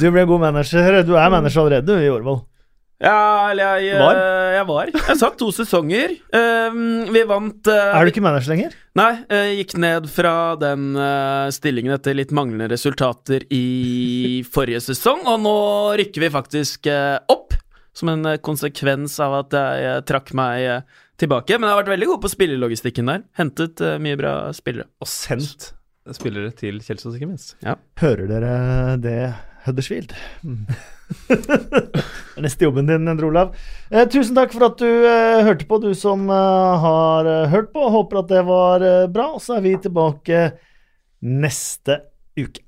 Du 0.00 0.08
blir 0.08 0.32
god 0.32 0.44
manager. 0.48 1.00
Du 1.04 1.14
er 1.20 1.36
manager 1.36 1.64
allerede, 1.66 1.86
du, 1.90 1.94
i 2.00 2.10
Årvoll. 2.14 2.40
Ja, 3.02 3.50
eller 3.50 3.80
jeg 3.82 3.98
Var? 3.98 4.16
eh, 4.16 4.52
Jeg 4.54 4.66
var. 4.68 4.90
Jeg 4.94 5.16
satt 5.18 5.34
to 5.40 5.48
sesonger. 5.52 6.14
Um, 6.32 7.10
vi 7.12 7.24
vant 7.28 7.66
eh, 7.68 7.90
Er 7.98 8.06
du 8.06 8.12
ikke 8.12 8.22
manager 8.24 8.52
lenger? 8.54 8.76
Nei, 8.96 9.10
jeg 9.28 9.56
gikk 9.58 9.74
ned 9.82 10.06
fra 10.14 10.34
den 10.60 10.94
eh, 10.96 11.48
stillingen 11.52 11.96
etter 11.96 12.14
litt 12.14 12.30
manglende 12.32 12.68
resultater 12.70 13.42
i 13.50 14.42
forrige 14.46 14.80
sesong, 14.86 15.24
og 15.26 15.42
nå 15.42 15.54
rykker 15.98 16.22
vi 16.28 16.30
faktisk 16.32 16.86
eh, 16.86 17.18
opp. 17.28 17.56
Som 17.94 18.10
en 18.14 18.24
eh, 18.30 18.38
konsekvens 18.42 19.18
av 19.22 19.34
at 19.42 19.58
jeg 19.58 19.84
eh, 19.90 20.00
trakk 20.06 20.32
meg 20.38 20.62
eh, 20.62 20.80
tilbake. 21.20 21.58
Men 21.58 21.68
jeg 21.68 21.74
har 21.76 21.82
vært 21.82 21.92
veldig 21.96 22.08
god 22.14 22.22
på 22.24 22.30
spillelogistikken 22.32 23.10
der. 23.10 23.26
Hentet 23.38 23.82
eh, 23.84 23.98
mye 24.02 24.16
bra 24.18 24.36
spillere. 24.54 24.86
Og 25.02 25.10
sendt 25.10 25.72
spillere 26.14 26.50
til 26.58 26.78
Kjelsås, 26.84 27.14
ikke 27.18 27.28
minst. 27.30 27.54
Hører 28.02 28.26
dere 28.30 28.54
det, 29.02 29.18
Huddersfield? 29.66 30.14
Det 31.28 31.38
er 32.36 32.44
Neste 32.44 32.66
jobben 32.66 32.88
din, 32.88 33.08
Endre 33.08 33.28
Olav. 33.28 33.54
Eh, 33.90 34.06
tusen 34.10 34.36
takk 34.36 34.54
for 34.54 34.66
at 34.68 34.80
du 34.80 34.88
eh, 34.88 35.44
hørte 35.46 35.68
på, 35.68 35.78
du 35.82 35.92
som 35.98 36.26
eh, 36.32 36.84
har 36.84 37.30
eh, 37.30 37.48
hørt 37.52 37.72
på. 37.74 37.86
Håper 37.94 38.22
at 38.22 38.32
det 38.32 38.42
var 38.48 38.84
eh, 38.84 39.06
bra. 39.12 39.28
Så 39.42 39.58
er 39.58 39.64
vi 39.66 39.76
tilbake 39.84 40.44
neste 41.24 42.00
uke. 42.38 42.63